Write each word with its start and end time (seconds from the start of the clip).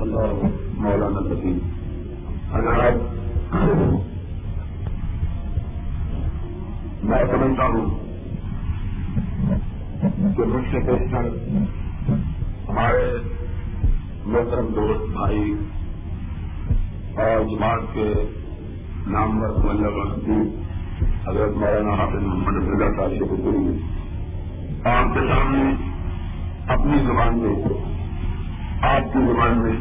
اللہ 0.00 0.42
مولانا 0.74 1.20
نبی 1.20 1.52
اگر 2.52 2.96
میں 7.02 7.18
سمجھتا 7.30 7.66
ہوں 7.66 7.88
کہ 10.36 10.46
مجھ 10.46 10.64
سے 10.70 10.80
پیشن 10.86 11.28
ہمارے 12.68 13.06
محترم 14.26 14.66
دوست 14.66 15.10
بھائی 15.12 15.54
اور 17.16 17.44
جماعت 17.44 17.94
کے 17.94 18.08
نامور 19.06 19.58
ملب 19.64 20.00
حضرت 21.28 21.56
مولانا 21.56 21.94
حافظ 21.94 22.22
محمد 22.22 22.68
رضا 22.68 22.90
صاحب 22.96 23.10
سے 23.10 23.30
گزری 23.32 23.78
آپ 24.84 25.14
کے 25.14 25.20
سامنے 25.28 25.70
اپنی 26.72 26.98
زبان 27.04 27.38
میں 27.38 27.54
آپ 28.82 29.12
کی 29.12 29.18
زبان 29.18 29.58
میں 29.58 29.72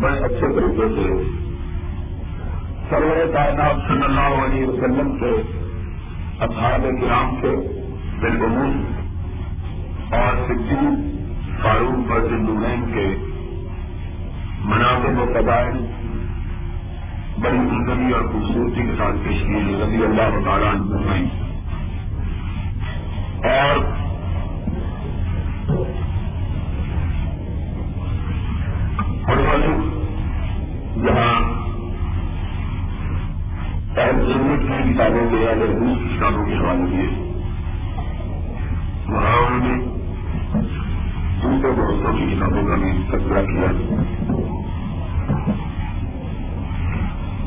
بڑے 0.00 0.18
اچھے 0.18 0.40
طریقے 0.40 0.88
سے 0.88 1.24
سرور 2.90 3.32
کائنات 3.32 3.88
صلی 3.88 4.02
اللہ 4.02 4.44
علیہ 4.44 4.66
وسلم 4.66 5.18
کے 5.18 5.42
اصحاب 6.40 6.82
کرام 7.00 7.36
کے 7.36 7.56
بالعموم 8.20 8.82
اور 10.10 10.46
سکھی 10.46 10.86
فاروق 11.62 12.12
اور 12.12 12.20
زندین 12.20 12.92
کے 12.94 13.16
مناظر 14.64 15.18
و 15.18 15.24
قبائل 15.34 15.86
بڑی 17.40 17.58
عزمی 17.58 18.12
اور 18.12 18.22
خوبصورتی 18.22 18.82
کے 18.82 18.94
ساتھ 18.98 19.28
پیش 19.28 19.38
کی 19.38 19.76
رضی 19.82 20.04
اللہ 20.04 20.44
تعالیٰ 20.44 20.74
عنہ۔ 20.74 21.26
اور 23.48 24.05
سنت 34.96 35.04
کی 35.04 35.14
کتابوں 35.14 35.30
کے 35.30 35.44
یا 35.44 35.54
روس 35.54 36.16
کتابوں 36.16 36.46
کے 36.46 36.56
حوالے 36.56 36.90
دیے 36.90 37.08
وہاں 39.08 39.36
انہوں 39.36 39.60
نے 39.60 39.84
دوسرے 41.42 41.70
دوستوں 41.72 42.12
کی 42.12 42.34
کتابوں 42.34 42.68
کا 42.68 42.74
بھی 42.74 42.92
تذکرہ 43.08 43.42
کیا۔ 43.42 43.70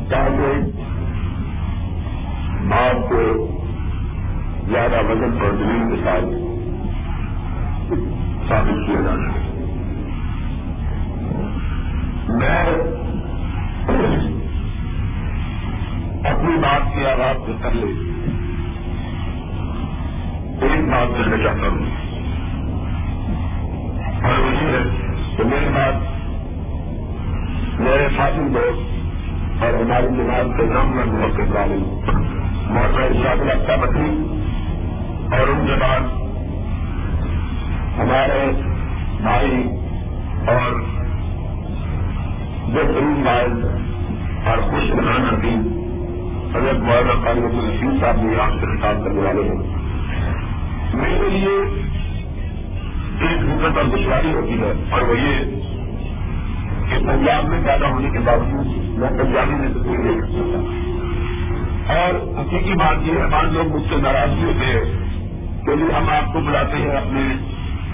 تاکہ 0.10 0.52
آپ 2.74 3.10
کو 3.10 3.48
زیادہ 4.70 5.12
وزن 5.12 5.38
پر 5.40 5.56
زمین 5.56 5.90
کے 5.90 6.02
ساتھ 6.04 6.26
ثابت 8.50 8.88
کیا 8.88 9.02
جا 9.02 9.16
سکے۔ 9.16 9.40
میں 12.28 12.66
اپنی 16.24 16.58
بات 16.58 16.96
کی 16.96 17.06
آغاز 17.06 17.36
سے 17.46 17.52
پہلے 17.62 17.86
ایک 20.66 20.90
بات 20.90 21.08
کرنا 21.18 21.38
چاہتا 21.44 21.68
ہوں۔ 21.68 21.86
اور 24.24 24.40
وہی 24.40 24.66
ہے 24.66 24.84
کہ 25.38 25.44
میری 25.44 25.70
بات 25.76 25.94
میرے 27.80 28.08
ساتھی 28.18 28.42
دوست 28.54 29.64
اور 29.64 29.74
ہماری 29.74 30.08
جماعت 30.08 30.58
کے 30.58 30.66
نام 30.66 30.96
میں 30.96 31.06
محسوس 31.06 31.56
والے 31.56 31.76
محسوس 32.70 33.24
شاہ 33.24 33.36
لگتا 33.36 33.76
بتی 33.76 34.24
اور 35.32 35.48
ان 35.48 35.68
کے 35.68 35.74
بعد 35.80 36.02
ہمارے 38.00 38.52
بھائی 39.22 39.64
اور 40.48 40.72
جو 42.68 42.82
فری 42.94 43.24
بائز 43.26 43.66
اور 44.48 44.58
خوش 44.58 44.92
بنانا 44.92 45.36
تھی 45.42 45.56
حضرت 46.56 46.80
مولانا 46.80 47.24
قالب 47.26 47.44
الرشید 47.44 48.02
صاحب 48.02 48.16
بھی 48.16 48.40
آپ 48.40 48.52
سے 48.52 48.78
خطاب 48.78 49.04
کرنے 49.04 49.22
والے 49.22 49.42
ہیں۔ 49.42 49.80
میرے 50.94 51.30
لیے 51.30 51.84
ایک 53.22 53.40
حکمت 53.40 53.78
اور 53.78 53.86
دشواری 53.86 54.34
ہوتی 54.34 54.62
ہے 54.62 54.74
اور 54.90 55.02
وہ 55.02 55.20
یہ 55.20 55.60
کہ 56.90 57.08
پنجاب 57.08 57.46
میں 57.46 57.62
پیدا 57.66 57.90
ہونے 57.90 58.10
کے 58.10 58.20
باوجود 58.20 58.66
میں 58.78 59.10
پنجابی 59.10 59.56
میں 59.56 59.68
سے 59.68 59.80
کوئی 59.80 59.98
نہیں 59.98 60.22
سکتا 60.22 60.80
اور 61.94 62.40
حقیقی 62.40 62.74
بات 62.74 62.96
یہ 63.04 63.12
ہے، 63.12 63.28
بعض 63.32 63.54
لوگ 63.54 63.76
مجھ 63.76 63.90
سے 63.90 63.96
ناراض 63.98 64.30
بھی 64.30 64.44
ہوتے 64.44 64.66
ہیں۔ 64.66 65.10
کہ 65.66 65.72
ہم 65.72 66.10
آپ 66.10 66.34
کو 66.34 66.40
بلاتے 66.40 66.78
ہیں 66.78 66.92
اپنے 66.92 67.22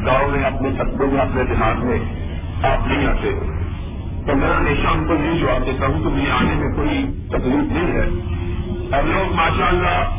گاؤں 0.06 0.32
میں، 0.32 0.44
اپنے 0.44 0.70
سبوں 0.78 1.08
میں، 1.08 1.22
اپنے 1.22 1.44
دیہات 1.44 1.86
میں۔ 1.86 1.98
آپ 2.64 2.88
نہیں 2.88 3.08
آتے۔ 3.08 3.32
تو 4.28 4.36
میں 4.36 4.56
ہمیشہ 4.56 4.88
ان 4.88 5.08
کو 5.08 5.14
یہ 5.14 5.40
جواب 5.40 5.66
دیتا 5.66 5.88
ہوں 5.88 6.04
کہ 6.04 6.10
مجھے 6.10 6.32
آنے 6.32 6.56
میں 6.56 6.76
کوئی 6.76 7.06
تکلیف 7.30 7.72
نہیں 7.72 7.92
ہے۔ 7.92 8.35
اور 8.96 9.04
لوگ 9.04 9.34
ماشاء 9.34 9.68
اللہ 9.68 10.10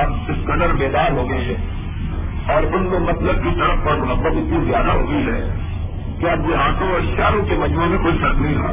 اب 0.00 0.12
اس 0.28 0.36
قدر 0.44 0.72
بیدار 0.78 1.10
ہو 1.10 1.30
گئے 1.30 1.38
ہیں 1.38 1.72
اور 2.52 2.62
ان 2.62 2.82
میں 2.82 2.98
مطلب 2.98 3.44
کی 3.44 3.60
طرف 3.60 3.88
اور 3.88 3.96
محبت 3.96 4.26
اتنی 4.26 4.64
زیادہ 4.66 4.90
ہوئی 4.90 5.26
ہے 5.26 5.54
کہ 6.20 6.26
اب 6.26 6.48
دیہاتوں 6.48 6.90
اور 6.92 7.00
شہروں 7.16 7.44
کے 7.44 7.54
مجموعے 7.54 7.88
میں 7.88 7.98
کوئی 7.98 8.18
فرق 8.18 8.36
نہیں 8.36 8.54
رہا۔ 8.54 8.72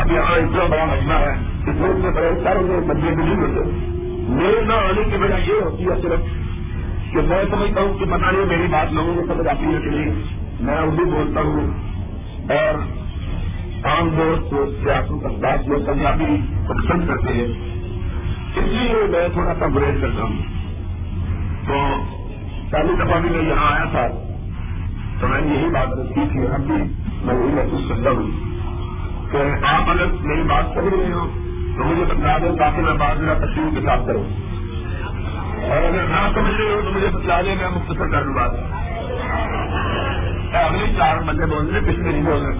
اب 0.00 0.12
یہاں 0.12 0.34
اتنا 0.34 0.66
بڑا 0.70 0.84
مجمع 0.84 1.14
ہے 1.14 1.32
اس 1.70 1.76
میں 1.80 1.88
اتنے 1.88 2.10
بڑے 2.10 2.30
شہروں 2.44 2.62
میں 2.62 2.80
مجمے 2.80 3.14
بھی 3.14 3.24
نہیں 3.24 3.36
ہوتے۔ 3.36 3.70
میرے 4.28 4.60
نہ 4.64 4.72
آنے 4.72 5.04
کی 5.10 5.16
وجہ 5.16 5.34
یہ 5.34 5.60
ہوتی 5.64 5.84
ہے 5.84 6.02
صرف 6.02 6.20
کہ 7.12 7.18
میں 7.20 7.44
سمجھتا 7.50 7.80
ہوں 7.80 7.98
کہ 7.98 8.04
پتا 8.04 8.30
نہیں 8.30 8.44
میری 8.44 8.66
بات 8.70 8.92
لوگوں 8.92 9.14
کو 9.14 9.34
سمجھ 9.34 9.48
آتی 9.48 9.64
ہے 9.64 9.80
کہ 9.80 9.96
نہیں۔ 9.96 10.14
میں 10.60 10.78
اردو 10.78 11.04
بولتا 11.04 11.40
ہوں 11.40 11.70
اور 12.50 12.74
عام 13.84 14.08
دوست 14.08 14.54
سیاست 14.82 15.22
کا 15.22 15.28
بات 15.28 15.86
پنجابی 15.86 16.24
پسند 16.68 17.08
کرتے 17.08 17.32
ہیں 17.32 17.75
اس 18.56 18.64
لیے 18.64 18.94
میں 19.08 19.28
تھوڑا 19.28 19.54
سا 19.58 19.66
گریز 19.74 20.00
کرتا 20.00 20.22
ہوں۔ 20.22 20.36
تو 21.66 22.02
پہلی 22.70 23.04
دفعہ 23.04 23.20
بھی 23.20 23.30
میں 23.30 23.42
یہاں 23.42 23.72
آیا 23.72 23.84
تھا، 23.90 24.06
تو 25.20 25.28
میں 25.28 25.40
نے 25.40 25.54
یہی 25.54 25.70
بات 25.70 25.88
رکھی 25.88 26.22
تھی 26.32 26.46
اب 26.46 26.60
بھی 26.60 26.74
میں 27.24 27.34
یہی 27.34 27.54
محسوس 27.54 27.88
کرتا 27.88 28.10
ہوں 28.10 28.30
کہ 29.30 29.66
آپ 29.66 29.90
اگر 29.90 30.06
میری 30.20 30.42
بات 30.42 30.64
سمجھ 30.74 30.94
رہے 30.94 31.12
ہو 31.12 31.30
تو 31.76 31.84
مجھے 31.84 32.04
بتلا 32.04 32.38
دیں 32.38 32.56
تاکہ 32.56 32.82
میں 32.82 32.94
بات 32.94 33.20
میرا 33.20 33.34
تشریح 33.34 33.80
کے 33.80 33.86
ساتھ 33.86 34.06
کروں۔ 34.06 34.24
اور 35.70 35.76
اگر 35.76 36.04
نہ 36.08 36.34
سمجھ 36.34 36.54
رہے 36.54 36.74
ہو 36.74 36.80
تو 36.84 36.92
مجھے 36.92 37.06
بتلا 37.06 37.40
دیں، 37.40 37.56
میں 37.56 37.68
مختصر 37.68 38.08
کر 38.08 38.22
دوں 38.22 38.34
بات۔ 38.34 38.50
اگلے 40.54 40.94
چار 40.98 41.16
بندے 41.16 41.46
بول 41.46 41.66
رہے 41.66 41.80
پچھلے 41.80 42.10
نہیں 42.10 42.22
بول 42.22 42.42
رہے 42.42 42.54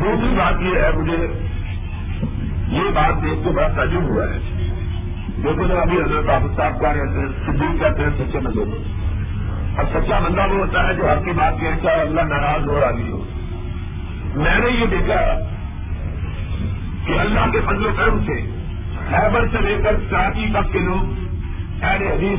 دوسری 0.00 0.34
بات 0.38 0.62
یہ 0.62 0.78
ہے، 0.78 0.92
مجھے 0.92 1.48
یہ 2.74 2.90
بات 2.94 3.22
دیکھ 3.22 3.44
کے 3.44 3.50
بڑا 3.50 3.68
تعجب 3.68 4.02
ہوا 4.02 4.24
ہے۔ 4.24 4.38
دیکھو 5.44 5.66
جو 5.66 5.80
ابھی 5.80 5.96
حضرت 5.98 6.30
حافظ 6.30 6.56
صاحب 6.56 6.80
کا 6.80 6.92
رہتے 6.92 7.18
ہیں 7.18 7.28
صدیق 7.46 7.80
کہتے 7.80 8.02
ہیں 8.02 8.10
سچے 8.18 8.38
بندے 8.38 8.64
کو 8.64 8.82
اور 9.76 9.84
سچا 9.94 10.18
بندہ 10.18 10.40
وہ 10.40 10.58
ہوتا 10.58 10.88
ہے 10.88 10.94
جو 10.94 11.08
ہر 11.08 11.16
کی 11.24 11.30
بات 11.30 11.60
کہہ 11.60 11.82
چاہے 11.82 12.00
اللہ 12.00 12.20
ناراض 12.20 12.68
ہو 12.68 12.80
راضی 12.80 13.10
ہو۔ 13.10 13.24
میں 14.34 14.58
نے 14.58 14.70
یہ 14.80 14.86
دیکھا 14.86 15.38
کہ 17.06 17.18
اللہ 17.18 17.50
کے 17.52 17.60
فضل 17.60 17.86
و 17.86 17.90
کرم 17.96 18.24
سے 18.26 18.40
خیبر 19.10 19.46
سے 19.52 19.60
لے 19.60 19.76
کر 19.84 19.96
کراچی 20.10 20.46
تک 20.54 20.72
کے 20.72 20.78
لوگ 20.78 21.24
اہل 21.82 22.02
حدیث، 22.02 22.38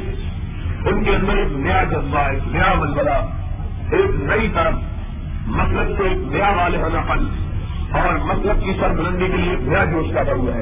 ان 0.88 1.04
کے 1.04 1.16
اندر 1.16 1.38
ایک 1.38 1.52
نیا 1.52 1.84
جذبہ، 1.84 2.20
ایک 2.20 2.48
نیا 2.48 2.74
ملبلہ 2.78 3.30
ایک 3.92 4.10
نئی 4.16 4.50
طرف 4.54 4.74
مطلب 5.48 5.98
سے 5.98 6.04
ایک 6.04 6.18
نیا 6.18 6.52
والے 6.58 6.78
ہونا 6.78 7.02
پن 7.02 7.45
اور 7.92 8.36
مطلب 8.36 8.64
کی 8.64 8.74
سربلندی 8.82 9.28
کے 9.28 9.38
لیے 9.38 9.52
ایک 9.52 9.62
نیا 9.62 9.86
جوش 9.86 10.06
کا 10.14 10.22
ہوا 10.22 10.54
ہے۔ 10.56 10.62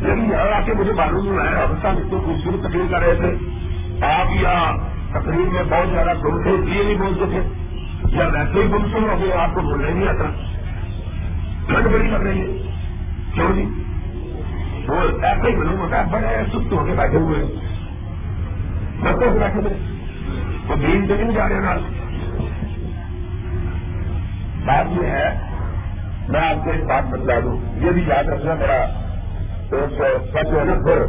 لیکن 0.00 0.30
یہاں 0.30 0.56
آ 0.56 0.60
کے 0.64 0.72
مجھے 0.74 0.92
معلوم 0.92 1.26
ہوا 1.26 1.44
ہے 1.44 1.62
ابھی 1.62 1.88
اتنی 1.88 2.18
خوبصورت 2.24 2.70
تقریر 2.70 2.90
کر 2.90 3.00
رہے 3.06 3.14
تھے۔ 3.14 3.34
آپ 4.06 4.26
یا 4.42 4.76
تقریر 5.10 5.48
میں 5.48 5.62
بہت 5.62 5.90
زیادہ 5.90 6.14
گم 6.24 6.42
تھے 6.42 6.50
یہ 6.50 6.82
نہیں 6.82 6.94
بولتے 6.94 7.24
تھے۔ 7.30 7.40
یا 8.16 8.26
ویسے 8.26 8.62
ہی 8.62 8.72
گم 8.72 8.86
سن 8.92 9.04
ہو 9.04 9.38
آپ 9.38 9.54
کو 9.54 9.60
بولنا 9.60 9.90
نہیں 9.90 10.08
آتا۔ 10.08 10.24
ٹھنڈ 11.66 11.92
بڑی 11.92 12.06
لگ 12.06 12.16
رہی 12.16 12.40
ہے 12.40 12.74
کیوں 13.34 13.52
جی؟ 13.52 13.64
وہ 14.88 14.94
ایسے 15.22 15.50
ہی 15.50 15.56
معلوم 15.56 15.80
ہوتا 15.80 15.98
ہے، 15.98 16.04
بڑے 16.12 16.44
سست 16.48 16.72
ہو 16.72 16.84
کے 16.84 16.92
بیٹھے 16.96 17.18
ہوئے 17.18 17.44
بچوں 19.00 19.32
سے 19.32 19.38
بیٹھے 19.38 19.60
تھے۔ 19.60 19.94
وہ 20.68 20.76
دین 20.76 21.06
سے 21.06 21.16
نہیں 21.16 21.32
جا 21.32 21.48
رہے 21.48 21.60
نا 21.60 21.74
بات 24.66 25.02
یہ 25.02 25.06
ہے 25.06 25.53
میں 26.28 26.40
آپ 26.40 26.64
کو 26.64 26.70
ایک 26.70 26.84
بات 26.84 27.02
بتلا 27.10 27.38
دوں۔ 27.44 27.56
یہ 27.76 27.90
بھی 27.90 28.04
یاد 28.06 28.24
رکھنا 28.24 28.54
میرا 28.54 28.86
سچ 29.68 30.50
پھر 30.84 31.04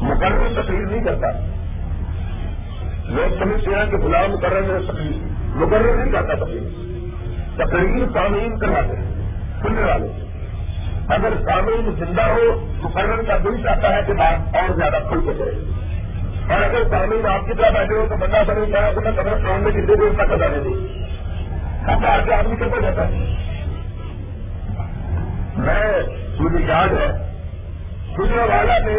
مقرر 0.00 0.62
تقریر 0.62 0.86
نہیں 0.86 1.04
کرتا۔ 1.04 1.30
لوگ 3.04 3.38
سمجھتے 3.38 3.70
ہیں 3.70 3.90
کہ 3.90 3.96
بلا 3.96 4.26
مقرر 4.26 4.62
میں 4.62 4.92
تقریر۔ 4.92 5.12
مقرر 5.56 5.96
نہیں 5.96 6.12
کرتا 6.12 6.34
تقریر۔ 6.34 6.90
تقریر 7.56 8.04
سامعین 8.14 8.58
کرواتے 8.58 8.96
ہیں 8.96 9.32
سننے 9.62 9.82
والے 9.82 10.26
اگر 11.08 11.32
سامعین 11.48 11.94
زندہ 11.98 12.22
ہو، 12.22 12.66
مقرر 12.82 13.22
کا 13.22 13.36
دل 13.44 13.62
چاہتا 13.62 13.96
ہے 13.96 14.00
کہ 14.06 14.12
بات 14.12 14.56
اور 14.56 14.74
زیادہ 14.76 15.02
کھل 15.08 15.20
کے 15.20 15.32
کرے 15.38 15.50
اور 16.54 16.62
اگر 16.62 16.88
سامعین 16.90 17.26
آپ 17.26 17.46
کی 17.46 17.54
طرح 17.54 17.70
بیٹھے 17.70 17.94
ہو 17.94 18.06
تو 18.08 18.16
بندہ 18.16 18.42
سمجھتا 18.46 18.86
ہے 18.86 18.94
کہ 18.94 19.00
میں 19.00 19.12
قبر 19.12 19.58
میں 19.58 19.70
کتنے 19.70 19.94
دیر 19.94 20.14
تک 20.14 20.32
ادا 20.32 20.46
نہیں۔ 20.46 20.86
سرکار 21.86 22.18
کے 22.26 22.34
آدمی 22.34 22.56
کتنا 22.56 22.80
جاتا 22.80 23.08
ہے۔ 23.08 23.49
میں 25.60 26.02
مجھے 26.40 26.64
یاد 26.66 26.88
ہے 26.88 27.34
گجرا 28.18 28.44
والا 28.44 28.78
میں 28.84 28.96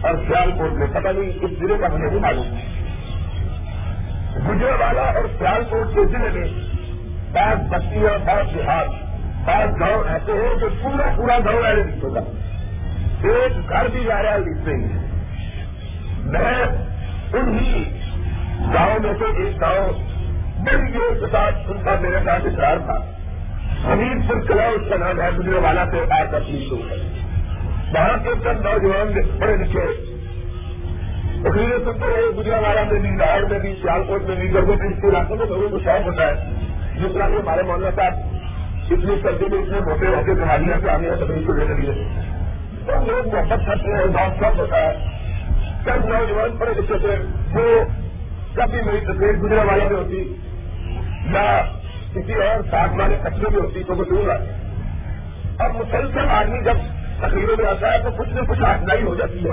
اور 0.00 0.14
سیال 0.28 0.50
کوٹ 0.58 0.72
میں، 0.72 0.86
پتہ 0.86 1.08
نہیں 1.08 1.30
اس 1.40 1.50
ضلع 1.58 1.76
کا 1.80 1.94
مجھے 1.94 2.06
نہیں 2.06 2.20
معلوم۔ 2.20 2.58
گجرا 4.48 4.84
والا 4.84 5.02
اور 5.02 5.24
سیال 5.38 5.64
کوٹ 5.64 5.94
کے 5.94 6.06
ضلع 6.06 6.28
میں 6.34 6.48
بعض 7.32 7.56
بستیاں 7.68 8.18
بعض 8.24 8.54
دیہات 8.54 8.86
بعض 9.44 9.80
گاؤں 9.80 10.08
ایسے 10.08 10.32
ہیں 10.32 10.54
جو 10.60 10.68
پورا 10.82 11.12
پورا 11.16 11.38
گاؤں 11.38 11.62
ایسے 11.64 11.82
نہیں 11.82 12.00
ہوتا 12.02 12.20
ایک 13.28 13.68
گھر 13.68 13.88
بھی 13.88 14.04
جا 14.04 14.22
رہا 14.22 14.30
ہے 14.30 14.36
اس 14.36 14.64
سے 14.64 14.76
میں 16.22 16.62
انہی 17.32 17.84
گاؤں 18.74 19.00
میں 19.02 19.12
سے 19.18 19.42
ایک 19.42 19.60
گاؤں 19.60 19.92
بڑی 20.58 20.92
جوش 20.92 21.20
کے 21.20 21.26
ساتھ 21.32 21.54
ان 21.66 21.82
کا 21.84 21.94
میرے 22.00 22.18
ساتھ 22.24 22.46
اشرار 22.46 22.76
تھا۔ 22.76 23.19
حمید 23.84 24.28
پور 24.28 24.40
کلا 24.40 24.62
اس 24.62 24.90
کا 24.90 24.96
نام 24.96 25.20
ہے 25.20 25.30
گجرے 25.38 25.58
والا 25.58 25.84
سے 25.84 25.98
آج 26.10 26.28
تکلیف 26.30 26.72
ہے 26.72 27.20
وہاں 27.94 28.16
کے 28.24 28.30
سب 28.42 28.52
نوجوان 28.52 29.38
پڑھے 29.40 29.56
لکھے 29.56 30.10
اخیر 31.48 31.78
سنتے 31.84 32.06
رہے 32.06 32.38
گجرا 32.38 32.58
والا 32.58 32.82
میں 32.82 33.00
بھی 33.00 33.10
لاہور 33.10 33.42
میں 33.50 33.58
بھی 33.58 33.74
سیال 33.82 34.02
کوٹ 34.08 34.22
میں 34.22 34.36
بھی 34.36 34.54
گرگو 34.54 34.72
اس 34.72 35.02
کے 35.02 35.08
علاقوں 35.08 35.36
میں 35.36 35.46
لوگوں 35.46 35.68
کو 35.68 35.78
شوق 35.78 36.06
ہوتا 36.06 36.26
ہے۔ 36.26 36.50
جس 36.94 37.14
طرح 37.14 37.28
سے 37.28 37.34
ہمارے 37.34 37.62
مولانا 37.62 37.90
صاحب 37.96 38.12
اتنی 38.90 39.14
سردی 39.22 39.44
میں 39.50 39.58
اتنے 39.58 39.80
موٹے 39.80 40.06
ہوتے 40.06 40.34
بیماریاں 40.34 40.80
سے 40.80 40.90
آنے 40.90 41.08
تکلیف 41.10 41.46
کو 41.46 41.52
لینے 41.52 41.74
لیے 41.74 42.08
تو 42.86 42.92
لوگ 42.92 43.34
محبت 43.34 43.66
کرتے 43.66 43.98
ہیں 43.98 44.06
بہت 44.06 44.38
شوق 44.38 44.58
ہوتا 44.58 44.76
ہے؟ 44.76 45.04
سب 45.84 46.06
نوجوان 46.06 46.56
پڑھے 46.58 46.72
لکھے 46.80 46.98
تھے۔ 46.98 47.16
وہ 47.52 47.84
کبھی 48.54 48.78
میری 48.82 49.00
تصویر 49.00 49.32
گجرا 49.32 49.62
والے 49.62 49.84
میں 49.84 49.96
ہوتی۔ 49.96 50.36
یا 51.32 51.62
کسی 52.14 52.34
اور 52.34 52.62
ساتھ 52.70 52.92
والے 53.00 53.16
کچرے 53.24 53.48
میں 53.50 53.60
ہوتی 53.60 53.82
تو 53.82 53.96
وہ 53.96 54.04
دور 54.04 54.28
آتی 54.28 54.44
اور 55.58 55.70
مسلسل 55.70 56.30
آدمی 56.30 56.64
جب 56.64 56.76
تقریروں 57.18 57.56
میں 57.58 57.70
آتا 57.70 57.92
ہے 57.92 57.98
تو 58.02 58.10
کچھ 58.18 58.28
نہ 58.28 58.40
کچھ 58.40 58.62
آسائی 58.62 59.02
ہو 59.02 59.14
جاتی 59.14 59.44
ہے۔ 59.44 59.50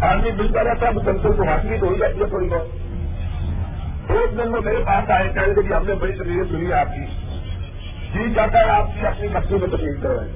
آدمی 0.00 0.30
ملتا 0.30 0.64
رہتا 0.64 0.86
ہے، 0.86 0.92
مسلسل 0.92 1.32
کو 1.32 1.44
حاصل 1.44 1.76
تو 1.80 1.86
ہو 1.86 1.94
جاتی 1.94 2.20
ہے 2.20 2.26
تھوڑی 2.26 2.48
بہت 2.48 2.66
ایک 4.10 4.38
دن 4.38 4.54
وہ 4.54 4.60
میرے 4.60 4.78
پاس 4.86 5.10
آئے 5.10 5.28
کہہ 5.34 5.68
کہ 5.68 5.72
ہم 5.72 5.86
نے 5.86 5.94
بڑی 5.94 6.12
تقریریں 6.12 6.52
سنی 6.52 6.66
ہے 6.66 6.72
آپ 6.72 6.86
کی۔ 6.86 7.04
جی 8.14 8.34
چاہتا 8.34 8.58
ہے 8.58 8.70
آپ 8.70 8.86
کی 9.00 9.06
اپنی 9.06 9.28
بستی 9.28 9.54
میں 9.54 9.68
تقریر 9.68 10.02
کروائے 10.02 10.28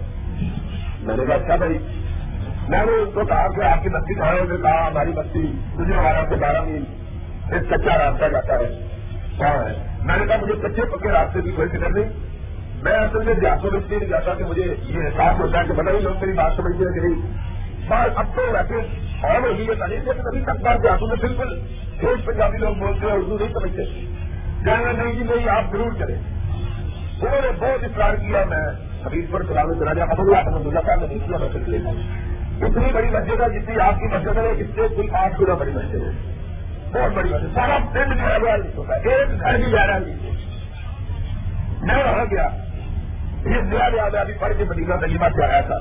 میں 1.01 1.17
نے 1.17 1.25
کہا 1.27 1.35
اچھا 1.35 1.57
بھائی، 1.57 1.79
میں 2.69 2.87
نے 2.87 2.93
ان 2.93 3.11
کو 3.15 3.25
کہا 3.25 3.49
کہ 3.49 3.65
آپ 3.65 3.83
کی 3.83 3.89
بستی 3.89 4.15
کہاں 4.15 4.35
نے 4.35 4.57
کہا، 4.63 4.87
ہماری 4.87 5.13
بستی 5.13 5.53
مجھے 5.75 5.95
ہمارا 5.95 6.25
سے 6.29 6.37
بارہ 6.37 6.61
میل 6.61 6.85
ایک 7.53 7.71
کچا 7.71 7.99
راستہ 7.99 8.25
جاتا 8.29 8.55
ہے۔ 8.55 8.87
کہاں 9.39 9.69
ہے؟ 9.69 9.88
میں 10.05 10.17
نے 10.17 10.27
کہا 10.27 10.37
مجھے 10.43 10.55
کچے 10.55 10.83
پکے 10.83 11.09
راستے 11.09 11.41
کی 11.41 11.51
کوئی 11.51 11.69
فکر 11.69 11.91
نہیں۔ 11.91 12.05
میں 12.83 12.93
اصل 12.93 13.25
میں 13.25 13.35
دیہاتوں 13.35 13.71
میں 13.71 13.81
اس 13.81 13.85
لیے 13.89 13.99
نہیں 13.99 14.09
جاتا 14.09 14.35
کہ 14.35 14.45
مجھے 14.45 14.75
یہ 14.81 14.99
احساس 14.99 15.41
ہوتا 15.41 15.59
ہے 15.59 15.65
کہ 15.65 15.73
بتا 15.73 15.83
نہیں 15.83 16.01
لوگ 16.01 16.15
میری 16.21 16.33
بات 16.33 16.53
سمجھتے 16.57 16.85
ہیں 16.85 17.01
کہ 17.01 17.01
نہیں۔ 17.01 17.33
بات 17.89 18.11
اب 18.17 18.27
تو 18.37 18.43
ویسے 18.53 18.75
اور 19.27 19.49
ہوگی 19.49 19.63
یہ 19.63 19.75
تعلیم 19.79 19.99
ہے 19.99 20.13
کہ 20.17 20.23
کبھی 20.23 20.41
تک 20.41 20.63
بات 20.63 20.83
دیہاتوں 20.83 21.09
میں 21.09 21.17
بالکل۔ 21.21 21.61
ٹھیک 22.01 22.27
پنجابی 22.27 22.59
لوگ 22.59 22.75
بولتے 22.75 23.07
ہیں 23.07 23.13
اردو 23.13 23.39
نہیں 23.39 23.53
سمجھتے۔ 23.53 23.85
کہنا 24.65 25.03
نہیں 25.03 25.13
جی 25.13 25.25
نہیں، 25.25 25.49
آپ 25.49 25.65
ضرور 25.73 25.93
کریں۔ 25.99 26.15
انہوں 27.21 27.43
نے 27.43 27.49
بہت 27.59 27.85
اصرار 27.85 28.15
کیا، 28.15 28.45
میں 28.49 28.67
حبیب 29.07 29.25
پر 29.31 29.43
سلام 29.43 29.79
کرا 29.79 29.93
دیا 29.93 30.05
اب 30.05 30.21
اللہ 30.21 30.37
احمد 30.37 30.67
اللہ 30.67 30.81
صاحب 30.87 31.01
نے 31.01 31.07
نہیں 31.07 31.29
کیا 31.29 31.39
میں 31.39 31.49
سلسلے 31.53 31.77
اتنی 32.67 32.93
بڑی 32.93 33.11
مسجد 33.11 33.41
ہے 33.41 33.61
جتنی 33.61 33.81
آپ 33.81 33.95
کی 33.99 34.07
مسجد 34.07 34.39
ہے، 34.39 34.51
اس 34.51 34.67
سے 34.75 34.95
کوئی 34.97 35.09
آٹھ 35.13 35.41
گنا 35.41 35.55
بڑی 35.55 35.71
مسجد 35.71 35.95
ہے۔ 35.95 36.38
بہت 36.93 37.13
بڑی 37.13 37.29
سارا 37.55 37.79
پنڈ 37.93 38.19
جو 38.19 38.27
ہے 38.27 38.57
ہوتا 38.77 38.95
ایک 38.95 39.41
گھر 39.41 39.57
بھی 39.57 39.71
جا 39.71 39.87
رہا 39.87 39.99
نہیں 39.99 40.17
میں 41.83 41.95
وہاں 41.95 42.25
گیا۔ 42.25 42.49
یہ 43.45 43.61
نیا 43.63 43.89
یاد 43.97 44.15
ابھی 44.15 44.35
پڑھ 44.35 44.53
کے 44.59 44.65
مدینہ 44.65 44.95
طیبہ 44.95 45.29
سے 45.29 45.45
آیا 45.45 45.61
تھا۔ 45.61 45.75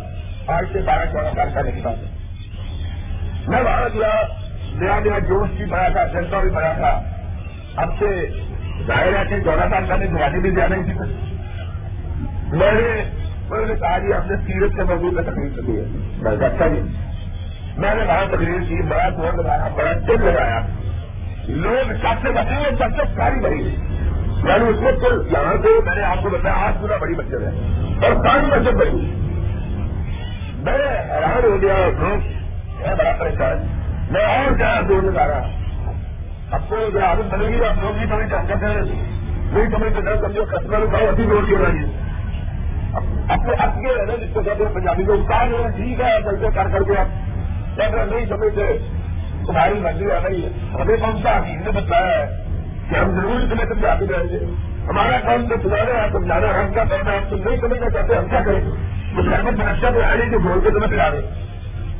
آج 0.47 0.65
سے 0.73 0.79
بارہ 0.79 1.05
چودہ 1.05 1.29
سال 1.35 1.49
کا 1.53 1.61
نہیں 1.61 1.81
بات 1.81 1.95
میں 3.47 3.61
وہاں 3.61 3.89
گیا۔ 3.93 4.21
نیا 4.73 4.99
نیا 4.99 5.19
جوش 5.19 5.49
بھی 5.49 5.65
بڑا 5.65 5.89
تھا 5.89 6.07
جنتا 6.07 6.39
بھی 6.39 6.49
بڑا 6.49 6.73
تھا۔ 6.73 7.01
اب 7.75 7.89
سے 7.99 8.29
ظاہر 8.87 9.17
ہے 9.17 9.25
کہ 9.29 9.39
چودہ 9.39 9.65
سال 9.69 9.85
کا 9.87 9.95
نے 9.95 10.07
جوانی 10.07 10.39
بھی 10.39 10.51
زیادہ 10.51 10.73
نہیں 10.73 10.83
تھی۔ 10.83 10.93
میں 12.57 12.71
نے 12.71 13.03
میں 13.49 13.65
نے 13.65 13.75
کہا 13.75 13.97
جی 13.97 14.13
ہم 14.13 14.31
نے 14.31 14.35
سیرت 14.47 14.71
کے 14.75 14.83
موضوع 14.83 15.11
میں 15.11 15.23
تقریر 15.23 15.49
کری 15.55 15.79
ہے۔ 15.79 15.85
میں 16.21 16.37
نے 16.37 16.45
اچھا 16.45 16.67
جی 16.67 16.81
میں 17.77 17.95
نے 17.95 18.03
وہاں 18.03 18.25
تقریر 18.25 18.59
کی، 18.67 18.81
بڑا 18.81 19.09
دور 19.09 19.33
لگایا، 19.33 19.67
بڑا 19.75 19.91
دل 20.07 20.25
لگایا۔ 20.25 20.59
لوگ 21.47 21.91
سب 21.91 22.27
سے 22.27 22.29
بچے 22.29 22.55
ہوئے 22.55 22.71
سب 22.79 22.95
سے 22.97 23.15
ساری 23.17 23.39
بڑی 23.39 23.75
یعنی 24.47 24.69
اس 24.69 24.77
وقت 24.81 25.31
یہاں 25.31 25.53
سے 25.61 25.67
میں 25.85 25.95
نے 25.95 26.03
آپ 26.03 26.23
کو 26.23 26.29
بتایا، 26.29 26.55
آج 26.55 26.73
پورا 26.81 26.97
بڑی 26.97 27.13
مسجد 27.15 27.33
ہے۔ 27.33 27.49
اور 28.05 28.25
ساری 28.25 28.45
مسجد 28.45 28.73
بڑی 28.73 29.13
میں 30.57 30.73
حیران 31.15 31.51
ہو 31.51 31.61
گیا 31.61 31.75
میں 32.79 32.95
بڑا 32.95 33.11
پریشان۔ 33.19 33.57
میں 34.11 34.25
اور 34.25 34.57
کیا 34.57 34.81
دور 34.89 35.03
لگا 35.03 35.27
رہا 35.27 35.47
اب 36.51 36.69
کو 36.69 36.75
جو 36.93 37.05
عادت 37.05 37.33
بنے 37.33 37.47
گی، 37.47 37.65
آپ 37.65 37.83
لوگ 37.83 37.91
بھی 37.91 38.05
سمجھ 38.09 38.29
چاہتے 38.29 38.65
ہیں 38.65 38.81
نہیں 39.51 39.69
سمجھتے 39.69 40.01
نہ 40.01 40.09
سمجھو، 40.21 40.45
کسٹمر 40.45 40.81
اٹھاؤ 40.81 41.07
ابھی 41.07 41.23
روڈ 41.23 41.47
کیوں 41.47 41.65
رہی 41.65 41.79
ہے۔ 41.79 42.01
اپنے 43.29 43.53
ہاتھ 43.59 43.75
کے 43.75 44.01
رہنا 44.01 44.15
جس 44.15 44.33
کو 44.33 44.41
کہتے 44.41 44.65
ہیں، 44.65 44.73
پنجابی 44.73 45.03
کو 45.03 45.13
اتار 45.13 45.69
ٹھیک 45.75 46.01
ہے 46.01 46.21
پیسے 46.23 46.47
کر 46.55 46.67
کر 46.71 46.83
کے 46.83 46.97
آپ۔ 46.97 47.07
نہیں، 47.93 48.25
سمجھتے۔ 48.25 48.79
تمہاری 49.47 49.79
مرضی 49.79 50.11
آ 50.11 50.27
رہی 50.27 50.43
ہے۔ 50.43 50.49
ہمیں 50.73 50.97
کون 50.97 51.21
سا 51.23 51.37
حکیم 51.37 51.59
نے 51.59 51.71
بتایا 51.71 52.17
ہے 52.17 52.45
کہ 52.89 52.95
ہم 52.95 53.11
ضرور 53.11 53.39
تمہیں 53.39 53.73
سمجھاتے 53.73 54.05
رہیں 54.05 54.29
گے؟ 54.29 54.45
ہمارا 54.89 55.19
کام 55.19 55.47
تو 55.47 55.55
سنانا 55.63 56.03
ہے؟ 56.03 56.09
سمجھانا 56.11 56.47
ہم 56.47 56.73
کیا 56.73 56.83
کرنا 56.83 57.11
ہے؟ 57.11 57.19
تم 57.29 57.35
نہیں 57.35 57.57
سمجھنا 57.61 57.89
چاہتے، 57.89 58.15
ہم 58.15 58.29
کیا 58.29 58.39
کریں؟ 58.45 58.61
گے 58.61 58.69
کچھ 59.17 59.27
احمد 59.33 59.51
بنشا 59.51 59.89
تو 59.89 60.03
آئے 60.03 60.29
جو 60.29 60.39
بول 60.39 60.61
کے 60.63 60.69
تمہیں 60.69 60.91
پلا 60.91 61.09
دیں۔ 61.09 61.47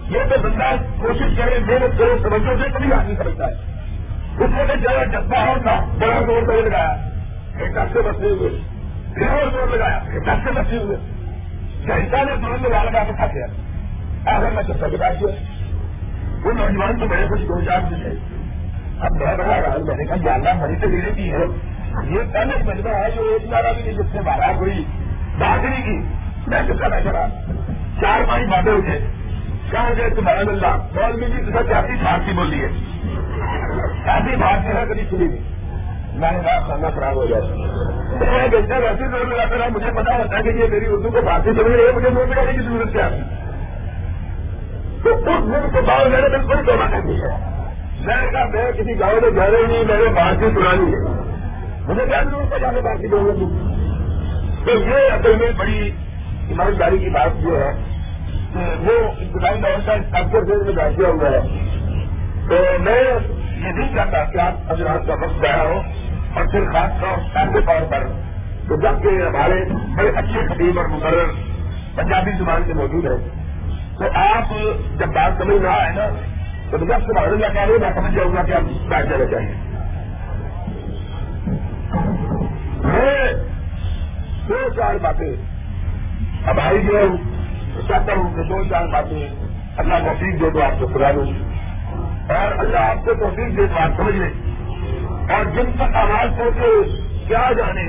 یہ 0.10 0.20
تو 0.30 0.42
بندہ 0.42 0.76
کوشش 1.02 1.38
کرے، 1.38 1.60
محنت 1.60 2.00
کرے 2.00 2.24
سمجھو 2.24 2.64
سے 2.64 2.70
کبھی 2.70 2.94
آدمی 2.94 3.16
سمجھتا 3.16 3.48
ہے۔ 3.48 3.54
اس 4.44 4.50
میں 4.50 4.76
جو 4.76 5.00
ہے 5.00 5.06
جذبہ 5.06 5.38
اور 5.38 5.58
تھا، 5.58 5.86
بڑا 6.00 6.20
زور 6.20 6.42
دور 6.42 6.64
لگایا۔ 6.64 7.10
ایک 7.58 7.72
سے 7.94 8.02
بچے 8.02 8.30
ہوئے۔ 8.30 8.50
پھر 9.14 9.30
اور 9.30 9.52
زور 9.52 9.78
لگایا۔ 9.78 9.98
ایک 9.98 10.30
سے 10.44 10.52
بچے 10.52 10.78
ہوئے۔ 10.78 10.98
جہتا 11.88 12.24
نے 12.24 12.36
دونوں 12.36 12.70
لگا 12.70 12.84
لگا 12.84 13.04
کے 13.04 13.12
کھاتے 13.18 13.40
ہیں 13.40 13.68
آخر 14.36 14.50
میں 14.54 14.64
چپا 14.64 14.88
کے 14.88 14.98
بیٹھ 14.98 15.24
وہ 16.44 16.52
نوجوان 16.52 17.00
تو 17.00 17.08
بڑے 17.08 17.26
کچھ 17.32 17.42
دو 17.42 17.62
چار 17.62 17.82
دن 17.90 17.96
ہے 17.96 18.12
اب 19.00 19.12
میں 19.12 19.38
بڑا 19.38 19.62
رہا 19.62 19.78
میں 19.86 19.96
نے 19.96 20.06
کہا 20.06 20.16
جاننا 20.16 20.52
بڑی 20.62 20.76
تو 20.82 20.90
میرے 20.90 21.12
کی 21.16 21.32
ہے۔ 21.32 21.38
یہ 22.10 22.20
پہلے 22.34 22.64
مجمع 22.64 22.92
ہے 22.92 23.12
جو 23.16 23.22
ایک 23.22 23.50
بارہ 23.50 23.74
بھی 23.74 23.84
نہیں، 23.84 23.94
جس 23.94 24.06
سے 24.12 24.20
مارا 24.22 24.54
کوئی 24.60 24.84
داخلی 25.40 25.82
کی۔ 25.82 26.04
میں 26.48 26.62
کس 26.70 26.80
کا 26.80 26.88
بیٹھا۔ 26.88 27.12
رہا 27.12 27.28
چار 28.02 28.20
پانچ 28.28 28.50
باتیں 28.50 28.72
اٹھے 28.72 29.00
کہاں 29.72 29.90
گئے 29.98 30.10
تمہارا 30.10 30.40
اللہ؟ 30.40 30.78
بول 30.94 31.20
میں 31.20 31.30
جی 31.30 31.52
تصا 31.52 31.64
چاہتی 31.64 31.94
بھارتی 32.02 32.34
بولی 32.34 32.64
ہے۔ 32.64 32.68
چاہتی 34.06 34.36
بھارتی 34.36 34.68
ہے 34.68 34.84
کبھی 34.90 35.04
سنی 35.10 35.28
نہیں 35.28 35.58
میں 36.14 36.32
نے 36.32 36.40
کہا 36.44 36.60
کھانا 36.66 36.90
خراب 36.90 37.16
ہو 37.16 37.26
جائے۔ 37.26 37.42
میں 38.32 38.48
بیٹھا 38.48 38.78
ویسے 38.78 39.08
زور 39.08 39.26
لگاتا 39.26 39.58
رہا 39.58 39.68
مجھے 39.76 39.92
پتا 39.92 40.18
ہوتا 40.18 40.38
ہے 40.38 40.44
کہ 40.44 40.50
یہ 40.50 40.68
میری 40.70 40.86
اردو 40.86 41.12
کو 41.12 41.22
بھارتی 41.22 41.50
سمجھ 41.50 41.72
رہی 41.72 41.86
ہے، 41.86 41.92
مجھے 41.96 42.10
زور 42.14 42.28
لگانے 42.28 42.52
کی 42.54 42.60
ضرورت 42.60 42.94
کیا؟ 42.94 43.10
تو 45.04 45.10
اس 45.10 45.44
دن 45.44 45.70
کے 45.74 45.82
بعد 45.82 46.06
میں 46.06 46.22
نے 46.22 46.30
بالکل 46.30 46.66
توڑا 46.66 46.86
کر 46.86 47.06
ہے۔ 47.22 47.36
میں 48.06 48.16
نے 48.16 48.32
کہا، 48.32 48.46
میں 48.46 48.72
کسی 48.72 49.00
گاؤں 49.00 49.22
میں 49.22 49.32
جا 49.32 49.46
رہی 49.48 49.66
نہیں، 49.68 49.84
میں 49.84 49.98
نے 49.98 50.14
باہر 50.16 50.36
کی 50.36 50.50
سنانی 50.56 50.92
ہے۔ 50.94 51.02
مجھے 51.88 52.06
کیا 52.06 52.22
ضرورت 52.24 52.54
ہے 52.54 52.60
جانے 52.60 52.82
باہر 52.82 52.96
کی؟ 52.96 53.08
تو 54.66 54.72
یہ 54.72 55.12
اصل 55.12 55.36
میں 55.36 55.52
بڑی 55.58 55.92
ایمانداری 56.48 56.98
کی 56.98 57.10
بات 57.10 57.44
یہ 57.44 57.58
ہے، 57.58 57.72
کہ 58.54 58.60
وہ 58.60 58.98
ابتدائی 59.08 59.62
دور 59.62 59.86
کا 59.86 59.94
اسٹرکچر 59.94 60.46
سے 60.46 60.64
میں 60.64 60.74
بیٹھا 60.74 61.08
ہوا 61.08 61.30
ہے۔ 61.30 61.40
تو 62.50 62.56
میں 62.80 63.02
یہ 63.58 63.72
نہیں 63.72 63.96
چاہتا 63.96 64.24
کہ 64.24 64.38
آپ 64.38 64.72
حضرات 64.72 65.08
کا 65.08 65.14
وقت 65.14 65.42
گیا 65.42 65.62
ہو، 65.62 65.82
اور 66.36 66.46
پھر 66.46 66.72
خاص 66.74 67.02
طور 67.02 67.54
کے 67.54 67.62
طور 67.66 67.92
پر 67.92 68.08
تو 68.68 68.76
جبکہ 68.76 69.08
ہمارے 69.08 69.64
بڑے 69.98 70.10
اچھے 70.16 70.48
خطیب 70.48 70.80
اور 70.80 70.88
مقرر 70.88 71.32
پنجابی 71.96 72.32
زبان 72.40 72.64
سے 72.68 72.74
موجود 72.74 73.06
ہے 73.06 73.37
تو 73.98 74.06
آپ 74.16 74.54
جب 75.00 75.08
بات 75.08 75.38
سمجھ 75.38 75.62
نہ 75.62 75.68
آئے 75.68 75.92
نا، 75.94 76.08
تو 76.72 76.78
جب 76.78 77.00
سے 77.06 77.20
اللہ 77.20 77.48
کہہ 77.54 77.62
رہے 77.62 77.78
میں 77.82 77.92
سمجھ 77.96 78.16
جاؤں 78.16 78.36
گا 78.36 78.44
کہ 78.44 78.54
آپ 78.54 78.90
بیٹھ 78.90 79.10
جانا 79.10 79.26
چاہیے 79.26 79.56
میں 82.84 83.34
دو 84.50 84.70
چار 84.76 84.96
باتیں، 85.02 85.32
اب 86.46 86.60
آئی 86.60 86.82
جو 86.82 87.00
چاہتا 87.88 88.14
ہوں 88.14 88.36
کہ 88.36 88.44
دو 88.44 88.64
چار 88.64 88.86
باتیں 88.86 89.28
اللہ 89.78 89.94
توفیق 89.94 90.42
دے 90.42 90.50
دو 90.50 90.62
آپ 90.62 90.80
کو 90.80 90.88
سنا 90.88 91.12
دوں 91.16 91.26
اور 92.36 92.58
اللہ 92.58 92.78
آپ 92.78 93.06
کو 93.06 93.14
توفیق 93.14 93.58
دے 93.58 93.68
تو 93.68 93.80
آپ 93.80 93.98
سمجھ 93.98 94.16
لیں۔ 94.16 94.32
اور 95.36 95.46
جن 95.46 95.72
تک 95.76 95.96
آواز 95.96 96.40
ہو 96.40 96.50
کے 96.56 96.70
کیا 97.28 97.52
جانے، 97.58 97.88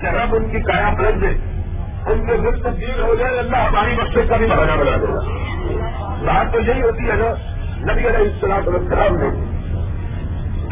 کہ 0.00 0.06
رب 0.06 0.34
ان 0.34 0.50
کی 0.50 0.60
کایا 0.60 0.88
پلٹ 0.98 1.22
دے۔ 1.22 1.59
ان 2.06 2.26
کے 2.26 2.36
دل 2.36 2.60
تبدیل 2.62 3.00
ہو 3.02 3.14
جائے، 3.14 3.38
اللہ 3.38 3.56
ہماری 3.56 3.94
مقصد 4.02 4.28
کا 4.28 4.36
بھی 4.36 4.46
بہانا 4.46 4.74
بنا 4.74 4.96
دے 4.96 5.06
گا۔ 5.06 5.20
بات 6.24 6.52
تو 6.52 6.60
یہی 6.60 6.82
ہوتی 6.82 7.10
ہے 7.10 7.16
نا، 7.16 7.30
نبی 7.92 8.08
علیہ 8.08 8.26
السلام 8.26 8.74
السلام 8.74 9.16
نے 9.16 9.28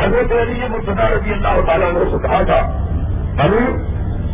حضرت 0.05 0.33
علی 0.33 0.61
مرتدہ 0.71 1.03
رضی 1.03 1.33
اللہ 1.33 1.61
تعالیٰ 1.67 1.93
نے 1.93 2.01
سے 2.11 2.29
کہا 2.29 2.43
تھا 2.43 2.59
ابھی 3.45 3.65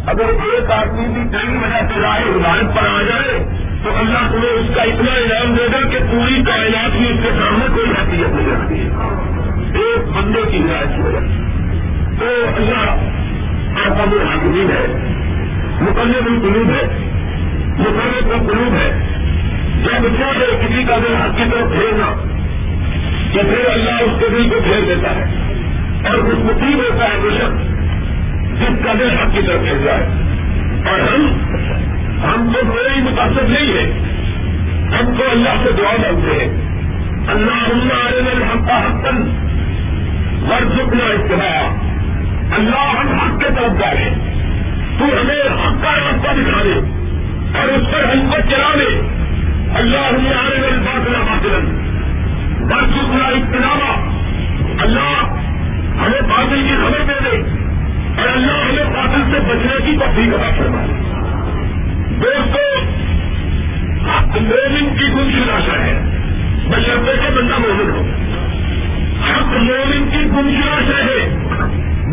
اگر 0.06 0.24
ایک 0.24 0.70
آدمی 0.70 1.06
بھی 1.08 1.38
کئی 1.38 1.56
وجہ 1.56 1.94
سے 1.94 2.00
راہ 2.00 2.18
ہدایت 2.18 2.76
پر 2.76 2.88
آ 2.88 3.02
جائے، 3.02 3.38
تو 3.84 3.90
اللہ 3.98 4.32
تمہیں 4.32 4.50
اس 4.50 4.66
کا 4.74 4.82
اتنا 4.82 5.14
انعام 5.14 5.54
دے 5.54 5.66
گا 5.72 5.88
کہ 5.88 5.98
پوری 5.98 6.42
کائنات 6.42 6.90
بھی 6.90 7.10
اس 7.10 7.18
کے 7.22 7.30
سامنے 7.30 7.66
کوئی 7.74 7.90
حیثیت 7.90 8.28
نہیں 8.28 8.50
رکھتی 8.52 8.80
ہے 8.80 8.88
ایک 9.82 10.08
بندے 10.08 10.42
کی 10.50 10.58
ہدایت 10.58 10.96
کی 10.96 11.00
وجہ 11.00 11.18
تو 12.18 12.26
اللہ 12.56 12.86
آپ 13.86 13.98
کا 13.98 14.30
حاکمین 14.30 14.70
ہے۔ 14.70 15.13
مقدم 15.80 16.34
القلوب 16.34 16.70
ہے 16.70 17.10
مقرر 17.78 18.20
کا 18.20 18.52
قلوب 18.52 18.74
ہے۔ 18.74 19.20
جب 19.84 20.08
چاہے 20.20 20.66
کسی 20.66 20.84
کا 20.88 20.96
دل 20.96 21.14
حق 21.14 21.36
کی 21.36 21.42
طرف 21.52 21.72
پھیرنا، 21.72 22.14
تو 23.34 23.40
پھر 23.40 23.70
اللہ 23.70 23.90
اس 23.90 24.20
کے 24.20 24.28
دل 24.28 24.48
کو 24.48 24.60
پھیر 24.64 24.94
دیتا 24.94 25.10
ہے۔ 25.10 25.22
اور 26.08 26.18
کچھ 26.18 26.38
مصیب 26.38 26.78
ہوتا 26.78 27.04
ہے 27.04 27.18
وہ 27.18 27.30
شخص 27.30 27.74
جس 28.60 28.84
کا 28.84 28.92
دل 29.00 29.10
حق 29.10 29.34
کی 29.34 29.42
طرف 29.46 29.60
پھیر 29.60 29.78
جائے۔ 29.84 30.02
اور 30.90 31.00
ہم 31.00 31.26
ہم 32.24 32.52
تو 32.54 32.60
کوئی 32.72 33.02
متاثر 33.02 33.42
نہیں 33.42 33.72
ہے۔ 33.72 33.92
ہم 34.88 35.14
تو 35.18 35.30
اللہ 35.30 35.64
سے 35.64 35.72
دعا 35.72 35.96
مانگتے 35.98 36.44
ہیں۔ 36.44 36.64
اللہ 37.28 37.74
اللہ 37.74 38.44
ہم 38.44 38.64
کا 38.64 38.78
حقن 38.78 39.40
مر 40.40 40.76
چکنا 40.76 41.78
اللہ 42.56 43.00
ہم 43.00 43.18
حق 43.18 43.40
کے 43.40 43.46
طرف 43.54 43.80
جائے 43.80 44.33
تو 44.98 45.04
ہمیں 45.04 45.66
حق 45.66 45.82
کا 45.82 45.92
راستہ 45.92 46.40
دکھا 46.40 46.62
دے۔ 46.64 46.72
اور 47.58 47.68
اس 47.68 47.92
پر 47.92 48.04
ہم 48.04 48.30
کو 48.30 48.36
چلا 48.50 48.74
دے۔ 48.74 49.00
اللہ 49.74 49.96
ہم 49.96 50.26
آنے 50.26 50.62
والے 50.62 50.76
بات 50.78 51.10
نہ 51.10 51.16
حاصل 51.16 51.64
مر 52.60 52.80
چکنا 52.80 53.28
اللہ 54.82 55.34
ہمیں 56.02 56.20
بادل 56.20 56.62
کی 56.68 56.74
خبر 56.74 57.04
دے 57.08 57.30
دے۔ 57.30 57.36
اور 58.20 58.28
اللہ 58.28 58.52
ہمیں 58.52 58.84
بادل 58.84 59.32
سے 59.32 59.40
بچنے 59.40 59.90
کی 59.90 59.96
تفریح 59.96 60.32
ادا 60.34 60.50
فرمائے 60.58 60.88
دوستو 62.22 62.64
مومن 64.40 64.96
کی 64.98 65.04
گنشناشا 65.04 65.84
ہے۔ 65.84 66.00
بشرطے 66.68 67.12
کے 67.22 67.34
بندہ 67.34 67.58
مومن 67.58 67.90
ہو۔ 67.90 68.00
حق 69.30 69.46
مومن 69.46 70.08
کی 70.10 70.24
گنشناشا 70.24 70.98
ہے۔ 70.98 71.38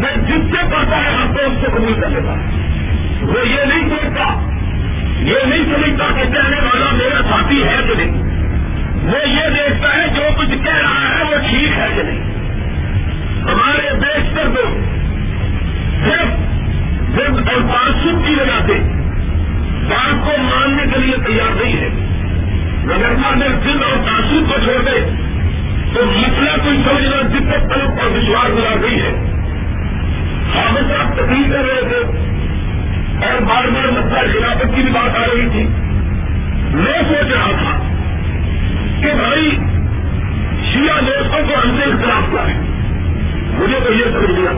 میں 0.01 0.17
جس 0.27 0.51
سے 0.51 0.63
پڑھتا 0.71 0.97
ہے، 0.97 1.09
آپ 1.09 1.33
کو 1.33 1.39
اس 1.45 1.65
کو 1.65 1.77
قبول 1.77 1.93
کر 2.01 2.09
لیتا 2.09 2.33
وہ 3.21 3.47
یہ 3.47 3.65
نہیں 3.65 3.89
سوچتا، 3.89 4.51
یہ 5.19 5.45
نہیں 5.45 5.63
سمجھتا 5.75 6.05
کہ 6.15 6.23
کہنے 6.33 6.57
والا 6.61 6.91
میرا 6.91 7.21
ساتھی 7.23 7.63
ہے 7.63 7.77
کہ 7.87 7.93
نہیں۔ 7.97 8.31
وہ 9.03 9.29
یہ 9.29 9.49
دیکھتا 9.49 9.93
ہے 9.93 10.07
جو 10.15 10.21
کچھ 10.37 10.63
کہہ 10.63 10.75
رہا 10.75 11.17
ہے، 11.17 11.23
وہ 11.23 11.37
ٹھیک 11.49 11.79
ہے 11.79 11.87
کہ 11.95 12.03
نہیں۔ 12.03 12.19
ہمارے 13.43 13.89
دیش 13.97 14.35
پر 14.35 14.47
تو 14.55 14.61
صرف 17.15 17.33
اور 17.35 17.61
تعصب 17.61 18.27
کی 18.27 18.33
وجہ 18.33 18.65
سے 18.65 18.73
بات 19.89 20.25
کو 20.25 20.41
ماننے 20.41 20.83
کے 20.93 20.99
لیے 20.99 21.15
تیار 21.25 21.63
نہیں 21.63 21.77
ہے۔ 21.77 21.89
اگر 22.93 23.35
نے 23.35 23.47
دل 23.63 23.83
اور 23.83 24.07
تعصب 24.07 24.49
کو 24.49 24.55
چھوڑ 24.63 24.81
دے، 24.81 25.09
تو 25.93 26.05
مسئلہ 26.05 26.63
کوئی 26.63 26.77
سمجھنا 26.89 27.21
جتنے 27.21 27.57
طلب 27.57 27.99
پر 27.99 28.05
وشواس 28.05 28.49
ملا 28.49 28.75
گئی 28.81 29.01
ہے۔ 29.01 29.30
حامد 30.55 30.91
صاحب 30.91 31.13
تکلیف 31.15 31.53
کر 31.53 31.65
رہے 31.65 31.81
تھے 31.81 31.97
اور 33.27 33.41
بار 33.41 33.67
بار 33.67 33.91
مسئلہ 33.91 34.39
خلافت 34.39 34.61
کی 34.61 34.81
بھی 34.81 34.91
بات 34.91 35.17
آ 35.17 35.25
رہی 35.33 35.49
تھی۔ 35.51 35.63
میں 36.73 37.01
سوچ 37.07 37.31
رہا 37.31 37.51
تھا 37.51 37.83
کہ 39.01 39.13
بھائی، 39.13 39.51
شیعہ 40.71 41.01
دوستوں 41.01 41.39
کو 41.47 41.53
ہم 41.63 41.77
سے 41.77 41.91
اختلاف 41.91 42.31
کیا 42.31 42.47
ہے۔ 42.47 42.53
مجھے 43.53 43.79
تو 43.85 43.93
یہ 43.93 44.03
سمجھ 44.03 44.39
لیا 44.39 44.51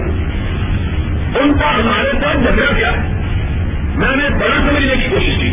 ان 1.40 1.54
کا 1.60 1.76
ہمارے 1.76 2.12
ساتھ 2.24 2.38
جھگڑا 2.38 2.74
کیا 2.78 2.92
ہے؟ 2.92 3.24
میں 3.96 4.16
نے 4.16 4.30
بڑا 4.30 4.70
سمجھنے 4.70 4.96
کی 4.96 5.10
کوشش 5.10 5.38
کی 5.42 5.50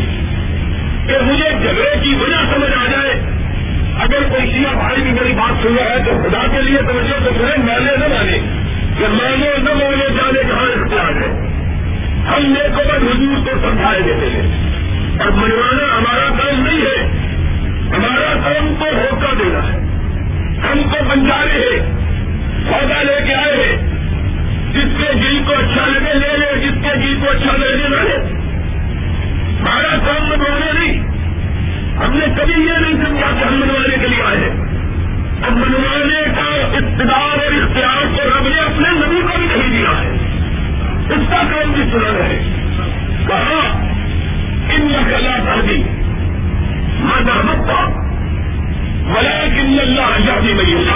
کہ 1.06 1.24
مجھے 1.24 1.50
جھگڑے 1.50 2.00
کی 2.02 2.14
وجہ 2.14 2.54
سمجھ 2.54 2.78
آ 2.78 2.86
جائے۔ 2.90 3.20
اگر 4.00 4.28
کوئی 4.28 4.52
سیاح 4.52 4.72
بھائی 4.72 5.02
بھی 5.02 5.10
میری 5.10 5.32
بات 5.32 5.62
سن 5.62 5.76
رہا 5.78 5.90
ہے 5.90 5.98
تو 5.98 6.10
خدا 6.22 6.56
کے 6.56 6.62
لیے 6.62 6.78
توجہ 6.78 7.24
تو 7.24 7.30
سنے 7.38 7.64
مانے 7.64 7.96
نہ 7.96 8.14
مانے۔ 8.14 8.59
کہ 9.00 9.06
مانو 9.08 9.62
نہ 9.62 9.72
مانے 9.72 10.08
جانے 10.08 10.42
کہاں 10.48 10.82
اختیار 10.82 11.22
ہے۔ 11.22 11.46
ہم 12.26 12.42
نے 12.46 12.68
کو 12.74 12.92
حضور 12.92 13.46
کو 13.46 13.50
سمجھائے 13.62 14.00
دیتے 14.00 14.26
ہیں۔ 14.26 14.74
اور 15.20 15.30
منوانا 15.30 15.98
ہمارا 15.98 16.28
کام 16.28 16.60
نہیں 16.60 16.80
ہے۔ 16.80 17.06
ہمارا 17.96 18.34
کام 18.44 18.74
کو 18.78 18.84
ہوتا 18.84 19.32
دینا 19.38 19.72
ہے۔ 19.72 19.78
ہم 20.58 20.82
کو 20.90 20.96
بنجارے 21.08 21.52
ہیں۔ 21.52 21.96
پودا 22.68 23.02
لے 23.02 23.20
کے 23.26 23.34
آئے 23.34 23.56
ہیں۔ 23.56 23.76
جس 24.72 24.98
کے 24.98 25.14
جی 25.14 25.40
کو 25.46 25.52
اچھا 25.52 25.86
لگے 25.86 26.14
لے 26.14 26.36
لے، 26.36 26.66
جس 26.66 26.74
کے 26.82 26.96
جی 26.96 27.14
کو 27.20 27.30
اچھا 27.30 27.56
لگے 27.56 27.88
نہ 27.88 27.96
لے۔ 27.96 28.16
ہمارا 29.60 29.96
کام 30.06 30.28
منوانے 30.28 30.80
نہیں۔ 30.80 30.98
ہم 31.96 32.16
نے 32.16 32.26
کبھی 32.38 32.54
یہ 32.54 32.78
نہیں 32.78 33.06
سمجھا 33.06 33.30
کہ 33.40 33.44
ہم 33.44 33.60
منوانے 33.60 33.96
کے 34.00 34.08
لیے 34.08 34.22
آئے 34.22 34.50
اب 34.50 34.69
منوانے 35.48 36.22
کا 36.36 36.66
اقتدار 36.76 37.38
اور 37.38 37.62
اختیار 37.62 38.06
کو 38.14 38.38
رب 38.38 38.48
نے 38.48 38.60
اپنے 38.60 38.88
نبی 38.90 39.20
کو 39.20 39.38
بھی 39.38 39.46
نہیں 39.46 39.68
دیا 39.68 40.02
ہے۔ 40.02 40.10
اس 41.10 41.30
کا 41.30 41.36
کام 41.36 41.72
بھی 41.72 41.82
سنا 41.92 42.18
رہے 42.18 42.42
کہا 43.28 43.86
ان 44.70 44.92
کلا 45.10 45.36
کر 45.44 45.60
دی 45.60 45.82
میں 46.98 47.20
محمد 47.20 47.66
تھا 47.66 47.88
ملا 49.06 49.46
کن 49.56 49.80
اللہ 49.80 50.00
آزادی 50.00 50.54
میں 50.54 50.64
یہ 50.64 50.90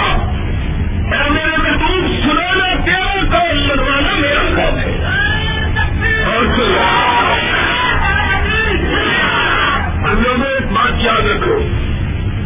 اور 1.15 1.29
میرے 1.29 1.57
محبوب، 1.57 2.11
سنانا 2.23 2.85
تیرا 2.85 3.13
کام 3.31 3.57
منوانا 3.57 4.19
میرا 4.19 4.43
کام 4.55 4.77
ہے۔ 4.77 5.05
اور 10.05 10.15
لوگوں، 10.15 10.45
ایک 10.45 10.71
بات 10.71 10.91
یاد 10.97 11.21
رکھو۔ 11.21 11.67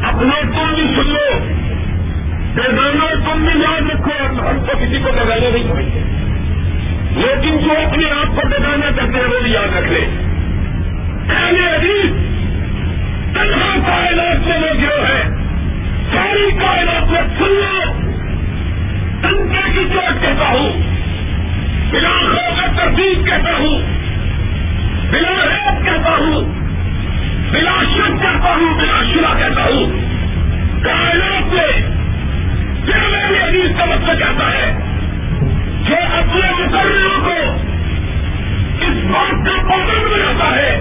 اپنا 0.04 0.42
تم 0.42 0.74
بھی 0.74 0.84
سن 0.84 1.10
لو 1.10 1.59
بیگانوں 2.60 3.34
تم 3.34 3.46
بھی 3.46 3.60
یاد 3.60 3.90
رکھو، 3.90 4.26
ہم 4.26 4.66
تو 4.66 4.78
کسی 4.78 4.98
کو 4.98 5.12
بگانا 5.12 5.50
نہیں 5.54 5.64
سمجھتے 5.64 6.00
لیکن 7.16 7.58
جو 7.58 7.72
اپنے 7.72 8.12
آپ 8.12 8.28
کو 8.28 8.48
بگانا 8.48 8.92
چاہتے 8.92 9.18
ہیں، 9.18 9.28
وہ 9.28 9.40
بھی 9.44 9.52
یاد 9.52 9.78
رکھ 9.78 9.88
لیں۔ 9.88 10.30
پہلے 11.28 11.76
عزیز 11.76 12.12
تنہا 13.34 13.76
کائنات 13.88 14.48
میں 14.48 14.58
وہ 14.58 14.74
جو 14.82 15.08
ہے 15.08 15.24
ساری 16.14 16.52
کائنات 16.52 17.12
میں 17.12 17.22
سن 17.40 17.50
لو۔ 17.50 17.92
تنکے 19.22 19.72
کی 19.72 19.86
چوٹ 19.94 20.22
کہتا 20.22 20.48
ہوں۔ 20.48 20.70
بلا 21.92 22.42
کا 22.50 22.86
ترتیب 22.86 23.26
کہتا 23.26 23.58
ہوں۔ 23.58 23.82
بلا 25.12 25.46
ریب 25.46 25.86
کہتا 25.86 26.10
ہوں۔ 26.10 26.42
بلا 27.52 27.84
شک 27.84 28.22
کہتا 28.22 28.56
ہوں۔ 28.56 28.78
بلا 28.78 29.04
شرا 29.14 29.34
کہتا 29.40 29.62
ہوں۔ 29.62 29.86
کائنات 30.84 31.54
میں 31.54 31.99
پھر 32.92 33.10
میری 33.10 33.40
عزیز 33.40 33.72
کا 33.78 33.86
مطلب 33.86 34.20
کہتا 34.20 34.52
ہے 34.52 34.72
جو 35.88 35.96
اپنے 35.96 36.52
مقرروں 36.52 37.26
کو 37.26 37.58
اس 38.82 39.06
بات 39.06 39.46
کا 39.46 39.70
پابند 39.70 40.14
بناتا 40.14 40.56
ہے 40.56 40.80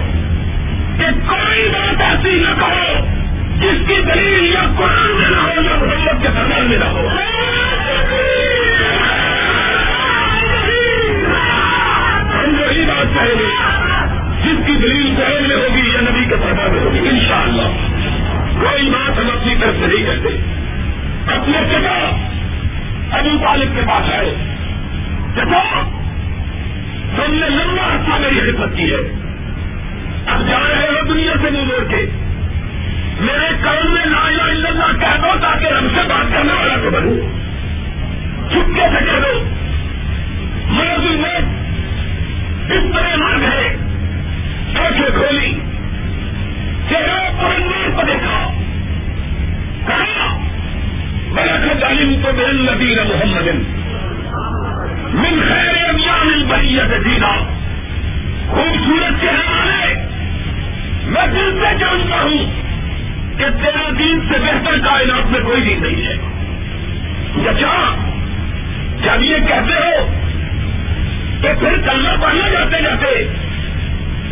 کہ 0.97 1.05
کوئی 1.29 1.69
بات 1.69 2.01
ایسی 2.01 2.29
نہ 2.29 2.59
کہو 2.59 3.05
جس 3.55 3.87
کی 3.87 3.95
دلیل 4.13 4.53
یا 4.53 4.61
قرآن 4.77 5.11
میں 5.11 5.29
نہ 5.29 5.35
ہو 5.35 5.61
یا 5.61 5.75
محمد 5.75 6.21
کے 6.21 6.27
سرکار 6.27 6.61
میں 6.61 6.77
نہ 6.77 6.85
ہو۔ 6.85 7.09
بات 12.87 13.13
کہیں 13.13 13.39
گے 13.39 13.45
جس 14.43 14.67
کی 14.67 14.75
دلیل 14.75 15.15
قرآن 15.17 15.47
میں 15.47 15.55
ہوگی 15.55 15.89
یا 15.93 16.01
نبی 16.01 16.25
کے 16.25 16.35
پرما 16.35 16.67
میں 16.67 16.79
ہوگی، 16.79 16.99
انشاءاللہ۔ 16.99 17.67
کوئی 18.59 18.89
بات 18.89 19.19
ہم 19.19 19.29
اپنی 19.29 19.55
طرف 19.55 19.75
سے 19.79 19.87
نہیں 19.87 20.05
کرتے۔ 20.05 20.58
اپنے 21.33 21.57
چچا 21.69 22.09
ابو 23.17 23.43
طالب 23.43 23.75
کے 23.75 23.81
پاس 23.87 24.13
آئے۔ 24.13 24.35
چچا 25.35 25.81
تم 27.15 27.33
نے 27.33 27.49
لمبا 27.49 27.93
عرصہ 27.93 28.19
میری 28.19 28.51
خدمت 28.51 28.77
کی 28.77 28.93
ہے۔ 28.93 29.29
اب 30.27 30.47
جا 30.47 30.59
رہے 30.59 30.87
ہو 30.87 31.13
دنیا 31.13 31.31
سے 31.41 31.49
منہ 31.49 31.63
موڑ 31.63 31.87
کے۔ 31.89 32.09
میرے 33.19 33.47
کام 33.63 33.93
میں 33.93 34.05
لا 34.05 34.27
الہ 34.27 34.41
الا 34.41 34.69
اللہ 34.69 34.99
کہہ 34.99 35.21
دو 35.21 35.27
تاکہ 35.41 35.67
ہم 35.67 35.87
سے 35.95 36.01
بات 36.09 36.33
کرنے 36.33 36.53
والا 36.53 36.75
تو 36.83 36.89
بنوں۔ 36.89 37.39
چھپکے 38.49 38.99
سے 38.99 39.05
کہہ 39.05 39.19
دو۔ 39.19 39.43
میں 40.65 40.97
میں 40.97 41.39
اس 42.77 42.95
طرح 42.95 43.15
مرد 43.15 43.43
ہے۔ 43.43 43.75
آنکھیں 44.85 45.09
کھولی۔ 45.09 45.59
چہرہ 46.89 47.29
پرندے 47.41 47.91
کو 47.95 48.01
دیکھا۔ 48.07 48.53
کہا 49.87 50.48
بڑا 51.39 51.73
تعلیم 51.79 52.13
تو 52.23 52.31
بہن 52.37 52.55
نبیر 52.55 53.03
محمد 53.03 53.47
من 55.13 55.41
خیر 55.49 55.89
امیان 55.89 56.27
البریت 56.33 57.05
دینا۔ 57.05 57.37
خوبصورت 58.49 59.21
چہرہ 59.21 59.49
والے 59.49 59.95
میں 61.05 61.27
دل 61.27 61.59
سے 61.59 61.77
جانتا 61.79 62.21
ہوں 62.21 62.45
کہ 63.37 63.45
تیرا 63.63 63.89
دین 63.99 64.19
سے 64.31 64.39
بہتر 64.39 64.79
کائنات 64.79 65.31
میں 65.31 65.39
کوئی 65.39 65.61
دین 65.61 65.83
نہیں 65.83 66.07
ہے۔ 66.07 67.49
اچھا 67.49 67.95
جب 69.03 69.23
یہ 69.23 69.37
کہتے 69.37 69.73
ہو 69.73 70.07
کہ 71.41 71.49
پھر 71.59 71.77
کلمہ 71.85 72.21
پڑھنے 72.21 72.51
جاتے 72.51 72.81
جاتے 72.83 73.23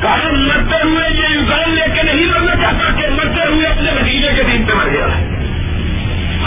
کہا 0.02 0.18
مرتے 0.32 0.84
ہوئے 0.84 1.10
یہ 1.10 1.40
انسان 1.40 1.76
لے 1.76 1.86
کے 1.96 2.04
نہیں 2.04 2.26
مرنا 2.26 2.56
چاہتا 2.56 3.02
کہ 3.02 3.08
مرتے 3.10 3.54
ہوئے 3.54 3.68
اپنے 3.68 3.92
نتیجے 4.02 4.30
کے 4.36 4.44
دن 4.44 4.64
پہ 4.68 4.74
مر 4.74 4.90
گیا۔ 4.90 5.18
ہے 5.18 5.37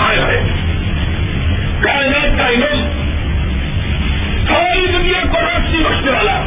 ہائے 0.01 0.21
ہائے 0.21 0.43
کائنات 1.81 2.39
کا 2.39 2.49
علم 2.49 3.01
ساری 4.49 4.87
دنیا 4.87 5.27
کو 5.33 5.41
روشنی 5.41 5.85
بخشنے 5.85 6.11
والا۔ 6.11 6.45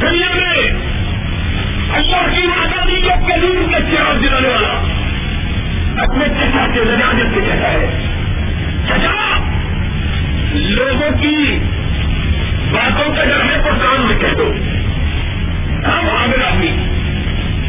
دنیا 0.00 0.34
میں 0.34 0.70
اللہ 1.94 2.36
کی 2.36 2.46
آزادی 2.62 3.00
کو 3.00 3.24
قدیم 3.26 3.72
کے 3.72 3.96
چراغ 3.96 4.16
دلانے 4.22 4.48
والا۔ 4.48 4.80
اپنے 6.02 6.24
چچا 6.28 6.66
کے 6.74 6.80
لجاجت 6.80 7.34
سے 7.34 7.40
کہتا 7.40 7.70
ہے۔ 7.70 8.06
چچا، 8.88 9.38
لوگوں 10.52 11.18
کی 11.18 11.58
باتوں 12.72 13.12
کے 13.12 13.22
ڈرنے 13.24 13.58
کو 13.64 13.70
کام 13.82 14.06
میں 14.06 14.18
کہہ 14.18 14.34
دو۔ 14.38 14.52
ہم 15.86 16.16
عامر 16.16 16.44
آدمی۔ 16.44 16.93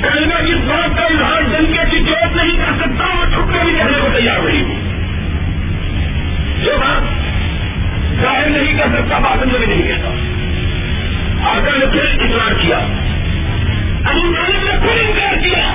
کہیں 0.05 0.53
اس 0.53 0.61
بات 0.67 0.97
کا 0.97 1.03
اظہار 1.03 1.41
ڈنکے 1.41 1.89
کی 1.91 2.03
چوٹ 2.05 2.35
نہیں 2.35 2.57
کر 2.57 2.71
سکتا 2.81 3.03
اور 3.05 3.27
چھٹے 3.27 3.63
بھی 3.65 3.73
کہنے 3.73 3.99
کو 4.01 4.07
تیار 4.17 4.39
نہیں۔ 4.39 4.63
جو 6.63 6.71
بات 6.77 7.25
ظاہر 8.21 8.49
نہیں 8.49 8.73
کر 8.73 8.85
سکتا، 8.93 9.17
بات 9.17 9.45
میں 9.45 9.59
بھی 9.59 9.75
نہیں 9.75 9.87
کہتا 9.87 10.09
آگے 11.49 11.77
نے 11.77 11.85
پھر 11.85 12.21
اقرار 12.21 12.53
کیا۔ 12.61 12.77
ابو 14.05 14.35
طالب 14.35 14.63
نے 14.63 14.79
پھر 14.81 15.01
انکار 15.01 15.35
کیا۔ 15.43 15.73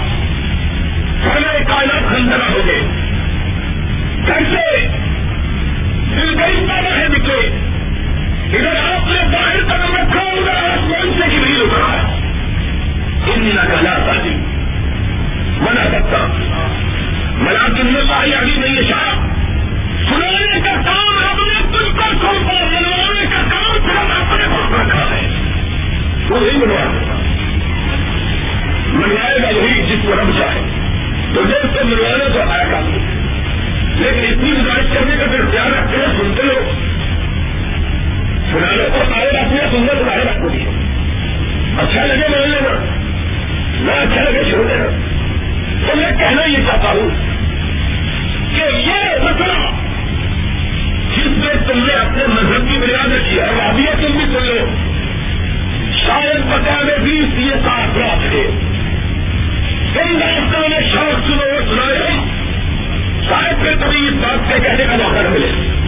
پہلے 1.24 1.64
کائنات 1.68 2.08
خندرا 2.08 2.52
ہو 2.52 2.60
گئے۔ 2.66 2.80
کیسے 4.26 4.86
دل 6.16 6.40
گئی 6.40 6.66
پیدا 6.68 6.98
ہے 6.98 7.08
نکلے۔ 7.08 7.58
ادھر 8.56 8.76
آپ 8.76 9.06
نے 9.06 9.36
باہر 9.36 9.64
قدم 9.64 9.96
رکھا 9.96 10.20
ادھر 10.20 10.70
آسمان 10.70 11.12
سے 11.18 11.36
جبریل 11.36 11.60
اترا۔ 11.60 12.29
ان 13.26 13.56
کا 13.68 13.80
لا 13.80 13.94
سکتا 15.64 16.26
منا 17.36 17.66
کن 17.68 17.86
میں 17.86 18.02
پائی 18.10 18.34
ابھی 18.34 18.56
نہیں 18.56 18.82
شاہ 18.88 19.14
سنانے 20.08 20.60
کا 20.60 20.74
کام 20.86 21.18
رب 21.18 21.44
نے 21.44 21.60
تجھ 21.68 21.96
پر 21.96 22.14
سونپا 22.20 22.60
کا 23.30 23.42
کام 23.50 24.10
اپنے 24.10 24.44
رکھا 24.80 25.04
ہے 25.10 25.28
وہ 26.30 26.40
نہیں 26.40 26.58
منوائے 28.92 29.42
گا 29.42 29.48
وہی 29.56 29.82
جس 29.82 30.06
کو 30.06 30.12
رب 30.12 30.38
چاہے 30.38 30.60
تو 31.34 31.42
جب 31.42 31.78
سے 31.78 31.84
منوانے 31.84 32.28
تو 32.34 32.50
آیا 32.50 32.64
کام. 32.70 32.86
لیکن 33.96 34.18
اتنی 34.18 34.52
گزارش 34.52 34.94
کرنے 34.94 35.16
کا 35.16 35.26
پھر 35.30 35.44
دھیان 35.44 35.72
رکھتے 35.72 35.96
ہیں، 35.96 36.18
سنتے 36.18 36.42
لو 36.42 36.72
سنانے 38.50 38.88
کو 38.92 39.14
آئے 39.14 39.28
گا 39.32 39.40
اپنے 39.40 39.58
سننا 39.70 39.92
تو 39.98 40.10
آئے 40.10 40.24
گا 40.24 40.32
کوئی 40.42 40.64
اچھا 41.78 42.06
لگے 42.06 42.28
مان 42.28 42.50
لینا 42.50 42.99
نہ 43.80 43.90
اچھا 43.90 44.30
لگے 44.30 44.50
چھوڑ 44.50 44.66
دینا 44.66 44.84
تو 45.86 45.96
میں 45.96 46.10
کہنا 46.18 46.42
یہ 46.42 46.56
چاہتا 46.56 46.88
ہوں 46.88 47.10
کہ 48.56 48.76
یہ 48.76 49.22
مسئلہ 49.22 49.70
جس 51.16 51.38
میں 51.38 51.72
تم 51.72 51.78
نے 51.86 51.92
اپنے 51.92 52.26
مذہب 52.26 52.68
کی 52.68 52.78
بنیاد 52.78 53.12
رکھی 53.12 53.38
ہے 53.38 53.44
وادیا 53.44 53.90
تم 53.92 54.12
بھی 54.12 54.24
سن 54.24 54.46
لو۔ 54.46 54.66
شاید 56.06 56.36
پتا 56.36 56.82
میں 56.82 56.98
بھی 56.98 57.20
یہ 57.36 57.50
ساتھ 57.50 57.98
رات 57.98 58.32
ہے 58.32 58.46
کئی 59.94 60.16
راستوں 60.16 60.68
میں 60.68 60.80
شوق 60.92 61.26
سنو 61.26 61.60
سنائے۔ 61.70 62.10
شاید 63.28 63.62
پھر 63.62 63.86
کبھی 63.86 64.08
اس 64.08 64.14
بات 64.14 64.52
سے 64.52 64.58
کہنے 64.62 64.84
کا 64.84 64.96
موقع 64.96 65.28
ملے۔ 65.28 65.79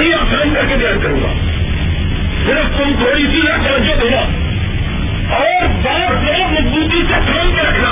ہی 0.00 0.14
آسان 0.14 0.54
کر 0.54 0.66
کے 0.68 0.74
بیان 0.76 1.00
کروں 1.02 1.20
گا۔ 1.20 1.32
صرف 2.46 2.78
تم 2.78 2.92
تھوڑی 2.98 3.26
سی 3.26 3.40
نہ 3.42 3.68
توجہ 3.68 3.94
دینا 3.94 4.20
اور 5.34 5.66
بات 5.66 6.12
بہت 6.12 6.52
مضبوطی 6.52 7.02
سے 7.02 7.14
تھام 7.26 7.52
کے 7.54 7.62
رکھنا۔ 7.62 7.88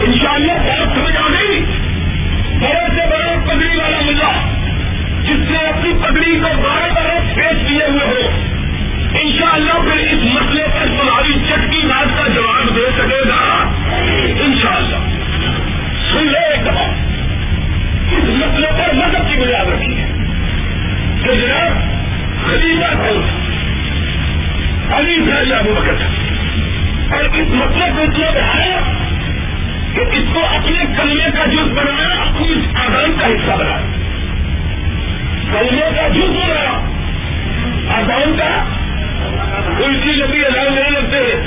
انشاءاللہ 0.00 0.52
بات 0.52 0.88
سمجھ 0.94 1.16
آ 1.16 1.28
گئی۔ 1.28 1.60
بڑے 2.60 2.88
سے 2.88 3.06
بڑا 3.10 3.54
پگڑی 3.54 3.76
والا 3.76 4.00
ملا۔ 4.00 4.30
جس 5.22 5.50
نے 5.50 5.58
اپنی 5.58 5.92
پگڑی 5.92 6.40
کو 6.40 6.62
بارہ 6.62 6.92
برس 6.94 7.34
پیش 7.34 7.68
کیے 7.68 7.84
ہوئے 7.84 8.06
ہو۔ 8.06 8.30
انشاءاللہ 9.20 9.72
پھر 9.72 9.96
اس 9.96 10.18
مسئلے 10.22 10.62
پر 10.62 10.86
تمہاری 10.86 11.32
چٹکی 11.32 11.86
بات 11.86 12.18
کا 12.18 12.28
جواب 12.28 12.76
دے 12.76 12.90
سکے 12.98 13.28
گا۔ 13.28 13.68
انشاءاللہ۔ 14.44 14.96
سن 16.12 16.26
لو 16.26 16.38
ایک 16.50 16.66
دفعہ۔ 16.66 16.88
اس 18.12 18.24
مسئلے 18.24 18.66
پر 18.66 18.94
مذہب 18.94 19.28
کی 19.28 19.36
بنیاد 19.36 19.66
رکھی 19.66 20.00
ہے 20.00 20.13
کہ 21.24 21.34
جناب 21.34 21.72
خلیفہ 22.46 22.94
کون 22.94 23.22
علی 24.92 25.20
بھائی 25.20 25.52
ابو 25.52 25.74
بکر۔ 25.74 25.94
تھا 25.98 27.16
اور 27.16 27.24
اس 27.24 27.48
مسئلے 27.48 27.90
کو 27.96 28.02
اتنا 28.02 28.30
بڑھایا 28.30 28.80
کہ 29.94 30.00
اس 30.00 30.34
کو 30.34 30.40
اپنے 30.40 30.84
کلمے 30.96 31.30
کا 31.38 31.46
جز 31.46 31.72
بنایا، 31.72 32.08
اپنی 32.08 32.52
اس 32.52 32.76
آزان 32.76 33.16
کا 33.20 33.26
حصہ 33.26 33.62
بنایا۔ 33.62 33.80
کلمے 35.52 35.90
کا 35.96 36.08
جز 36.08 36.30
بنایا، 36.30 36.90
آزان 37.98 38.36
کا۔ 38.38 38.64
الٹی 39.84 40.12
لمبی 40.12 40.44
اذان 40.44 40.74
نہیں 40.74 40.90
لگتے 40.90 41.42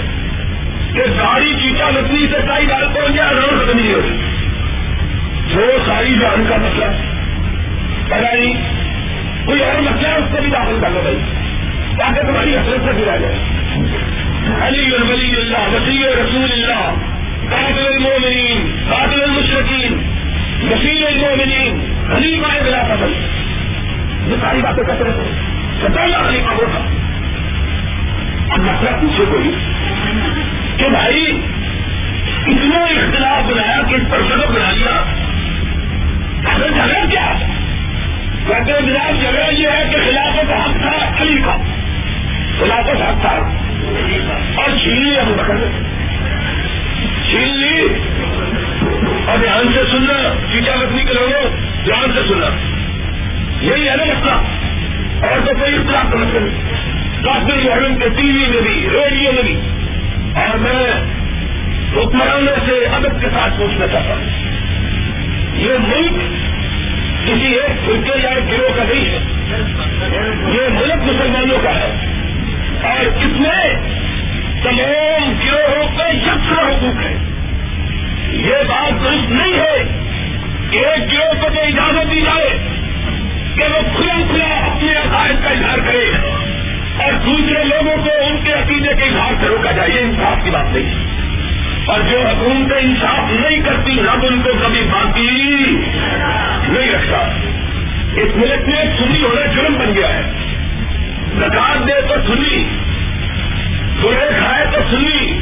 کہ 0.94 1.02
ساری 1.18 1.54
چیٹا 1.62 1.90
لکڑی 1.90 2.28
سے 2.32 2.38
سائی 2.48 2.66
ڈال 2.66 2.86
پہنچ 2.94 3.14
گیا 3.14 3.24
اذان 3.24 3.66
ختم 3.66 3.80
نہیں 3.80 3.94
ہوتی 3.94 4.18
جو 5.54 5.78
ساری 5.86 6.16
جان 6.20 6.44
کا 6.50 6.56
مسئلہ۔ 6.56 6.86
پتا 8.08 8.36
نہیں 8.36 8.77
کوئی 9.48 9.64
اور 9.64 9.82
مسئلہ 9.82 10.08
ہے 10.08 10.16
اس 10.16 10.26
کو 10.32 10.42
بھی 10.42 10.50
داخل 10.52 10.80
کر 10.82 10.90
لو 10.90 11.02
بھائی۔ 11.02 11.18
تاکہ 11.98 12.28
تمہاری 12.28 12.56
حسرت 12.56 12.86
سے 12.86 13.06
گرا 13.06 13.16
جائے 13.16 13.36
علی 14.62 14.80
ولی 14.80 15.36
اللہ، 15.42 15.76
وسیع 15.76 16.08
رسول 16.10 16.52
اللہ، 16.52 16.92
قاتل 17.50 17.86
المومنین 17.86 18.76
قاتل 18.90 19.24
المشرقین 19.24 19.94
وسیل 20.72 21.08
المومنین 21.08 21.96
حلیمہ 22.16 22.48
بلا 22.66 22.84
فضل 22.84 23.14
یہ 24.28 24.36
ساری 24.42 24.62
باتیں 24.62 24.84
کرتے 24.84 25.04
رہتے 25.04 25.30
ستانا 25.82 26.30
حلیمہ 26.30 26.52
ہوتا 26.52 26.80
اب 28.54 28.60
مسئلہ 28.60 28.90
پوچھے 29.02 29.26
کوئی۔ 29.30 29.52
کہ 30.78 30.90
بھائی، 30.90 31.42
اتنا 32.48 32.80
اختلاف 32.80 33.52
بنایا 33.52 33.82
کہ 33.90 33.96
اس 33.96 34.02
پر 34.10 34.18
سبق 34.30 34.52
بنا 34.52 34.72
لیا؟ 34.72 35.04
اگر 36.54 36.70
جھگڑا 36.70 37.06
کیا؟ 37.12 37.34
کہتے 38.48 38.72
ہیں 38.72 38.82
جناب 38.82 39.22
جھگڑا 39.22 39.50
یہ 39.50 39.68
ہے 39.68 39.84
کہ 39.90 39.98
خلافت 40.06 40.52
حق 40.52 40.82
تھا 40.82 41.22
علی 41.22 41.42
کا 41.42 41.58
خلافت 42.60 43.02
حق 43.02 43.22
تھا۔ 43.22 43.40
اور 44.56 44.70
چھین 44.84 45.04
لی 45.04 45.34
بکر 45.34 45.58
چھین 47.30 47.48
لی۔ 47.48 47.82
اور 49.26 49.38
دھیان 49.38 49.72
سے 49.74 49.84
سننا 49.92 50.34
چیٹا 50.52 50.74
رکھنے 50.84 51.04
کے 51.04 51.14
لوگوں، 51.14 51.50
دھیان 51.84 52.12
سے 52.16 52.22
سننا۔ 52.28 52.48
یہی 53.62 53.90
ہے 53.90 53.96
نا 53.96 54.04
مسئلہ۔ 54.04 54.32
اور 55.28 55.40
تو 55.40 55.60
کوئی 55.60 55.76
اختلاف 55.76 56.12
کا 56.12 56.18
مسئلہ 56.18 56.40
نہیں۔ 56.40 57.70
محرم 57.70 57.96
کے 57.96 58.10
ٹی 58.10 58.28
وی 58.28 58.46
میں 58.48 58.62
بھی، 58.62 58.88
ریڈیو 58.94 59.32
میں 59.32 59.44
بھی۔ 59.44 59.56
اور 60.36 60.58
میں 60.58 60.94
حکمرانوں 61.96 62.56
سے 62.66 62.72
ادب 62.72 63.22
کے 63.22 63.28
ساتھ 63.34 63.60
پوچھنا 63.60 63.88
چاہتا 63.88 64.14
ہوں۔ 64.14 64.26
یہ 65.56 65.74
ملک 65.88 66.12
کسی 67.28 67.54
ایک 67.54 67.86
فرقے 67.86 68.20
یا 68.24 68.30
ایک 68.30 68.52
گروہ 68.52 68.78
کا 68.78 68.84
نہیں 68.84 69.06
ہے۔ 69.06 69.20
یہ 70.54 70.70
ملک 70.70 70.96
مسلمانوں 70.96 71.58
کا 71.64 71.70
ہے۔ 71.70 71.96
اور 72.84 73.06
اس 73.06 73.40
میں 73.40 73.76
تمام 74.64 75.34
گروہوں 75.46 75.98
کا 75.98 76.08
یکساں 76.08 76.70
حقوق 76.70 77.04
ہے۔ 77.04 77.18
یہ 78.34 78.64
بات 78.68 79.04
درست 79.04 79.32
نہیں 79.32 79.54
ہے 79.54 79.78
کہ 80.72 80.78
ایک 80.78 81.14
گروہ 81.14 81.42
کو 81.42 81.50
تو 81.56 81.62
اجازت 81.62 82.12
دی 82.12 82.22
جائے 82.22 82.50
کہ 83.56 83.64
وہ 83.64 83.98
کھلا 83.98 84.14
کھلا 84.32 84.46
اپنے 84.46 84.92
عقائد 84.92 85.44
کا 85.44 85.50
اظہار 85.50 85.78
کرے 85.78 86.12
اور 87.04 87.14
دوسرے 87.14 87.64
لوگوں 87.64 87.98
کو 87.98 88.10
ان 88.28 88.38
کے 88.44 88.54
عقیدے 88.54 88.96
کے 88.98 89.04
اظہار 89.04 89.34
سے 89.42 89.48
روکا 89.48 89.72
جائے، 89.72 89.90
یہ 89.90 90.00
انصاف 90.00 90.44
کی 90.44 90.50
بات 90.50 90.66
نہیں 90.66 90.86
ہے۔ 90.86 91.27
اور 91.88 92.00
جو 92.00 92.28
حکومتیں 92.28 92.78
انصاف 92.78 93.32
نہیں 93.32 93.62
کرتی، 93.62 94.02
رب 94.02 94.26
ان 94.30 94.42
کو 94.42 94.50
کبھی 94.64 94.82
باقی 94.82 95.62
نہیں 96.68 96.92
رکھتا۔ 96.92 97.18
اس 98.14 98.36
ملک 98.36 98.68
میں 98.68 98.86
سنی 98.98 99.24
ہونا 99.24 99.46
جرم 99.46 99.74
بن 99.74 99.96
گیا 99.96 100.08
ہے۔ 100.08 100.22
زکات 101.36 101.88
دے 101.88 102.02
تو 102.02 102.34
سنی، 102.34 102.68
برے 104.02 104.30
کھائے 104.38 104.66
تو 104.66 104.78
سنی، 104.90 105.40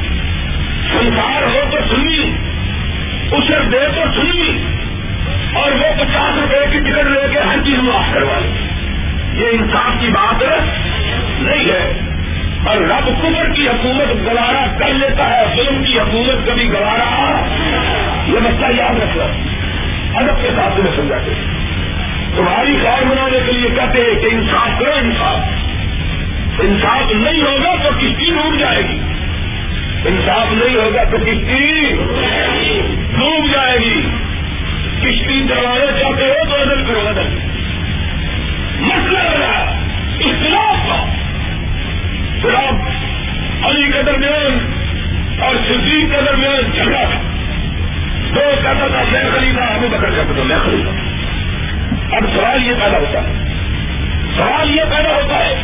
سنسار 0.91 1.43
ہو 1.43 1.71
تو 1.71 1.95
سنی 1.95 2.31
اسے 3.31 3.69
دے 3.71 3.87
تو 3.95 4.21
سنی، 4.21 4.63
اور 5.53 5.71
وہ 5.71 5.93
پچاس 5.97 6.37
روپے 6.37 6.65
کی 6.71 6.79
ٹکٹ 6.79 7.05
لے 7.05 7.27
کے 7.31 7.39
ہر 7.39 7.57
چیز 7.65 7.79
معاف 7.79 8.13
کروا 8.13 8.39
لے۔ 8.39 8.49
یہ 9.33 9.47
انصاف 9.51 10.01
کی 10.01 10.07
بات 10.07 10.43
نہیں 11.39 11.65
ہے۔ 11.65 12.14
اور 12.65 12.77
رب 12.77 13.21
کمر 13.21 13.53
کی 13.53 13.67
حکومت 13.67 14.25
گوارا 14.25 14.65
کر 14.79 14.93
لیتا 14.93 15.29
ہے، 15.29 15.45
ظلم 15.55 15.83
کی 15.83 15.99
حکومت 15.99 16.47
کبھی 16.47 16.69
گوارا۔ 16.71 17.41
یہ 18.27 18.39
مسئلہ 18.39 18.81
یاد 18.81 18.99
رکھنا۔ 18.99 19.23
ادب 20.19 20.41
کے 20.41 20.49
ساتھ 20.55 20.79
میں 20.79 20.91
سمجھاتے 20.95 21.31
تمہاری 22.35 22.77
خیر 22.83 23.03
بنانے 23.03 23.39
کے 23.45 23.51
لیے 23.51 23.69
کہتے 23.69 23.99
ہیں 23.99 24.21
کہ 24.21 24.35
انصاف 24.35 24.79
کرو 24.79 24.91
انصاف۔ 24.95 25.39
انصاف 26.59 27.11
نہیں 27.11 27.41
ہوگا 27.41 27.75
تو 27.83 27.89
کشتی 27.89 28.31
ڈوب 28.31 28.59
جائے 28.59 28.81
گی۔ 28.81 28.99
انصاف 30.05 30.47
نہیں 30.51 30.75
ہوگا 30.75 31.03
تو 31.03 31.17
کشتی 31.17 31.93
ڈوب 33.17 33.53
جائے 33.53 33.77
گی۔ 33.77 34.01
کشتی 35.01 35.47
چلانا 35.47 35.99
چاہتے 35.99 36.25
ہو 36.25 36.49
تو 36.49 36.61
عدل 36.61 36.85
کرو 36.85 37.09
عدل 37.09 37.39
مسئلہ 38.79 39.19
رہا 39.19 39.79
اختلاف 40.19 40.87
کا۔ 40.87 41.14
پھر 42.45 42.55
علی 43.65 43.91
کے 43.91 44.03
درمیان 44.03 44.81
اور 45.41 45.55
صدیق 45.55 46.11
کے 46.11 46.21
درمیان 46.25 46.71
جھگڑا۔ 46.71 47.03
تھا 47.03 47.21
دو 48.35 48.41
کہتا 48.63 48.87
تھا 48.87 49.03
میں 49.11 49.23
خریدا 49.35 49.63
ابو 49.63 49.87
بکر 49.87 50.09
کہتا 50.09 50.33
تھا 50.35 50.43
میں 50.43 50.57
خریدا 50.65 50.89
اب 52.17 52.23
سوال 52.33 52.67
یہ 52.67 52.73
پیدا 52.73 52.97
ہوتا 52.97 53.23
ہے، 53.23 53.33
سوال 54.35 54.71
یہ 54.71 54.81
پیدا 54.83 55.15
ہوتا 55.15 55.39
ہے 55.45 55.55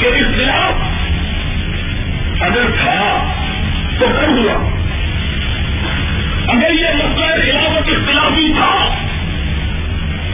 کہ 0.00 0.06
اختلاف 0.06 0.74
اگر 2.42 2.70
تھا 2.82 3.24
تو 4.00 4.06
کب 4.06 4.38
ہوا؟ 4.38 4.68
اگر 6.48 6.70
یہ 6.70 6.88
مسئلہ 6.94 7.52
خلافت 7.52 7.88
اختلافی 7.88 8.52
تھا 8.52 8.88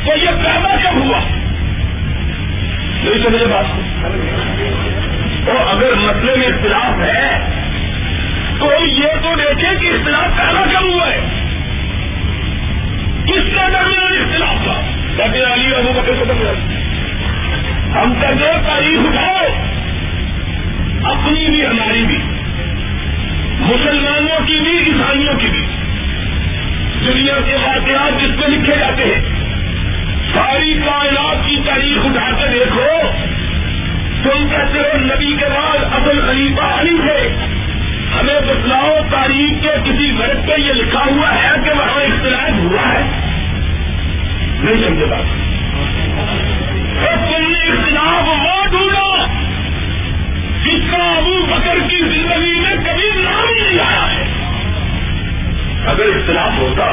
تو 0.05 0.18
یہ 0.18 0.31
پیدا 0.31 0.77
کب 0.85 0.96
ہوا؟ 0.96 1.20
نہیں 3.05 3.24
سمجھے 3.24 3.46
بات 3.46 3.64
تو 5.46 5.68
اگر 5.68 5.94
مسئلے 5.94 6.37
میں 6.37 6.46
اختلاف 6.46 7.01
ہے، 7.01 7.38
تو 8.61 8.87
یہ 8.87 9.07
تو 9.22 9.35
دیکھیں 9.37 9.81
کہ 9.81 9.87
اختلاف 9.87 10.37
پیدا 10.37 10.64
کب 10.72 10.94
ہوا 10.94 11.07
ہے؟ 11.07 11.20
کس 13.27 13.55
کا 13.55 13.68
درمیان 13.68 14.22
اختلاف 14.22 14.64
تھا؟ 14.64 14.81
کہتے 15.16 15.55
علی 15.55 15.74
ابو 15.74 15.92
بکر 15.92 16.12
کو 16.18 16.24
درمیان۔ 16.24 16.88
ہم 17.96 18.14
کہتے 18.20 18.53
تاریخ 18.66 18.98
اٹھاؤ، 18.98 19.44
اپنی 21.12 21.51
بھی، 21.51 21.66
ہماری 21.66 22.05
بھی، 22.07 22.18
مسلمانوں 23.61 24.46
کی 24.46 24.61
بھی، 24.61 24.79
عیسائیوں 24.79 25.38
کی 25.38 25.46
بھی۔ 25.46 25.66
دنیا 27.07 27.40
کے 27.46 27.55
واقعات 27.55 28.20
جس 28.20 28.38
میں 28.38 28.48
لکھے 28.48 28.77
جاتے 28.79 29.05
ہیں، 29.05 29.20
ساری 30.35 30.74
کائنات 30.87 31.37
کی 31.46 31.57
تاریخ 31.66 31.98
اٹھا 32.05 32.31
کے 32.31 32.51
دیکھو۔ 32.53 33.11
تم 34.22 34.48
کہتے 34.48 34.78
ہو 34.78 34.98
نبی 34.98 35.37
کے 35.37 35.44
بعد 35.44 35.78
ابل 35.92 36.20
خلیفہ 36.26 36.81
علی 36.81 36.98
تھے، 37.02 37.28
ہمیں 38.20 38.40
بتلاؤ 38.40 38.96
تاریخ 39.11 39.62
کے 39.62 39.68
کسی 39.85 40.18
گرد 40.18 40.46
پہ 40.46 40.61
یہ 40.61 40.72
لکھا 40.72 41.00
ہوا 41.00 41.35
ہے 41.35 41.48
کہ 41.64 41.70
وہاں 41.70 42.00
اختلاف 42.00 42.59
ہوا 42.59 42.92
ہے؟ 42.92 43.02
نہیں 44.62 44.88
سمجھے 44.88 45.04
بات۔ 45.04 45.24
تم 47.14 47.50
نے 47.50 47.72
اختلاف 47.72 48.28
وہ 48.28 48.66
ڈھونڈا 48.70 49.26
جس 50.64 50.90
کا 50.90 51.16
ابو 51.16 51.46
بکر 51.46 51.88
کی 51.88 51.96
زندگی 51.96 52.61
میں 52.61 52.76
کبھی 52.76 53.22
نام 53.22 53.44
نہیں 53.44 53.81
آیا 53.81 54.14
ہے۔ 54.14 54.24
اگر 55.87 56.04
اختلاف 56.04 56.59
ہوتا، 56.59 56.85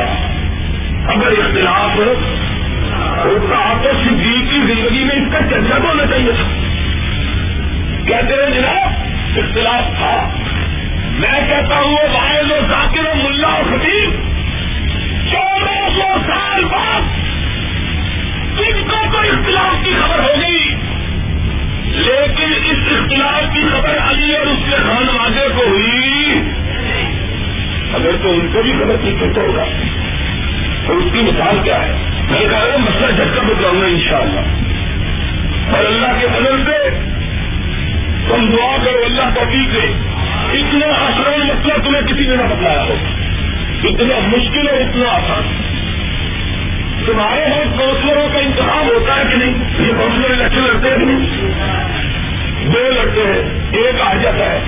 اگر 1.13 1.27
اختلاف 1.27 1.95
ہوتا 1.95 3.73
تو 3.83 3.89
صدیق 4.03 4.51
کی 4.51 4.59
زندگی 4.59 5.03
میں 5.03 5.15
اس 5.15 5.33
کا 5.33 5.39
چرچا 5.39 5.77
تو 5.77 5.87
ہونا 5.87 6.05
چاہیے 6.05 6.31
تھا 6.31 6.74
کہتے 8.07 8.33
ہیں 8.33 8.51
جناب؟ 8.51 8.91
اختلاف 9.37 9.97
تھا۔ 9.97 10.29
میں 11.11 11.39
کہتا 11.49 11.75
ہوں 11.75 11.91
وہ 11.91 12.07
باہر 12.13 12.43
و 12.43 12.67
ذاکر 12.69 13.05
و 13.05 13.29
ملا 13.29 13.47
اور 13.47 13.63
خطیب 13.63 14.09
چودہ 15.31 15.89
سو 15.89 16.19
سال 16.27 16.65
بعد 16.65 17.01
کن 18.57 18.87
کو 18.87 19.11
تو 19.11 19.17
اختلاف 19.17 19.85
کی 19.85 19.93
خبر 20.01 20.19
ہو 20.19 20.41
گئی 20.41 20.75
لیکن 21.85 22.53
اس 22.65 22.77
اختلاف 22.91 23.53
کی 23.53 23.59
خبر 23.73 23.97
علی 24.09 24.35
اور 24.35 24.47
اس 24.47 24.59
کے 24.65 24.75
خان 24.75 25.09
واضح 25.09 25.55
کو 25.55 25.63
ہوئی۔ 25.67 26.41
اگر 27.93 28.11
تو 28.23 28.29
ان 28.29 28.47
کو 28.53 28.61
بھی 28.61 28.71
خبر 28.71 28.95
کی 29.03 29.15
تو 29.19 29.41
ہوگا۔ 29.41 29.63
اور 30.87 30.95
اس 30.95 31.13
کی 31.13 31.21
مثال 31.21 31.59
کیا 31.63 31.81
ہے؟ 31.81 31.91
میں 32.31 32.41
کہا 32.41 32.65
رہا 32.65 32.77
مسئلہ 32.77 33.11
جھٹکا 33.11 33.41
بتلاؤں 33.41 33.81
گا 33.81 33.85
ان 33.85 34.01
شاء 34.09 34.17
اللہ 34.17 34.39
اور 35.75 35.85
اللہ 35.85 36.19
کے 36.21 36.27
بدل 36.27 36.63
سے 36.65 36.99
تم 38.27 38.49
دعا 38.49 38.77
کرو 38.77 39.05
اللہ 39.05 39.35
کا 39.35 39.43
دے 39.73 39.93
اتنا 40.53 40.85
آسان 40.85 41.47
مسئلہ 41.47 41.83
تمہیں 41.83 42.01
کسی 42.01 42.29
نے 42.29 42.35
نہ 42.35 42.41
بتلایا 42.41 42.83
ہو۔ 42.83 42.95
اتنا 43.83 44.27
مشکل 44.27 44.67
اور 44.69 44.79
اتنا 44.79 45.09
آسان۔ 45.09 45.61
تمہارے 47.05 47.41
یہاں 47.41 47.77
کاؤنسلروں 47.77 48.27
کا 48.33 48.39
انتخاب 48.39 48.85
ہوتا 48.85 49.15
ہے 49.15 49.21
کہ 49.31 49.37
نہیں؟ 49.37 49.85
یہ 49.87 49.91
کاؤنسلر 49.97 50.31
الیکشن 50.31 50.61
لڑتے 50.61 50.89
ہیں 50.89 50.97
کہ 50.97 51.05
نہیں؟ 51.05 51.51
دو 52.65 52.91
لڑتے 52.91 53.21
ہیں، 53.21 53.59
ایک 53.71 54.01
آ 54.01 54.13
جاتا 54.13 54.51
ہے، 54.51 54.59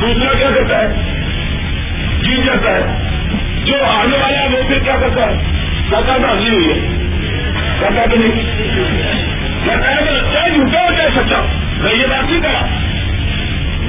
دوسرا 0.00 0.38
کیا 0.38 0.50
کرتا 0.50 0.80
ہے؟ 0.80 0.86
جیت 2.22 2.46
جاتا 2.46 2.74
ہے۔ 2.74 3.08
جو 3.64 3.74
آنے 3.84 4.16
والا 4.16 4.38
ہے 4.38 4.48
وہ 4.48 4.68
پھر 4.68 4.78
کیا 4.78 4.96
کرتا 5.00 5.22
ہے؟ 5.22 5.34
کہتا 5.90 6.16
تو 6.16 6.38
ہوئی 6.38 6.72
ہے 6.72 6.88
کہتا 7.80 8.06
کہ 8.10 8.18
نہیں؟ 8.18 8.44
کہتا 9.64 9.90
ہے 9.90 9.96
کہ 9.96 10.34
چاہے 10.34 10.50
جھوٹا 10.50 10.84
ہو 10.84 10.94
چاہے 10.96 11.08
سچا۔ 11.10 11.67
میں 11.78 11.94
یہ 11.94 12.06
بات 12.06 12.30
نہیں 12.30 12.40
کرا 12.40 12.60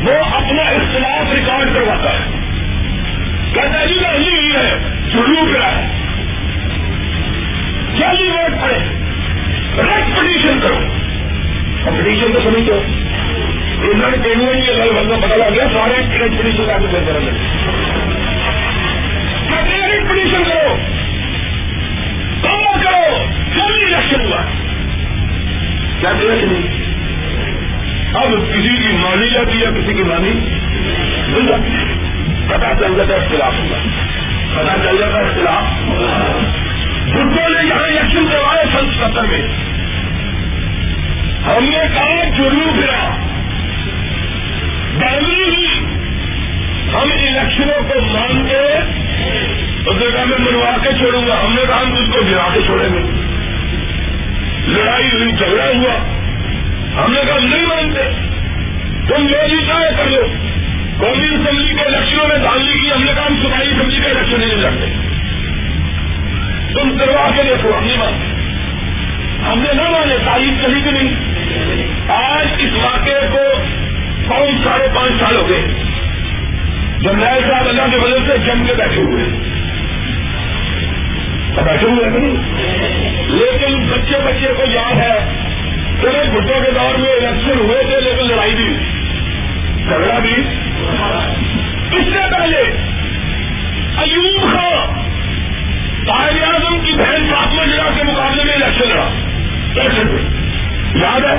وہ 0.04 0.36
اپنا 0.36 0.62
اختلاف 0.62 1.34
ریکارڈ 1.34 1.73
کرواتا 1.73 2.13
ہے۔ 2.13 2.25
کہتا 3.54 3.80
ہے 3.80 3.88
جی 3.88 3.95
میں 3.95 4.10
ہنسی 4.10 4.36
ہوئی 4.36 4.56
ہے 4.56 4.80
جھلو 5.12 5.54
کرا 5.54 5.67
ہے۔ 5.67 5.88
جلدی 7.97 8.30
ووٹ 8.30 8.62
پڑے 8.62 8.80
ریٹ 9.78 10.19
پٹیشن 10.19 10.60
کرو۔ 10.62 10.78
پٹیشن 11.84 12.34
تو 12.34 12.39
سمجھ 12.43 12.67
دو 12.67 12.82
انہوں 13.82 14.12
نے 14.12 14.17
کہنا 14.23 14.58
یہ 14.58 14.84
گل 14.84 14.91
بندہ 14.91 15.25
پتا 15.25 15.36
لگ 15.36 15.54
گیا، 15.54 15.63
سارے 15.73 16.17
ریٹ 16.19 16.32
پٹیشن 16.39 16.63
کا 16.67 16.78
بھی 16.78 16.88
بہتر 16.91 17.15
ہے 17.15 17.60
پٹیشن 20.10 20.43
کرو۔ 20.43 20.75
کام 22.43 22.82
کرو۔ 22.82 23.25
جلدی 23.56 23.86
الیکشن 23.86 24.21
ہوا۔ 24.21 24.41
کیا 25.99 26.12
کہ 26.19 26.45
نہیں؟ 26.45 26.88
اب 28.13 28.29
کسی 28.49 28.87
کی 28.87 28.93
مانی 28.93 29.29
جاتی 29.29 29.59
ہے 29.61 29.65
کسی 29.65 29.93
کی 29.93 30.03
مانی 30.03 30.31
مل 31.27 31.47
جاتی 31.47 31.71
ہے۔ 31.71 31.83
پتا 32.47 32.73
چل 32.79 32.93
جاتا 32.97 33.13
ہے 33.13 33.19
اختلاف 33.19 33.53
ہوگا 33.59 33.77
پتا 34.53 34.75
چل 34.83 34.97
جاتا 34.99 35.19
ہے 35.19 35.25
اختلاف۔ 35.25 35.63
بزرگوں 37.07 37.49
نے 37.49 37.67
یہاں 37.67 37.83
الیکشن 37.83 38.25
کروائے 38.31 38.63
سن 38.73 38.89
ستر 38.97 39.21
میں۔ 39.21 39.41
ہم 41.45 41.63
نے 41.63 41.77
کہا 41.95 42.23
جرو 42.37 42.71
پھرا۔ 42.81 43.09
باؤنڈری 44.99 45.41
ہوئی 45.41 45.79
ہم 46.93 47.11
الیکشنوں 47.11 47.93
کو 47.93 48.01
مان 48.01 48.47
کے 48.49 48.77
اس 49.89 49.97
نے 49.97 50.05
کہا 50.13 50.23
میں 50.25 50.37
منوا 50.39 50.77
کے 50.83 50.89
چھوڑوں 50.97 51.27
گا۔ 51.27 51.45
ہم 51.45 51.53
نے 51.53 51.61
کہا 51.67 51.81
ہم 51.81 51.93
اس 51.93 52.13
کو 52.13 52.21
گرا 52.31 52.47
کے 52.53 52.59
چھوڑیں 52.65 52.89
گے۔ 52.89 53.01
لڑائی 54.67 55.09
ہوئی، 55.13 55.31
جھگڑا 55.31 55.65
ہوا۔ 55.75 56.18
ہم 56.95 57.13
نے 57.13 57.21
کہا، 57.28 57.38
نہیں 57.39 57.65
مانتے۔ 57.65 58.02
تم 59.08 59.28
جو 59.28 59.38
بھی 59.49 59.65
کر 59.97 60.06
لو۔ 60.06 60.21
قومی 60.99 61.28
اسمبلی 61.28 61.73
کے 61.73 61.82
الیکشنوں 61.82 62.28
میں 62.28 62.38
دھاندلی 62.38 62.80
کی، 62.80 62.91
ہم 62.91 63.04
نے 63.04 63.12
کہا، 63.15 63.25
ہم 63.25 63.41
صوبائی 63.41 63.69
اسمبلی 63.69 63.99
کا 63.99 64.10
الیکشن 64.10 64.39
نہیں 64.39 64.56
لڑتے۔ 64.56 64.86
تم 66.73 66.97
کروا 66.97 67.30
کے 67.36 67.43
دیکھو 67.43 67.78
ہم 67.78 67.86
نہیں 67.86 67.97
مانتے۔ 67.97 68.25
ہم 69.52 69.60
نے 69.60 69.73
نہ 69.73 69.89
مانے، 69.89 70.15
تاریخ 70.25 70.65
کہیں 70.65 70.91
بھی 70.91 70.91
نہیں۔ 70.91 71.13
آج 72.10 72.47
اس 72.60 72.73
واقعے 72.84 73.28
کو 73.32 73.62
پانچ 74.30 74.63
ساڑھے 74.63 74.88
پانچ 74.95 75.12
سال 75.19 75.36
ہو 75.36 75.49
گئے۔ 75.49 75.62
جب 76.99 77.13
نئے 77.13 77.41
صاحب 77.49 77.67
اللہ 77.67 77.82
کے 77.91 77.97
وجہ 77.97 78.17
سے 78.28 78.38
جم 78.38 78.65
کے 78.67 78.73
بیٹھے 78.73 79.02
ہوئے 79.02 79.23
بیٹھے 81.65 81.88
ہوئے 81.88 82.10
نہیں؟ 82.10 82.36
لیکن 83.28 83.88
بچے 83.89 84.19
بچے 84.25 84.54
کو 84.58 84.63
یاد 84.71 84.97
ہے 84.97 85.48
کہ 86.01 86.07
بھٹو 86.07 86.63
کے 86.65 86.71
دور 86.71 86.97
میں 86.97 87.12
الیکشن 87.12 87.59
ہوئے 87.59 87.83
تھے، 87.83 88.01
لیکن 88.01 88.27
لڑائی 88.27 88.55
بھی 88.55 88.75
جھگڑا 89.83 90.19
بھی۔ 90.19 90.33
اس 91.97 92.05
سے 92.05 92.19
پہلے 92.31 92.57
ایوب 93.97 94.41
خان 94.41 95.09
قائد 96.07 96.43
اعظم 96.43 96.79
کی 96.85 96.91
بہن 96.91 97.29
فاطمہ 97.29 97.65
جگہ 97.65 97.97
کے 97.97 98.03
مقابلے 98.03 98.43
میں 98.43 98.53
الیکشن 98.53 98.89
لڑا۔ 98.89 99.09
الیکشن 99.75 100.07
یاد 100.95 101.19
ہے؟ 101.19 101.38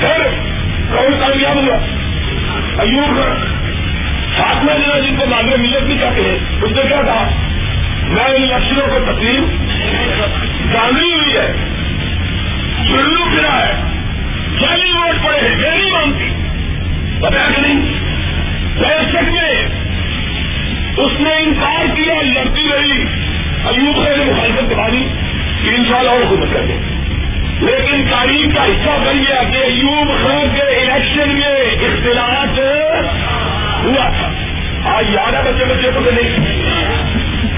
پھر 0.00 0.22
کون 0.96 1.12
کامیاب 1.20 1.56
ہوا؟ 1.56 1.78
ایوب 2.82 3.16
خان 3.16 3.44
فاطمہ 4.36 4.72
جگہ 4.72 5.00
جن 5.00 5.16
کو 5.16 5.24
ناگر 5.26 5.56
ملت 5.56 5.82
بھی 5.82 5.94
کہتے 5.94 6.22
ہیں، 6.22 6.38
اس 6.62 6.72
نے 6.72 6.82
کیا 6.88 7.02
کہا؟ 7.02 7.28
میں 8.02 8.24
ان 8.24 8.42
الیکشنوں 8.42 8.86
کو 8.86 9.12
تسلیم 9.12 9.44
جانی 10.72 11.12
ہوئی 11.12 11.36
ہے۔ 11.36 11.52
چلو 12.88 13.24
پھرا 13.24 13.66
ہے۔ 13.66 13.72
چالی 14.60 14.90
ووٹ 14.90 15.24
پڑے 15.24 15.48
ہیں 15.48 15.56
میں 15.56 15.76
نہیں 15.76 15.90
مانتی۔ 15.90 16.28
پتا 17.20 17.50
کہ 17.54 17.60
نہیں؟ 17.60 18.02
پیسٹ 18.80 19.14
میں 19.14 19.82
اس 20.96 21.20
نے 21.20 21.30
انکار 21.30 21.86
کیا 21.96 22.14
لڑتی 22.22 22.60
رہی 22.60 23.04
ایوب 23.64 24.04
خیر 24.04 24.16
نے 24.16 24.24
مخالفت 24.24 24.70
دکھا 24.70 24.88
دی 24.88 25.08
تین 25.62 25.84
سال 25.84 26.08
اور 26.08 26.18
حکومت 26.26 26.48
کر 26.52 26.60
دیں 26.68 26.78
لیکن 27.60 28.04
تاریخ 28.10 28.56
کا 28.56 28.64
حصہ 28.64 28.98
بن 29.06 29.18
گیا 29.18 29.42
کہ 29.42 29.56
ایوب 29.56 30.08
خان 30.08 30.48
کے 30.54 30.62
الیکشن 30.62 31.28
میں 31.28 31.70
اختلاف 31.70 32.58
ہوا 33.84 34.08
تھا۔ 34.08 34.32
آج 34.84 35.04
یاد 35.10 35.32
ہے 35.32 35.52
بچے 35.52 35.64
بچے 35.64 35.90
کو 35.94 36.00
نہیں۔ 36.00 36.36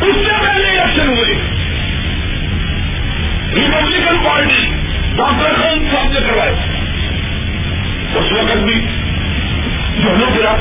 اس 0.03 0.15
سے 0.15 0.33
پہلے 0.41 0.69
الیکشن 0.69 1.09
ہوئے۔ 1.09 1.35
ریپبلکن 3.55 4.17
پارٹی 4.25 4.71
ڈاکٹر 5.17 5.55
خان 5.55 5.89
صاحب 5.93 6.13
نے 6.13 6.21
کروائے۔ 6.21 6.53
اس 8.15 8.33
وقت 8.33 8.57
بھی 8.57 8.87
دونوں 10.05 10.39
گرا 10.39 10.57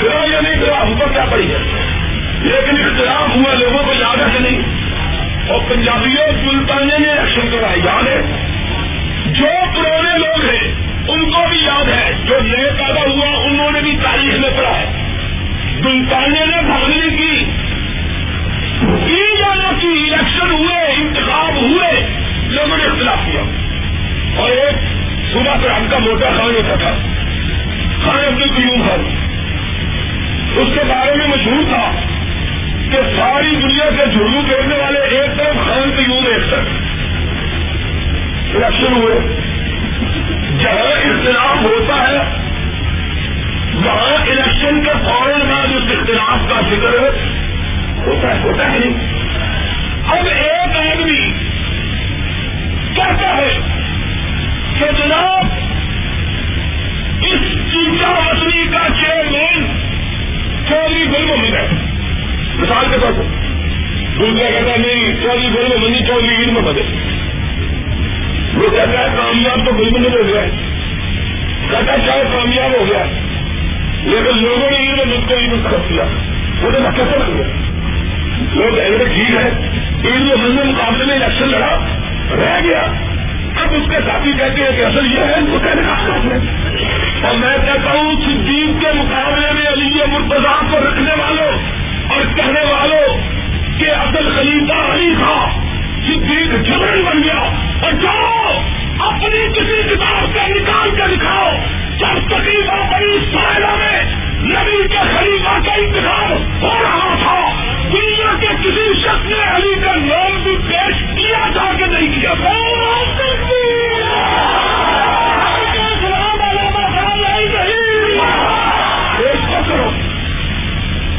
پھر 0.00 0.32
یا 0.32 0.40
نہیں 0.40 0.60
گرا، 0.60 0.82
ہم 0.82 0.94
کو 0.94 1.04
کیا 1.12 1.24
پڑی 1.30 1.52
ہے؟ 1.52 1.58
لیکن 2.40 2.84
اختلاف 2.84 3.36
ہوا، 3.36 3.54
لوگوں 3.54 3.84
کو 3.84 3.92
یاد 3.92 4.16
ہے 4.16 4.38
کہ 4.38 4.38
نہیں؟ 4.38 4.60
اور 5.48 5.60
پنجابیوں 5.68 6.50
سلطانے 6.50 6.98
نے 6.98 7.08
الیکشن 7.08 7.50
کروایا 7.50 7.76
یاد 7.84 8.02
ہے۔ 8.02 8.22
جو 9.26 9.46
پرانے 9.74 10.18
لوگ 10.18 10.50
ہیں، 10.50 10.72
ان 11.08 11.30
کو 11.30 11.48
بھی 11.48 11.58
یاد 11.58 11.88
ہے۔ 11.88 12.12
جو 12.24 12.38
نئے 12.40 12.70
پیدا 12.70 13.00
ہوا، 13.00 13.44
انہوں 13.44 13.70
نے 13.70 13.80
بھی 13.80 13.96
تاریخ 14.02 14.34
میں 14.40 14.50
پڑھا 14.56 14.78
ہے۔ 14.78 15.18
سلطانے 15.82 16.46
نے 16.46 16.62
بھاگنے 16.62 17.16
کی 17.16 17.44
یا 19.40 19.54
نہ 19.54 19.80
کی، 19.80 20.10
الیکشن 20.10 20.50
ہوئے، 20.50 20.92
انتخاب 20.96 21.56
ہوئے۔ 21.56 22.23
لوگوں 22.54 22.76
نے 22.76 22.84
اختلاف 22.84 23.18
کیا۔ 23.26 23.40
اور 24.36 24.50
ایک 24.50 24.74
صبح 25.32 25.54
پر 25.62 25.70
ہم 25.70 25.86
کا 25.90 25.98
موٹا 25.98 26.30
خان 26.30 26.54
ہوتا 26.54 26.74
تھا۔ 26.74 26.90
خان 28.04 28.24
عبد 28.24 28.42
القیوم 28.42 28.82
خان 28.88 29.24
اس 30.56 30.68
کے 30.74 30.84
بارے 30.84 31.16
میں 31.16 31.26
مشہور 31.26 31.64
تھا 31.68 31.90
کہ 32.90 33.16
ساری 33.16 33.56
دنیا 33.56 33.90
سے 33.90 34.10
جھوڑو 34.12 34.42
پھیرنے 34.48 34.76
والے 34.76 35.00
ایک 35.00 35.38
طرف 35.38 35.54
خان 35.54 35.90
قیوم 35.96 36.26
ایک 36.26 36.50
طرف 36.50 36.66
الیکشن 38.54 38.92
ہوئے۔ 38.92 39.14
جہاں 40.58 40.92
اختلاف 40.92 41.62
ہوتا 41.62 42.08
ہے، 42.08 42.16
وہاں 43.74 44.22
الیکشن 44.30 44.82
کے 44.84 44.90
فوراً 44.90 45.40
بعد 45.40 45.66
اس 45.66 45.98
اختلاف 45.98 46.50
کا 46.50 46.60
ذکر 46.60 47.08
ہوتا 48.06 48.34
ہے 48.34 48.40
ہوتا 48.44 48.72
ہے۔ 48.72 48.78
نہیں 48.78 49.14
اب 50.08 50.26
ایک 50.26 50.76
آدمی 50.76 51.43
کہتا 52.96 53.36
ہے 53.36 53.58
کہ 54.78 54.86
جناب، 54.98 55.44
اس 57.22 57.42
چیزا 57.72 58.10
وسلی 58.10 58.66
کا 58.72 58.86
چیئرمین 59.00 59.66
چودھری 60.68 61.04
گل 61.04 61.24
محمد 61.24 61.54
ہے 61.54 61.66
مثال 62.56 62.84
کے 62.90 62.96
طور 63.02 63.12
پر 63.12 63.24
دوسرا 64.18 64.50
کہتا 64.50 64.72
ہے، 64.72 64.76
نہیں 64.78 65.22
چودھری 65.22 65.48
گل 65.54 65.68
محمد 65.68 66.08
چودھری 66.08 66.34
عید 66.34 66.48
محمد 66.48 66.78
ہے 66.78 66.84
وہ 68.54 68.68
کہتا 68.68 69.00
ہے، 69.00 69.06
کامیاب 69.16 69.66
تو 69.66 69.76
گل 69.76 69.90
محمد 69.90 70.14
ہو 70.14 70.26
گیا 70.26 70.42
کہتا 71.70 71.92
ہے، 71.92 72.06
چاہے 72.06 72.22
کامیاب 72.32 72.70
ہو 72.80 72.84
گیا 72.86 73.04
لیکن 74.04 74.42
لوگوں 74.42 74.70
نے 74.70 74.76
عید 74.76 74.98
محمد 74.98 75.28
کو 75.28 75.34
عید 75.34 75.64
کر 75.64 75.76
دیا 75.90 76.04
وہ 76.62 76.70
تو 76.70 76.78
کیسے 76.96 77.18
بن 77.18 77.36
گیا۔ 77.36 77.46
لوگ 78.54 78.78
ایسے 78.78 79.04
ٹھیک 79.04 79.30
ہے 79.30 79.48
عید 80.04 80.22
محمد 80.22 80.64
مقابلے 80.64 81.04
میں 81.04 81.14
الیکشن 81.14 81.48
لڑا۔ 81.48 82.03
رہ 82.30 82.60
گیا۔ 82.64 82.82
اب 83.62 83.74
اس 83.74 83.90
کے 83.90 83.96
ساتھی 84.06 84.32
کہتے 84.32 84.62
ہیں 84.62 84.76
کہ 84.76 84.84
اصل 84.84 85.12
یہ 85.12 85.18
ہے 85.18 85.34
ان 85.34 85.46
کو 85.46 85.58
کہنے 85.58 85.82
کا 85.82 87.28
اور 87.28 87.34
میں 87.34 87.56
کہتا 87.64 87.90
ہوں، 87.90 88.14
صدیق 88.24 88.80
کے 88.80 88.92
مقابلے 88.94 89.52
میں 89.52 89.72
علی 89.72 89.90
مرتضا 90.06 90.66
کو 90.70 90.78
رکھنے 90.88 91.14
والوں 91.18 91.52
اور 92.10 92.20
کہنے 92.36 92.72
والوں 92.72 93.34
کہ 93.78 93.90
اصل 93.90 94.34
خلیفہ 94.36 94.92
علی 94.92 95.14
تھا 95.18 95.48
صدیق 96.06 96.66
جبرن 96.66 97.02
بن 97.04 97.22
گیا۔ 97.22 97.40
اور 97.82 97.92
جاؤ، 97.92 98.60
اپنی 98.98 99.48
کسی 99.52 99.82
کتاب 99.82 100.26
سے 100.32 100.60
نکال 100.60 100.90
کے 100.90 101.16
دکھاؤ 101.16 101.50
جب 101.98 102.28
تقریباً 102.28 102.78
بڑی 102.78 103.18
سائلہ 103.32 103.74
میں 103.76 104.04
نبی 104.40 104.88
کے 104.88 105.18
خلیفہ 105.18 105.58
کا 105.66 105.72
انتخاب 105.72 106.62
ہو 106.62 106.82
رہا 106.82 107.14
تھا۔ 107.22 107.63
دنیا 107.94 108.38
کے 108.40 108.46
کسی 108.46 109.02
شخص 109.02 109.26
نے 109.26 109.56
علی 109.56 109.74
کا 109.84 109.94
نام 109.94 110.42
بھی 110.42 110.56
پیش 110.68 110.94
کیا 111.00 111.48
جا 111.54 111.72
کے 111.78 111.86
نہیں 111.86 112.20
کیا 112.20 112.32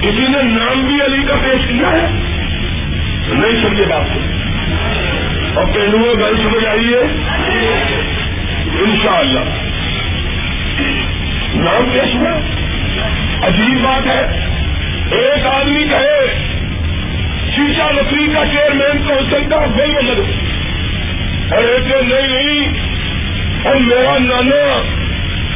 کسی 0.02 0.22
نے 0.22 0.44
نام 0.44 0.82
بھی 0.82 1.02
علی 1.02 1.24
کا 1.28 1.36
پیش 1.36 1.62
کیا 1.70 1.92
ہے؟ 1.92 2.08
نہیں 3.28 3.64
سمجھے 3.64 3.84
بات 3.84 4.06
کو۔ 4.14 4.20
اور 5.60 5.66
پہلو 5.66 5.98
گل 5.98 6.38
سمجھ 6.44 6.66
آئیے 6.66 6.98
ان 8.82 8.96
شاء 9.04 9.18
اللہ 9.18 9.40
نام 11.56 11.90
پیش 11.94 12.16
ہوا۔ 12.16 12.40
عجیب 13.48 13.84
بات 13.84 14.06
ہے۔ 14.08 14.46
ایک 15.12 15.46
آدمی 15.46 15.84
کہے 15.84 16.55
شیشا 17.56 17.92
لکڑی 17.92 18.34
کا 18.34 18.44
چیئرمین 18.52 19.08
تو 19.08 19.14
ہو 19.14 19.20
سکتا 19.32 19.66
بل 19.76 19.92
مدد 19.92 20.20
اور 21.54 21.64
ایک 21.64 22.12
نہیں 22.12 22.28
نہیں، 22.28 22.74
اور 23.66 23.76
میرا 23.76 24.18
نانا 24.20 24.82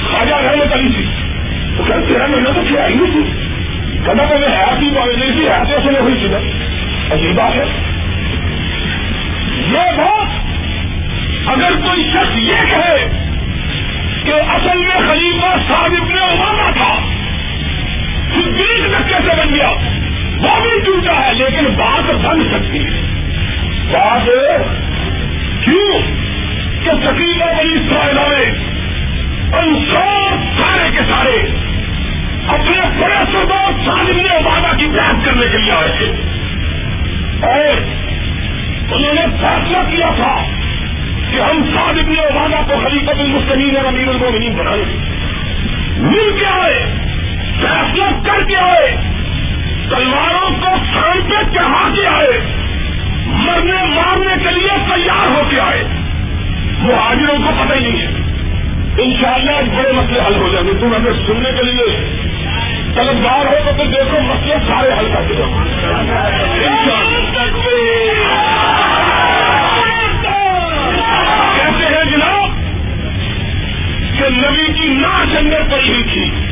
خواجہ 0.10 0.36
رحمت 0.36 0.74
علی 0.74 0.90
تھی 0.96 1.06
تو 1.78 1.84
کہ 1.84 1.94
تیرا 2.08 2.28
نانا 2.28 2.50
تو 2.56 2.62
کیا 2.70 2.88
ہی 2.88 2.94
تھی؟ 2.94 3.24
کہنا 4.06 4.24
تو 4.24 4.40
میں 4.40 4.48
حیات 4.48 4.82
ہی 4.84 4.90
پائی 4.96 5.16
نہیں 5.16 5.32
تھی 5.32 5.48
حیاتوں 5.48 5.78
سے 5.84 5.92
نہیں 5.92 6.02
ہوئی 6.02 6.16
تھی 6.20 6.28
نا۔ 6.28 6.38
عجیب 7.14 7.36
بات 7.36 7.56
ہے۔ 7.56 7.66
یہ 9.68 9.98
بات 9.98 10.30
اگر 11.48 11.72
کوئی 11.86 12.04
شخص 12.04 12.38
یہ 12.38 12.70
کہے 12.70 13.08
کہ 14.26 14.32
اصل 14.32 14.78
میں 14.78 15.10
خلیفہ 15.10 15.56
صاحب 15.68 16.12
نے 16.12 16.22
اماما 16.22 16.72
تھا 16.72 17.00
صدیق 18.34 19.00
دھکے 19.00 19.14
سے 19.14 19.36
بن 19.42 19.56
گیا۔ 19.56 19.70
وہ 20.38 20.62
بھی 20.62 20.80
ٹوٹا 20.86 21.28
ہے، 21.28 21.34
لیکن 21.34 21.66
بات 21.66 21.89
بن 22.30 22.44
سکتی 22.44 22.86
ہے۔ 22.86 23.02
بات 23.92 24.30
کیوں؟ 25.64 26.00
کہ 26.84 26.90
سکیلا 26.90 27.46
بنی 27.46 27.80
اسرائیل 27.80 28.16
میں 28.16 28.70
انسان 29.60 30.46
سارے 30.58 30.90
کے 30.92 31.00
سارے 31.10 31.46
اپنے 32.48 33.02
بڑے 33.02 33.16
سردار 33.16 33.72
سالم 33.86 34.18
نے 34.18 34.36
کی 34.78 34.86
بحث 34.86 35.26
کرنے 35.26 35.52
کے 35.52 35.58
لیے 35.58 35.72
آئے 35.72 35.92
تھے۔ 35.98 36.06
اور 37.42 37.82
انہوں 38.96 39.14
نے 39.14 39.22
فیصلہ 39.22 39.78
کیا 39.92 40.10
تھا 40.16 40.46
کہ 41.32 41.42
ہم 41.42 41.64
صادق 41.76 42.10
نے 42.10 42.20
کو 42.68 42.80
خلیفت 42.84 43.20
المسلمین 43.20 43.78
اور 43.78 43.86
امیر 43.86 44.08
المومنین 44.08 44.56
بنائیں۔ 44.56 44.84
مل 45.98 46.38
کے 46.40 46.46
آئے، 46.46 46.86
فیصلہ 47.62 48.04
کر 48.04 48.44
کے 48.44 48.56
آئے۔ 48.56 49.09
تلواروں 49.90 50.50
کو 50.50 50.76
سان 50.94 51.22
پہ 51.30 51.54
چڑھا 51.54 51.90
کے 51.96 52.08
آئے۔ 52.08 52.42
مرنے 53.26 53.86
مارنے 53.96 54.44
کے 54.44 54.52
لیے 54.52 54.70
تیار 54.70 55.28
ہو 55.28 55.42
کے 55.50 55.60
آئے۔ 55.60 55.84
مہاجروں 56.80 57.38
کو 57.38 57.52
پتہ 57.60 57.74
ہی 57.74 57.80
نہیں 57.80 58.02
ہے۔ 58.02 58.30
ان 59.04 59.14
شاء 59.22 59.34
اللہ 59.34 59.78
بڑے 59.78 59.92
مسئلے 59.92 60.20
حل 60.28 60.36
ہو 60.36 60.50
جائیں 60.50 60.68
گے۔ 60.68 60.74
تم 60.74 60.94
اگر 60.94 61.14
سننے 61.14 61.52
کے 61.52 61.64
لیے 61.64 62.20
طلبدار 62.96 63.46
ہو 63.46 63.72
تو 63.78 63.84
دیکھو 63.86 64.20
مسئلے 64.22 64.56
سارے 64.68 64.90
حل 65.00 65.12
کر 65.14 65.22
دے۔ 65.30 65.36
کہتے 71.56 71.86
ہیں 71.86 72.06
جناب 72.12 72.50
کہ 74.18 74.30
نبی 74.30 74.74
کی 74.74 74.88
ناش 74.88 75.36
اندر 75.40 75.62
پڑی 75.72 75.90
ہوئی 75.90 76.04
تھی۔ 76.04 76.49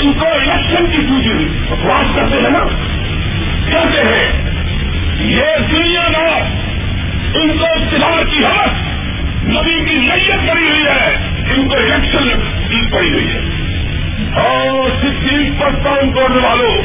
ان 0.00 0.12
کو 0.12 0.26
الیکشن 0.26 0.86
کی 0.86 1.02
سوچی 1.08 1.30
ہوئی. 1.30 1.46
بکواس 1.70 2.16
کرتے 2.16 2.40
ہیں 2.40 2.50
نا 2.50 2.64
کہتے 3.70 4.02
ہیں، 4.02 4.42
یہ 5.20 5.56
دنیا 5.70 6.08
دار 6.16 6.40
ان 7.36 7.58
کو 7.58 7.64
اقتدار 7.64 8.24
کی 8.24 8.44
حالت 8.44 8.84
نبی 9.48 9.84
کی 9.84 9.96
نیت 9.96 10.48
پڑی 10.48 10.68
ہوئی 10.68 10.84
ہے. 10.84 11.16
ان 11.54 11.68
کو 11.68 11.76
الیکشن 11.76 12.28
کی 12.68 12.92
پڑی 12.92 13.12
ہوئی 13.12 13.28
ہے. 13.28 13.40
اور 14.32 14.90
صدیق 15.02 15.60
پر 15.60 15.70
کام 15.84 16.10
کرنے 16.12 16.46
والوں، 16.46 16.76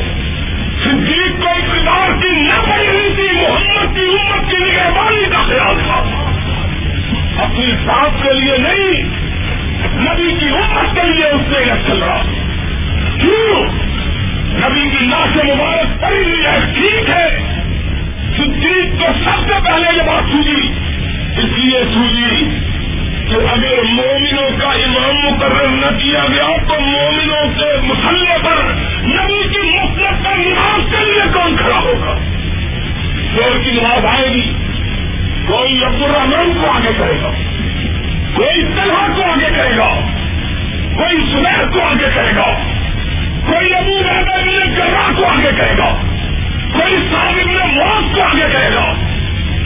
صدیق 0.84 1.41
کو 1.41 1.50
اقتدار 1.50 2.12
کی 2.21 2.41
نہ 2.41 2.60
پڑی 2.71 2.88
ہوئی 2.88 3.13
تھی، 3.15 3.41
محمد 3.41 3.95
کی 3.95 4.06
امت 4.06 4.52
کی 4.52 4.58
نگہبانی 4.58 5.26
کا 5.32 5.41
خیال 5.41 5.76
تھا. 5.86 6.04
اپنی 7.43 7.71
ذات 7.86 8.24
کے 8.24 8.34
لیے 8.34 8.58
نہیں، 8.58 9.04
نبی 9.95 10.32
کی 10.39 10.47
امت 10.47 10.95
کے 10.95 11.08
لیے 11.13 11.26
اس 11.26 11.52
نے 11.52 11.58
الیکشن 11.58 11.95
لڑا. 11.95 12.21
کیوں 13.21 13.65
نبی 14.53 14.89
کی 14.89 15.05
لاش 15.05 15.45
مبارک 15.45 16.01
پڑی 16.01 16.23
ہوئی 16.23 16.45
ہے، 16.45 16.60
ٹھیک 16.75 17.10
ہے۔ 17.10 17.27
صدیق 18.38 18.99
کو 18.99 19.05
سب 19.23 19.47
سے 19.47 19.53
پہلے 19.65 19.97
یہ 19.97 20.01
بات 20.01 20.23
سوجی۔ 20.31 20.71
اس 21.38 21.57
لیے 21.57 21.84
سوجی 21.93 22.49
کہ 23.29 23.36
اگر 23.36 23.84
مومنوں 23.84 24.57
کا 24.62 24.69
امام 24.69 25.34
مقرر 25.34 25.67
نہ 25.67 25.97
کیا 25.97 26.25
گیا 26.29 26.45
تو 26.67 26.79
مومنوں 26.79 27.47
کے 27.57 27.81
مسلے 27.84 28.38
پر 28.43 28.73
نبی 29.03 29.47
کی 29.47 29.69
مفلت 29.69 30.25
پر 30.25 30.38
نماز 30.38 30.91
کے 30.91 31.05
لیے 31.05 31.21
کون 31.34 31.57
کھڑا 31.57 31.77
ہوگا؟ 31.77 32.17
شور 33.36 33.63
کی 33.63 33.71
نماز 33.71 34.05
آئے 34.05 34.29
گی۔ 34.29 34.53
کوئی 35.47 35.84
عبد 35.84 36.01
الرحمان 36.01 36.57
کو 36.62 36.71
آگے 36.71 36.91
کرے 36.97 37.21
گا۔ 37.21 37.31
کوئی 38.36 38.63
طلحہ 38.63 39.15
کو 39.15 39.21
آگے 39.31 39.49
کرے 39.55 39.77
گا۔ 39.77 39.89
کوئی 40.95 41.17
سنیر 41.31 41.67
کو 41.73 41.81
آگے 41.81 42.07
کرے 42.15 42.36
گا۔ 42.36 42.81
کوئی 43.45 43.73
ابو 43.73 44.10
ابن 44.10 44.47
گرا 44.77 45.12
کو 45.17 45.25
آگے 45.25 45.49
کرے 45.58 45.77
گا۔ 45.77 45.95
کوئی 46.73 46.97
صابر 47.12 47.65
موت 47.65 48.15
کو 48.15 48.21
آگے 48.21 48.47
کرے 48.54 48.75
گا۔ 48.75 48.93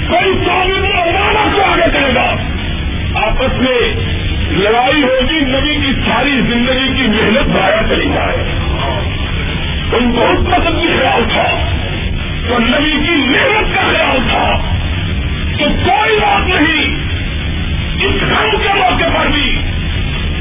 کوئی 0.08 0.34
صابر 0.46 0.86
عمارہ 0.98 1.56
کو 1.56 1.62
آگے 1.62 1.92
کرے 1.94 2.16
گا۔ 2.16 2.36
آپس 3.28 3.60
میں 3.60 3.96
لڑائی 4.52 5.04
ہوگی، 5.04 5.40
نبی 5.40 5.76
کی 5.76 6.02
ساری 6.06 6.32
زندگی 6.32 6.88
کی 6.96 7.08
محنت 7.08 7.54
ضائع 7.54 7.82
چلی 7.90 8.10
جائے۔ 8.14 8.38
ان 9.94 10.12
کو 10.12 10.28
اس 10.30 10.40
قسم 10.40 10.80
کی 10.82 10.88
خیال 11.00 11.24
تھا 11.32 11.44
تو 12.48 12.60
نبی 12.60 12.92
کی 12.92 13.16
محنت 13.16 13.76
کا 13.76 13.82
خیال 13.82 14.18
تھا 14.30 14.62
تو 15.60 15.66
کوئی 15.86 16.20
بات 16.20 16.48
نہیں، 16.48 16.98
اس 18.06 18.24
غم 18.24 18.58
کے 18.64 18.74
موقع 18.74 19.18
پر 19.18 19.28
بھی 19.28 19.58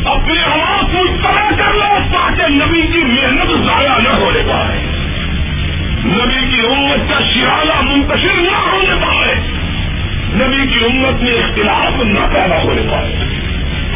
اپنے 0.07 0.43
آواز 0.43 0.85
کو 0.93 1.07
طرح 1.23 1.51
کر 1.51 1.75
لو، 1.75 1.99
تاکہ 2.12 2.49
نبی 2.49 2.83
کی 2.83 2.99
محنت 2.99 3.67
ضائع 3.67 3.99
نہ 3.99 4.09
ہونے 4.09 4.40
پائے۔ 4.53 4.79
نبی 6.05 6.47
کی 6.51 6.61
امت 6.61 7.11
کا 7.11 7.21
شرالہ 7.35 7.81
منتشر 7.81 8.40
نہ 8.40 8.57
ہونے 8.73 9.07
پائے۔ 9.07 9.35
نبی 10.35 10.67
کی 10.67 10.85
امت 10.85 11.23
میں 11.23 11.33
اختلاف 11.33 12.05
نہ 12.05 12.35
پیدا 12.35 12.62
ہونے 12.62 12.83
پائے۔ 12.90 13.14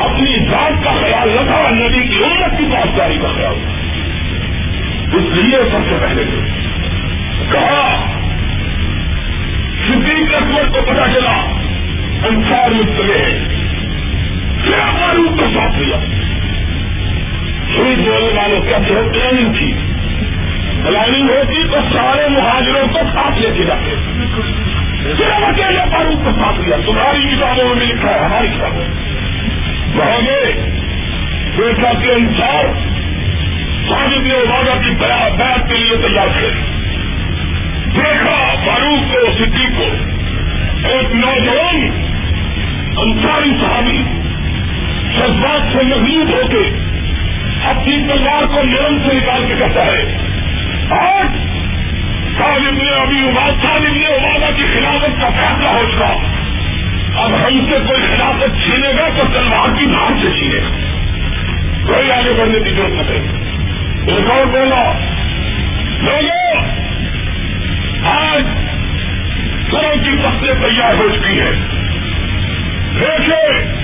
اپنی 0.00 0.36
ذات 0.50 0.84
کا 0.84 0.90
خیال 1.00 1.30
رکھا، 1.30 1.70
نبی 1.70 2.08
کی 2.08 2.24
امت 2.24 2.58
کی 2.58 2.64
پاسداری 2.72 3.18
کا 3.22 3.28
خیال 3.34 3.54
اس 5.12 5.24
لیے 5.32 5.58
سب 5.70 5.78
سے 5.88 5.96
پہلے 6.00 6.24
کہا، 7.52 8.06
صدیق 9.86 10.34
اکبر 10.34 10.68
کو 10.68 10.90
پتا 10.90 11.06
چلا 11.14 11.36
انسار 12.28 12.70
مستقے 12.70 13.57
کیا 14.64 14.90
معلوم 15.00 15.36
کو 15.38 15.44
ساتھ 15.54 15.78
لیا 15.78 15.96
شہید 17.74 17.98
بولنے 17.98 18.40
والوں 18.40 18.60
کیسے 18.60 18.94
ہو 18.94 19.08
پلاننگ 19.12 19.52
تھی۔ 19.58 19.74
پلاننگ 20.84 21.30
ہوتی 21.30 21.68
تو 21.68 21.76
سارے 21.92 22.28
مہاجروں 22.28 22.86
کو 22.88 22.98
ساتھ 23.14 23.38
لے 23.38 23.50
کے 23.56 23.64
جاتے۔ 23.64 23.94
صرف 25.18 25.44
اکیلے 25.48 25.80
فاروق 25.90 26.24
کو 26.24 26.30
ساتھ 26.42 26.60
لیا 26.60 26.76
تمہاری 26.86 27.36
کتابوں 27.36 27.74
میں 27.74 27.86
لکھا 27.86 28.14
ہے، 28.14 28.18
ہماری 28.18 28.48
کتابوں 28.48 28.84
وہاں 29.94 30.26
گئے 30.26 30.52
دیکھا 31.58 31.92
کے 32.02 32.12
انسار 32.12 32.64
صاحب 33.88 34.22
نے 34.22 34.34
وعدہ 34.34 34.78
کی 34.84 34.90
بیعت 34.90 35.68
کے 35.68 35.74
لیے 35.74 36.08
تیار 36.08 36.26
کرے 36.26 36.50
دیکھا 37.94 38.54
فاروق 38.66 39.12
کو، 39.12 39.32
صدیق 39.38 39.78
کو۔ 39.78 39.84
ایک 40.88 41.14
نوجوان، 41.14 41.90
انصاری 42.96 43.50
صحابی۔ 43.60 44.17
جذبات 45.16 45.72
سے 45.72 45.84
مزید 45.84 46.30
ہو 46.30 46.40
کے 46.50 46.70
اپنی 47.64 47.96
تلوار 48.08 48.46
کو 48.46 48.62
نرم 48.62 48.98
سے 49.08 49.14
نکال 49.14 49.44
کے 49.48 49.54
کہتا 49.58 49.86
ہے، 49.86 50.16
آج 50.90 51.36
صاحب 52.38 52.74
نے 52.82 53.02
ابھی 53.02 53.30
صاحب 53.62 53.82
نے 53.92 54.06
عبادہ 54.06 54.50
کی 54.56 54.62
خلافت 54.74 55.20
کا 55.20 55.28
فیصلہ 55.28 55.68
ہو 55.68 55.82
چکا۔ 55.92 56.14
اب 57.22 57.34
ہم 57.34 57.66
سے 57.70 57.78
کوئی 57.88 58.02
خلافت 58.02 58.64
چھینے 58.64 58.88
گا 58.88 59.08
تو 59.16 59.22
تلوار 59.32 59.78
کی 59.78 59.86
بھاگ 59.86 60.12
سے 60.22 60.38
چھینے 60.38 60.60
گا۔ 60.60 60.68
کوئی 61.86 62.10
آگے 62.10 62.32
بڑھنے 62.38 62.58
کی 62.60 62.70
ضرورت 62.70 63.10
نہیں۔ 63.10 63.48
ایک 64.06 64.30
اور 64.30 64.46
بولا 64.46 64.92
لوگوں 65.98 66.62
آج 68.04 68.42
گھروں 69.70 70.04
کی 70.04 70.10
فصلیں 70.10 70.54
تیار 70.54 70.94
ہو 70.94 71.08
چکی 71.08 71.40
ہے 71.40 71.50
دیکھے 73.00 73.78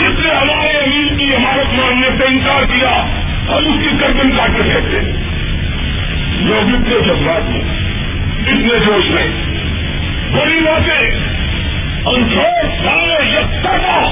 جس 0.00 0.26
نے 0.26 0.34
ہمارے 0.34 0.70
امیر 0.70 1.18
کی 1.18 1.34
عمارت 1.34 1.74
ماننے 1.74 2.08
سے 2.18 2.24
انکار 2.24 2.62
کیا، 2.62 3.06
ہم 3.48 3.66
اس 3.66 3.80
کی 3.80 4.00
گردن 4.00 4.30
کاٹ 4.36 4.50
کے 4.56 4.62
پھینکتے 4.62 5.30
لوگ 6.36 6.68
اتنے 6.74 7.00
جذبات 7.06 7.50
میں 7.50 7.60
اتنے 8.46 8.78
جوش 8.86 9.10
میں۔ 9.10 9.26
بڑی 10.32 10.60
باتیں۔ 10.60 11.10
انسوڑ 12.06 12.66
سارے 12.84 13.30
یکتا 13.30 14.10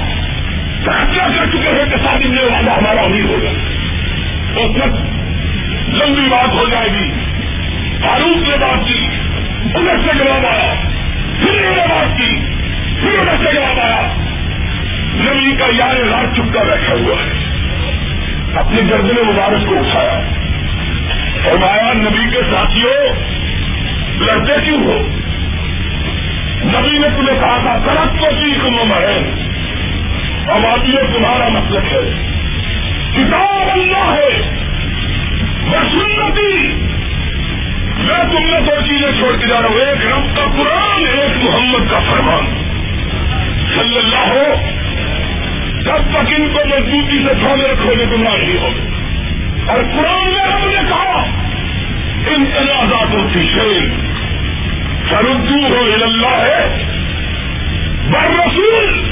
فیصلہ 0.85 1.21
کر 1.21 1.45
چکے 1.45 1.69
ہیں 1.69 1.85
کہ 1.85 1.95
شادی 2.03 2.27
میں 2.27 2.43
والا 2.43 2.77
ہمارا 2.77 3.01
امیر 3.01 3.25
ہوگا 3.25 3.49
اس 4.59 4.77
وقت 4.77 4.99
لمبی 5.89 6.29
بات 6.29 6.53
ہو 6.53 6.65
جائے 6.69 6.87
گی۔ 6.87 7.11
فاروق 8.03 8.49
نے 8.49 8.57
بات 8.57 8.87
کی 8.87 9.05
انہیں 9.75 9.97
سے 9.97 10.23
جواب 10.23 10.45
آیا۔ 10.45 10.73
پھر 11.39 11.49
انہوں 11.49 11.75
نے 11.75 11.83
بات 11.89 12.17
کی، 12.17 12.35
پھر 12.99 13.19
انہیں 13.19 13.37
سے 13.37 13.53
جواب 13.53 13.79
آیا۔ 13.79 14.28
نبی 15.03 15.55
کا 15.55 15.65
یار 15.77 15.95
رات 15.95 16.35
چپ 16.35 16.53
کر 16.53 16.65
بیٹھا 16.65 16.93
ہوا 16.93 17.15
ہے۔ 17.23 17.31
اپنی 18.59 18.89
گردن 18.89 19.27
مبارک 19.27 19.67
کو 19.67 19.79
اٹھایا۔ 19.79 20.21
فرمایا، 21.43 21.93
نبی 21.93 22.29
کے 22.29 22.41
ساتھیوں، 22.51 23.13
لڑتے 24.19 24.53
کیوں 24.65 24.83
ہو؟ 24.83 25.07
نبی 26.63 26.97
نے 26.97 27.07
تمہیں 27.17 27.39
کہا 27.39 27.57
تھا 27.63 27.79
سڑک 27.85 28.19
کو 28.19 28.25
سیکھ 28.25 28.65
میں 28.65 29.01
ہے 29.01 29.45
آبادی 30.51 30.91
تمہارا 30.91 31.47
مطلب 31.47 31.83
ہے۔ 31.83 32.31
کتاب 33.13 33.71
اللہ 33.71 34.15
ہے۔ 34.17 34.55
وہ 35.67 35.77
سنتی 35.91 36.67
میں 37.97 38.23
تم 38.23 38.43
نے 38.43 38.59
دو 38.59 38.81
چیزیں 38.85 39.11
چھوڑ 39.19 39.37
کے 39.37 39.47
جا 39.47 39.61
رہا 39.61 39.69
ہوں۔ 39.69 39.79
ایک 39.79 40.05
رب 40.05 40.35
کا 40.35 40.43
قرآن، 40.57 41.19
ایک 41.19 41.43
محمد 41.43 41.91
کا 41.91 41.99
فرمان۔ 41.99 42.45
صلی 43.75 43.97
اللہ 43.97 44.27
ہو 44.27 44.69
جب 45.85 45.95
تک 45.95 46.33
ان 46.37 46.53
کو 46.53 46.67
مضبوطی 46.67 47.17
سے 47.27 47.33
تھامے 47.33 47.67
رکھو 47.67 47.93
گے 47.99 48.05
گمراہ 48.05 48.37
نہیں 48.37 48.57
ہوگی۔ 48.57 48.87
اور 49.67 49.77
قرآن 49.77 50.33
میں 50.33 50.43
ہم 50.43 50.69
نے 50.69 50.89
کہا، 50.89 51.25
ان 52.27 52.45
تنازعاتوں 52.45 53.27
کی 53.33 53.49
شیر 53.53 53.81
سردو 55.09 55.67
ہو 55.67 55.85
اللہ 56.03 56.41
ہے، 56.41 56.85
بر 58.11 58.47
رسول۔ 58.47 59.09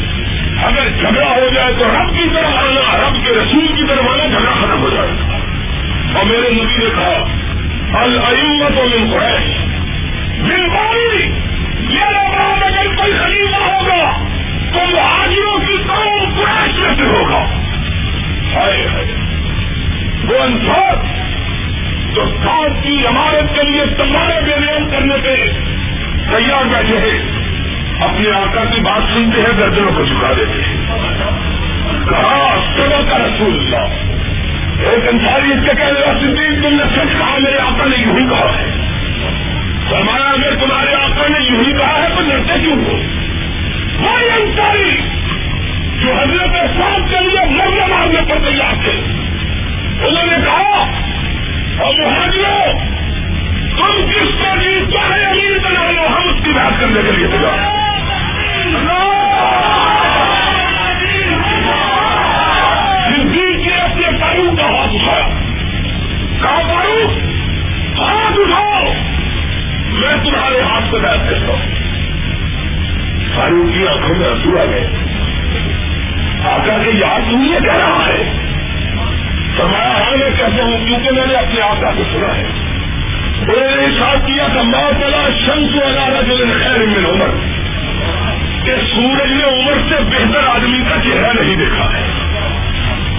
اگر 0.64 0.90
جھگڑا 1.00 1.30
ہو 1.30 1.50
جائے 1.56 1.74
تو 1.78 1.84
رب 1.84 2.10
کی 2.10 2.30
طرف 2.34 2.58
آنا، 2.58 3.10
رب 3.10 3.24
کے 3.24 3.30
رسول 3.30 3.68
کی 3.68 3.88
طرف 3.88 4.10
آنا، 4.14 4.26
جھگڑا 4.26 4.52
ختم 4.52 4.82
ہو 4.82 4.90
جائے۔ 4.90 5.10
گا 5.10 6.20
اور 6.20 6.26
میرے 6.26 6.50
نبی 6.52 6.78
نے 6.78 6.90
کہا 6.96 7.24
العمت 8.02 8.78
و 8.78 8.84
من 8.84 9.12
قریش۔ 9.12 9.58
بالکل 10.42 11.22
یہ 11.90 12.00
بات 12.00 12.64
اگر 12.64 12.96
کوئی 12.96 13.14
خلیفہ 13.14 13.64
ہوگا 13.64 14.24
تو 14.78 14.96
مہاجروں 14.96 15.60
کی 15.60 15.78
قوم 15.88 16.30
قریش 16.36 16.80
میں 16.80 16.96
سے 16.96 17.04
ہوگا۔ 17.04 17.44
وہ 20.24 20.44
انسان 20.44 21.18
جو 22.14 22.26
ساتھ 22.44 22.84
کی 22.84 23.06
عمارت 23.06 23.56
کے 23.56 23.64
لیے 23.64 23.86
تمہارے 23.98 24.42
بیان 24.46 24.90
کرنے 24.92 25.16
کے 25.24 25.36
تیار 26.30 26.66
بیٹھے 26.66 26.98
ہیں 26.98 27.20
اپنے 28.04 28.30
آقا 28.30 28.64
کی 28.76 28.82
بات 28.82 29.02
سنتے 29.14 29.42
ہیں، 29.42 29.54
درجنوں 29.58 29.92
کو 29.96 30.06
چکا 30.06 30.34
دیتے 30.38 30.62
ہیں۔ 30.62 30.88
کہا 32.10 32.56
سب 32.78 33.12
کا 33.12 33.18
رسول 33.18 33.60
اللہ 33.60 34.08
ایک 34.90 35.08
انساری 35.08 35.52
اس 35.52 35.60
کے 35.66 35.76
کہنے 35.78 36.00
کا 36.06 36.14
صدیق 36.20 36.64
تم 36.64 36.76
نے 36.76 36.84
سچ 36.96 37.18
کہا، 37.18 37.38
میرے 37.40 37.58
آقا 37.58 37.86
نے 37.86 37.96
یوں 37.98 38.16
ہی 38.16 38.30
کہا 38.30 38.52
ہے۔ 38.60 38.78
فرمایا، 39.90 40.30
اگر 40.30 40.56
تمہارے 40.56 40.94
آقا 40.94 41.28
نے 41.28 41.46
یوں 41.50 41.64
ہی 41.66 41.72
کہا 41.72 42.02
ہے، 42.04 42.08
تو 42.16 42.22
لڑتے 42.22 42.60
کیوں 42.62 42.76
ہو؟ 42.76 43.17
وہی 44.00 44.30
انساری 44.42 44.98
جو 46.02 46.14
حضرت 46.14 46.56
صاحب 46.78 47.10
کے 47.10 47.20
لیے 47.20 47.46
مرنے 47.46 47.88
مارنے 47.88 48.22
پر 48.30 48.50
تیار 48.50 48.74
تھے۔ 48.84 48.92
انہوں 50.08 50.26
نے 50.26 50.46
کہا، 50.46 50.92
اور 51.80 51.94
مہاجروں 51.94 52.74
تم 53.78 54.12
کس 54.12 54.40
کو 54.40 54.56
بھی 54.58 54.86
چاہے 54.94 55.26
امیر 55.26 55.60
بنا 55.64 55.92
لو، 55.92 56.08
ہم 56.08 56.28
اس 56.30 56.46
کی 56.46 56.52
بات 56.52 56.82
کرنے 56.82 57.02
کے 57.06 57.12
لیے 57.12 57.28
تیار 57.28 57.78
صدیق 63.08 63.84
اپنے 63.84 64.18
فاروق 64.20 64.58
کا 64.58 64.66
ہاتھ 64.66 64.96
اٹھایا۔ 64.96 65.28
کہا 66.42 66.62
فاروق 66.68 67.12
ہاتھ 68.00 68.40
اٹھاؤ، 68.40 68.94
میں 69.90 70.16
تمہارے 70.24 70.62
ہاتھ 70.62 70.84
سے 70.92 70.98
بیٹھ 71.00 71.30
دیتا 71.30 71.54
ہوں۔ 71.54 71.77
فاروق 73.38 73.78
کی 73.78 73.88
آنکھوں 73.88 74.16
میں 74.16 74.28
آنسو 74.28 74.62
آ 74.62 74.66
گئے۔ 74.66 74.88
آقا 76.46 76.84
کے 76.84 76.92
یاد 76.94 77.20
تم 77.32 77.44
یہ 77.44 77.60
کہہ 77.60 77.76
رہا 77.76 78.06
ہے۔ 78.08 78.34
فرمایا 79.58 79.92
ہاں 79.92 80.18
میں 80.18 80.30
کہتا 80.38 80.64
ہوں، 80.64 80.86
کیونکہ 80.88 81.12
میں 81.12 81.28
نے 81.28 81.34
اپنے 81.34 81.62
آقا 81.62 81.92
کو 81.98 82.04
سنا 82.14 82.38
ہے۔ 82.38 82.48
انہوں 83.42 83.82
نے 83.82 84.00
ساتھ 84.00 84.28
کیا 84.28 84.48
کہ 84.54 84.62
ماں 84.62 84.92
چلا 85.00 85.30
شمس 85.46 85.76
وغیرہ 85.76 86.22
جو 86.22 86.36
خیر 86.38 86.78
میں 86.78 87.10
عمر۔ 87.10 87.58
کہ 88.66 88.76
سورج 88.96 89.32
نے 89.32 89.44
عمر 89.44 89.74
سے 89.90 89.96
بہتر 90.04 90.48
آدمی 90.48 90.80
کا 90.90 90.96
چہرہ 91.04 91.44
نہیں 91.44 91.56
دیکھا 91.56 91.86
ہے۔ 91.86 92.04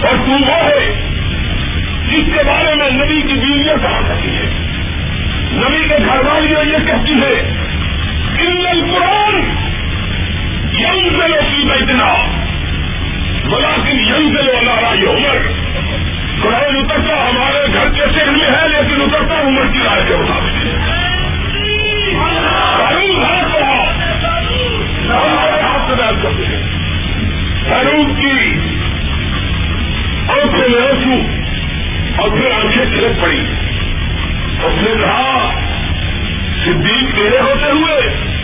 اور 0.08 0.16
تو 0.26 0.30
وہ 0.30 0.54
ہے 0.54 1.08
جس 2.08 2.34
کے 2.34 2.42
بارے 2.46 2.74
میں 2.74 2.90
نبی 2.90 3.22
کی 3.22 3.34
بیویاں 3.34 3.76
کہا 3.82 4.00
کرتی 4.08 4.28
ہے 4.28 4.42
نبی 5.52 5.88
کے 5.88 5.96
گھر 6.06 6.20
والیاں 6.26 6.64
یہ 6.64 6.86
کہتی 6.86 7.12
ہے 7.12 7.64
ان 8.40 8.94
قرآن 8.94 9.67
یم 10.80 11.20
سے 11.20 11.28
لو 11.28 11.40
کی 11.50 11.64
بیٹنا 11.68 12.08
بلا 13.44 13.74
یم 13.90 14.36
سے 14.36 14.42
لو 14.42 14.58
اللہ 14.58 14.94
یہ 14.94 15.08
عمر. 15.08 15.38
قرآن 16.42 16.76
اترتا 16.76 17.14
ہمارے 17.30 17.66
گھر 17.72 17.88
کے 17.88 18.02
سر 18.14 18.30
میں 18.30 18.50
ہے، 18.50 18.68
لیکن 18.68 19.02
اترتا 19.02 19.40
عمر 19.40 19.66
کی 19.72 19.78
رائے 19.78 20.02
کے 20.08 20.16
مطابق. 20.16 20.66
فاروق 27.68 28.20
کی 28.20 28.36
آنکھوں 30.28 30.68
میں 30.68 30.80
آنسو 30.80 31.16
اور 32.16 32.28
پھر 32.28 32.50
آنکھیں 32.50 32.84
چھلک 32.84 33.22
پڑی. 33.22 33.42
اس 34.64 34.82
نے 34.82 34.90
کہا، 35.00 35.52
صدیق 36.64 37.14
تیرے 37.14 37.40
ہوتے 37.40 37.70
ہوئے 37.70 38.37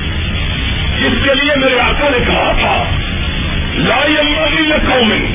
جس 0.99 1.25
کے 1.25 1.35
لیے 1.35 1.57
میرے 1.57 1.81
آقا 1.81 2.09
نے 2.11 2.19
کہا 2.27 2.53
تھا 2.61 2.85
لائی 3.75 4.19
اللہ 4.19 4.57
کی 4.57 4.63
لکھوں 4.63 5.05
میں 5.05 5.27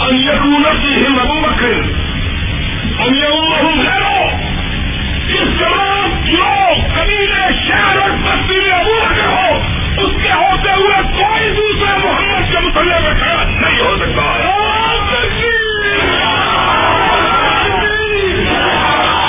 انکونت 0.00 0.82
کی 0.82 1.06
ہم 1.06 1.18
ابو 1.18 1.40
بکر، 1.40 1.72
ان 3.00 3.20
گھروں 3.82 4.40
جس 5.28 5.48
زمان 5.58 6.24
جو 6.24 6.74
قبیلے 6.94 7.68
شہر 7.68 7.98
اور 7.98 8.10
بستی 8.10 8.56
میں 8.56 8.78
ابو 8.78 8.92
بکر 9.00 9.26
ہو، 9.26 9.58
اس 9.98 10.22
کے 10.22 10.32
ہوتے 10.32 10.70
ہوئے 10.70 11.02
کوئی 11.16 11.50
دوسرے 11.50 11.98
محمد 11.98 12.52
کے 12.52 12.58
مسئلے 12.58 13.00
میں 13.00 13.14
کھڑا 13.18 13.44
نہیں 13.44 13.80
ہو 13.80 13.96
سکتا۔ 13.96 14.34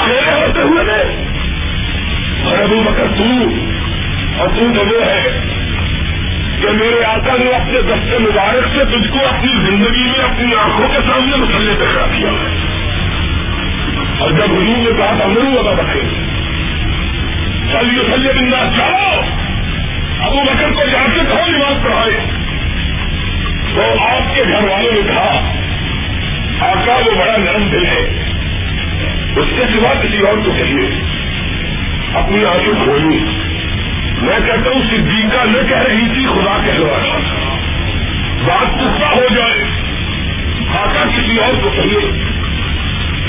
تیرے 0.05 0.32
ہوتے 0.32 0.62
ہوئے 0.62 1.01
اور 2.43 2.57
ابو 2.57 2.82
بکر 2.84 3.07
تو 3.18 3.24
اور 4.40 4.48
تو 4.48 4.86
وہ 4.86 5.06
ہے 5.06 5.24
کہ 6.62 6.70
میرے 6.72 7.04
آقا 7.04 7.36
نے 7.40 7.50
اپنے 7.50 7.82
دستے 7.82 8.18
مبارک 8.20 8.78
سے 8.78 8.86
تجھ 8.86 9.12
کو 9.12 9.20
اپنی 9.28 9.52
زندگی 9.52 10.04
میں 10.04 10.24
اپنی 10.24 10.56
آنکھوں 10.56 10.88
کے 10.88 11.00
سامنے 11.08 11.36
مسلے 11.36 11.74
پہ 11.80 11.86
کھڑا 11.92 12.06
کیا۔ 12.18 12.30
اور 14.20 14.32
جب 14.32 14.44
حضور 14.44 14.78
نے 14.78 14.98
کہا 14.98 15.14
تھا 15.18 15.26
مرو 15.26 15.60
ابا 15.60 15.72
بکر 15.72 16.00
چلیے 17.72 18.04
مسلے 18.08 18.34
بندہ 18.34 18.78
جاؤ 18.78 19.22
ابو 20.20 20.42
بکر 20.42 20.72
کو 20.72 20.84
جا 20.92 21.06
کے 21.16 21.20
کہو 21.30 21.48
نماز 21.48 21.84
پڑھائے۔ 21.84 22.20
تو 23.76 24.02
آپ 24.02 24.36
کے 24.36 24.44
گھر 24.44 24.64
والوں 24.64 24.92
نے 24.92 25.02
کہا، 25.08 25.54
آقا 26.60 26.94
وہ 26.94 27.12
بڑا 27.20 27.38
نرم 27.38 27.70
دل 27.72 27.86
ہے، 27.86 28.24
اس 29.36 29.48
کے 29.58 29.64
سوا 29.74 29.94
کسی 29.94 30.20
اور 30.20 30.38
کو 30.46 30.52
کہیے۔ 30.52 30.90
اپنی 32.14 32.46
آنکھیں 32.46 32.74
کھولی 32.84 33.26
میں 34.22 34.39
کہتا 34.45 34.70
ہوں 34.70 34.82
صدیقہ 34.89 35.45
نہ 35.45 35.70
کہہ 35.70 35.78
رہی 35.78 36.07
تھی، 36.13 36.26
خدا 36.26 36.57
کہلوا 36.65 36.97
بات 38.45 38.74
پختہ 38.74 39.05
ہو 39.05 39.36
جائے۔ 39.36 39.63
آقا 40.80 41.03
کسی 41.05 41.38
اور 41.38 41.53
کو 41.63 41.70
کہیے۔ 41.70 42.11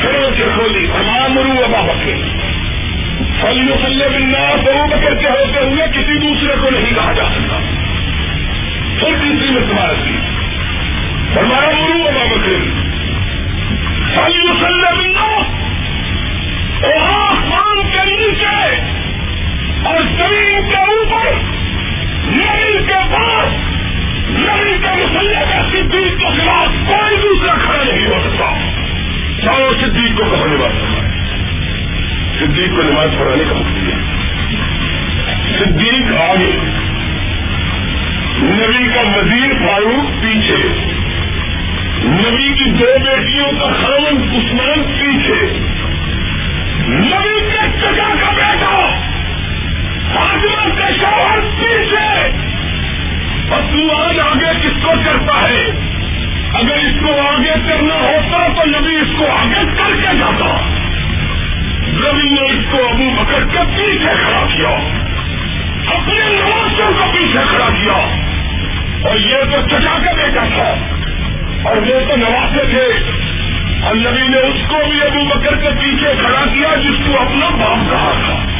پھر 0.01 0.11
اسے 0.11 0.45
کھولی 0.55 0.86
تمام 0.86 1.38
رو 1.38 1.64
ابا 1.64 1.80
بکے 1.80 2.14
فلی 3.41 3.72
وسلے 3.72 4.09
بننا 4.09 4.38
ابو 4.38 4.86
بکر 4.86 5.14
کے 5.14 5.26
ہوتے 5.26 5.61
ہوئے 5.61 5.86
کسی 5.93 6.18
دوسرے 6.18 6.55
کو 6.62 6.70
نہیں 6.70 6.95
کہا 6.95 7.12
جا 7.12 7.24
سکتا۔ 7.24 7.57
پھر 8.99 9.09
تیسری 9.09 9.51
میں 9.51 9.62
سوال 9.62 9.95
کی 10.05 10.16
ہمارا 11.38 11.70
مرو 11.70 12.09
ابا 12.09 12.24
بکر۔ 12.24 12.80
فلی 14.14 14.51
وسلے 14.51 14.95
بننا 14.95 15.43
آسمان 17.24 17.82
کے 17.93 18.05
نیچے۔ 18.05 18.89
اور 19.85 20.01
زمین 20.01 20.70
کے 20.70 20.76
اوپر، 20.76 21.33
نبی 22.26 22.78
کے 22.87 23.14
پاس، 23.14 23.49
نبی 24.28 24.78
کے 24.83 24.89
مسلح 24.89 25.41
کا 25.41 25.62
صدیق 25.70 26.20
کے 26.20 26.26
خلاف 26.26 26.89
کوئی 26.89 27.16
دوسرا 27.22 27.55
کھڑا 27.64 27.83
نہیں 27.85 28.07
ہو 28.07 28.20
سکتا۔ 28.20 28.57
چاہو 29.45 29.72
صدیق 29.81 30.18
کو 30.18 30.24
کہاں 30.24 30.47
نماز 30.47 30.72
پڑھائے۔ 30.81 31.11
صدیق 32.39 32.70
کو 32.76 32.83
نماز 32.83 33.09
پڑھانے 33.18 33.45
کا 33.45 33.57
حکم 33.57 33.87
دیا۔ 33.87 33.97
صدیق 35.59 36.20
آگے۔ 36.20 36.57
نبی 38.43 38.89
کا 38.95 39.01
وزیر 39.01 39.66
فاروق 39.66 40.22
پیچھے۔ 40.22 40.68
نبی 42.05 42.55
کی 42.55 42.70
دو 42.70 42.99
بیٹیوں 43.05 43.53
کا 43.53 43.68
خامن 43.81 44.37
عثمان 44.37 44.83
پیچھے۔ 45.01 45.59
نبی 46.89 47.41
کے 47.41 47.78
چچا 47.81 48.14
کا 48.20 48.31
بیٹا۔ 48.37 49.10
کے 50.15 50.93
شوہر 51.01 51.39
پیچھے! 51.61 52.31
اور 53.51 53.61
تو 53.73 54.23
آگے 54.23 54.69
کس 54.69 54.83
کو 54.83 54.93
کرتا 55.05 55.49
ہے؟ 55.49 55.67
اگر 56.55 56.77
اس 56.77 57.01
کو 57.01 57.21
آگے 57.29 57.55
کرنا 57.69 57.95
ہوتا 57.95 58.49
تو 58.49 58.79
نبی 58.79 58.97
اس 58.97 59.19
کو 59.19 59.27
آگے 59.27 59.65
کر 59.79 59.97
کے 59.97 60.19
جاتا۔ 60.19 60.61
نبی 61.89 62.29
نے 62.29 62.51
اس 62.51 62.65
کو 62.71 62.89
ابو 62.89 63.11
بکر 63.17 63.45
کے 63.45 63.59
پیچھے 63.77 64.13
کھڑا 64.25 64.47
کیا۔ 64.57 64.77
اپنے 65.95 66.19
نوازوں 66.19 66.93
کو 66.99 67.13
پیچھے 67.13 67.41
کھڑا 67.51 67.69
کیا۔ 67.69 68.17
اور 69.09 69.17
یہ 69.17 69.37
تو 69.53 69.69
چچا 69.69 69.99
کے 69.99 70.17
بیٹا 70.17 70.45
تھا۔ 70.55 70.75
اور 71.69 71.77
وہ 71.77 72.09
تو 72.09 72.17
نوازے 72.17 72.65
تھے۔ 72.71 73.11
اور 73.83 73.95
نبی 73.95 74.29
نے 74.29 74.39
اس 74.39 74.69
کو 74.69 74.77
بھی 74.91 75.03
ابو 75.03 75.25
بکر 75.25 75.57
کے 75.57 75.69
پیچھے 75.81 76.13
کھڑا 76.21 76.45
کیا 76.55 76.77
جس 76.77 77.07
کو 77.07 77.21
اپنا 77.21 77.49
باپ 77.49 77.91
کہا 77.91 78.13
تھا۔ 78.27 78.60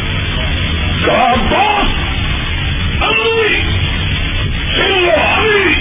عباس 1.09 1.93
امی 3.03 3.55
امی 4.81 5.75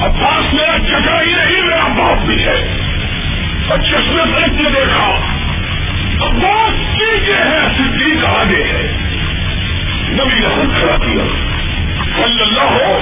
عباس 0.00 0.54
میرا 0.54 0.78
چچا 0.78 1.20
ہی 1.20 1.32
نہیں 1.32 1.62
میرا 1.62 1.88
باپ 1.96 2.24
بھی 2.26 2.44
ہے 2.44 2.56
اور 3.68 3.78
چشمے 3.78 4.24
پیٹ 4.32 4.60
نے 4.60 4.70
دیکھا 4.70 5.06
عباس 6.26 6.80
پیچھے 6.98 7.34
ہے 7.34 7.60
صدیق 7.78 8.24
آگے 8.24 8.62
ہے 8.62 8.82
نبی 10.12 10.40
نے 10.40 10.48
خود 10.48 10.74
کھڑا 10.78 10.96
کیا 10.96 11.24
صلی 12.16 12.42
اللہ 12.42 12.72
ہو 12.72 12.98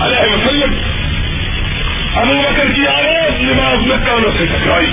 علیہ 0.00 0.34
وسلم 0.34 0.74
ابو 2.16 2.40
بکر 2.42 2.72
کی 2.72 2.86
آواز 2.86 3.40
نماز 3.42 3.86
میں 3.86 3.96
کانوں 4.06 4.30
سے 4.38 4.46
ٹکرائی 4.46 4.86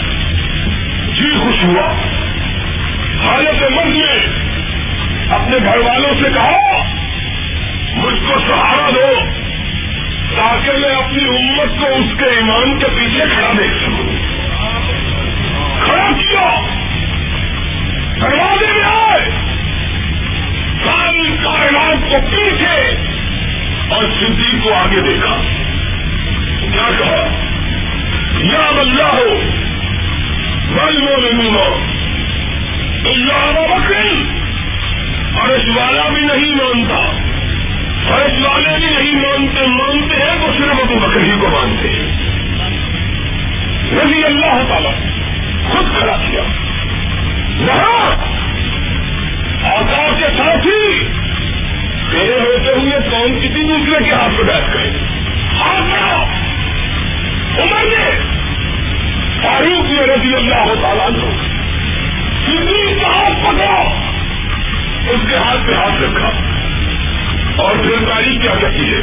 جی 1.13 1.31
خوش 1.37 1.63
ہوا 1.63 1.91
حالت 3.23 3.63
مرد 3.71 3.95
میں 3.95 4.19
اپنے 5.31 5.57
گھر 5.57 5.77
والوں 5.77 6.13
سے 6.23 6.29
کہو 6.33 6.83
مجھ 7.95 8.19
کو 8.19 8.39
سہارا 8.39 8.89
دو 8.89 9.19
تاکہ 10.35 10.71
میں 10.77 10.89
اپنی 10.89 11.23
امت 11.23 11.79
کو 11.79 11.85
اس 11.85 12.19
کے 12.19 12.25
ایمان 12.25 12.79
کے 12.79 12.85
پیچھے 12.85 13.23
کھڑا 13.35 13.51
دیکھ 13.57 13.83
سکوں۔ 13.83 14.15
کھڑا 15.85 16.11
کیا؟ 16.19 16.61
دروازے 18.21 18.73
میں 18.73 18.83
آئے۔ 18.83 19.29
ساری 20.85 21.37
کائنات 21.43 22.11
کو 22.11 22.15
پیچھے 22.31 22.95
اور 23.89 24.03
صدیق 24.19 24.63
کو 24.63 24.73
آگے 24.73 25.01
دیکھا۔ 25.01 25.35
کیا 26.73 26.89
کہا؟ 26.99 27.45
یا 28.39 28.69
اللہ 28.79 29.03
ہو 29.03 29.41
بل 30.67 31.01
وہ 31.01 31.75
اللہ 33.05 33.77
بکری 33.77 34.23
فرش 35.35 35.77
والا 35.77 36.09
بھی 36.09 36.21
نہیں 36.21 36.55
مانتا۔ 36.55 37.11
فرش 38.07 38.45
والے 38.45 38.77
بھی 38.79 38.87
نہیں 38.87 39.15
مانتے 39.15 39.67
مانتے 39.67 40.15
ہیں 40.15 40.47
تو 40.47 40.53
صرف 40.57 40.79
ابو 40.79 40.99
بکر 40.99 41.19
ہی 41.19 41.39
کو 41.39 41.47
مانتے 41.47 41.89
ہیں۔ 41.89 42.29
رضی 44.03 44.23
اللہ 44.23 44.69
تعالیٰ 44.69 44.91
خود 45.69 45.97
کھڑا 45.97 46.17
کیا۔ 46.17 46.41
یہاں 47.59 48.11
آکار 49.75 50.19
کے 50.19 50.25
ساتھ 50.37 50.67
ہی 50.67 51.03
تیرے 52.11 52.39
ہوتے 52.39 52.71
ہوئے 52.79 53.09
کون 53.11 53.39
کسی 53.39 53.63
دوسرے 53.67 54.03
کے 54.05 54.11
ہاتھ 54.11 54.37
پہ 54.37 54.43
بیٹھ 54.43 54.77
گئے؟ 54.77 54.91
ہاتھ 55.59 55.81
بڑھا 55.81 56.23
عمر 57.63 57.85
نے۔ 57.85 58.19
فاروق 59.43 59.91
نے 59.91 60.01
رضی 60.01 60.35
اللہ 60.35 60.81
تعالیٰ 60.81 61.09
کو 61.09 61.31
کسی 62.47 62.99
کا 63.01 63.07
ہاتھ 63.07 63.43
پکڑا۔ 63.43 64.09
اس 65.09 65.29
کے 65.29 65.35
ہاتھ 65.35 65.67
پہ 65.67 65.73
ہاتھ 65.73 66.03
رکھا۔ 66.03 66.29
اور 67.63 67.75
پھر 67.75 68.05
تاریخ 68.09 68.41
کیا 68.41 68.51
کہتی 68.61 68.93
ہے؟ 68.93 68.99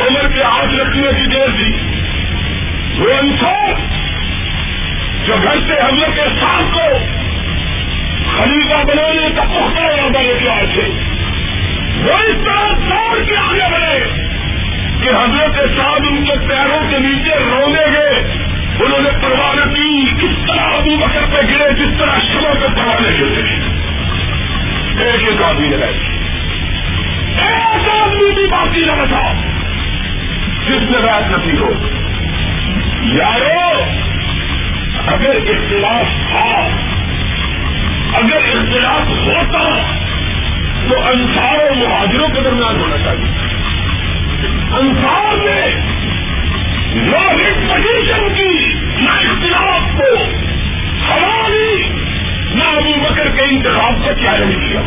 عمر 0.00 0.28
کے 0.34 0.42
ہاتھ 0.42 0.80
رکھنے 0.80 1.08
کی 1.20 1.26
دیر 1.26 1.48
دی 1.48 1.72
وہ 2.98 3.12
انسان 3.22 3.74
جو 5.26 5.34
گھر 5.42 5.56
سے 5.66 5.72
حملے 5.72 6.06
کے 6.14 6.22
ساتھ 6.40 6.74
کو 6.74 6.98
خلیفہ 8.36 8.84
بنانے 8.86 9.28
کا 9.36 9.42
پختہ 9.42 9.80
ارادہ 9.80 10.18
لے 10.18 10.38
کے 10.42 10.48
آئے 10.48 10.66
تھے۔ 10.74 10.88
وہ 12.04 12.12
اس 12.12 12.44
طرح 12.44 12.72
دوڑ 12.90 13.24
کے 13.24 13.36
آگے 13.36 13.72
بڑھے 13.72 14.04
کہ 15.02 15.08
حضرت 15.08 15.54
کے 15.54 15.66
ساتھ 15.76 16.02
ان 16.10 16.24
کے 16.24 16.48
پیروں 16.48 16.90
کے 16.90 16.98
نیچے 16.98 17.34
رونے 17.38 17.86
گئے۔ 17.92 18.44
انہوں 18.84 19.00
نے 19.00 19.10
پروان 19.22 19.74
کی، 19.74 20.10
کس 20.22 20.48
طرح 20.48 20.62
ابو 20.62 20.96
بکر 20.96 21.24
پہ 21.30 21.46
گرے، 21.46 21.72
جس 21.74 21.98
طرح 21.98 22.18
شمع 22.32 22.54
پہ 22.54 22.66
پروانے 22.76 23.08
گرتے 23.08 23.77
ایک 25.00 25.28
ایک 25.28 25.42
آدمی 25.42 25.68
نے 25.68 25.76
ایک 27.38 27.88
آدمی 27.88 28.34
بھی 28.34 28.46
کی 28.72 28.80
نہ 28.80 28.92
بچا 28.92 29.32
جس 30.68 30.90
میں 30.90 31.00
رات 31.02 31.22
نتی 31.30 31.58
ہو۔ 31.58 31.70
یارو، 33.02 33.82
اگر 35.06 35.36
اختلاف 35.36 36.30
تھا، 36.30 36.68
اگر 38.14 38.36
اختلاف 38.36 39.08
ہوتا، 39.08 39.80
تو 40.88 41.00
انصار 41.08 41.54
اور 41.54 41.76
مہاجروں 41.76 42.28
کے 42.28 42.40
درمیان 42.40 42.80
ہونا 42.80 42.98
چاہیے۔ 42.98 43.28
انصار 44.80 45.36
میں 45.36 45.62
ایک 47.44 47.68
پوزیشن 47.68 48.34
کی، 48.34 48.72
نہ 49.02 49.10
اختلاف 49.10 49.98
کو 49.98 50.24
ہماری 51.12 51.92
نہ 52.54 52.64
ابو 52.64 52.92
بکر 53.00 53.28
کے 53.28 53.42
انتخاب 53.42 53.94
کو 54.04 54.10
چیلنج 54.12 54.54
کیا 54.54 54.80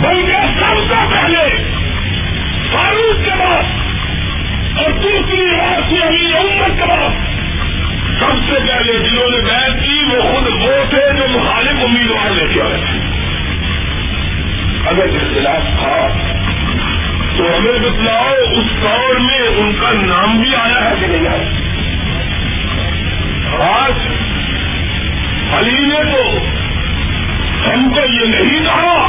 بلکہ 0.00 0.60
سب 0.60 0.78
سے 0.88 0.94
پہلے 1.12 1.72
فاروق 2.72 3.24
کے 3.24 3.30
بعد 3.38 3.62
اور 4.78 4.90
دوسری 4.90 5.46
رات 5.50 5.92
میں 5.92 6.32
امت 6.32 6.78
کے 6.78 6.84
بعد 6.88 7.32
سب 8.20 8.32
سے 8.48 8.60
پہلے 8.68 8.98
جنہوں 8.98 9.30
نے 9.30 9.36
بیٹھ 9.36 9.84
کی، 9.84 10.02
وہ 10.04 10.22
خود 10.22 10.46
وہ 10.62 10.84
تھے 10.90 11.12
جو 11.16 11.38
مخالف 11.38 11.84
امیدوار 11.84 12.30
لے 12.30 12.46
کے 12.54 12.62
آئے 12.62 12.76
تھے۔ 12.86 12.98
اگر 14.86 15.02
اختلاف 15.02 15.62
تھا، 15.78 16.08
تو 17.36 17.44
ہمیں 17.44 17.78
بتلاؤ 17.78 18.34
اس 18.52 18.82
دور 18.82 19.14
میں 19.14 19.40
ان 19.48 19.72
کا 19.80 19.92
نام 19.92 20.42
بھی 20.42 20.54
آیا 20.54 20.90
ہے 20.90 20.94
کہ 21.00 21.06
نہیں 21.06 21.26
آیا؟ 21.26 21.48
آج 23.76 23.92
علی 25.52 25.86
نے 25.86 26.12
تو 26.12 26.38
ہم 27.68 27.90
کو 27.94 28.00
یہ 28.00 28.26
نہیں 28.26 28.64
کہا 28.64 29.08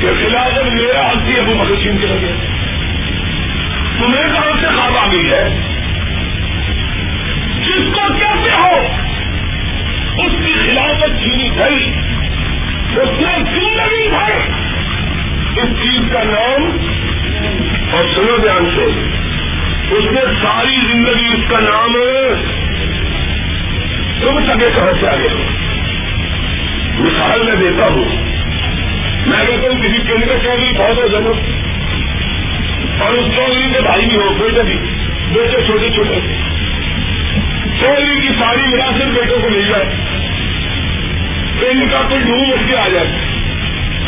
کہ 0.00 0.06
خلافت 0.06 0.72
میرا 0.72 1.10
حقی 1.10 1.38
ابو 1.38 1.54
مکسین 1.54 1.98
کے 1.98 2.06
لگے 2.06 2.32
تمہیں 3.98 4.32
کہاں 4.32 4.52
سے 4.60 4.66
خواب 4.66 4.96
آ 4.96 5.06
گئی 5.12 5.30
ہے۔ 5.30 5.48
جس 7.66 7.94
کو 7.94 8.00
کہتے 8.18 8.50
ہو، 8.50 8.76
اس 10.24 10.32
کی 10.44 10.52
خلافت 10.52 11.22
چھینی 11.22 11.50
گئی 11.58 11.92
اس 12.96 13.20
نے 13.20 13.38
زندگی 13.38 14.08
بھر 14.08 14.32
اس 15.56 15.82
چیز 15.82 16.12
کا 16.12 16.22
نام 16.22 16.76
اور 17.92 18.04
سنو 18.14 18.36
دھیان 18.36 18.70
سے، 18.76 18.84
اس 19.94 20.04
نے 20.12 20.20
ساری 20.42 20.76
زندگی 20.92 21.26
اس 21.32 21.50
کا 21.50 21.60
نام 21.60 21.92
تم 24.20 24.40
سگے 24.46 24.68
کہاں 24.74 24.92
سے 25.00 25.08
آگے 25.08 25.28
مثال 26.98 27.42
میں 27.42 27.54
دیتا 27.56 27.86
ہوں، 27.86 28.04
میں 29.26 29.46
کہتا 29.46 29.68
ہوں 29.68 29.82
کسی 29.82 29.98
کیندر 30.06 30.26
کا 30.26 30.38
چودھری 30.42 30.72
بہت 30.78 30.96
ہو 30.96 31.08
جنم 31.08 31.32
اور 33.02 33.12
اس 33.12 33.34
چودھری 33.34 33.70
کے 33.72 33.80
بھائی 33.80 34.06
بھی 34.06 34.16
ہو 34.16 34.34
بیٹے 34.38 34.62
بھی۔ 34.62 34.76
بیٹے 35.32 35.66
چھوٹے 35.66 35.90
چھوٹے۔ 35.90 36.14
چودھری 37.80 38.20
کی 38.20 38.28
ساری 38.28 38.74
وراثت 38.74 39.18
بیٹوں 39.18 39.38
کو 39.42 39.48
مل 39.50 39.62
جائے۔ 39.68 39.84
ان 41.70 41.88
کا 41.90 42.02
کوئی 42.08 42.20
ڈھونگ 42.20 42.52
اٹھ 42.52 42.70
کے 42.70 42.76
آ 42.76 42.88
جائے۔ 42.88 43.06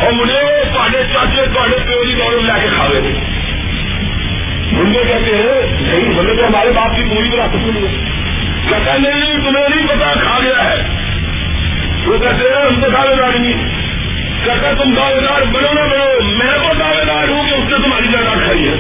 اور 0.01 0.13
مجھے 0.13 0.65
پاڑے 0.77 1.03
چاچے 1.15 1.43
پاڑے 1.55 1.77
پیوری 1.87 2.13
جی 2.13 2.15
دور 2.15 2.43
لا 2.43 2.59
کے 2.59 2.69
کھا 2.77 2.87
لیں 2.93 3.21
منڈے 4.73 4.99
کہتے 4.99 5.37
ہیں، 5.37 5.73
نہیں 5.81 6.15
بولے 6.15 6.37
تو 6.37 6.47
ہمارے 6.47 6.71
باپ 6.71 6.97
کی 6.97 7.03
پوری 7.11 7.29
وراثت 7.29 7.55
ملی 7.55 7.87
ہے۔ 7.87 8.26
کہتا 8.69 8.97
نہیں 8.97 9.39
تمہیں 9.39 9.69
نہیں 9.69 9.87
پتا 9.87 10.13
کھا 10.13 10.39
گیا 10.45 10.71
ہے. 10.71 10.83
وہ 12.07 12.19
کہتے 12.19 12.49
ہیں، 12.49 12.67
ہم 12.67 12.81
تو 12.81 12.91
دعوے 12.91 13.17
دار 13.17 13.39
نہیں 13.39 13.87
کہتا 14.45 14.73
تم 14.83 14.95
دعوے 14.95 15.21
دار 15.21 15.43
بنو 15.43 15.73
نہ 15.73 15.81
بنو، 15.81 16.23
میں 16.23 16.69
تو 16.69 16.75
دعوے 16.79 17.05
دار 17.05 17.29
ہوں 17.29 17.49
کہ 17.49 17.55
اس 17.55 17.71
نے 17.71 17.77
تمہاری 17.85 18.09
جگہ 18.13 18.45
کھائی 18.45 18.69
ہے. 18.69 18.75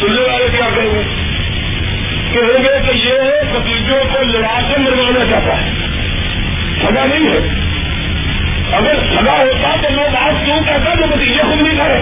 سننے 0.00 0.20
والے 0.20 0.46
کیا 0.56 0.68
کہیں 0.74 0.94
گے؟ 0.94 1.02
کہیں 2.32 2.64
گے 2.64 2.92
کہ 2.92 3.08
یہ 3.08 3.18
بتیجوں 3.52 4.04
کو 4.12 4.22
لڑا 4.22 4.60
کے 4.68 4.78
مروانا 4.78 5.24
چاہتا 5.30 5.60
ہے۔ 5.60 5.70
سزا 6.82 7.06
نہیں 7.06 7.30
ہے۔ 7.30 7.62
اگر 8.72 8.94
سزا 8.94 9.32
ہوتا 9.32 9.76
تو 9.82 9.88
لوگ 9.90 10.16
آج 10.16 10.34
کیوں 10.44 10.60
کہتا 10.66 10.94
جو 10.94 11.06
بتیجے 11.06 11.42
خود 11.42 11.62
نہیں 11.62 11.78
کرے 11.78 11.98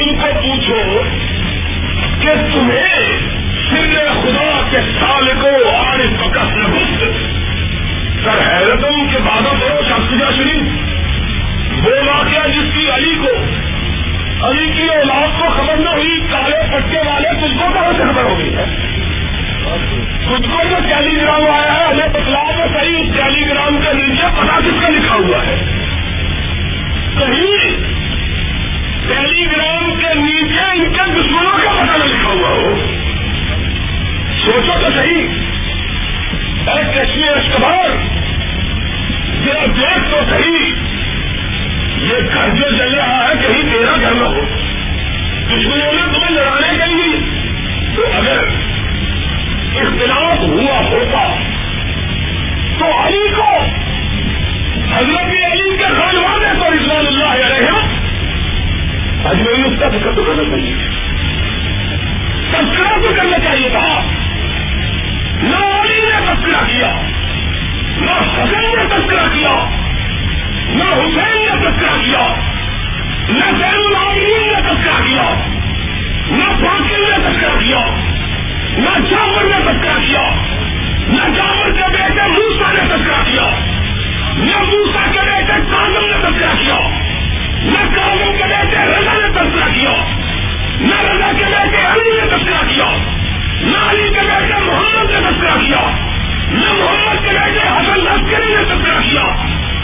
ان 0.00 0.16
کو 0.16 0.26
پوچھو۔ 0.42 0.97
کے 5.18 5.32
سال 5.32 5.40
کو 5.40 5.70
آج 5.76 6.00
نبست 6.00 7.02
سر 8.24 8.40
حیرتم 8.40 9.06
کے 9.10 9.18
بادوں 9.18 9.60
کرو 9.60 9.82
شخصیہ 9.88 10.24
شریف، 10.36 10.62
وہ 11.86 11.90
واقعہ 12.06 12.48
جس 12.48 12.74
کی 12.74 12.90
علی 12.90 13.14
کو، 13.14 13.44
علی 14.48 14.72
کی 14.76 14.88
اولاد 14.88 15.40
کو 15.40 15.48
خبر 15.48 15.76
نہ 15.76 15.88
ہوئی، 15.88 16.20
کالے 16.30 16.56
پٹے 16.72 16.98
والے 17.06 17.28
تجھ 17.28 17.58
کو 17.58 17.64
کہاں 17.74 17.92
سے 17.96 18.02
خبر 18.02 18.22
ہو 18.22 18.38
گئی 18.38 18.56
ہے؟ 18.56 18.64
خود 20.28 20.44
کو 20.44 20.68
جو 20.70 20.76
ٹیلی 20.88 21.16
گرام 21.16 21.50
آیا 21.50 21.72
ہے 21.72 21.84
ہمیں 21.84 22.08
بتلا 22.08 22.44
تو 22.44 22.78
صحیح، 22.78 22.96
اس 22.96 23.16
ٹیلی 23.16 23.48
گرام 23.48 23.78
کا 23.84 23.92
نیچے 23.92 24.26
پتا 24.42 24.60
کس 24.60 24.82
کا 24.82 24.88
لکھا 24.88 25.14
ہوا 25.14 25.46
ہے۔ 25.46 25.56
صحیح 27.20 27.76
ٹیلی 29.08 29.46
گرام 29.46 29.94
کے 30.00 30.14
نیچے 30.14 30.70
ان 30.72 30.92
کے 30.92 31.20
دشمنوں 31.20 31.58
کا 31.64 31.82
پتا 31.82 31.96
لکھا 31.96 32.28
ہوا 32.28 32.48
ہو۔ 32.48 32.97
سوچو 34.48 34.72
تو 34.72 34.88
صحیح۔ 34.96 35.28
ارے 36.66 36.82
کشمیر 36.82 37.36
اشکبار 37.36 37.88
ذرا 39.44 39.64
دیکھ 39.64 40.10
تو 40.10 40.20
صحیح۔ 40.30 40.72
یہ 42.02 42.16
گھر 42.34 42.48
جو 42.48 42.76
چل 42.76 42.94
رہا 42.94 43.28
ہے، 43.28 43.48
کہیں 43.48 43.62
تیرا 43.62 43.96
گھر 44.00 44.14
نہ 44.14 44.24
ہو۔ 44.24 44.40
دشمنوں 45.46 45.92
نے 45.92 46.02
تمہیں 46.02 46.30
لڑانے 46.30 46.78
کے 46.78 46.94
لیے۔ 46.94 47.20
تو 47.96 48.02
اگر 48.12 48.38
اختلاف 49.76 50.38
ہوا 50.38 50.80
ہوتا، 50.90 51.34
تو 52.78 53.06
علی 53.06 53.28
کو، 53.36 53.64
حضرت 54.96 55.52
علی 55.52 55.76
کے 55.76 55.84
خانوانے 55.84 56.60
پر 56.60 56.72
اسلام 56.72 57.06
اللہ 57.06 57.24
علیہ 57.24 57.70
اجمیر 59.28 59.66
اس 59.66 59.80
کا 59.80 59.88
فکر 59.88 60.10
تو 60.16 60.24
کرنا 60.24 60.50
چاہیے۔ 60.50 60.74
تذکرہ 62.50 63.00
تو 63.02 63.14
کرنا 63.16 63.38
چاہیے 63.38 63.68
تھا۔ 63.68 64.17
نہ 65.42 65.56
علی 65.56 65.98
نے 66.00 66.20
تذکرہ 66.26 66.64
کیا 66.66 66.92
نہ 68.00 68.10
حسن 68.10 68.76
نے 68.76 68.84
تذکرہ 68.84 69.26
کیا 69.34 69.54
نہ 70.70 70.84
حسین 70.84 71.44
نے 71.44 71.56
تذکرہ 71.60 71.96
کیا 72.04 72.26
نہ 73.28 73.44
زین 73.58 73.86
العابدین 73.86 74.48
نے 74.48 74.60
تذکرہ 74.60 75.00
کیا 75.06 75.28
نہ 76.30 76.44
فاقل 76.60 77.00
نے 77.00 77.18
تذکرہ 77.18 77.60
کیا 77.60 77.84
نہ 78.78 79.10
جعفر 79.10 79.44
نے 79.44 79.60
تذکرہ 79.64 79.98
کیا 80.06 80.22
نہ 81.08 81.28
جعفر 81.36 81.70
کے 81.70 81.90
بیٹے 81.92 82.26
موسا 82.28 82.72
نے 82.72 82.80
تذکرہ 82.88 83.22
کیا 83.24 83.50
نہ 84.34 84.62
موسا 84.64 85.06
کے 85.12 85.20
بیٹے 85.20 85.60
کاظم 85.70 86.06
نے 86.06 86.18
تذکرہ 86.22 86.54
کیا 86.58 86.78
نہ 87.62 87.84
کاظم 87.96 88.36
کے 88.36 88.44
بیٹے 88.48 88.84
رضا 88.90 89.14
نے 89.14 89.28
تذکرہ 89.28 89.72
کیا 89.74 89.94
نہ 90.80 91.00
رضا 91.00 91.32
کے 91.38 91.44
بیٹے 91.44 91.86
علی 91.86 92.20
نے 92.20 92.36
تذکرہ 92.36 92.68
کیا 92.68 93.17
نہ 93.60 93.90
علی 93.90 94.08
کے 94.08 94.20
بیٹے 94.20 94.60
محمد 94.60 95.10
نے 95.10 95.30
تذکرہ 95.30 95.58
کیا۔ 95.66 95.90
نہ 96.50 96.72
محمد 96.72 97.24
کے 97.24 97.30
بیٹے 97.30 97.68
حسن 97.68 98.00
لشکری 98.00 98.54
نے 98.54 98.64
تذکرہ 98.64 99.00
کیا۔ 99.10 99.22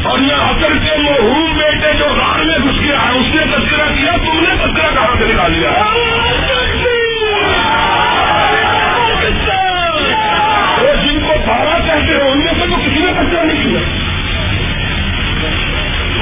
اور 0.08 0.18
نہ 0.18 0.32
حسن 0.32 0.78
کے 0.78 0.96
محروم 0.96 1.52
بیٹے 1.56 1.92
جو 1.98 2.04
غار 2.04 2.44
میں 2.44 2.58
گھس 2.58 2.80
گیا 2.84 2.98
ہے، 3.04 3.10
اس 3.10 3.34
نے 3.34 3.44
تذکرہ 3.56 3.88
کیا۔ 4.00 4.16
تم 4.16 4.40
نے 4.40 4.54
تذکرہ 4.54 4.94
کہاں 4.94 5.14
سے 5.18 5.24
نکال 5.24 5.52
لیا؟ 5.52 5.70
جن 11.02 11.20
کو 11.20 11.34
بارہ 11.46 11.86
کہتے 11.86 12.12
ہیں، 12.12 12.30
ان 12.30 12.38
میں 12.38 12.52
سے 12.52 12.66
تو 12.70 12.76
کسی 12.76 13.00
نے 13.00 13.12
تذکرہ 13.12 13.44
نہیں 13.44 13.62
کیا۔ 13.62 13.80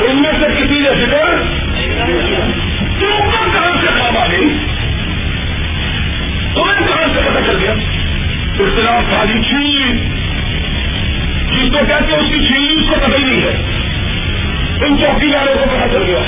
ان 0.05 0.23
میں 0.23 0.33
سے 0.41 0.47
کسی 0.47 0.81
نے 0.81 0.91
فکر 0.91 1.43
کہاں 3.53 3.77
سے 3.81 3.87
خواب 3.87 4.19
آ 4.19 4.27
گئی 4.27 4.72
تمہیں 6.55 6.89
کہاں 6.89 7.09
سے 7.15 7.31
پتا 7.31 7.41
چل 7.47 7.59
گیا؟ 7.63 7.73
اختلاف 8.61 9.11
خالی 9.11 9.43
چھین 9.49 9.63
لی 9.63 10.09
جس 11.47 11.73
کو 11.73 11.79
کہتے 11.89 12.17
اس 12.17 12.29
کی 12.29 12.47
چھین 12.47 12.63
لی 12.63 12.81
اس 12.81 12.89
کو 12.89 12.97
پتہ 13.07 13.17
ہی 13.17 13.23
نہیں 13.23 13.43
ہے۔ 13.43 13.53
ان 14.87 14.99
چوکی 14.99 15.27
داروں 15.27 15.55
کو 15.55 15.65
پتا 15.65 15.89
چل 15.89 16.03
گیا۔ 16.07 16.19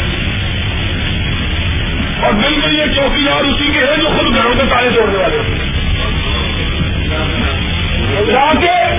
اور 2.22 2.33
بالکل 2.33 2.79
یہ 2.79 2.85
چوکی 2.95 3.25
دار 3.25 3.45
اسی 3.45 3.72
کے 3.72 3.79
ہیں 3.79 3.97
جو 3.97 4.09
خود 4.09 4.35
گھروں 4.35 4.55
کے 4.55 4.62
تالے 4.70 4.91
توڑنے 4.91 5.18
والے 5.18 5.37
جا 8.33 8.53
کے 8.61 8.97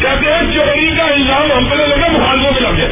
کہتے 0.00 0.32
ہیں 0.32 0.54
چوری 0.54 0.96
کا 0.96 1.02
الزام 1.02 1.52
ہم 1.56 1.64
پہ 1.64 1.74
لگا 1.74 2.08
مخالفوں 2.12 2.52
میں 2.52 2.60
لگ 2.60 2.76
گیا۔ 2.76 2.88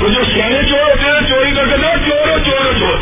تو 0.00 0.08
جو 0.08 0.24
سینے 0.24 0.62
چور 0.62 0.90
ہوتے 0.90 1.10
ہیں، 1.10 1.28
چوری 1.28 1.50
کر 1.50 1.66
کے 1.66 1.76
چور 2.10 2.28
ہے 2.28 2.50
چور 2.50 2.66
ہے 2.66 2.80
چور 2.80 2.98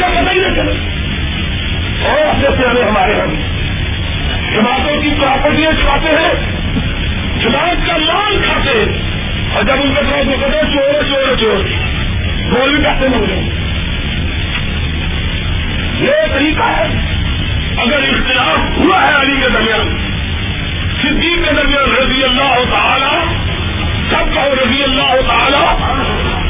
کا 0.00 0.06
پتہ 0.06 0.30
ہی 0.30 0.40
نہیں 0.40 0.54
چلے 0.54 0.99
اور 2.04 2.26
اپنے 2.26 2.48
پیارے 2.50 2.82
ہمارے 2.82 3.20
ہم۔ 3.20 3.34
جماعتوں 4.54 5.02
کی 5.02 5.08
پراپرٹیاں 5.20 5.72
چلاتے 5.72 6.08
ہیں، 6.08 6.34
جماعت 7.40 7.86
کا 7.86 7.96
مال 7.96 8.38
کھاتے 8.44 8.70
ہیں۔ 8.70 9.20
اور 9.54 9.62
جب 9.62 9.72
ان 9.72 9.94
کا 9.94 10.02
ساتھ 10.02 10.40
کہتے 10.40 10.56
ہیں، 10.56 10.74
چور 10.74 11.02
چور 11.08 11.36
چور۔ 11.36 11.64
گول 12.52 12.74
بھی 12.74 12.82
کہتے 12.82 13.06
ہیں 13.08 13.50
یہ 16.00 16.34
طریقہ 16.34 16.62
ہے۔ 16.62 16.86
اگر 17.76 17.96
اختلاف 17.96 18.84
ہوا 18.84 19.02
ہے 19.02 19.20
علی 19.20 19.40
کے 19.40 19.48
درمیان، 19.48 19.96
صدیق 21.02 21.48
کے 21.48 21.54
درمیان 21.56 21.96
رضی 22.02 22.24
اللہ 22.24 22.54
تعالی، 22.70 23.34
سب 24.10 24.34
کا 24.34 24.44
رضی 24.64 24.82
اللہ 24.82 25.14
تعالی 25.28 25.84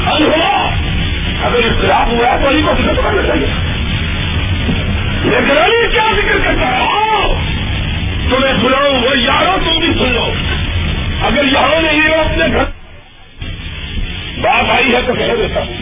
الحما 0.06 0.70
اگر 1.42 1.58
اختلاف 1.58 2.06
ہوا 2.06 2.30
ہے 2.30 2.38
تو 2.42 2.48
علی 2.48 2.62
کو 2.62 2.74
فکر 2.74 2.94
کرنا 2.94 3.22
چاہیے۔ 3.22 3.69
لیکن 5.24 5.58
علی 5.58 5.88
کیا 5.92 6.12
ذکر 6.16 6.38
کرتا 6.44 6.66
ہے؟ 6.66 6.82
آؤ! 6.82 7.34
تمہیں 8.30 8.52
سناؤں 8.62 9.02
وہ 9.02 9.18
یارو 9.18 9.58
تم 9.64 9.78
بھی 9.78 9.92
سن 9.92 10.12
لو۔ 10.12 10.32
اگر 11.22 11.44
یہاں 11.44 11.82
نہیں 11.82 12.08
ہو 12.08 12.20
اپنے 12.20 12.44
گھر 12.46 12.64
بات 14.40 14.70
آئی 14.70 14.94
ہے 14.94 15.02
تو 15.06 15.14
کہہ 15.14 15.24
دیتا 15.24 15.60
ہوں۔ 15.60 15.74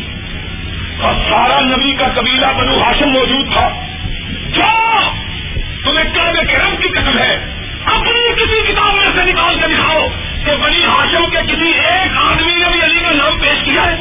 اور 1.00 1.14
سارا 1.14 1.60
نبی 1.60 1.92
کا 1.92 2.08
قبیلہ 2.14 2.46
بنو 2.58 2.82
ہاشم 2.82 3.08
موجود 3.08 3.52
تھا۔ 3.52 3.68
کیا؟ 4.54 5.00
تمہیں 5.84 6.14
کیا 6.14 6.58
کرم 6.58 6.76
کی 6.76 6.88
قسم 6.88 7.18
ہے؟ 7.18 7.44
اپنی 7.84 8.34
کسی 8.34 8.72
کتاب 8.72 8.94
میں 8.94 9.10
سے 9.16 9.32
نکال 9.32 9.58
کر 9.60 9.68
دکھاؤ 9.68 10.06
کہ 10.44 10.56
بنی 10.56 10.84
ہاشم 10.84 11.30
کے 11.30 11.52
کسی 11.52 11.72
ایک 11.78 12.10
آدمی 12.16 12.56
نے 12.56 12.68
بھی 12.72 12.82
علی 12.82 13.00
کا 13.00 13.12
نام 13.12 13.38
پیش 13.38 13.64
کیا 13.64 13.82
ہے۔ 13.82 13.96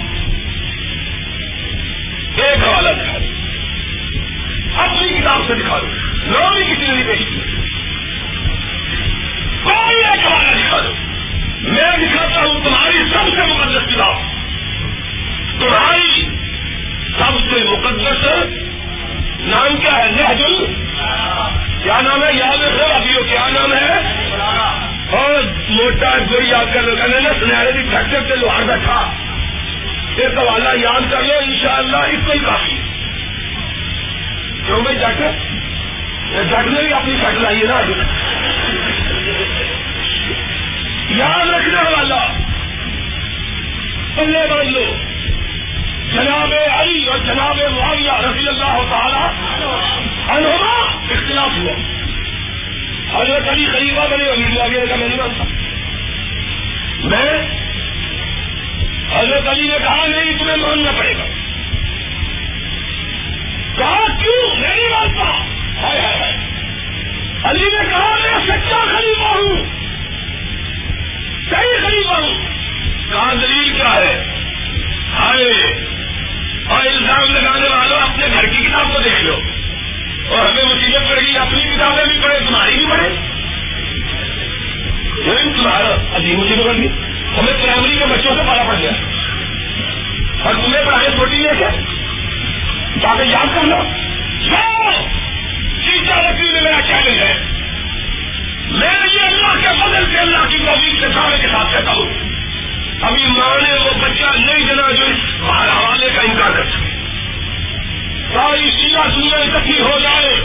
ایک 2.36 2.68
حوالہ 2.68 2.90
دکھا 2.90 3.27
اپنی 4.78 5.22
کتاب 5.22 5.42
سے 5.48 5.54
دکھا 5.56 5.80
دو۔ 5.80 5.88
نام 6.26 6.54
بھی 6.54 6.64
کسی 6.64 6.88
نے 6.88 6.94
نہیں 6.94 7.04
پیش 7.04 7.20
کیا 7.20 7.44
کوئی 9.64 9.96
ایک 9.98 10.28
حوالہ 10.28 10.58
دکھا 10.58 10.80
دو۔ 10.80 10.94
میں 11.62 11.98
دکھاتا 11.98 12.46
ہوں 12.46 12.60
تمہاری 12.64 12.98
سب 13.14 13.36
سے 13.36 13.54
مقدس 13.54 13.94
کتاب۔ 13.94 14.16
تمہاری 15.60 16.22
سب 17.18 17.40
سے 17.40 17.64
مقدس 17.64 18.26
نام 19.40 19.78
کیا 19.78 19.98
ہے؟ 19.98 20.12
نہجل 20.12 20.66
کیا 21.84 22.02
نام 22.02 22.24
ہے؟ 22.24 22.30
یاد 22.34 22.62
رکھو، 22.62 22.94
ابھی 22.94 23.14
کیا 23.30 23.50
نام 23.50 23.74
ہے؟ 23.74 23.94
اور 25.10 25.44
موٹا 25.70 26.18
گوئی 26.18 26.50
یاد 26.50 26.66
کر 26.74 26.82
لو۔ 26.82 26.96
نا 26.96 27.30
سنہرے 27.40 27.72
کی 27.72 27.90
فیکٹر 27.90 28.20
سے 28.28 28.36
لوہار 28.36 28.64
بیٹھا۔ 28.64 29.14
ایک 30.18 30.38
حوالہ 30.38 30.70
یاد 30.82 31.02
کر 31.12 31.24
لو، 31.24 31.34
انشاءاللہ 31.34 31.98
اس 31.98 32.20
کو 32.26 32.32
ہی 32.32 32.40
کافی 32.40 32.82
کیوں 34.68 34.82
بھائی 34.82 34.98
جٹ 34.98 35.22
جٹ 36.50 36.68
نے 36.68 36.82
بھی 36.82 36.94
اپنی 36.94 37.16
فٹ 37.16 37.42
لائی 37.42 37.62
ہے 37.62 37.66
نا 37.66 37.80
یاد 41.10 41.48
رکھنے 41.48 41.82
والا۔ 41.82 42.28
پلے 44.16 44.48
بن 44.50 44.74
لو۔ 44.74 44.96
جناب 46.14 46.54
علی 46.80 47.06
اور 47.06 47.18
جناب 47.18 47.58
معاویہ 47.72 48.12
رضی 48.12 48.48
اللہ 48.48 48.82
تعالی 48.90 49.24
انہما 50.30 51.02
اختلاف 51.10 51.50
ہوا۔ 51.58 51.74
حضرت 53.22 53.50
علی 53.50 53.66
خلیفہ 53.66 54.08
بنے 54.12 54.30
امیر 54.30 54.50
معاویہ 54.50 54.86
کا 54.90 54.96
میں 54.96 55.08
نہیں 55.08 55.18
مانتا۔ 55.18 55.44
میں 57.04 57.48
حضرت 59.16 59.48
علی 59.48 59.68
نے 59.68 59.78
کہا 59.84 60.08
نہیں، 60.08 60.38
تمہیں 60.40 60.56
ماننا 60.56 60.92
پڑے 60.98 61.14
گا۔ 61.18 61.47
کہا 63.78 64.08
کیوں؟ 64.08 64.56
میں 64.56 64.76
نہیں 64.76 64.90
مانتا 64.90 65.48
علی 67.50 67.64
نے 67.64 67.90
کہا 67.90 68.16
میں 68.24 68.46
سچا 68.48 68.86
خلیفہ 68.86 69.22
ہوں۔ 69.22 69.64
صحیح 71.50 71.88
خلیفہ 71.88 72.14
ہوں۔ 72.14 72.34
کہاں 73.12 73.36
دلیل 73.36 73.70
کیا 73.70 73.96
ہے؟ 73.96 74.24
ہائے۔ 75.20 75.74
اور 76.68 76.86
الزام 76.86 77.32
لگانے 77.32 77.68
والوں 77.68 78.00
اپنے 78.00 78.28
گھر 78.34 78.46
کی 78.46 78.58
کتاب 78.58 78.94
کو 78.94 79.00
دیکھ 79.00 79.22
لو۔ 79.22 79.40
اور 80.30 80.46
ہمیں 80.46 80.64
مصیبت 80.64 81.10
پڑ 81.10 81.20
گئی 81.22 81.38
اپنی 81.38 81.64
کتابیں 81.64 82.06
بھی 82.06 82.20
پڑھے 82.24 82.40
تمہاری 82.40 82.76
بھی 82.76 82.86
پڑھے 82.86 83.10
تمہارا 85.58 86.18
عجیب 86.18 86.40
مصیبت 86.40 86.66
پڑ 86.66 86.74
گئی۔ 86.74 86.88
ہمیں 87.40 87.54
پرائمری 87.64 87.98
کے 87.98 88.06
بچوں 88.06 88.36
سے 88.36 88.42
پالا 88.48 88.64
پڑ 88.64 88.76
گیا۔ 88.80 88.92
اور 90.44 90.54
تمہیں 90.54 90.86
پڑھانے 90.86 91.10
چھوٹی 91.16 91.48
ہے۔ 91.48 91.56
کیا 91.58 91.70
تاکہ 93.02 93.22
یاد 93.22 93.46
کر 93.56 93.64
لو 93.64 93.82
سیتا 95.86 96.18
وکیل 96.18 96.52
میں 96.52 96.62
میرا 96.62 96.82
چیلنج 96.82 97.18
ہے 97.18 97.34
میں 98.72 99.08
یہ 99.14 99.22
اللہ 99.22 99.62
کے 99.62 99.84
بدل 99.84 100.12
سے 100.12 100.18
اللہ 100.20 100.48
کی 100.50 100.58
توفیق 100.58 101.00
سے 101.00 101.08
دعوے 101.16 101.38
کے 101.42 101.48
ساتھ 101.48 101.68
کہتا 101.72 101.92
ہوں۔ 101.92 102.14
ابھی 103.02 103.26
ماں 103.26 103.62
نے 103.62 103.74
وہ 103.74 103.90
بچہ 104.02 104.38
نہیں 104.38 104.60
جنا 104.60 104.92
جو 104.92 105.04
اس 105.04 105.42
حوالے 105.44 106.10
کا 106.16 106.22
انکار 106.22 106.52
کر 106.52 106.64
سکے 106.64 106.98
ساری 108.34 108.70
شیعہ 108.70 109.08
دنیا 109.16 109.38
اکٹھی 109.38 109.80
ہو 109.80 110.00
جائے۔ 110.04 110.36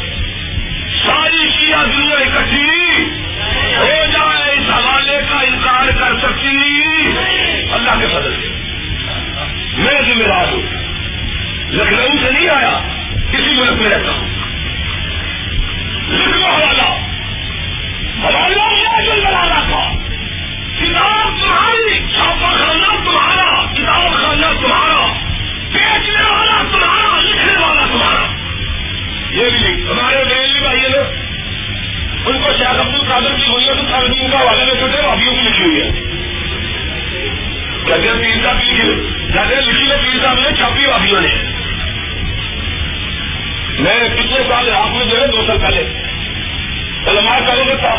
ساری 1.07 1.51
شیعہ 1.51 1.87
دنیا 1.87 2.17
اکٹھی 2.17 3.03
ہو 3.77 4.05
جائے، 4.13 4.53
اس 4.53 4.71
حوالے 4.71 5.21
کا 5.31 5.39
انکار 5.41 5.87
کر 6.01 6.19
سکتی۔ 6.23 6.57
اللہ 7.73 7.91
کے 8.01 8.07
فضل 8.07 8.35
سے۔ 8.43 8.49
میں 9.77 10.01
ذمہ 10.03 10.25
دار 10.25 10.53
ہوں۔ 10.53 10.92
لکھنؤ 11.73 12.07
سے 12.07 12.31
نہیں 12.31 12.49
آیا، 12.49 12.81
کسی 13.33 13.53
ملک 13.57 13.81
میں 13.81 13.91
رہتا 13.91 14.11
ہوں۔ 14.11 14.29
لکھنؤ 16.09 16.47
حوالہ۔ 16.47 16.83
حوالہ 18.25 19.03
جو 19.05 19.11
بنا 19.11 19.49
رہا 19.49 19.63
تھا۔ 19.69 19.93
کتاب 20.81 21.43
تمہاری، 21.43 21.99
چھاپا 22.15 22.51
خانہ 22.51 23.05
تمہارا، 23.05 23.73
کتاب 23.73 24.13
خانہ 24.13 24.47
تمہارا 24.61 25.13
بیچنے 25.73 26.23
والا 26.31 26.63
تمہارا، 26.73 27.21
لکھنے 27.21 27.57
والا 27.57 27.87
تمہارا۔ 27.87 28.27
یہ 29.31 29.51
بھی 29.51 29.83
ہمارے 29.83 30.25
بہلی 30.25 30.61
بھائی 30.61 30.81
نے 30.81 30.99
ان 32.27 32.39
کو 32.39 32.53
شیخ 32.59 32.81
عبد 32.81 32.95
القادر 32.95 33.35
کی 33.37 33.51
ہوئی 33.51 33.69
ہے 33.69 33.75
تو 33.75 33.83
تعلیم 33.91 34.31
کا 34.31 34.43
والے 34.43 34.65
میں 34.65 34.75
چھوٹے 34.75 34.99
ابھیوں 34.99 35.35
کی 35.35 35.41
لکھی 35.41 35.65
ہوئی 35.65 35.83
ہے 35.83 35.91
کہتے 37.87 38.13
پیر 38.21 38.43
صاحب 38.43 38.57
لکھی 38.57 39.09
کہتے 39.33 39.61
لکھی 39.61 39.91
ہے 39.91 39.97
پیر 39.97 40.23
صاحب 40.23 40.39
نے 40.39 40.57
چھاپی 40.57 40.87
ابھیوں 40.93 41.21
نے۔ 41.21 41.52
میں 43.83 44.09
پچھلے 44.17 44.41
سال 44.49 44.71
آپ 44.71 44.89
میں 44.91 45.07
جو 45.07 45.21
ہے 45.21 45.27
دو 45.27 45.47
سال 45.47 45.59
پہلے 45.59 45.81
علماء 47.07 47.39
کرو 47.47 47.65
گے 47.69 47.75
تھا۔ 47.75 47.95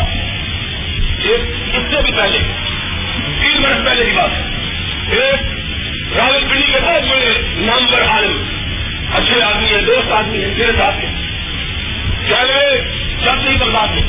اس 1.72 1.82
سے 1.90 2.02
بھی 2.02 2.12
پہلے، 2.12 2.38
تین 3.40 3.62
برس 3.62 3.84
پہلے 3.84 4.04
کی 4.04 4.12
بات۔ 4.12 4.30
ایک 5.10 5.40
راول 6.16 6.44
پنڈی 6.50 6.72
کے 6.72 6.78
بہت 6.82 7.02
بڑے 7.10 7.42
نامور 7.56 8.00
عالم۔ 8.00 8.42
اچھے 9.14 9.42
آدمی 9.42 9.66
ہیں، 9.66 9.82
دوست 9.82 10.12
آدمی 10.12 10.44
ہیں 10.44 10.50
میرے 10.58 10.72
ساتھ 10.78 11.04
ہیں۔ 11.04 11.12
چلے 12.28 12.80
سب 13.24 13.42
سے 13.42 13.56
برداشت 13.58 13.94
میں 13.94 14.02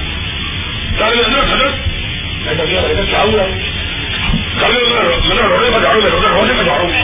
چلے 0.99 1.21
حضرت 1.21 1.53
حضرت۔ 1.53 1.87
میں 2.45 2.53
ڈبیا 2.53 2.79
حضرت 2.79 3.09
کیا 3.09 3.21
ہوا؟ 3.21 3.43
کل 4.59 4.73
میں 5.27 5.43
رونے 5.43 5.69
پر 5.73 5.79
جاؤں 5.81 6.01
میں 6.01 6.29
رونے 6.29 6.53
پر 6.57 6.63
جاؤں 6.63 6.87
میں 6.87 7.01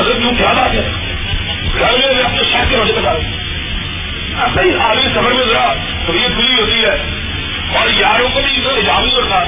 حضرت 0.00 0.16
کیوں 0.16 0.32
کیا 0.32 0.52
بات 0.52 0.74
ہے؟ 0.74 0.82
کل 1.78 2.14
میں 2.14 2.22
اپنے 2.22 2.42
شہر 2.52 2.64
کے 2.70 2.76
رونے 2.76 2.92
پر 2.96 3.02
جاؤں 3.02 3.20
ایسا 3.20 3.33
ہی 4.42 4.76
آدمی 4.80 5.08
سفر 5.12 5.32
میں 5.32 5.44
ذرا 5.46 5.74
طبیعت 6.06 6.30
کھلی 6.34 6.60
ہوتی 6.60 6.84
ہے۔ 6.84 7.24
اور 7.78 7.88
یاروں 7.88 8.28
کو 8.28 8.40
بھی 8.40 8.68
اجازت 8.78 9.14
ہوتا۔ 9.14 9.44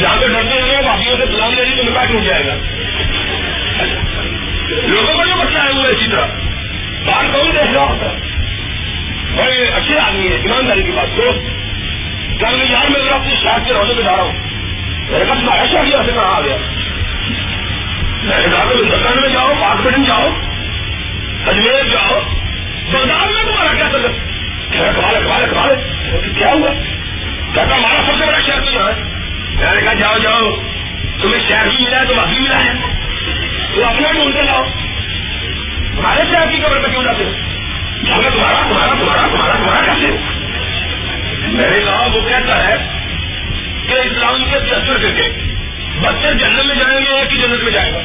جہاں 0.00 0.16
پہ 0.20 0.26
ڈرتے 0.26 0.62
ہیں، 0.62 0.82
باقیوں 0.82 1.16
سے 1.16 1.26
سلام 1.26 1.52
لے 1.52 1.64
لی 1.64 1.76
تو 1.76 1.82
نکاح 1.82 2.04
ٹوٹ 2.04 2.22
جائے 2.22 2.46
گا۔ 2.46 2.54
لوگوں 4.86 5.14
کو 5.14 5.24
جو 5.24 5.34
بچہ 5.36 5.58
ہے 5.58 5.72
وہ 5.72 5.84
اسی 5.86 6.10
طرح۔ 6.10 6.26
باہر 7.04 7.24
کون 7.32 7.46
دیکھ 7.46 7.72
رہا 7.72 7.82
ہوتا 7.82 8.06
بڑے 9.36 9.64
اچھے 9.64 9.98
آدمی 9.98 10.28
ہیں، 10.28 10.38
ایمانداری 10.38 10.82
کی 10.82 10.90
بات۔ 10.90 11.16
دوست، 11.16 11.38
کل 12.40 12.56
میں 12.56 12.66
یار 12.70 12.90
میں 12.90 13.00
ذرا 13.00 13.14
اپنی 13.14 13.34
شاید 13.42 13.66
کے 13.66 13.72
روزے 13.72 13.94
میں 13.94 14.02
جا 14.02 14.16
رہا 14.16 14.22
ہوں۔ 14.22 14.32
میرے 15.10 15.24
کہا 15.24 15.34
تمہارا 15.34 15.66
شہر 15.66 15.86
یہاں 15.86 16.02
سے 16.06 16.12
کہاں 16.12 16.34
آ 16.34 16.40
گیا۔ 16.40 16.56
میں 18.22 18.38
نے 18.38 18.56
کہا 18.56 18.64
کہ 18.64 18.82
ہندوستان 18.82 19.20
میں 19.20 19.28
جاؤ 19.28 19.52
پاکستان 19.60 20.04
جاؤ۔ 20.04 20.28
اجمیر 21.46 21.82
جاؤ۔ 21.92 22.18
بغداد 22.92 23.26
میں 23.26 23.42
تمہارا 23.42 23.74
کیا 23.74 23.88
سکتا 23.88 24.08
کمالے 24.92 25.18
کمالے 25.24 25.46
کمالے 25.46 25.74
کیا 26.38 26.52
ہوا؟ 26.52 26.70
کہتا 27.54 27.76
ہمارا 27.76 28.02
سب 28.06 28.12
سے 28.18 28.26
بڑا 28.26 28.40
شہر 28.46 28.60
تو 28.60 28.88
ہے۔ 28.88 28.92
میں 29.54 29.74
نے 29.74 29.80
کہا، 29.80 29.92
جاؤ 29.92 30.18
جاؤ۔ 30.18 30.56
تمہیں 31.22 31.48
شہر 31.48 31.68
بھی 31.68 31.84
ملا 31.84 32.00
ہے 32.00 32.06
تم 32.06 32.20
ابھی 32.20 32.38
ملا 32.38 32.64
ہے۔ 32.64 32.72
تو 33.74 33.84
اپنا 33.84 34.12
ڈھونڈتے 34.12 34.42
جاؤ 34.46 34.62
تمہارے 35.96 36.20
شہر 36.30 36.50
کی 36.50 36.62
خبر 36.62 36.78
پہ 36.78 36.88
کیوں 36.88 37.02
جاتے 37.02 37.24
ہو؟ 37.24 37.30
تمہارا 38.04 38.30
تمہارا 38.30 38.62
تمہارا 38.68 38.94
تمہارا 38.94 39.26
تمہارا 39.26 39.56
تمہارا 39.56 39.94
کیسے؟ 39.94 40.16
میں 41.46 41.70
نے 41.70 41.80
کہا، 41.84 42.06
وہ 42.12 42.20
کہتا 42.28 42.68
ہے 42.68 42.76
کہ 43.88 43.92
اسلام 43.92 44.44
کے 44.50 44.58
پچہتر 44.58 44.96
کر 44.96 45.10
کے 45.10 45.56
بچے 46.00 46.34
جنت 46.34 46.66
میں 46.66 46.74
جائیں 46.74 47.00
گے، 47.00 47.10
ایک 47.10 47.32
ہی 47.32 47.38
جنت 47.38 47.64
میں 47.64 47.72
جائے 47.72 47.92
گا۔ 47.92 47.98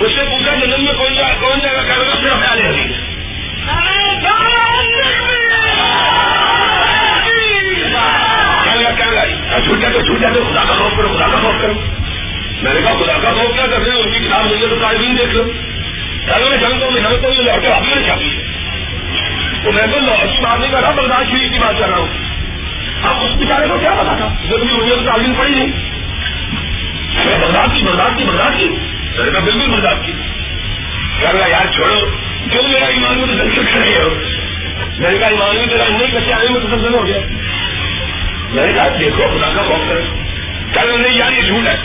اس 0.00 0.12
سے 0.16 0.24
پوچھا، 0.30 0.54
جنت 0.54 0.78
میں 0.78 0.94
کون 0.94 1.14
جائے 1.14 1.34
کون 1.40 1.58
جائے 1.62 1.76
گا؟ 1.76 1.82
کہہ 1.82 1.94
رہا 1.98 2.20
صرف 2.20 2.46
خیال 2.46 2.60
ہے 2.62 3.08
چھوٹے 9.64 9.88
تو 9.92 10.00
چھوٹے 10.02 10.26
تو 10.34 10.44
خدا 10.44 10.64
کا 10.68 10.74
خوف 10.74 10.96
کرو 10.96 11.08
خدا 11.08 11.26
کا 11.28 11.38
خوف 11.38 11.62
کرو 11.62 11.72
میں 12.62 12.74
نے 12.74 12.80
کہا 12.80 12.94
خدا 12.94 13.18
کا 13.22 13.32
خوف 13.32 13.54
کیا 13.54 13.66
کرتے 13.66 13.90
ہیں 13.90 13.98
ان 13.98 14.10
کی 14.12 14.28
کتاب 14.28 14.46
مجھے 14.46 14.66
تو 14.66 14.76
دیکھ 15.16 15.34
لو 15.34 15.44
چلو 16.26 16.48
میں 16.50 16.56
جانتا 16.56 16.84
ہوں 16.84 16.92
میں 16.92 17.02
جانتا 17.02 17.28
ہوں 17.28 17.34
لوٹے 17.34 17.94
نے 17.94 18.06
چھاپی 18.06 18.30
تو 19.64 19.72
میں 19.72 19.86
تو 19.86 19.98
لاش 19.98 20.40
مارنے 20.40 20.68
کا 20.70 20.80
تھا 20.80 20.90
برداشت 20.90 21.52
کی 21.52 21.58
بات 21.58 21.78
کر 21.78 21.88
رہا 21.88 21.96
ہوں 21.96 22.06
اب 23.02 23.24
اس 23.24 23.36
بیچارے 23.38 23.68
کو 23.68 23.78
کیا 23.78 23.94
پتا 24.00 24.14
تھا 24.16 24.28
جب 24.50 24.58
بھی 24.58 24.72
مجھے 24.72 24.94
تعلیم 25.06 25.34
پڑی 25.38 25.54
نہیں 25.54 25.72
برداشت 27.40 27.76
کی 27.76 27.84
برداشت 27.84 28.18
کی 28.18 28.24
برداشت 28.24 28.58
کی 28.58 28.68
میں 29.16 29.30
نے 29.30 29.40
بالکل 29.40 29.70
برداشت 29.70 30.06
کی 30.06 30.12
کہہ 31.20 31.30
رہا 31.30 31.46
یار 31.46 31.72
چھوڑو 31.74 32.27
جو 32.52 32.62
میرا 32.62 32.86
ایمان 32.86 33.18
میں 33.18 33.26
تو 33.26 33.32
دل 33.32 33.50
سے 33.50 34.02
ہو 34.02 34.14
میں 34.98 35.10
نے 35.10 35.18
کہا 35.18 35.26
ایمان 35.26 35.56
میں 35.56 35.66
تیرا 35.66 35.84
نہیں 35.88 36.06
کچھ 36.14 36.32
آنے 36.32 36.50
میں 36.50 36.60
تو 36.60 36.98
ہو 36.98 37.06
گیا۔ 37.06 37.18
میں 38.50 38.66
نے 38.66 38.72
کہا 38.72 38.88
دیکھو، 39.00 39.38
خدا 39.38 39.52
کا 39.56 39.62
خوف 39.62 39.88
کرے 39.88 40.00
کل 40.72 41.02
نہیں، 41.02 41.18
یار 41.18 41.32
یہ 41.32 41.42
جھوٹ 41.42 41.68
ہے۔ 41.68 41.76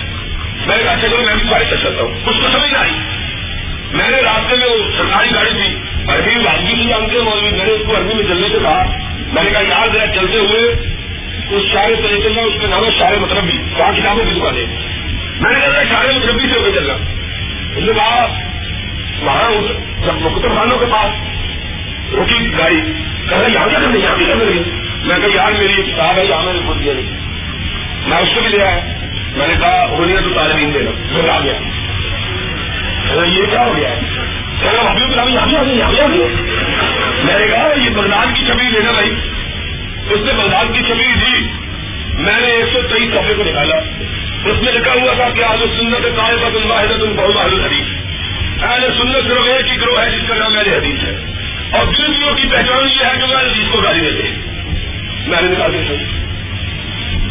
میں 0.65 0.77
نے 0.77 0.83
کہا 0.83 0.95
چلو، 1.01 1.17
میں 1.25 1.35
بھی 1.35 1.49
سارے 1.49 1.65
چل 1.69 1.77
سکتا 1.77 2.03
ہوں۔ 2.03 2.11
اس 2.25 2.35
کو 2.41 2.47
سمجھ 2.51 2.73
آئی۔ 2.73 2.91
میں 3.91 4.09
نے 4.09 4.17
راستے 4.17 4.55
میں 4.55 4.67
وہ 4.67 4.77
سرکاری 4.97 5.35
گاڑی 5.35 5.51
تھی، 5.51 5.75
عربی 6.07 6.35
واجبی 6.35 6.73
نہیں 6.73 6.89
جانتے 6.89 7.21
مولوی، 7.21 7.51
میں 7.51 7.65
نے 7.65 7.71
اس 7.71 7.81
کو 7.87 7.97
عربی 7.97 8.13
میں 8.13 8.23
چلنے 8.23 8.47
سے 8.47 8.57
کہا۔ 8.61 8.83
میں 9.33 9.43
نے 9.43 9.49
کہا، 9.49 9.61
یار 9.61 9.87
ذرا 9.93 10.07
چلتے 10.07 10.37
ہوئے 10.37 10.93
اس 11.51 11.63
شارے 11.73 11.95
طرح 11.95 12.17
چلنا 12.23 12.41
اس 12.41 12.61
کا 12.61 12.67
نام 12.67 12.85
ہے 12.85 12.89
شارے 12.99 13.15
مطلب 13.15 13.43
بھی 13.43 13.57
وہاں 13.77 13.93
کتابوں 13.93 14.25
کی 14.25 14.39
دکان 14.39 14.55
میں 15.39 15.51
نے 15.51 15.59
کہا 15.59 15.83
شارے 15.83 16.13
مطلب 16.13 16.35
بھی 16.35 16.49
سے 16.53 16.59
ہو 16.59 16.65
کے 16.65 16.79
چلنا۔ 16.79 16.93
اس 17.75 17.83
نے 17.83 17.93
کہا 17.93 18.25
وہاں 19.25 19.51
جب 20.05 20.13
مختلف 20.21 20.55
خانوں 20.55 20.77
کے 20.77 20.85
پاس 20.91 21.09
روکی 22.13 22.57
گاڑی 22.57 22.81
کہ 23.29 23.51
یہاں 23.51 23.69
کیا 23.69 23.79
کرنے 23.79 23.99
یہاں 23.99 24.17
بھی 24.17 24.25
کرنے 24.25 24.45
لگی 24.45 24.63
میں 25.03 25.17
کہا، 25.19 25.27
یار، 25.33 25.51
میری 25.51 25.81
کتاب 25.81 26.17
ہے، 26.17 26.25
یہاں 26.25 26.43
میں 26.43 26.53
نے 26.53 26.59
خود 26.67 26.83
دیا 26.83 26.93
نہیں 26.93 27.17
میں 28.07 28.17
اس 28.17 28.29
کو 28.35 28.41
بھی 28.41 28.49
لے 28.49 28.63
آیا۔ 28.63 28.79
میں 29.37 29.47
نے 29.47 29.53
کہا 29.59 29.87
ہونی 29.89 30.13
تو 30.23 30.29
تعلیم 30.35 30.71
دینا 30.71 30.91
پھر 30.91 31.29
آ 31.29 31.39
گیا۔ 31.39 31.53
یہ 33.25 33.45
کیا 33.49 33.65
ہو 33.65 33.73
گیا؟ 33.77 33.89
ہے 33.89 33.99
میں 37.23 37.39
نے 37.39 37.47
کہا، 37.47 37.69
یہ 37.85 37.89
بغداد 37.89 38.25
کی 38.35 38.45
چھبی 38.45 38.63
لینا 38.63 38.91
بھائی۔ 38.91 39.09
اس 40.09 40.19
نے 40.25 40.33
بغداد 40.33 40.65
کی 40.73 40.81
چھبی 40.83 41.13
دی۔ 41.21 41.47
میں 42.13 42.41
نے 42.41 42.47
ایک 42.47 42.65
سو 42.73 42.81
تیئیس 42.81 43.13
صفحے 43.13 43.33
کو 43.33 43.43
نکالا۔ 43.43 43.75
اس 44.45 44.63
میں 44.63 44.73
لکھا 44.73 44.93
ہوا 44.93 45.13
تھا 45.13 45.29
کہ 45.29 45.43
آج 45.43 45.57
سنت 45.79 46.17
کا 46.17 46.33
تم 46.99 47.15
بہت 47.15 47.37
حدیث 47.37 48.02
اہل 48.61 48.81
سنت 48.81 49.27
صرف 49.27 49.47
ایک 49.47 49.71
ہی 49.71 49.81
گروہ 49.81 50.01
ہے، 50.01 50.11
جس 50.11 50.27
کا 50.27 50.35
نام 50.35 50.53
میرے 50.53 50.77
حدیث 50.77 51.03
ہے۔ 51.03 51.25
اور 51.71 51.85
دنوں 51.85 52.35
کی 52.35 52.47
پہچان 52.51 52.83
یہ 52.83 53.05
ہے 53.05 53.19
کہ 53.19 53.25
میں 53.25 53.37
حدیث 53.37 53.71
کو 53.71 53.81
گالی 53.81 53.99
دیتے 53.99 54.29
میں 55.27 55.41
نے 55.41 55.47
نکال 55.47 55.73
دیا۔ 55.73 55.95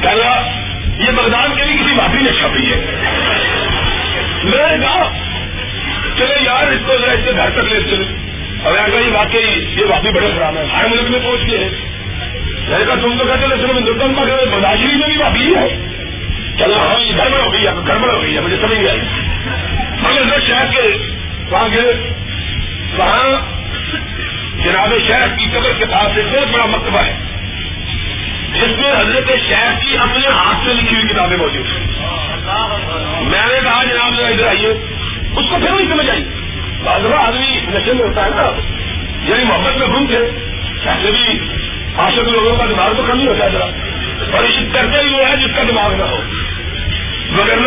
کہا 0.03 0.51
یہ 0.99 1.11
بغداد 1.11 1.49
کے 1.57 1.65
بھی 1.65 1.75
کسی 1.75 1.95
بھابھی 1.95 2.23
نے 2.23 2.31
اچھا 2.31 2.49
چھپی 2.49 2.73
ہے۔ 2.73 2.77
میں 4.45 4.77
نے 4.77 4.87
کہا، 4.87 5.13
چلے 6.19 6.35
یار، 6.41 6.73
اس 6.73 6.81
کو 6.87 6.99
ذرا 6.99 7.13
اس 7.13 7.21
کے 7.25 7.33
گھر 7.33 7.51
تک 7.51 7.73
لے 7.73 7.81
چلے۔ 7.81 8.05
اور 8.63 8.79
ایسا 8.79 8.99
یہ 8.99 9.13
واقعی 9.13 9.65
یہ 9.69 9.85
واقعی 9.89 10.11
بڑے 10.11 10.31
خراب 10.37 10.57
ہے 10.57 10.65
ہر 10.65 10.85
ملک 10.89 11.11
میں 11.11 11.21
پہنچ 11.25 11.51
گئے 11.51 11.59
ہیں۔ 11.59 11.71
میں 12.69 12.79
نے 12.79 12.85
کہا، 12.85 12.95
تم 12.95 13.19
تو 13.19 13.25
کہتے 13.25 13.57
چلو 13.57 13.79
ہندوستان 13.79 14.15
کا 14.15 14.25
گھر 14.25 14.59
بداشری 14.59 14.97
میں 14.97 15.07
بھی 15.07 15.17
واقعی 15.17 15.55
ہے۔ 15.55 15.89
چلو 16.59 16.79
ہاں 16.79 17.05
یہ 17.05 17.13
گڑبڑ 17.17 17.41
ہو 17.41 17.53
گئی 17.53 17.67
ہے، 17.67 17.73
گڑبڑ 17.89 18.15
ہو 18.15 18.23
گئی 18.23 18.35
ہے، 18.35 18.41
مجھے 18.41 18.57
سمجھ 18.61 18.79
گیا 18.79 18.93
ہم 20.05 20.41
شہر 20.47 20.67
کے 20.67 20.97
وہاں 21.51 21.69
گئے۔ 21.73 22.11
وہاں 22.97 23.53
جناب 24.65 24.89
شہر 25.09 25.29
کی 25.29 25.47
قبر 25.53 25.73
کے 25.79 25.85
پاس 25.85 26.17
ایک 26.17 26.27
بہت 26.27 26.49
بڑا 26.53 26.67
مکتبہ 26.67 26.99
ہے، 26.99 27.17
جس 28.55 28.79
میں 28.79 28.93
حضرت 28.93 29.31
شہر 29.49 29.73
کی 29.85 29.99
اپنے 29.99 30.29
ہاتھ 30.29 30.69
سے 30.69 30.75
لکھی 30.75 30.97
ہوئی 30.97 31.15
کتابیں 31.15 31.37
موجود 31.37 31.67
ہیں۔ 31.67 31.87
میں 33.21 33.47
نے 33.47 33.61
کہا، 33.65 33.85
جناب 33.85 34.13
ادھر 34.19 34.47
آئیے۔ 34.47 34.69
اس 35.37 35.51
کو 35.51 35.57
پھر 35.61 35.71
نہیں 35.71 35.89
سمجھ 35.89 36.11
آئی۔ 36.11 36.25
بازوا 36.85 37.27
آدمی 37.27 37.61
نشے 37.69 37.93
میں 37.93 38.05
ہوتا 38.05 38.25
ہے 38.25 38.31
نا 38.31 38.43
یعنی 39.33 39.45
محبت 39.45 39.77
میں 39.77 39.87
گم 39.87 40.07
تھے 40.07 40.19
ایسے 40.85 41.11
بھی 41.11 41.39
آشک 41.97 42.19
لوگوں 42.19 42.57
کا 42.57 42.65
دماغ 42.65 42.93
تو 42.97 43.03
کم 43.03 43.21
ہی 43.21 43.27
ہوتا 43.27 43.45
ہے 43.45 43.51
ذرا۔ 43.51 43.65
اور 44.37 44.45
عشق 44.45 44.75
کرتے 44.75 45.09
ہی 45.09 45.15
وہ 45.15 45.29
ہے 45.29 45.37
جس 45.37 45.57
کا 45.57 45.63
دماغ 45.63 45.95
نہ 45.95 46.03
ہو۔ 46.03 46.23
مگر 47.33 47.59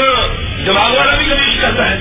دماغ 0.66 0.97
والا 0.97 1.16
بھی 1.16 1.26
کبھی 1.26 1.57
کرتا 1.61 1.89
ہے۔ 1.89 1.97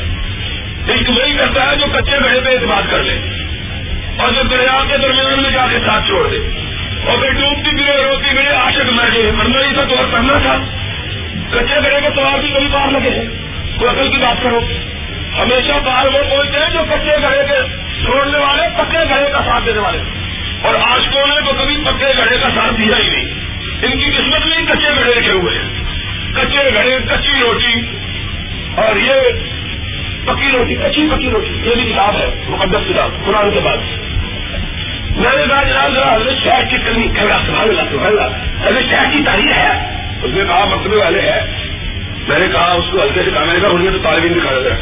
عشق 0.88 1.10
وہی 1.10 1.36
کرتا 1.38 1.70
ہے 1.70 1.76
جو 1.76 1.86
کچے 1.92 2.18
گھڑے 2.18 2.40
پہ 2.40 2.50
اعتماد 2.50 2.82
کر 2.90 3.02
لے۔ 3.02 3.18
اور 4.18 4.32
جو 4.32 4.42
دریا 4.42 4.84
کے 4.88 4.98
درمیان 4.98 5.42
میں 5.42 5.50
جا 5.50 5.66
کے 5.70 5.78
ساتھ 5.78 6.06
چھوڑ 6.06 6.28
دے۔ 6.30 6.36
اور 7.06 7.18
پھر 7.18 7.30
ڈوبتی 7.30 7.72
گرے 7.72 8.02
روتی 8.02 8.34
گرے 8.34 8.54
آشک 8.54 8.92
مر 8.92 9.04
گئے 9.14 9.30
مرنا 9.32 9.58
ہی 9.68 9.74
تھا 9.74 9.84
تو 9.84 9.96
اور 9.96 10.04
کرنا 10.12 10.38
تھا۔ 10.42 10.56
کچے 11.50 11.74
گھڑے 11.82 12.00
کے 12.00 12.08
تو 12.14 12.22
بھی 12.40 12.50
کبھی 12.50 12.68
پار 12.72 12.88
لگے۔ 12.88 13.26
کوئی 13.78 13.90
عقل 13.90 14.10
کی 14.10 14.16
بات 14.16 14.42
کرو۔ 14.42 14.60
ہمیشہ 15.38 15.72
باہر 15.84 16.06
وہ 16.06 16.30
پہنچتے 16.30 16.58
ہیں 16.58 16.70
جو 16.72 16.80
کچے 16.90 17.16
گھڑے 17.22 17.42
کے 17.48 17.76
چھوڑنے 18.04 18.38
والے، 18.38 18.62
پکے 18.78 18.98
گھڑے 19.08 19.30
کا 19.32 19.42
ساتھ 19.44 19.66
دینے 19.66 19.78
والے۔ 19.78 19.98
اور 20.62 20.74
آج 20.74 21.00
کو 21.12 21.26
نے 21.26 21.40
تو 21.46 21.52
کبھی 21.58 21.76
پکے 21.76 22.12
گھڑے 22.16 22.38
کا 22.38 22.48
ساتھ 22.54 22.74
دیا 22.78 22.96
ہی 22.98 23.08
نہیں۔ 23.08 23.24
ان 23.82 23.98
کی 23.98 24.10
قسمت 24.10 24.46
میں 24.46 24.74
کچے 24.74 24.88
گھڑے 24.94 25.12
رکھے 25.18 25.32
ہوئے 25.32 25.58
ہیں۔ 25.58 25.84
کچے 26.36 26.74
گھڑے، 26.74 26.98
کچی 26.98 27.40
روٹی۔ 27.40 27.80
اور 28.76 28.96
یہ 28.96 29.12
پکی 30.24 30.50
روٹی، 30.52 30.74
کچی 30.74 31.08
پکی 31.14 31.30
روٹی، 31.30 31.70
یہ 31.70 31.74
بھی 31.74 31.92
کتاب 31.92 32.16
ہے، 32.16 32.26
مقدس 32.48 32.88
کتاب، 32.88 33.10
قرآن 33.26 33.50
کے 33.50 33.60
بعد۔ 33.60 33.76
میں 35.10 35.36
نے 35.36 35.44
کہا، 35.48 35.62
جناب، 35.62 35.94
ذرا 35.94 36.14
حضرت 36.14 36.34
شہر 36.44 36.64
کی 36.64 36.76
کرنی 36.76 37.08
سبحان 37.46 37.68
اللہ 37.68 37.82
سبحان 37.90 38.06
اللہ۔ 38.06 38.68
حضرت 38.68 38.90
شہر 38.90 39.04
کی 39.12 39.18
تاریخ 39.26 39.56
ہے، 39.56 39.70
اس 40.22 40.30
نے 40.34 40.44
کہا، 40.48 40.64
مقدمے 40.64 40.96
والے 40.96 41.20
ہے 41.20 41.40
میں 42.28 42.38
نے 42.38 42.46
کہا، 42.52 42.72
اس 42.72 42.84
کو 42.92 43.02
ہلکے 43.02 43.22
سے 43.24 43.30
کہا۔ 43.30 43.44
میں 43.44 43.54
نے 43.54 43.60
کہا 43.60 43.68
انہیں 43.68 43.90
تو 43.90 43.98
طالب 44.02 44.22
علم 44.22 44.34
نکالا 44.34 44.68
تعلیم 44.68 44.78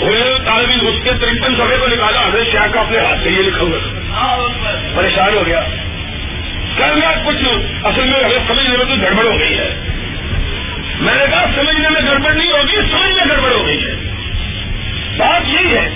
دکھا 0.00 0.18
دیا 0.18 0.36
طالب 0.44 0.70
علم 0.70 0.86
اس 0.86 1.04
کے 1.04 1.10
ترپن 1.10 1.54
سفے 1.54 1.76
کو 1.76 1.86
نکالا، 1.86 2.28
حضرت 2.28 2.52
شاہ 2.52 2.66
کا 2.72 2.80
اپنے 2.80 2.98
ہاتھ 2.98 3.20
سے 3.24 3.30
یہ 3.30 3.42
لکھا 3.42 3.60
ہوا۔ 3.60 3.78
پریشان 4.94 5.34
ہو 5.34 5.46
گیا۔ 5.46 5.60
کرنا 6.76 7.12
کچھ 7.24 7.44
اصل 7.84 8.04
میں 8.04 8.24
اگر 8.24 8.38
سمجھنے 8.48 8.76
میں 8.76 8.84
تو 8.84 8.94
گڑبڑ 9.02 9.26
ہو 9.26 9.40
گئی 9.40 9.58
ہے۔ 9.58 9.74
میں 11.02 11.14
نے 11.14 11.24
کہا 11.30 11.44
سمجھنے 11.56 11.88
میں 11.88 12.00
گڑبڑ 12.10 12.32
نہیں 12.32 12.50
ہوگی 12.50 12.76
سمجھ 12.76 13.12
میں 13.12 13.36
گڑبڑ 13.36 13.52
ہو 13.52 13.66
گئی 13.66 13.84
ہے۔ 13.84 13.94
بات 15.16 15.48
یہی 15.48 15.76
ہے۔ 15.76 15.88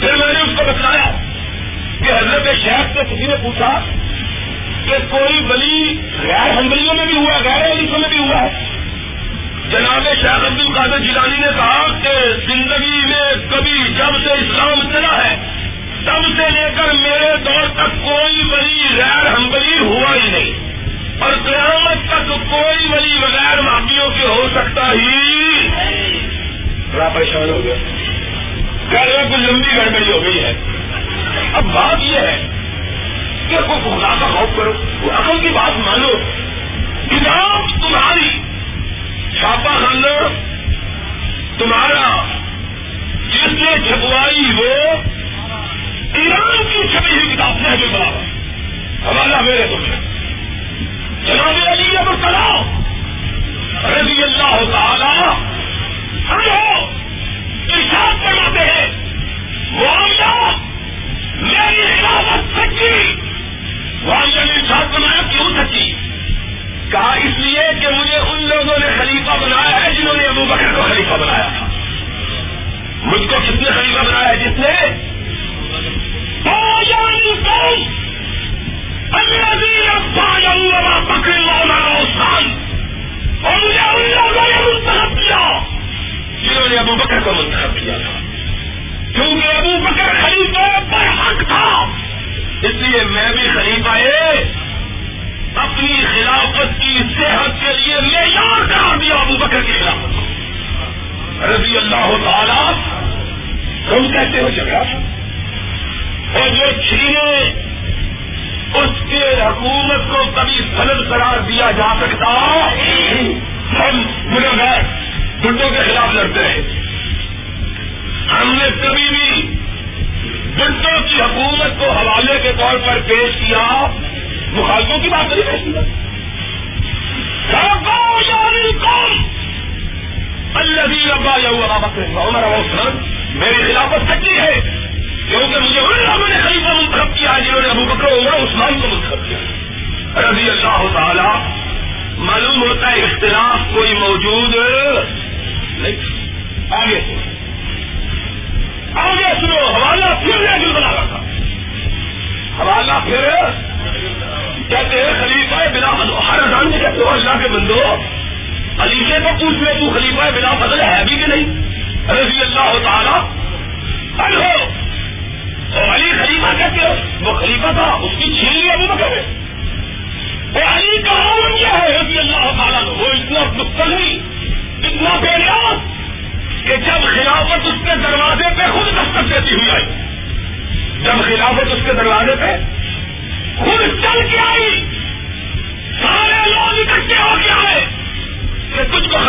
پھر 0.00 0.16
میں 0.16 0.32
نے 0.32 0.40
اس 0.40 0.56
کو 0.56 0.64
بتایا 0.64 1.10
کہ 1.98 2.12
حضرت 2.12 2.56
شہر 2.64 2.86
سے 2.92 3.14
کسی 3.14 3.26
نے 3.26 3.34
پوچھا 3.42 3.78
کہ 4.84 4.96
کوئی 5.10 5.40
بلی 5.40 5.96
غیر 6.22 6.50
ہمبلیوں 6.58 6.94
میں 6.94 7.06
بھی 7.06 7.14
ہوا 7.14 7.38
غیر 7.44 7.72
علیفوں 7.72 7.98
میں 7.98 8.08
بھی 8.08 8.18
ہوا 8.18 8.42
ہے؟ 8.42 8.64
جناب 9.70 10.08
شاہ 10.22 10.36
عبد 10.36 10.60
القادر 10.60 10.98
جیلانی 10.98 11.36
نے 11.36 11.48
کہا 11.56 11.86
کہ 12.02 12.32
زندگی 12.46 13.06
میں 13.06 13.50
کبھی 13.50 13.94
جب 13.98 14.16
سے 14.24 14.32
اسلام 14.32 14.92
چلا 14.92 15.24
ہے، 15.24 15.36
تب 16.04 16.26
سے 16.36 16.50
لے 16.50 16.68
کر 16.76 16.92
میرے 16.92 17.36
دور 17.36 17.68
تک 17.68 18.04
کوئی 18.04 18.42
ولی 18.44 18.96
غیر 18.96 19.26
ہمبلی 19.26 19.78
ہوا 19.78 19.95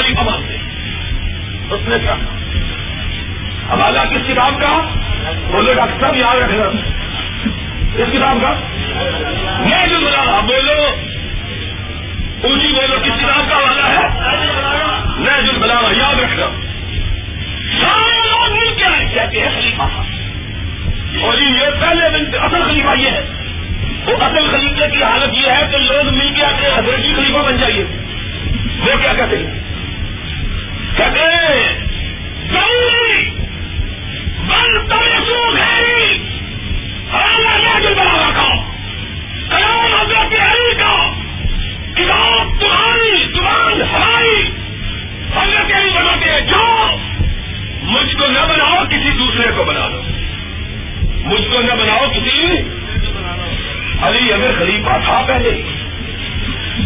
کہ 0.08 0.14
تجھ 0.14 0.52
کو 1.70 1.76
اس 1.76 1.82
نے 1.88 1.96
کیا 2.00 2.14
حوالہ 3.74 4.00
کس 4.00 4.28
کتاب 4.28 4.62
کا؟ 4.62 4.82
بولو 5.52 5.74
ڈاکٹر 5.74 6.02
صاحب، 6.02 6.16
یاد 6.16 6.36
رکھنا۔ 6.36 6.66
کس 7.98 8.14
کتاب 8.14 8.38
کا؟ 8.42 8.54
میں 9.60 9.88
جو 9.88 9.96
بلا 10.00 10.40
بولو۔ 10.40 10.96
اونچی 12.44 12.74
بولو، 12.74 12.96
کس 13.04 13.20
کتاب 13.20 13.50
کا 13.50 13.58
والا 13.58 13.90
ہے؟ 13.90 14.08
میں 15.18 15.42
جو 15.42 15.52
بلا 15.60 15.74
یاد 15.74 16.16
رکھنا۔ 16.16 16.46
سارے 17.82 18.28
لوگ 18.28 18.52
مل 18.52 18.76
کے 18.78 18.84
آئے، 18.84 19.06
کہتے 19.14 19.40
ہیں 19.40 19.50
خلیفہ۔ 19.56 19.82
اور 21.26 21.38
یہ 21.38 21.66
پہلے 21.80 22.20
دن 22.20 22.32
سے 22.32 22.38
اصل 22.38 22.64
خلیفہ 22.68 23.00
یہ 23.00 23.10
ہے۔ 23.10 23.22
وہ 24.06 24.24
اصل 24.24 24.52
خلیفے 24.52 24.98
کی 24.98 25.04
حالت 25.04 25.34
یہ 25.34 25.52
ہے 25.52 25.68
کہ 25.72 25.78
لوگ 25.78 26.14
مل 26.14 26.34
کے 26.34 26.46
آتے 26.46 26.68
حضرتی 26.68 27.14
خلیفہ 27.14 27.38
بن 27.38 27.58
جائیے۔ 27.58 27.86
وہ 28.80 29.02
کیا 29.02 29.14
کہتے 29.14 29.38
ہیں؟ 29.38 29.67
تھا 55.00 55.26
پہلے۔ 55.28 55.62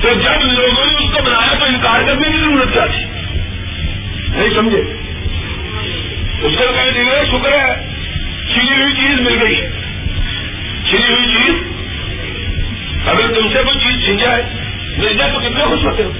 تو 0.01 0.09
جب 0.14 0.41
لوگوں 0.41 0.86
نے 0.86 0.93
اس 0.93 1.12
کو 1.14 1.24
بنایا 1.24 1.57
تو 1.59 1.66
انکار 1.66 2.01
کرنے 2.07 2.32
کی 2.32 2.38
ضرورت 2.38 2.74
کیا 2.74 2.86
تھی؟ 2.86 3.21
نہیں 4.36 4.50
سمجھے۔ 4.56 4.82
اس 6.42 6.58
کو 6.58 6.64
کہنے 6.76 7.04
لگے 7.04 7.26
شکر 7.26 7.52
ہے 7.52 7.88
چھلی 8.54 8.82
ہوئی 8.82 8.94
چیز 8.94 9.22
مل 9.22 9.42
گئی۔ 9.42 9.62
ہے 9.62 9.70
چھلی 10.90 11.14
ہوئی 11.14 11.26
چیز، 11.26 11.56
اگر 13.08 13.28
تم 13.28 13.48
سے 13.54 13.64
کوئی 13.64 13.80
چیز 13.80 14.06
چھن 14.06 14.18
جائے، 14.18 14.44
مل 14.98 15.18
جائے 15.18 15.32
تو 15.32 15.40
کتنے 15.40 15.66
خوش 15.66 15.84
ہوتے 15.84 16.04
ہو۔ 16.04 16.12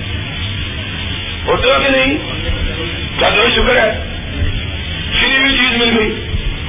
ہوتے 1.47 1.68
ہو 1.68 1.80
کہ 1.84 1.89
نہیں؟ 1.89 2.18
کیا 3.20 3.30
تو 3.30 3.49
شکر 3.49 3.76
ہے؟ 3.76 3.91
چھلی 5.20 5.38
ہوئی 5.38 5.57
چیز 5.57 5.78
مل 5.78 5.99
گئی۔ 5.99 6.26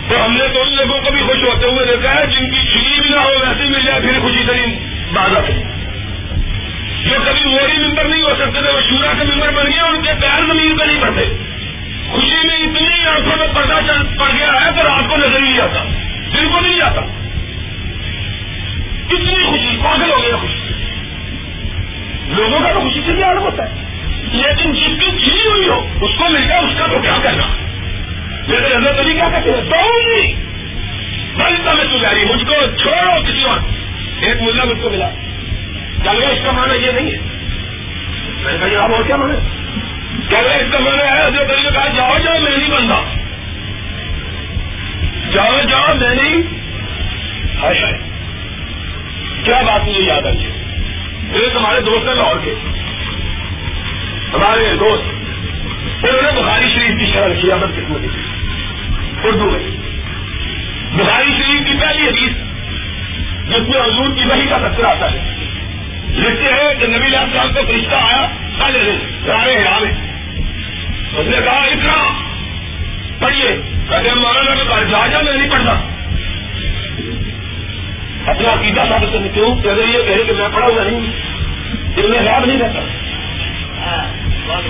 تو 0.09 0.25
ہم 0.25 0.33
نے 0.33 0.49
تو 0.55 0.63
ان 0.63 0.77
لوگوں 0.77 1.01
کو 1.01 1.11
بھی 1.11 1.23
خوش 1.23 1.37
ہوتے 1.37 1.67
ہوئے 1.67 1.87
دیکھا 1.87 2.15
ہے، 2.15 2.27
جن 2.27 2.51
کی 2.51 2.73
چھلی 2.73 3.01
بھی 3.01 3.11
نہ 3.11 3.17
ہو 3.17 3.29
ویسے 3.29 3.65
مل 3.65 3.81
جائے، 3.85 4.01
پھر 4.01 4.21
خوشی 4.21 4.45
ترین 4.47 4.79
بات 5.13 5.37
آتی 5.37 5.53
جو 7.05 7.15
کبھی 7.27 7.45
موری 7.45 7.87
ممبر 7.87 8.05
نہیں 8.05 8.23
ہو 8.23 8.35
سکتے 8.39 8.61
تھے، 8.63 8.73
وہ 8.73 8.81
شورا 8.81 9.13
کے 9.13 9.25
ممبر 9.25 9.51
بن 9.51 9.67
گئے، 9.73 9.81
ان 9.81 10.03
کے 10.03 10.11
پیر 10.21 10.53
زمین 10.53 10.77
پہ 10.79 10.85
نہیں 10.85 11.01
پڑتے 11.01 11.25
خوشی 12.11 12.47
میں 12.47 12.57
اتنی 12.57 13.09
آنکھوں 13.09 13.37
میں 13.37 13.47
پردہ 13.55 13.81
چل 13.87 14.17
پڑ 14.19 14.29
گیا 14.39 14.53
ہے 14.65 14.71
تو 14.77 14.83
رات 14.83 15.09
کو 15.09 15.17
نظر 15.17 15.41
نہیں 15.41 15.61
آتا، 15.61 15.85
دل 16.35 16.49
کو 16.53 16.61
نہیں 16.61 16.81
آتا۔ 16.81 17.01
اتنی 19.11 19.45
خوشی 19.45 19.77
پاگل 19.85 20.11
ہو 20.11 20.23
گیا 20.23 20.37
خوشی 20.37 20.59
لوگوں 22.29 22.61
کا 22.61 22.73
تو 22.73 22.81
خوشی 22.81 23.01
سے 23.07 23.13
بھی 23.13 23.23
عالم 23.23 23.43
ہوتا 23.43 23.65
ہے۔ 23.65 23.83
لیکن 24.33 24.73
جس 24.73 25.01
کی 25.01 25.11
چھلی 25.11 25.49
ہوئی 25.51 25.69
ہو، 25.69 25.87
اس 26.01 26.19
کو 26.19 26.25
مل 26.29 26.45
گیا 26.49 26.59
اس 26.59 26.79
کا 26.79 26.87
تو 26.87 26.99
کیا 26.99 27.19
کرنا؟ 27.23 27.47
میرے 28.49 28.69
نظر 28.69 28.93
تو 28.93 29.03
نہیں 29.03 29.15
کیا 29.15 29.29
کہتے 29.29 29.51
ہیں؟ 29.51 29.71
تو 29.71 29.77
بلتا 31.39 31.77
میں 31.77 31.85
تجاری 31.85 32.25
مجھ 32.25 32.45
کو 32.45 32.55
چھوڑو 32.83 33.23
کسی 33.23 33.43
اور۔ 33.43 33.59
ایک 34.21 34.43
ملا 34.43 34.65
مجھ 34.65 34.83
کو 34.83 34.91
ملا۔ 34.91 35.09
چل 36.05 36.19
گیا 36.19 36.29
اس 36.29 36.39
کا 36.45 36.51
مانا 36.51 36.75
یہ 36.75 36.91
نہیں 36.93 37.11
ہے۔ 37.11 37.19
میں 38.43 38.53
نے 38.53 38.59
کہا 38.59 38.69
جناب 38.69 38.95
اور 38.95 39.03
کیا 39.03 39.17
مانا 39.17 39.35
اس 39.35 40.73
کا 40.73 40.79
میں 40.79 40.97
نے 40.97 41.03
حضرت 41.03 41.51
نے 41.51 41.71
کہا، 41.75 41.87
جاؤ 41.87 42.19
جاؤ، 42.25 42.39
میں 42.41 42.57
نہیں 42.57 42.71
بنتا۔ 42.71 43.05
جاؤ 45.33 45.61
جاؤ، 45.71 45.95
میں 45.95 46.15
نہیں۔ 46.15 46.43
ہائے 47.63 47.99
کیا 49.45 49.63
بات 49.63 49.89
مجھے 49.89 50.01
یاد 50.01 50.27
آئی 50.27 50.47
ایک 51.33 51.57
ہمارے 51.57 51.81
دوست 51.81 52.09
ہیں 52.09 52.15
لاہور 52.15 52.37
کے۔ 52.45 52.55
ہمارے 54.35 54.77
دوست۔ 54.77 55.15
انہوں 56.05 56.23
نے 56.23 56.43
بخاری 56.43 56.69
شریف 56.69 57.01
کی 57.01 57.13
شرح 57.13 57.41
کیا 57.41 57.57
بس 57.57 57.77
قسمت 57.77 58.01
اردو 59.25 59.51
میں۔ 59.51 59.77
بخاری 60.93 61.29
شریف 61.29 61.67
کی 61.67 61.75
پہلی 61.81 62.09
حدیث، 62.09 62.33
جس 63.49 63.69
میں 63.69 63.81
حضور 63.81 64.17
کی 64.17 64.25
وہی 64.25 64.47
کا 64.47 64.59
تذکرہ 64.59 64.87
آتا 64.87 65.13
ہے۔ 65.13 65.37
لکھتے 66.13 66.53
ہیں 66.53 66.75
کہ 66.75 66.87
نبی 66.87 67.07
علیہ 67.07 67.19
السلام 67.19 67.53
کو 67.53 67.61
فرشتہ 67.67 67.95
آیا 67.95 68.27
پہلے 68.59 68.79
دن 68.79 68.99
سارے 69.27 69.57
حیران 69.57 69.83
میں 69.83 69.93
اس 71.19 71.27
نے 71.27 71.37
کہا، 71.45 71.53
اتنا 71.53 72.13
پڑھیے۔ 73.19 73.61
کہتے 73.89 74.15
مولانا 74.15 74.55
تو 74.55 74.65
گھر 74.69 74.85
جا 74.85 75.07
جا 75.07 75.21
میں 75.21 75.33
نہیں 75.33 75.51
پڑھتا۔ 75.51 75.71
اپنا 78.31 78.53
عقیدہ 78.53 78.81
ثابت 78.89 79.13
کرنے 79.13 79.29
کیوں 79.29 79.57
کہ 79.57 79.69
اگر 79.69 79.89
یہ 79.89 80.03
کہے 80.09 80.25
کہ 80.25 80.33
میں 80.33 80.49
پڑھا 80.55 80.67
ہوا 80.67 80.83
نہیں۔ 80.85 81.01
دل 81.97 82.07
میں 82.11 82.23
یاد 82.23 82.47
نہیں 82.47 82.59
رہتا۔ 82.59 82.81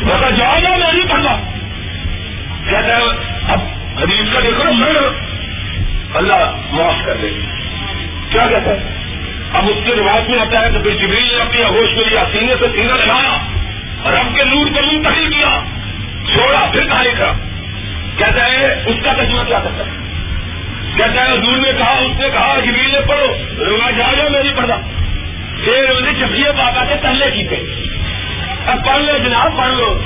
میں 0.02 0.30
جا 0.30 0.58
جا 0.58 0.76
میں 0.76 0.92
نہیں 0.92 1.10
پڑھتا۔ 1.10 1.36
کہتا 2.70 2.96
ہے 2.96 3.02
اب 3.48 3.58
حدیث 4.02 4.32
کا 4.32 4.40
دیکھو 4.40 4.72
میں 4.72 4.92
اللہ 6.14 6.56
معاف 6.70 6.94
کر 7.04 7.16
دے۔ 7.22 7.28
کیا 8.30 8.46
کہتا 8.46 8.70
ہے 8.70 9.01
اب 9.62 9.68
اس 9.68 9.84
کے 9.84 9.94
روایت 9.96 10.30
میں 10.30 10.38
آتا 10.38 10.60
ہے 10.60 10.70
کہ 10.70 10.78
پھر 10.78 10.90
جبریل 10.90 11.28
نے 11.32 11.40
اپنی 11.40 11.62
ہوش 11.62 11.96
میں 11.96 12.04
لیا، 12.10 12.24
سینے 12.32 12.54
سے 12.60 12.66
سینہ 12.74 12.92
لگایا 12.92 13.38
اور 14.02 14.12
رب 14.12 14.36
کے 14.36 14.44
نور 14.44 14.66
کو 14.66 14.86
منتقل 14.92 15.30
کیا، 15.32 15.62
چھوڑا، 16.32 16.70
پھر 16.72 16.84
کہا 16.84 17.02
لکھا 17.02 17.32
کہتا 18.18 18.46
ہے، 18.46 18.82
اس 18.86 18.96
کا 19.04 19.12
تجمہ 19.12 19.42
کیا 19.42 19.58
کرتا 19.58 19.84
ہے؟ 19.84 19.90
کہتا 20.96 21.24
ہے، 21.24 21.32
حضور 21.32 21.58
نے 21.58 21.72
کہا، 21.78 21.90
اس 21.90 22.20
نے 22.20 22.28
کہا، 22.32 22.58
جبریل 22.60 22.90
نے 22.92 23.00
پڑھو 23.00 23.26
رونا 23.64 23.90
جا 23.90 24.12
جا، 24.12 24.28
میں 24.28 24.42
نہیں 24.42 24.56
پڑھتا۔ 24.56 24.76
پھر 25.64 25.90
انہیں 25.90 26.14
چپیے 26.20 26.44
پاپا 26.44 26.84
کے 26.84 26.94
تلے 27.02 27.30
کی 27.30 27.48
تھے 27.48 27.64
اب 28.66 28.86
پڑھ 28.86 29.02
لو 29.02 29.18
جناب، 29.18 29.56
پڑھ 29.56 29.72
لو۔ 29.72 30.00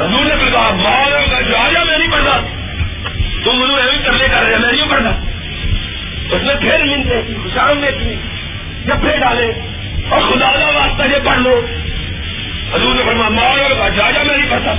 حضور 0.00 0.24
نے 0.24 0.34
پھر 0.40 0.52
کہا 0.52 0.70
ماں 0.74 1.10
جا 1.50 1.68
جا، 1.72 1.84
میں 1.84 1.98
نہیں 1.98 2.12
پڑھتا۔ 2.12 2.40
تم 3.44 3.58
مجھے 3.58 3.74
ایوی 3.74 4.04
تلے 4.04 4.28
کر 4.28 4.42
رہے 4.42 4.58
میں 4.58 4.72
نہیں 4.72 4.90
پڑھتا۔ 4.90 5.10
اس 6.32 6.42
نے 6.42 6.54
پھر 6.54 6.84
ملتے 6.84 7.22
جی، 7.22 7.36
شام 7.54 7.78
میں 7.78 7.90
جی، 7.90 7.96
اتنی 7.96 8.14
جب 8.84 9.00
پھر 9.00 9.20
ڈالے۔ 9.20 9.52
اور 10.10 10.20
خدا 10.20 10.52
کا 10.52 10.78
واسطہ 10.78 11.02
یہ 11.02 11.24
پڑھ 11.24 11.38
لو۔ 11.38 11.66
حضور 12.74 12.94
نے 12.94 13.02
فرما 13.06 13.28
ماں 13.28 13.78
کا 13.78 13.88
جا 13.88 14.10
جا، 14.10 14.22
میں 14.22 14.36
نہیں 14.36 14.50
پڑھتا۔ 14.50 14.72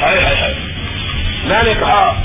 ہائے 0.00 0.22
ہائے 0.22 0.36
ہائے۔ 0.40 0.54
میں 1.44 1.62
نے 1.62 1.74
کہا، 1.80 2.22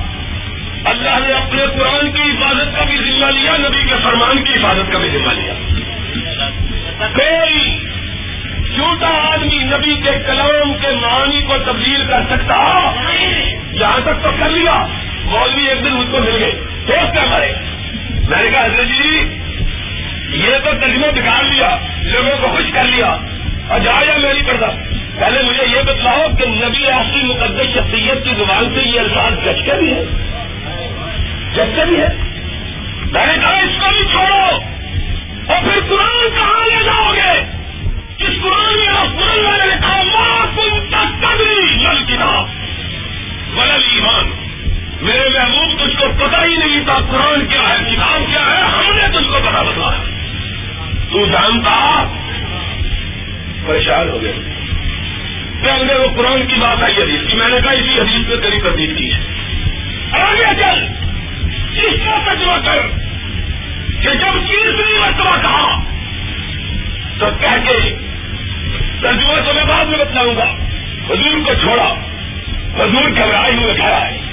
اللہ 0.86 1.28
نے 1.28 1.34
اپنے 1.34 1.64
قرآن 1.74 2.12
کی 2.12 2.22
حفاظت 2.22 2.78
کا 2.78 2.84
بھی 2.84 2.98
ذمہ 2.98 3.26
لیا، 3.26 3.52
نبی 3.58 3.84
کے 3.84 3.96
فرمان 4.04 4.44
کی 4.44 4.54
حفاظت 4.54 4.92
کا 4.92 4.98
بھی 5.00 5.10
ذمہ 5.10 5.34
لیا۔ 5.34 5.54
کوئی 7.14 7.78
جھوٹا 8.76 9.34
آدمی 9.34 9.64
نبی 9.64 9.96
کے 9.96 10.12
کلام 10.28 10.74
کے 10.74 10.88
معنی 10.88 11.42
کو 11.42 11.54
تبدیل 11.66 12.06
کر 12.06 12.22
سکتا 12.30 12.92
یہاں 13.72 14.00
تک 14.00 14.24
تو 14.24 14.30
کر 14.40 14.50
لیا، 14.50 14.86
مولوی 15.26 15.68
ایک 15.68 15.86
دن 15.86 15.94
مجھ 15.94 16.12
کو 16.12 16.20
مل 16.20 16.38
گئے، 16.40 16.52
دوست 16.88 17.16
ہے 17.16 17.28
ہمارے 17.28 17.54
میں 18.28 18.44
نے 18.44 18.50
کہا، 18.50 18.66
حضرت 18.66 18.88
جی 18.88 19.38
یہ 20.30 20.58
تو 20.64 20.72
ترجمہ 20.82 21.12
بگاڑ 21.16 21.44
لیا، 21.44 21.78
لوگوں 22.02 22.38
کو 22.42 22.48
خوش 22.48 22.72
کر 22.74 22.84
لیا، 22.84 23.18
اور 23.70 23.80
جا 23.80 23.92
یا 23.92 24.18
میں 24.18 24.34
نہیں 24.34 24.48
پڑتا 24.48 24.68
پہلے 25.20 25.42
مجھے 25.44 25.78
یہ 25.78 25.82
بتلاؤ 25.82 26.28
کہ 26.40 26.46
نبی 26.48 26.88
آخری 26.88 27.24
مقدس 27.24 27.74
شخصیت 27.74 28.24
کی 28.24 28.32
زبان 28.38 28.76
سے 28.76 28.90
یہ 28.90 29.00
الفاظ 29.00 29.34
جچتے 29.34 29.78
بھی 29.80 29.94
ہے 29.94 30.04
جچتے 31.54 31.86
بھی 31.86 32.02
ہے 32.02 32.08
میں 33.12 33.26
نے 33.26 33.34
کہا، 33.42 33.58
اس 33.58 33.82
کو 33.82 33.86
بھی 33.98 34.04
چھوڑو۔ 34.12 34.74
اور 35.48 35.64
پھر 35.64 35.80
قرآن 35.90 36.30
کہاں 36.36 36.68
لے 36.68 36.84
جاؤ 36.84 37.14
گے؟ 37.14 37.40
اس 38.20 38.42
قرآن 38.42 38.78
میں 38.80 38.88
آسمان 38.88 39.46
والے 39.46 39.66
نے 39.66 39.76
کہا 39.82 40.04
ماں 40.04 40.46
تم 40.56 40.90
تک 40.90 41.22
کبھی 41.22 41.76
نل 41.76 42.04
کتاب 42.06 42.44
ولل 43.58 43.84
ایمان 43.94 44.53
میرے 45.04 45.30
محبوب، 45.30 45.80
تجھ 45.80 45.98
کو 45.98 46.06
پتا 46.18 46.46
ہی 46.46 46.56
نہیں 46.56 46.86
تھا 46.86 46.98
قرآن 47.12 47.46
کیا 47.46 47.62
ہے، 47.62 47.96
کتاب 47.96 48.32
کیا 48.32 48.42
ہے، 48.42 48.62
ہم 48.62 48.96
نے 48.96 49.08
تجھ 49.08 49.28
کو 49.28 49.40
پتا 49.44 49.62
بتایا۔ 49.62 50.04
تو 51.12 51.26
جانتا، 51.26 52.04
پریشان 53.68 54.10
ہو 54.10 54.22
گئے 54.22 54.34
پہلے 55.64 55.96
وہ 55.96 56.16
قرآن 56.16 56.48
کی 56.48 56.56
بات 56.56 56.84
آئی 56.84 57.04
حدیث 57.04 57.32
کی، 57.32 57.38
میں 57.38 57.50
نے 57.50 57.62
کہا 57.64 57.72
اسی 57.72 58.00
حدیث 58.00 58.30
پہ 58.30 58.36
تیری 58.36 58.62
تردید 58.62 58.98
کی 58.98 59.14
ہے۔ 59.14 59.20
آگے 60.12 60.56
چل، 60.60 60.88
اس 61.80 61.94
کا 62.06 62.34
تجربہ 62.34 62.58
کر 62.66 62.80
کہ 64.02 64.10
جب 64.10 64.48
تیسری 64.48 64.98
مرتبہ 65.00 65.42
کہا، 65.42 65.84
تو 67.20 67.26
کہہ 67.42 67.66
کے 67.66 67.98
ترجمہ 69.02 69.34
تو 69.46 69.54
میں 69.54 69.66
بعد 69.66 69.86
میں 69.86 69.98
بتلاؤں 69.98 70.36
گا۔ 70.36 70.56
حضور 71.10 71.46
کو 71.46 71.54
چھوڑا، 71.54 71.94
حضور 72.78 73.10
گھبرائی 73.10 73.56
ہوئے 73.56 73.74
کھڑا 73.74 74.08
ہے 74.08 74.33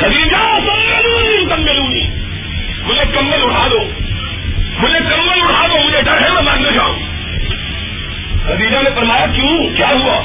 خریدا 0.00 0.58
کملونی 1.48 2.06
مجھے 2.82 3.02
کمل 3.14 3.42
اٹھا 3.42 3.68
دو۔ 3.68 3.78
مجھے 4.78 4.98
کمل 4.98 5.42
اٹھا 5.42 5.66
دو۔ 5.66 5.86
مجھے 5.86 6.02
ڈر 6.02 6.22
ہے، 6.22 6.32
میں 6.32 6.42
ماننے 6.42 6.70
جاؤں۔ 6.72 6.98
خدیجہ 8.44 8.82
نے 8.82 8.90
فرمایا، 8.94 9.26
کیوں؟ 9.34 9.76
کیا 9.76 9.88
ہوا؟ 9.88 10.22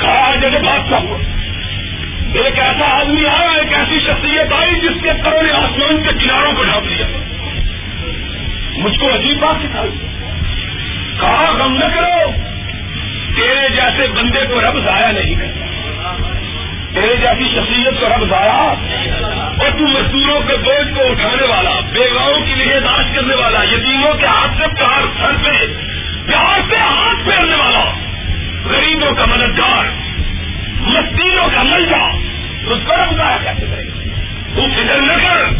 کہا 0.00 0.34
جیسے 0.34 0.58
بات 0.58 0.88
کیا 0.88 0.98
ہوا 0.98 1.18
ایک 2.34 2.58
ایسا 2.58 3.00
آدمی 3.00 3.26
آیا، 3.26 3.50
ایک 3.50 3.72
ایسی 3.72 4.00
شخصیت 4.00 4.52
آئی 4.52 4.80
جس 4.80 5.02
کے 5.02 5.10
کروڑے 5.24 5.52
آسمان 5.52 6.02
کے 6.02 6.24
کناروں 6.24 6.52
کو 6.52 6.62
ڈھانپ 6.62 6.88
دیا 6.88 7.06
مجھ 8.78 8.98
کو 8.98 9.14
عجیب 9.14 9.38
بات 9.38 9.56
سکھائی۔ 9.62 9.90
کہا، 11.20 11.56
غم 11.58 11.72
نہ 11.72 11.84
کرو۔ 11.84 12.30
تیرے 13.36 13.68
جیسے 13.68 14.06
بندے 14.06 14.38
کو 14.38 14.60
رب 14.60 14.84
ضائع 14.84 15.12
نہیں 15.12 15.34
کرتا۔ 15.34 15.64
تیرے 16.98 17.16
جیسی 17.16 17.44
شخصیت 17.54 18.00
کو 18.00 18.06
رب 18.08 18.30
ضائع 18.30 18.52
اور 18.52 19.70
تو 19.70 19.86
مزدوروں 19.86 20.40
کے 20.40 20.56
بوجھ 20.56 20.94
کو 20.94 21.10
اٹھانے 21.10 21.46
والا 21.48 21.80
بیواؤں 21.80 22.46
کی 22.46 22.54
نگہداشت 22.54 23.14
کرنے 23.14 23.34
والا، 23.34 23.62
یتیموں 23.62 24.14
کے 24.14 24.26
ہاتھ 24.26 24.56
سے 24.58 24.68
پیار 24.78 25.02
سر 25.20 25.36
پہ 25.44 25.66
پیار 26.26 26.60
سے 26.70 26.76
ہاتھ 26.76 27.24
پھیرنے 27.24 27.54
والا، 27.54 27.84
غریبوں 28.64 29.12
کا 29.14 29.24
مددگار، 29.24 29.84
مسکینوں 30.80 31.48
کا 31.54 31.62
ملجا، 31.62 32.08
اس 32.66 32.78
کو 32.86 32.92
رب 32.92 33.16
ضائع 33.16 33.38
کیسے 33.42 33.66
کرے 33.70 33.82
تو 34.56 34.66
فکر 34.76 35.00
نہ 35.00 35.12
کر، 35.12 35.50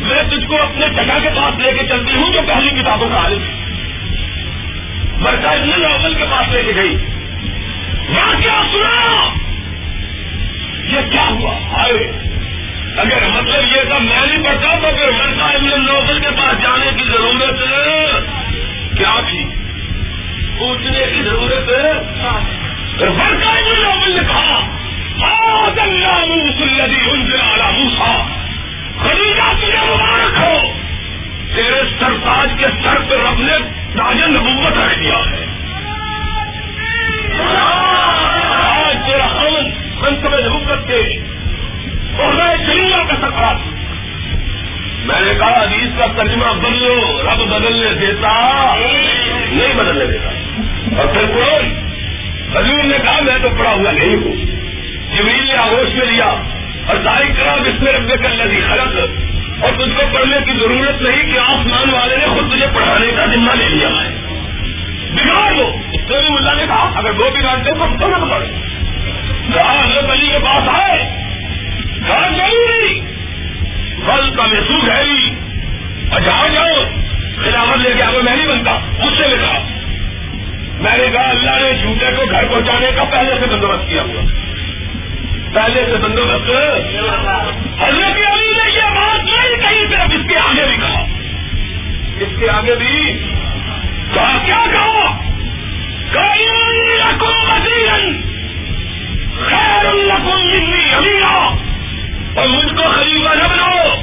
میں 0.00 0.22
تجھ 0.22 0.46
کو 0.46 0.62
اپنے 0.62 0.86
جگہ 0.88 1.18
کے 1.22 1.28
پاس 1.36 1.58
لے 1.58 1.72
کے 1.72 1.86
چلتی 1.88 2.14
ہوں 2.14 2.32
جو 2.32 2.40
پہلی 2.48 2.82
کتابوں 2.82 3.08
کا 3.08 3.16
عالم 3.16 3.42
مرکز 5.20 5.78
نوبل 5.78 6.14
کے 6.14 6.24
پاس 6.30 6.48
لے 6.52 6.62
کے 6.62 6.72
گئی۔ 6.74 6.96
وہاں 8.08 8.40
کیا 8.42 8.62
سنا! 8.72 9.28
یہ 10.88 11.10
کیا 11.10 11.28
ہوا؟ 11.28 11.82
آئے۔ 11.82 12.12
اگر 12.96 13.26
مطلب 13.28 13.76
یہ 13.76 13.82
تھا 13.88 13.98
میں 13.98 14.26
نہیں 14.26 14.44
پڑھتا 14.44 14.74
تو 14.74 14.96
پھر 14.96 15.10
مرکا 15.10 15.44
ابن 15.44 15.82
نوبل 15.82 16.18
کے 16.20 16.30
پاس 16.30 16.62
جانے 16.62 16.90
کی 16.96 17.04
ضرورت 17.04 17.58
کیا 18.96 19.20
تھی؟ 19.28 19.44
پوچھنے 20.58 21.06
کی 21.14 21.22
ضرورت؟ 21.22 21.68
مرکا 23.00 23.50
ابن 23.50 23.82
نوبل 23.82 24.12
نے 24.12 24.22
کہا 24.28 24.78
موسا 27.70 28.26
خریدا 29.02 29.52
تجھے 29.52 29.76
مبارک 29.86 30.38
ہو۔ 30.38 30.72
تیرے 31.54 31.82
سرتاج 31.98 32.48
کے 32.58 32.66
سر 32.82 32.96
پہ 33.08 33.14
رب 33.14 33.40
نے 33.40 33.58
تاج 33.96 34.16
نبوت 34.16 34.78
رکھ 34.78 34.98
دیا 34.98 35.18
ہے۔ 35.18 35.46
آج 38.68 38.96
تیرا 39.06 39.26
ہم 39.26 39.77
منصب 40.00 40.38
نبوت 40.38 40.88
کے 40.88 41.16
اور 42.18 42.32
میں 42.32 42.74
دنیا 42.74 42.96
کا 42.96 43.14
سرفراز 43.20 43.56
میں 45.04 45.20
نے 45.20 45.34
کہا، 45.34 45.62
حدیث 45.62 45.98
کا 45.98 46.06
ترجمہ 46.16 46.60
بدلو، 46.60 47.22
رب 47.22 47.48
بدلنے 47.48 48.06
دیتا، 48.06 48.74
نہیں 49.52 49.74
بدلنے 49.74 50.06
دیتا۔ 50.06 50.28
اور 51.00 51.06
پھر 51.06 51.24
قرآن 51.34 51.88
حضور 52.56 52.84
نے 52.84 52.96
کہا، 53.06 53.20
میں 53.20 53.38
تو 53.42 53.48
پڑا 53.58 53.70
ہوا 53.70 53.92
نہیں 53.92 54.14
ہوں۔ 54.14 54.34
جبریل 55.16 55.46
نے 55.48 55.54
آگوش 55.54 55.94
میں 55.94 56.06
لیا 56.06 56.24
اور 56.86 56.96
ظاہر 57.04 57.22
کرا 57.38 57.56
جس 57.56 57.82
میں 57.82 57.92
رب 57.92 58.22
کر 58.22 58.28
لگی 58.28 58.60
خلق۔ 58.60 58.96
اور 59.64 59.72
تجھ 59.72 59.96
کو 59.96 60.02
پڑھنے 60.12 60.36
کی 60.44 60.52
ضرورت 60.58 61.02
نہیں 61.02 61.32
کہ 61.32 61.38
آسمان 61.38 61.90
والے 61.90 62.16
نے 62.16 62.26
خود 62.26 62.52
تجھے 62.52 62.66
پڑھانے 62.74 63.06
کا 63.16 63.26
ذمہ 63.26 63.52
لے 63.52 63.68
لیا۔ 63.68 63.88
ہے 63.88 64.38
بگاڑ 65.10 65.52
دو۔ 65.54 65.76
اس 65.92 66.00
سے 66.00 66.20
بھی 66.20 66.28
ملا 66.30 66.52
نے 66.54 66.66
کہا، 66.66 66.90
اگر 66.94 67.10
وہ 67.10 67.30
بگاڑتے 67.30 67.74
تو 67.74 67.84
ہم 67.84 67.98
تو 67.98 68.06
نہ 68.08 68.34
کہا 69.52 69.84
حضرت 69.84 70.10
علی 70.10 70.26
کے 70.26 70.38
پاس 70.38 70.68
آئے 70.68 70.98
کہا 72.06 72.28
ضروری 72.28 73.00
پھل 74.04 74.30
کا 74.36 74.46
محسوس 74.46 74.88
ہے 74.88 75.02
اور 76.10 76.20
جہاں 76.20 76.48
جاؤ، 76.48 76.84
خلافت 77.44 77.78
لے 77.78 77.90
کے 77.96 78.02
آگے 78.02 78.22
میں 78.22 78.36
نہیں 78.36 78.48
بنتا 78.48 78.78
مجھ 78.98 79.14
سے 79.16 79.28
بھی 79.28 79.36
کہا 79.36 79.58
میں 80.80 80.98
نے 80.98 81.08
کہا، 81.12 81.30
اللہ 81.30 81.50
نے 81.50 81.82
جھوٹے 81.82 82.06
کو 82.16 82.30
گھر 82.30 82.44
پہنچانے 82.48 82.90
کا 82.96 83.04
پہلے 83.04 83.30
سے 83.40 83.46
بندوبست 83.46 83.88
کیا 83.88 84.02
ہوا۔ 84.02 84.22
پہلے 85.54 85.84
سے 85.86 85.96
بندوبست، 85.96 86.50
حضرت 87.82 88.32
علی 88.32 88.50
نے 88.50 88.70
یہ 88.74 88.90
بات 88.94 89.24
نہیں 89.24 89.56
کہی، 89.56 89.86
صرف 89.90 90.14
اس 90.14 90.26
کے 90.28 90.38
آگے 90.38 90.66
بھی 90.66 90.76
کہا۔ 90.76 91.04
اس 92.20 92.38
کے 92.38 92.50
آگے 92.50 92.74
بھی 92.74 93.12
کہا، 94.14 94.38
کیا 94.44 94.64
کہا؟ 94.72 95.18
خیر 99.40 99.86
القم 99.86 100.50
جنی 100.50 100.94
امیا 100.94 101.50
اور 102.34 102.48
مجھ 102.48 102.74
کو 102.74 102.82
خلیفہ 102.82 103.34
نہ 103.34 103.48
بناؤ۔ 103.48 104.02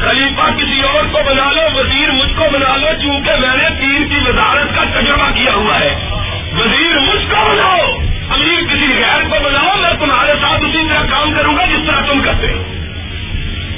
خلیفہ 0.00 0.50
کسی 0.58 0.82
اور 0.82 1.04
کو 1.04 1.18
بنا 1.26 1.52
لو، 1.52 1.62
وزیر 1.74 2.10
مجھ 2.10 2.32
کو 2.36 2.44
بنا 2.52 2.76
لو، 2.76 2.86
چونکہ 3.02 3.30
میں 3.40 3.56
نے 3.56 3.68
تین 3.80 4.08
کی 4.08 4.30
وزارت 4.30 4.74
کا 4.74 5.00
تجربہ 5.00 5.30
کیا 5.34 5.52
ہوا 5.54 5.80
ہے۔ 5.80 6.08
وزیر 6.52 6.98
مجھ 6.98 7.30
کو 7.30 7.52
بناؤ۔ 7.52 7.98
امیر 8.30 8.74
کسی 8.74 8.94
غیر 8.98 9.22
کو 9.28 9.44
بناؤ، 9.44 9.80
میں 9.80 9.94
تمہارے 10.00 10.32
ساتھ 10.40 10.62
اسی 10.62 10.88
طرح 10.88 11.06
کام 11.10 11.34
کروں 11.34 11.56
گا 11.56 11.64
جس 11.64 11.86
طرح 11.86 12.00
تم 12.12 12.20
کرتے۔ 12.20 12.46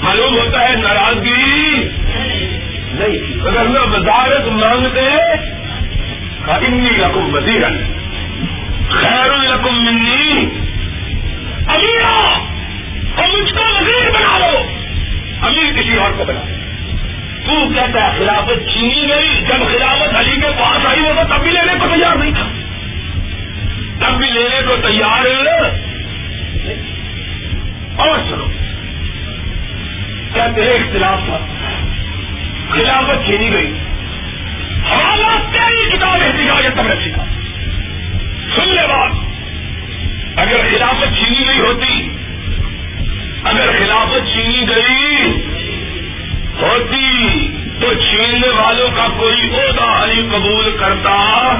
معلوم 0.03 0.39
ہوتا 0.39 0.69
ہے 0.69 0.77
ناراضگی۔ 0.77 1.89
نہیں، 2.93 3.47
اگر 3.47 3.65
میں 3.65 3.81
وزارت 3.81 4.47
مانگتے 4.47 5.01
انی 6.47 6.89
رقم 6.99 7.35
وزیر 7.35 7.63
خیر 8.91 9.31
الرقم 9.31 9.85
منی 9.85 10.47
امیرا 11.75 12.39
اور 13.17 13.39
مجھ 13.39 13.55
کو 13.55 13.65
وزیر 13.65 14.11
بنا 14.11 14.39
لو۔ 14.39 14.59
امیر 15.47 15.81
کسی 15.81 15.97
اور 15.97 16.11
کو 16.13 16.25
بنا۔ 16.25 16.41
تو 17.47 17.75
کہتا 17.75 18.13
ہے 18.13 18.19
خلافت 18.19 18.75
چینی 18.75 19.09
گئی۔ 19.09 19.41
جب 19.41 19.67
خلافت 19.73 20.17
علی 20.17 20.37
کے 20.37 20.63
پاس 20.65 20.87
آئی 20.87 21.01
وہ 21.01 21.23
تو 21.23 21.37
تب 21.37 21.43
بھی 21.43 21.51
لینے 21.51 21.73
کو 21.81 21.87
تیار 21.95 22.17
نہیں 22.17 22.33
تھا۔ 22.35 22.49
تب 23.99 24.17
بھی 24.19 24.31
لینے 24.31 24.61
کو 24.67 24.77
تیار 24.77 25.27
اور 27.97 28.19
سنو۔ 28.19 28.45
کہتے 30.35 30.63
ہیں 30.63 30.73
اختلاف 30.73 31.19
تھا 31.25 31.39
خلافت 32.71 33.27
چھینی 33.27 33.53
گئی۔ 33.53 33.73
حالات 34.91 35.53
تیری 35.53 35.91
کتاب 35.91 36.21
احتجاج 36.21 36.67
تب 36.77 36.87
رکھی 36.87 37.11
تھا 37.11 37.25
سن 38.57 38.69
لے 38.69 38.87
بات۔ 38.87 39.30
اگر 40.37 40.57
خلافت 40.71 41.19
چھینی 41.19 41.49
گئی 41.49 41.61
ہوتی، 41.61 42.09
اگر 43.45 43.71
خلافت 43.79 44.33
چھینی 44.33 44.69
گئی 44.69 45.27
ہوتی، 46.63 47.49
تو 47.81 47.95
چھیننے 47.95 48.49
والوں 48.49 48.89
کا 48.97 49.07
کوئی 49.17 49.55
عہدہ 49.55 49.83
علی 49.83 50.23
قبول 50.23 50.77
کرتا۔ 50.77 51.55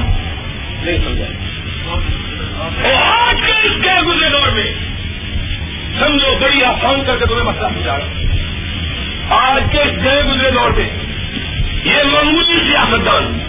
نہیں 0.83 0.97
سمجھا۔ 0.97 1.25
آج 2.97 3.35
کے 3.45 3.67
اس 3.67 3.83
کے 3.83 4.01
گزرے 4.01 4.29
دور 4.29 4.47
میں، 4.47 4.73
سمجھو، 5.99 6.37
بڑی 6.41 6.63
آسان 6.63 7.03
کر 7.05 7.17
کے 7.17 7.25
تمہیں 7.25 7.43
مسئلہ 7.43 7.67
سمجھا 7.67 7.97
رہا 7.97 8.05
آج 9.29 9.63
کے 9.71 9.83
گئے 10.03 10.23
گزرے 10.23 10.51
دور 10.51 10.71
میں، 10.71 10.89
یہ 11.83 12.03
معمولی 12.03 12.71
سیاست 12.71 13.05
دان 13.05 13.39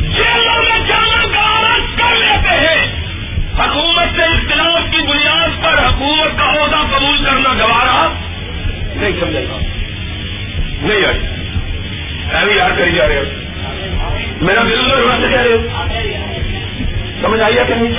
جیلوں 0.00 0.62
میں 0.62 0.78
جانا 0.88 1.24
گوارا 1.24 1.76
کر 1.96 2.16
لیتے 2.16 2.66
ہیں۔ 2.66 2.93
حکومت 3.58 4.16
سے 4.16 4.22
اختلاف 4.22 4.90
کی 4.90 5.02
بنیاد 5.02 5.62
پر 5.62 5.86
حکومت 5.86 6.38
کا 6.38 6.50
عہدہ 6.50 6.96
قبول 6.96 7.24
کرنا 7.24 7.52
گوارا 7.54 8.12
نہیں 8.96 9.12
سمجھے 9.20 9.46
گا 9.48 9.58
نہیں 10.82 11.04
آئی۔ 11.04 11.18
بھی 12.44 12.56
یاد 12.56 12.70
کری 12.78 12.92
جا 12.92 13.08
رہے 13.08 13.18
ہو۔ 13.18 13.22
میرا 14.40 14.62
بالکل 14.62 15.10
سے 15.22 15.28
کہہ 15.30 15.40
رہے 15.40 15.52
ہو۔ 15.52 15.68
سمجھ 17.22 17.40
آئیے 17.40 17.64
کہ 17.68 17.74
نہیں؟ 17.74 17.92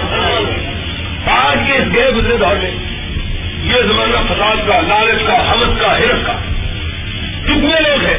آج 1.29 1.57
کے 1.67 1.73
اس 1.73 1.95
گئے 1.95 2.11
گزرے 2.11 2.37
دور 2.37 2.55
میں 2.55 2.71
یہ 3.63 3.81
زمانہ 3.81 4.33
فساد 4.33 4.67
کا، 4.67 4.81
لالچ 4.81 5.21
کا، 5.27 5.51
حمد 5.51 5.81
کا 5.81 5.97
ہرف 5.97 6.25
کا۔ 6.25 6.33
کتنے 7.43 7.79
لوگ 7.79 8.05
ہیں 8.05 8.17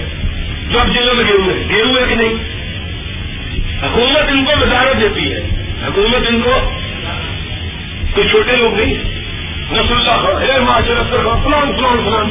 جو 0.71 0.81
اب 0.81 0.89
جیلوں 0.95 1.15
میں 1.15 1.25
گئے 1.25 1.33
ہوئے 1.33 1.65
گئے 1.69 1.83
ہوئے 1.83 2.03
کہ 2.09 2.15
نہیں؟ 2.15 2.35
حکومت 3.83 4.29
ان 4.29 4.45
کو 4.45 4.53
وزارت 4.61 5.01
دیتی 5.01 5.33
ہے۔ 5.33 5.41
حکومت 5.89 6.27
ان 6.29 6.41
کو 6.41 6.51
کوئی 8.17 8.29
چھوٹے 8.29 8.57
لوگ 8.57 8.75
نہیں 8.75 8.95
نس 9.73 9.91
اللہ 9.91 10.29
ہیر 10.45 10.61
معاشرت 10.61 11.11
فلان 11.11 11.77
فلان 11.77 12.05
فلان۔ 12.05 12.31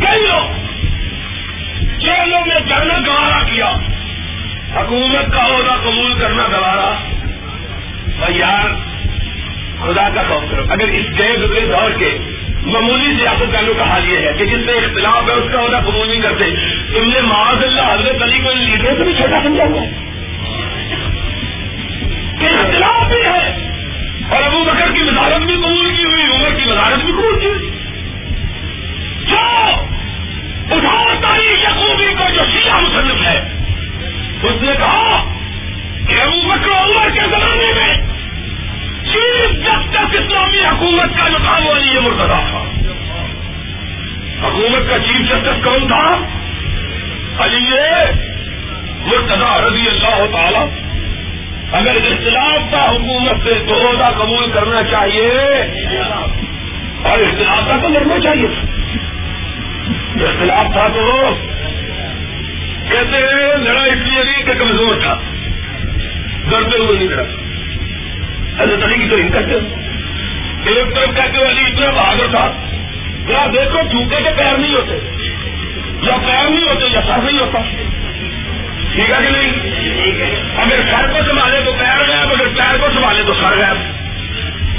کئی 0.00 0.26
لوگ 0.26 0.48
جیلوں 1.98 2.40
میں 2.46 2.60
جانا 2.68 2.94
گوارا 3.06 3.42
کیا۔ 3.42 3.70
حکومت 4.76 5.32
کا 5.32 5.44
عہدہ 5.44 5.72
قبول 5.82 6.12
کرنا 6.20 6.42
گوارا۔ 6.42 6.94
اور 8.20 8.30
یار، 8.30 8.68
خدا 9.86 10.08
کا 10.14 10.22
خوف 10.28 10.50
کرو۔ 10.50 10.62
اگر 10.70 10.84
اس 10.84 11.18
گئے 11.18 11.36
گزرے 11.42 11.60
دور 11.60 11.90
کے 11.90 12.18
معمولی 12.62 13.16
سیاست 13.18 13.52
دانوں 13.52 13.74
کا 13.74 13.90
حال 13.90 14.08
یہ 14.08 14.18
ہے 14.18 14.32
کہ 14.32 14.44
جس 14.44 14.66
سے 14.66 14.72
اختلاف 14.72 15.28
ہے، 15.28 15.32
اس 15.32 15.52
کا 15.52 15.60
عہدہ 15.60 15.86
قبول 15.86 16.08
نہیں 16.08 16.22
کرتے۔ 16.22 16.44
تم 16.98 17.08
نے 17.08 17.20
معاذ 17.20 17.64
اللہ، 17.64 17.82
حضرت 17.82 18.22
علی 18.22 18.38
کو 18.38 18.50
لیڈروں 18.50 18.96
سے 18.98 19.02
بھی 19.04 19.12
چھوٹا 19.12 19.40
سمجھا 19.42 19.64
ہوا 19.64 19.82
اختلاف 22.54 23.08
بھی 23.08 23.24
ہے۔ 23.24 23.71
اور 24.34 24.42
ابو 24.42 24.64
بکر 24.64 24.92
کی 24.92 25.02
وزارت 25.02 25.42
بھی 25.42 25.54
قبول 25.54 25.96
کی 25.96 26.04
ہوئی، 26.04 26.22
عمر 26.22 26.50
کی 26.54 26.70
وزارت 26.70 27.04
بھی 27.04 27.12
قبول 27.12 27.40
کی 27.40 27.46
ہوئی۔ 27.46 27.70
جو 29.26 29.38
اٹھاؤ 30.76 31.04
تاریخ 31.22 31.68
خوبی 31.74 32.14
کو 32.18 32.24
جو 32.34 32.40
شیعہ 32.52 32.80
مصنف 32.80 33.26
ہے، 33.26 33.38
اس 34.42 34.62
نے 34.62 34.72
کہا 34.72 35.34
کہ 36.08 36.20
ابو 36.20 36.48
بکر 36.48 36.70
عمر 36.70 37.10
کے 37.10 37.20
زمانے 37.20 37.72
میں 37.72 38.12
چیف 39.12 39.50
جسٹس 39.50 40.14
اسلامی 40.14 40.58
حکومت 40.58 41.18
کا 41.18 41.28
جو 41.28 41.38
تھا 41.38 41.58
وہ 41.64 41.72
علی 41.72 42.00
مرتضا 42.00 42.40
تھا۔ 42.50 42.64
حکومت 44.48 44.90
کا 44.90 44.98
چیف 44.98 45.28
جسٹس 45.28 45.64
کون 45.64 45.88
تھا؟ 45.88 46.26
علی 47.38 47.70
مرتضا 49.04 49.58
رضی 49.58 49.88
اللہ 49.88 50.24
تعالی۔ 50.32 50.81
اگر 51.72 51.96
اختلاف 51.96 52.70
تھا 52.70 52.90
حکومت 52.90 53.48
سے 53.48 53.54
تو 53.68 53.74
عہدہ 53.74 54.16
قبول 54.18 54.50
کرنا 54.50 54.82
چاہیے 54.82 55.30
اور 57.02 57.18
اختلاف 57.18 57.66
تھا 57.66 57.76
تو 57.82 57.88
لڑنا 57.88 58.20
چاہیے۔ 58.20 58.46
اختلاف 60.24 60.72
تھا 60.72 60.88
تو 60.88 61.30
کہتے 62.88 63.16
ہیں 63.16 63.56
لڑا 63.56 63.84
اس 63.84 63.98
لیے 63.98 64.24
نہیں 64.24 64.42
کہ 64.42 64.52
کمزور 64.54 64.96
تھا۔ 64.96 65.14
ڈرتے 66.50 66.78
ہوئے 66.78 66.98
نہیں 66.98 67.08
لڑا۔ 67.08 67.24
حضرت 68.62 68.84
علی 68.84 68.98
کی 68.98 69.08
تو 69.08 69.16
کرتے 69.32 69.54
ایک 70.70 70.94
طرف 70.94 71.16
کہتے 71.16 71.48
علی 71.48 71.60
اتنا 71.60 71.90
بہادر 71.90 72.26
تھا۔ 72.30 72.52
ذرا 73.28 73.46
دیکھو 73.46 73.78
جھوٹے 73.88 74.22
کے 74.22 74.30
پیر 74.36 74.58
نہیں 74.58 74.74
ہوتے۔ 74.74 74.94
یا 76.02 76.16
پیر 76.26 76.50
نہیں 76.50 76.64
ہوتے 76.64 76.86
یا 76.92 77.00
سر 77.02 77.22
نہیں 77.22 77.38
ہوتا۔ 77.38 77.58
ٹھیک 78.92 79.10
ہے 79.10 79.16
کہ 79.22 79.30
نہیں؟ 79.30 79.52
اگر 80.56 80.80
سر 80.90 81.06
کو 81.12 81.18
سنبھالے 81.28 81.60
تو 81.64 81.72
پیر 81.72 82.06
گیا 82.08 82.20
اگر 82.20 82.48
پیر 82.48 82.76
کو 82.80 82.86
سنبھالے 82.94 83.22
تو 83.26 83.34
سر 83.34 83.56
گیا 83.56 83.72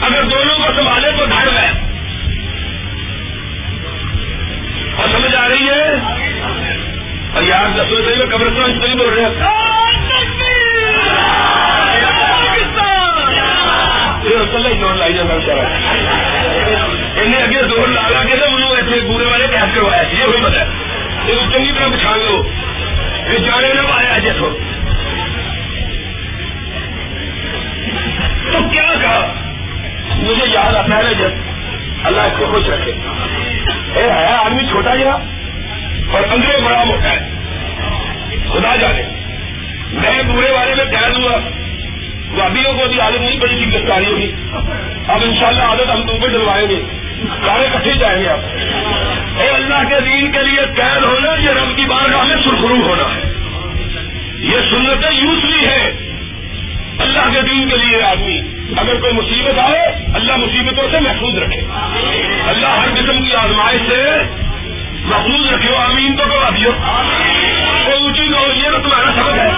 اگر 0.01 0.23
دونوں 0.23 0.55
کو 0.55 0.73
سنبھالے 0.75 1.11
تو 1.19 1.25
دھڑ 1.25 1.49
گیا 1.53 1.71
اور 4.95 5.07
سمجھ 5.07 5.35
آ 5.35 5.49
رہی 5.49 5.69
ہے؟ 5.69 5.93
اور 7.33 7.43
یار 7.43 7.69
دس 7.75 7.91
بجے 7.91 8.15
میں 8.15 8.25
قبرستان 8.25 8.71
اس 8.71 8.81
طریقے 8.81 8.97
بول 8.97 9.13
رہے 9.13 9.21
ہیں۔ 9.21 9.63
لائی 14.95 15.19
اگے 17.35 17.67
زور 17.67 17.87
لا 17.87 18.09
لا 18.09 18.23
کے 18.23 18.45
انہوں 18.45 18.75
ایسے 18.75 19.07
پورے 19.07 19.25
والے 19.25 19.47
پیس 19.47 19.75
کروایا 19.75 20.01
یہ 20.01 20.23
ہوئی 20.23 20.41
پتا 20.41 20.63
مطلب 21.23 21.53
چنگی 21.53 21.71
طرح 21.71 21.87
بچھان 21.87 22.19
لو۔ 22.19 22.62
یہ 23.31 23.37
جانے 23.37 23.73
نہ 23.73 23.81
پایا 23.81 24.19
جیسو 24.19 24.49
تو 28.51 28.69
کیا 28.69 28.93
کہا؟ 29.01 29.33
مجھے 30.17 30.45
یاد 30.47 30.75
آتا 30.75 30.97
ہے 30.97 31.13
جب 31.13 31.29
اللہ 32.03 32.21
اس 32.21 32.33
کو 32.39 32.45
خوش 32.45 32.69
رکھے. 32.69 32.91
اے 33.95 34.03
ہے 34.03 34.35
آدمی 34.45 34.63
چھوٹا 34.67 34.95
جی 34.95 35.03
جا 35.03 35.11
اور 36.11 36.23
اندرے 36.31 36.61
بڑا 36.65 36.83
موٹا 36.83 37.11
ہے. 37.11 37.29
خدا 38.53 38.75
جانے. 38.75 39.03
میں 39.91 40.23
پورے 40.33 40.51
والے 40.51 40.75
میں 40.75 40.85
قید 40.85 41.17
ہوا. 41.17 41.37
وادیوں 42.31 42.73
کو 42.73 42.87
بھی 42.87 42.99
عادت 42.99 43.21
نہیں 43.21 43.39
پڑی 43.39 43.55
تھی 43.55 43.73
گرفتاریوں 43.73 44.17
کی 44.19 44.31
اب 45.07 45.19
ان 45.23 45.35
شاء 45.39 45.47
اللہ 45.47 45.63
عادت 45.63 45.89
ہم 45.89 46.01
تم 46.01 46.19
کو 46.19 46.27
ڈلوائیں 46.27 46.69
گے. 46.69 47.02
سارے 47.21 47.67
کٹھے 47.73 47.91
جائیں 47.99 48.23
گے 48.23 48.29
آپ۔ 48.29 48.39
اے 49.41 49.49
اللہ 49.49 49.89
کے 49.89 50.01
دین 50.01 50.31
کے 50.31 50.43
لیے 50.43 50.61
قید 50.75 51.03
ہونا، 51.03 51.41
یہ 51.41 51.49
رب 51.49 51.77
کی 51.77 51.85
بار 51.85 52.09
میں 52.09 52.35
سرخرو 52.43 52.81
ہونا۔ 52.81 53.15
ہے 53.15 53.33
یہ 54.39 54.57
سنت 54.69 55.05
یوز 55.11 55.45
بھی 55.45 55.65
ہے 55.65 55.91
اللہ 56.99 57.33
کے 57.33 57.41
دین 57.41 57.69
کے 57.69 57.77
لیے 57.77 58.03
آدمی۔ 58.03 58.39
اگر 58.77 58.99
کوئی 58.99 59.13
مصیبت 59.13 59.59
آئے، 59.59 59.87
اللہ 60.13 60.37
مصیبتوں 60.37 60.87
سے 60.91 60.99
محفوظ 60.99 61.37
رکھے۔ 61.37 61.61
اللہ 62.47 62.67
ہر 62.67 62.89
قسم 62.95 63.23
کی 63.23 63.35
آزمائش 63.35 63.81
سے 63.89 64.05
محفوظ 65.01 65.53
رکھے۔ 65.53 65.69
امین 65.69 66.15
تو 66.15 66.23
کروا 66.29 66.49
دیو 66.49 66.71
اونچی 67.91 68.23
لو 68.23 68.53
یہ 68.55 68.69
تو 68.71 68.77
تمہارا 68.77 69.11
سبق 69.15 69.33
ہے۔ 69.33 69.49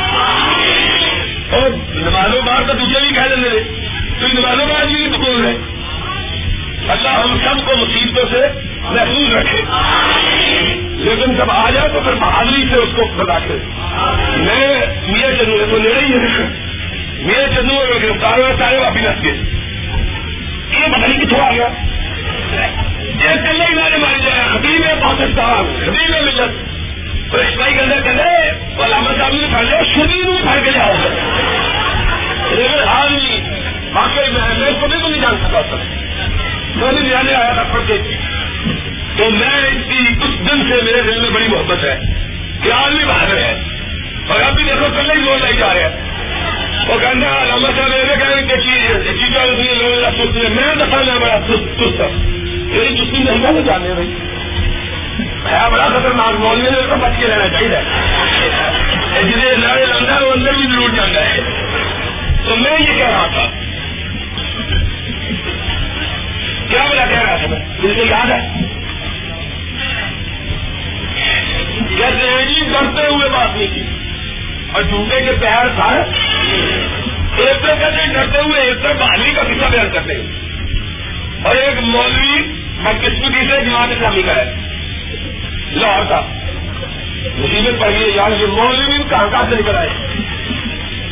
اور 1.56 1.69
نمازوں 1.95 2.41
بار 2.41 2.61
تو 2.68 2.73
دوسرے 2.73 2.99
بھی 2.99 3.15
کہہ 3.15 3.36
دیں 3.36 3.60
تو 4.19 4.27
نمازوں 4.27 4.68
بار 4.68 4.86
بھی 4.86 5.07
بول 5.07 5.45
رہے 5.45 5.74
اللہ 6.90 7.10
ہم 7.10 7.38
سب 7.44 7.66
کو 7.66 7.78
مصیبتوں 7.78 8.26
سے 8.32 8.40
محفوظ 8.82 9.36
رکھے۔ 9.36 9.62
لیکن 10.90 11.36
جب 11.36 11.52
آ 11.52 11.70
جائے 11.70 11.90
تو 11.90 11.99
پھر 12.02 12.14
بہادری 12.14 12.66
سے 12.70 12.76
اس 12.76 12.90
کو 12.95 13.02
بتا 13.16 13.40
کے 13.40 13.57
میں 14.38 14.86
میاں 15.07 15.32
چندو 15.40 15.66
تو 15.72 15.78
لے 15.78 15.94
رہی 15.94 16.14
ہے 16.14 16.44
میرے 17.20 17.48
چندو 17.56 17.74
میں 17.74 18.10
گرفتار 18.10 18.40
ہوا 18.40 18.49
سارے 18.60 18.78
واپس 18.78 19.06
رکھ 19.06 19.22
کے 19.22 19.30
یہ 20.70 20.88
پتہ 20.91 21.06
نہیں 21.06 21.20
کتوں 21.20 21.40
آ 21.40 21.52
گیا۔ 21.52 21.68
یہ 22.99 23.36
کلے 23.36 23.66
ہی 23.66 23.74
نہ 23.74 23.98
ماری 23.98 24.22
جائے 24.22 24.44
خطیب 24.53 25.03
پاکستان، 25.03 25.76
خطیب 25.86 26.10
ملت۔ 26.10 26.76
تو 27.32 27.38
اس 27.38 27.56
بھائی 27.56 27.74
کے 27.74 27.80
اندر 27.80 28.02
کہتے 28.02 28.49
علامت 28.86 29.20
صاحب 29.20 29.34
نے 29.34 29.48
پڑھ 29.53 29.66
لیا 29.66 29.82
شدی 29.94 30.22
نو 30.22 30.32
پڑھ 30.45 30.64
کے 30.64 30.72
جاؤ 30.72 30.94
لیکن 32.52 32.88
حال 32.88 33.14
نہیں 33.14 33.49
واقعی 33.94 34.30
میں 34.32 34.60
میں 34.60 34.72
کبھی 34.82 34.98
کو 35.02 35.07
نہیں 35.07 35.22
جان 35.22 35.36
سکتا۔ 35.44 35.78
تھا 36.80 36.91
میں 36.91 37.10
جانے 37.10 37.34
آیا 37.34 37.53
تھا 37.53 37.64
پڑھ 37.64 37.81
کے۔ 37.88 37.97
تو 39.18 39.30
میں 39.31 39.68
اس 39.68 39.85
کی 39.89 40.07
اس 40.22 40.39
دن 40.39 40.64
سے 40.69 40.81
میرے 40.81 41.02
دل 41.02 41.22
میں 41.22 41.30
بڑی 41.30 41.47
محبت 41.47 41.84
ہے 41.84 41.99
کہ 42.64 42.72
آدمی 42.72 43.06
بہادر 43.06 43.38
ہے۔ 43.38 43.64
اور 44.27 44.41
ابھی 44.41 44.64
دیکھو 44.64 44.85
کل 44.95 45.11
ہی 45.11 45.15
لوگ 45.15 45.38
لائی 45.38 45.57
جا 45.57 45.73
رہے 45.73 45.84
ہیں 45.84 46.15
وہ 46.88 46.99
کہنا 46.99 47.43
علامہ 47.43 47.68
صاحب 47.77 47.89
میرے 47.89 48.15
کہنے 48.19 48.41
کہ 48.41 48.61
چیز 48.61 48.91
میں 50.35 50.76
دفعہ 50.76 51.03
میں 51.03 51.19
بڑا 51.19 51.39
سست 51.47 51.80
چست 51.80 52.02
میری 52.56 52.95
چستی 52.95 53.23
نہیں 53.23 53.61
جانے 53.61 53.93
بھائی۔ 53.93 54.14
ہے 55.52 55.72
بڑا 55.72 55.88
خطرناک 55.88 56.39
مولوی 56.39 56.69
نے 56.69 56.81
تو 56.89 56.95
بچ 56.95 57.11
کے 57.19 57.27
رہنا 57.27 57.47
چاہیے۔ 57.47 57.80
جسے 59.23 59.56
لڑے 59.56 59.85
لگتا 59.85 60.15
ہے، 60.15 60.26
وہ 60.26 60.31
اندر 60.31 60.52
بھی 60.53 60.65
ضرور 60.72 60.89
جانا 60.89 61.19
ہے۔ 61.19 61.39
تو 62.49 62.56
میں 62.56 62.80
یہ 62.80 62.97
کہہ 62.97 63.10
رہا 63.10 63.27
تھا۔ 63.34 63.65
کیا 66.70 66.86
بلا 66.90 67.06
کہہ 67.06 67.20
رہا 67.20 67.36
تھا 67.36 67.48
میں 67.48 67.60
مجھے 67.84 68.04
یاد 68.04 68.32
ہے۔ 68.32 68.50
جیسے 71.98 72.46
جی 72.46 72.62
ڈرتے 72.62 73.08
ہوئے 73.08 73.30
بات 73.30 73.58
نہیں 73.58 73.68
کی۔ 73.68 73.82
اور 74.74 74.82
جھوٹے 74.82 75.22
کے 75.22 75.32
پیر 75.32 75.68
تھا 75.76 76.04
ایک 77.38 77.62
تو 77.62 77.68
کہتے 77.80 78.14
ڈرتے 78.14 78.40
ہوئے، 78.40 78.62
ایک 78.62 78.84
تو 78.84 78.90
بحالی 79.00 79.32
کا 79.32 79.44
قصہ 79.44 79.66
بیان 79.72 79.90
کرتے 79.94 80.14
اور 81.44 81.56
ایک 81.56 81.82
مولوی 81.82 82.42
بدقسمتی 82.84 83.48
سے 83.50 83.66
جماعت 83.66 83.90
اسلامی 83.92 84.22
کا 84.22 84.36
ہے۔ 84.36 84.54
لاہور 85.72 86.06
کا۔ 86.06 86.22
مصیبت 87.38 87.80
پڑ 87.80 87.90
گئی 87.90 88.16
یار 88.16 88.32
یہ 88.42 88.46
مولوی 88.46 89.04
کہاں 89.10 89.28
کہاں 89.32 89.44
سے 89.50 89.56
نکل 89.56 89.76
آئے۔ 89.76 89.90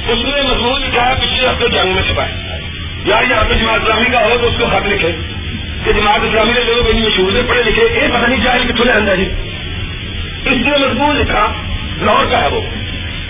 اس 0.08 0.26
نے 0.26 0.42
مضمون 0.42 0.82
لکھا 0.82 1.10
ہے، 1.10 1.16
پچھلے 1.16 1.48
ہفتے 1.48 1.70
جنگ 1.70 1.94
میں 1.94 2.04
چھپائے 2.04 2.32
یار 3.06 3.24
یہاں 3.30 3.44
پہ 3.50 3.54
جماعت 3.54 3.82
اسلامی 3.84 4.10
کا 4.10 4.20
ہو 4.20 4.38
تو 4.42 4.48
اس 4.48 4.54
کو 4.60 4.66
خط 4.66 4.88
لکھے۔ 4.88 5.12
کہ 5.84 5.92
جماعت 5.92 6.20
اسلامی 6.24 6.52
نے 6.54 6.64
لوگ 6.64 6.88
اتنی 6.88 7.02
مشہور 7.02 7.32
سے 7.32 7.42
پڑھے 7.48 7.64
لکھے، 7.64 7.84
یہ 7.84 8.08
پتہ 8.08 8.26
نہیں 8.26 8.44
چاہے 8.44 8.74
کتوں 8.74 8.86
لے 8.86 8.92
آتا 8.92 9.16
جی 9.16 9.30
اس 10.46 10.68
نے 10.68 10.88
مضمون 10.88 11.16
لکھا، 11.16 11.54
لاہور 12.02 12.26
کا 12.32 12.42
ہے 12.42 12.48
وہ۔ 12.48 12.62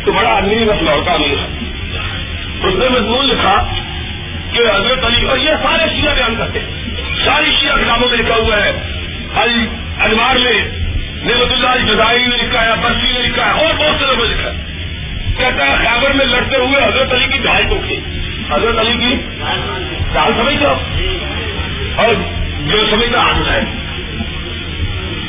تو 0.06 0.12
بڑا 0.12 0.30
آدمی 0.30 0.56
بس 0.56 0.82
لاہور 0.82 1.04
کا 1.04 1.18
نہیں 1.18 1.30
ہے 1.30 1.48
اس 2.68 2.76
نے 2.76 2.90
مضمون 2.90 3.26
لکھا 3.26 3.64
کہ 4.52 4.60
حضرت 4.60 5.06
علی 5.06 5.26
اور 5.26 5.38
یہ 5.38 5.52
سارے 5.64 6.02
شیعہ 6.02 6.16
بیان 6.16 6.36
کرتے 6.36 6.60
ہیں۔ 6.60 6.68
ساری 7.26 7.52
شیعہ 7.62 7.78
کتابوں 7.78 8.10
میں 8.10 8.18
لکھا 8.18 8.36
ہوا 8.36 8.56
ہے۔ 8.66 8.72
انوار 10.04 10.36
میں، 10.36 10.64
نعمت 11.24 11.52
اللہ 11.52 11.92
جزائی 11.92 12.28
نے 12.28 12.36
لکھا 12.36 12.66
ہے، 12.66 12.72
برسی 12.84 13.12
نے 13.14 13.20
لکھا 13.28 13.46
ہے، 13.46 13.52
اور 13.52 13.74
بہت 13.74 14.00
سے 14.00 14.06
لوگوں 14.06 14.28
نے 14.28 14.36
لکھا 14.36 14.50
ہے۔ 14.50 14.58
کہتا 15.38 15.68
ہے 15.68 15.76
خیبر 15.78 16.14
میں 16.14 16.26
لڑتے 16.26 16.58
ہوئے 16.58 16.84
حضرت 16.84 17.14
علی 17.14 17.28
کی 17.28 17.38
ڈھائی 17.38 17.66
کو 17.70 17.82
کی 17.88 18.00
حضرت 18.50 18.80
علی 18.80 18.94
کی 18.94 19.16
ڈال 20.14 20.32
سمجھ 20.38 20.56
جاؤ 20.56 20.76
اور 21.96 22.14
جو 22.60 22.86
سمجھتا 22.90 23.20
آج 23.20 23.50
ہے 23.50 23.62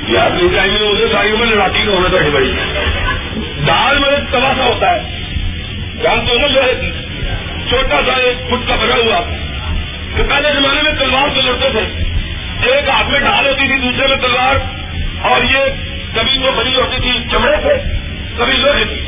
یہ 0.08 0.18
آدمی 0.18 0.48
چاہیے 0.54 0.78
اسے 0.78 1.06
سائیوں 1.12 1.38
میں 1.38 1.46
لڑاتی 1.46 1.86
ہونا 1.86 2.08
تو 2.08 2.30
بڑی 2.32 2.52
دال 3.66 3.98
میں 3.98 4.18
تباہ 4.32 4.58
ہوتا 4.58 4.90
ہے۔ 4.90 5.00
جانتے 6.02 6.32
ہو 6.32 6.38
نا 6.38 6.46
چھوٹا 7.68 8.00
سا 8.06 8.12
ایک 8.12 8.36
فٹ 8.46 8.68
کا 8.68 8.76
بنا 8.76 8.94
ہوا۔ 8.94 9.20
کہ 10.16 10.22
پہلے 10.22 10.48
زمانے 10.54 10.82
میں 10.82 10.92
تلوار 10.92 11.28
سے 11.34 11.42
لڑتے 11.42 11.68
تھے۔ 11.70 12.04
ایک 12.70 12.88
ہاتھ 12.88 13.10
میں 13.10 13.20
ڈھال 13.20 13.46
ہوتی 13.46 13.66
تھی، 13.66 13.76
دوسرے 13.76 14.06
میں 14.06 14.16
تلوار۔ 14.16 14.54
اور 15.22 15.42
یہ 15.42 15.58
کبھی 16.14 16.38
وہ 16.38 16.50
بنی 16.56 16.74
ہوتی 16.74 16.96
تھی، 17.00 17.10
چمڑے 17.30 17.56
سے، 17.62 17.96
کبھی 18.38 18.52
لوہے 18.52 18.84
تھی 18.84 19.00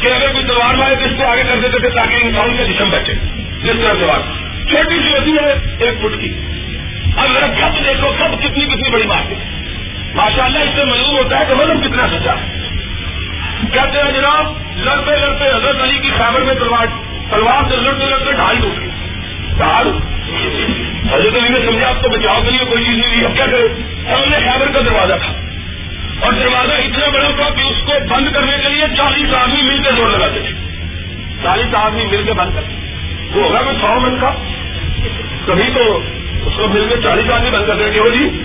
کہ 0.00 0.06
اگر 0.06 0.32
کوئی 0.32 0.44
تلوار 0.44 0.74
مارے 0.74 0.94
تو 0.94 1.04
اس 1.04 1.12
کو 1.16 1.26
آگے 1.26 1.42
کر 1.42 1.56
دیتے 1.62 1.78
تھے 1.78 1.88
تاکہ 1.88 2.14
انسان 2.14 2.56
کے 2.56 2.64
جسم 2.64 2.88
بیٹھے 2.90 3.14
جس 3.62 3.80
طرح 3.82 3.92
تلوار۔ 3.92 4.20
چھوٹی 4.68 4.98
سی 4.98 5.08
ہوتی 5.08 5.30
ہے، 5.30 5.76
ایک 5.78 5.94
فٹ 5.98 6.20
کی۔ 6.20 6.34
اب 7.16 7.32
ذرا 7.32 7.46
کب 7.46 7.84
دیکھو، 7.84 8.12
کب 8.18 8.38
کتنی 8.38 8.64
کتنی 8.64 8.90
بڑی 8.92 9.06
بات 9.06 9.30
ہے۔ 9.30 9.62
ماشاء 10.14 10.44
اللہ 10.44 10.58
اس 10.58 10.70
سے 10.76 10.84
معلوم 10.84 11.16
ہوتا 11.16 11.40
ہے 11.40 11.44
کہ 11.48 11.54
مطلب 11.54 11.84
کتنا 11.84 12.06
سچا 12.08 12.34
کہتے 13.72 13.98
ہیں 13.98 14.12
جناب، 14.12 14.46
لڑتے 14.76 15.16
لڑتے 15.16 15.48
حضرت 15.56 15.82
علی 15.82 15.98
کی 15.98 16.10
خیبر 16.10 16.40
میں 16.40 16.54
تلوار 16.54 16.86
تلوار 17.30 17.70
سے 17.70 17.76
لڑتے 17.76 18.04
لڑتے 18.06 18.32
ڈھائی 18.32 18.58
ٹوٹ 18.58 18.80
گئی۔ 18.80 18.90
ڈھال 19.58 19.88
حضرت 21.12 21.34
علی 21.34 21.48
نے 21.48 21.66
سمجھا، 21.66 21.88
آپ 21.88 22.02
کو 22.02 22.08
بچاؤ 22.08 22.42
کے 22.42 22.50
لیے 22.50 22.64
کوئی 22.64 22.84
چیز 22.84 22.96
نہیں 22.96 23.16
لی 23.16 23.24
اب 23.24 23.36
کیا 23.36 23.46
کرے 23.46 23.68
سامنے 24.04 24.36
خیبر 24.36 24.66
کا 24.66 24.80
دروازہ 24.80 25.12
تھا۔ 25.22 25.32
اور 26.20 26.32
دروازہ 26.32 26.72
اتنا 26.72 27.08
بڑا 27.08 27.28
تھا 27.36 27.50
کہ 27.50 27.60
اس 27.60 27.76
کو 27.86 27.92
بند 28.08 28.32
کرنے 28.32 28.52
کے 28.62 28.68
لیے 28.68 28.84
چالیس 28.96 29.34
آدمی 29.34 29.62
مل 29.62 29.82
کے 29.82 29.90
زور 29.96 30.10
لگاتے 30.10 30.40
تھے۔ 30.40 30.52
چالیس 31.42 31.74
آدمی 31.74 32.06
مل 32.06 32.22
کے 32.22 32.32
بند 32.32 32.54
کرتے 32.54 32.74
وہ 33.34 33.44
ہوگا 33.44 33.60
میں 33.60 33.72
سو 33.80 34.00
من 34.00 34.18
کا؟ 34.20 34.30
کبھی 35.46 35.70
تو 35.74 36.02
اس 36.46 36.52
کو 36.56 36.68
مل 36.68 36.86
کے 36.88 37.02
چالیس 37.02 37.32
آدمی 37.32 37.50
بند 37.50 37.66
کرتے 37.66 37.90
کہ 37.90 38.00
وہ 38.00 38.10
جی۔ 38.10 38.42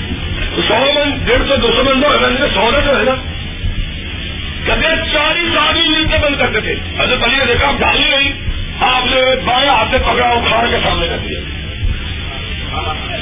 سو 0.67 0.75
من 0.95 1.25
ڈیڑھ 1.25 1.47
سو 1.47 1.55
دو 1.55 1.67
سو 1.67 1.83
من 1.83 2.01
تو 2.01 2.47
سو 2.53 2.69
میں 2.71 2.81
تو 2.81 2.97
ہے 2.97 3.03
نا۔ 3.03 3.15
کہتے 4.65 5.13
چالیس 5.13 5.57
آدمی 5.57 5.87
مل 5.87 6.05
کے 6.07 6.17
بند 6.17 6.35
کرتے 6.35 6.59
تھے 6.61 6.75
حضرت 6.99 7.23
علی 7.23 7.35
نے 7.37 7.45
دیکھا 7.45 7.71
ڈال 7.79 8.01
نہیں 8.01 8.11
رہی۔ 8.11 8.31
آپ 8.79 9.05
نے 9.05 9.35
بائیں 9.45 9.69
ہاتھ 9.69 9.91
سے 9.91 9.97
پکڑا 9.97 10.25
اکھاڑ 10.25 10.69
کے 10.69 10.75
سامنے 10.83 11.07
کر 11.07 11.17
دیا۔ 11.17 11.39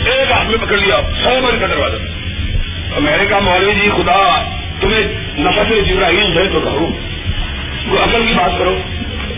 ایک 0.06 0.32
ہاتھ 0.32 0.48
میں 0.48 0.58
پکڑ 0.58 0.78
لیا، 0.78 1.02
سو 1.24 1.30
من 1.42 1.60
کا 1.60 1.66
دروازہ۔ 1.66 1.96
میں 3.00 3.18
نے 3.18 3.26
کہا، 3.26 3.40
مولوی 3.40 3.74
جی 3.74 3.86
خدا 3.86 4.44
تمہیں 4.80 5.04
نفس 5.40 5.90
جبراہیل 5.90 6.38
ہے 6.38 6.50
تو 6.54 6.60
کہوں۔ 6.60 6.88
وہ 7.88 8.18
کی 8.28 8.34
بات 8.34 8.60
کرو۔ 8.60 8.78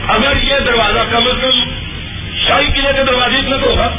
اگر 0.07 0.43
یہ 0.43 0.55
دروازہ 0.65 0.99
کم 1.11 1.25
از 1.25 1.41
کم 1.41 1.69
شاہی 2.47 2.65
قلعے 2.65 2.93
کے 2.93 3.03
دروازے 3.03 3.37
اتنا 3.37 3.55
تو 3.57 3.69
ہوگا۔ 3.69 3.97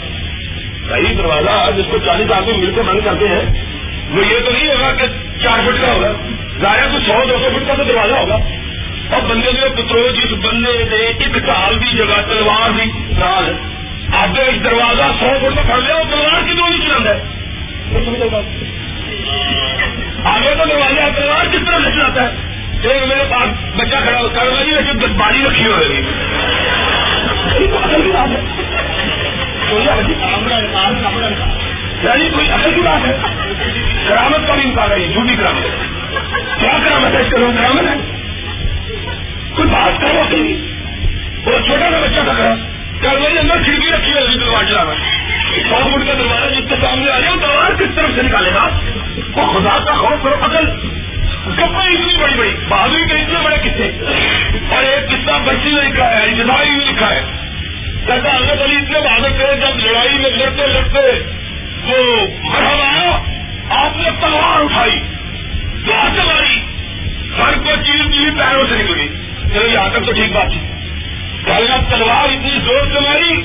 صحیح 0.89 1.15
دروازہ 1.19 1.71
جس 1.77 1.85
کو 1.91 1.99
چالیس 1.99 2.33
آدمی 2.33 2.53
مل 2.53 2.71
کے 2.75 2.83
بند 2.83 3.01
کرتے 3.05 3.29
ہیں۔ 3.29 3.65
وہ 4.11 4.27
یہ 4.27 4.41
تو 4.45 4.51
نہیں 4.51 4.69
ہوگا 4.69 4.95
کہ 4.95 5.05
چار 5.43 5.59
فٹ 5.67 5.81
کا 5.81 5.93
ہوگا۔ 5.93 6.13
ظاہر 6.61 6.83
تو 6.83 6.99
سو، 7.07 7.25
دو 7.29 7.37
سو 7.39 7.49
فٹ 7.57 7.69
کا 7.69 7.75
تو 7.75 7.85
دروازہ 7.85 8.15
ہوگا۔ 8.15 8.39
اور 9.15 9.23
بندے 9.23 9.51
کے 9.53 9.69
پترو 9.69 10.09
جس 10.15 10.33
بندے 10.33 10.85
نے 10.91 10.97
ایک 10.97 11.23
سال 11.47 11.79
کی 11.79 11.97
جگہ، 11.97 12.21
تلوار 12.29 12.71
بھی 12.71 12.85
سال 13.21 13.53
اب 14.13 14.37
ایک 14.47 14.65
دروازہ 14.65 15.03
سو 15.21 15.27
فٹ 15.39 15.57
کا 15.57 15.63
پڑ 15.69 15.79
لیا، 15.79 15.95
اور 15.95 16.05
تلوار 16.11 16.43
کی 16.47 16.53
دو 16.53 16.67
نہیں 16.69 16.81
چلانا 16.81 17.11
ہے 17.11 17.39
آگے 20.25 20.55
تو 20.59 20.65
دروازہ 20.65 21.21
تلوار 21.21 21.47
کس 21.47 21.67
طرح 21.67 21.79
سے 21.85 21.91
چلاتا 21.91 22.23
ہے؟ 22.23 22.29
ایک 22.83 23.03
میرے 23.09 23.25
پاس 23.31 23.49
بچہ 23.77 23.97
کھڑا 24.03 24.21
ہوتا 24.21 24.41
ہے 24.43 24.65
جی 24.65 24.73
ویسے 24.73 25.07
باری 25.07 25.39
رکھی 25.47 25.65
ہوئی 29.71 29.87
جی، 30.07 30.13
یعنی 32.03 32.29
کوئی 32.31 32.53
اصل 32.53 32.71
کی 32.75 32.81
بات 32.81 33.07
ہے؟ 33.07 33.17
کرامت 34.09 34.47
کا 34.47 34.55
بھی 34.55 34.63
انکار 34.63 34.91
ہے 34.91 35.09
جھوٹی 35.09 35.37
کرامت 35.37 35.63
کیا 36.61 36.79
کرامت 36.85 37.15
ہے؟ 37.15 37.21
اس 37.21 37.31
کا 37.31 37.39
کرامت 37.39 37.83
ہے 37.83 37.95
کوئی 39.57 39.69
بات 39.69 40.01
کرو 40.01 40.23
کہ 40.29 40.37
وہ 41.47 41.59
چھوٹا 41.67 41.91
سا 41.91 41.99
بچہ 42.03 42.31
کھڑا 42.31 42.55
کل 43.01 43.21
میرے 43.21 43.39
اندر 43.39 43.55
کھڑکی 43.65 43.93
رکھی 43.93 44.13
ہے 44.13 44.19
ابھی 44.19 44.35
دروازہ 44.35 44.69
چلانا 44.69 44.93
سو 45.69 45.77
فٹ 45.77 46.07
کا 46.07 46.13
دروازہ 46.13 46.55
جس 46.55 46.69
کے 46.69 46.75
سامنے 46.81 47.11
آ 47.11 47.21
جائے 47.21 47.33
وہ 47.33 47.41
دروازہ 47.41 47.83
کس 47.83 47.97
طرف 47.97 48.11
سے 48.17 48.23
نکالے 48.23 48.51
گا؟ 48.55 48.69
وہ 49.37 49.59
خدا 49.59 49.79
کا 49.79 49.95
خوف 49.95 50.23
کرو 50.23 50.35
اصل 50.41 50.67
کپڑے 51.57 51.95
اتنی 51.95 52.23
بڑی 52.23 52.35
بڑی، 52.39 52.51
بہادری 52.69 53.07
کے 53.07 53.15
اتنے 53.15 53.39
بڑے 53.45 53.57
قصے۔ 53.57 54.07
اور 54.69 54.83
ایک 54.83 55.11
قصہ 55.11 55.31
بچی 55.45 55.71
نے 55.71 55.81
لکھا 55.81 56.11
ہے 56.11 56.27
یعنی 56.27 56.35
جدائی 56.35 56.71
بھی 56.71 56.85
لکھا 56.85 57.11
ہے۔ 57.11 57.48
کہتا 58.09 58.37
حضرت 58.37 58.63
علی 58.63 58.77
اتنے 58.77 59.01
بہادر 59.01 59.29
تھے، 59.29 59.57
جب 59.61 59.79
لڑائی 59.79 60.19
میں 60.19 60.31
لڑتے 60.31 60.67
لڑتے 60.67 61.19
وہ 61.85 62.27
مرحب 62.41 62.81
آیا، 62.81 63.23
آپ 63.71 63.97
نے 63.97 64.11
تلوار 64.21 64.61
اٹھائی 64.61 65.01
کیا 65.85 66.09
چلائی 66.17 66.61
سر 67.37 67.59
کو 67.59 67.71
چیز 67.87 68.15
چیز 68.15 68.39
پیروں 68.39 68.65
سے 68.69 68.75
نکلی۔ 68.83 69.09
چلو 69.55 69.67
یہاں 69.67 69.89
تک 69.89 70.07
تو 70.07 70.13
ٹھیک 70.13 70.33
بات 70.33 70.53
تھی۔ 70.53 70.61
کہنا 71.45 71.77
تلوار 71.91 72.25
اتنی 72.25 72.59
زور 72.65 72.87
سے 72.93 73.01
ماری 73.01 73.43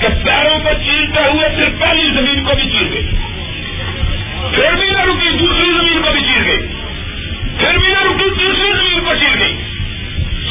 کہ 0.00 0.08
پیروں 0.24 0.58
کو 0.58 0.68
چیرتے 0.84 1.30
ہوئے، 1.30 1.48
پھر 1.48 1.68
پہلی 1.80 2.10
زمین 2.10 2.44
کو 2.44 2.54
بھی 2.54 2.64
چیر 2.64 2.92
گئی۔ 2.92 3.06
پھر 4.54 4.76
بھی 4.76 4.90
نہ 4.90 5.00
رکی، 5.00 5.36
دوسری 5.36 5.70
زمین 5.70 6.02
کو 6.02 6.12
بھی 6.12 6.20
چیر 6.20 6.44
گئی۔ 6.44 6.66
پھر 7.58 7.78
بھی 7.78 7.88
نہ 7.88 8.02
رکی، 8.02 8.30
تیسری 8.30 8.72
زمین 8.72 9.04
کو 9.04 9.14
چیر 9.14 9.38
گئی۔ 9.38 9.56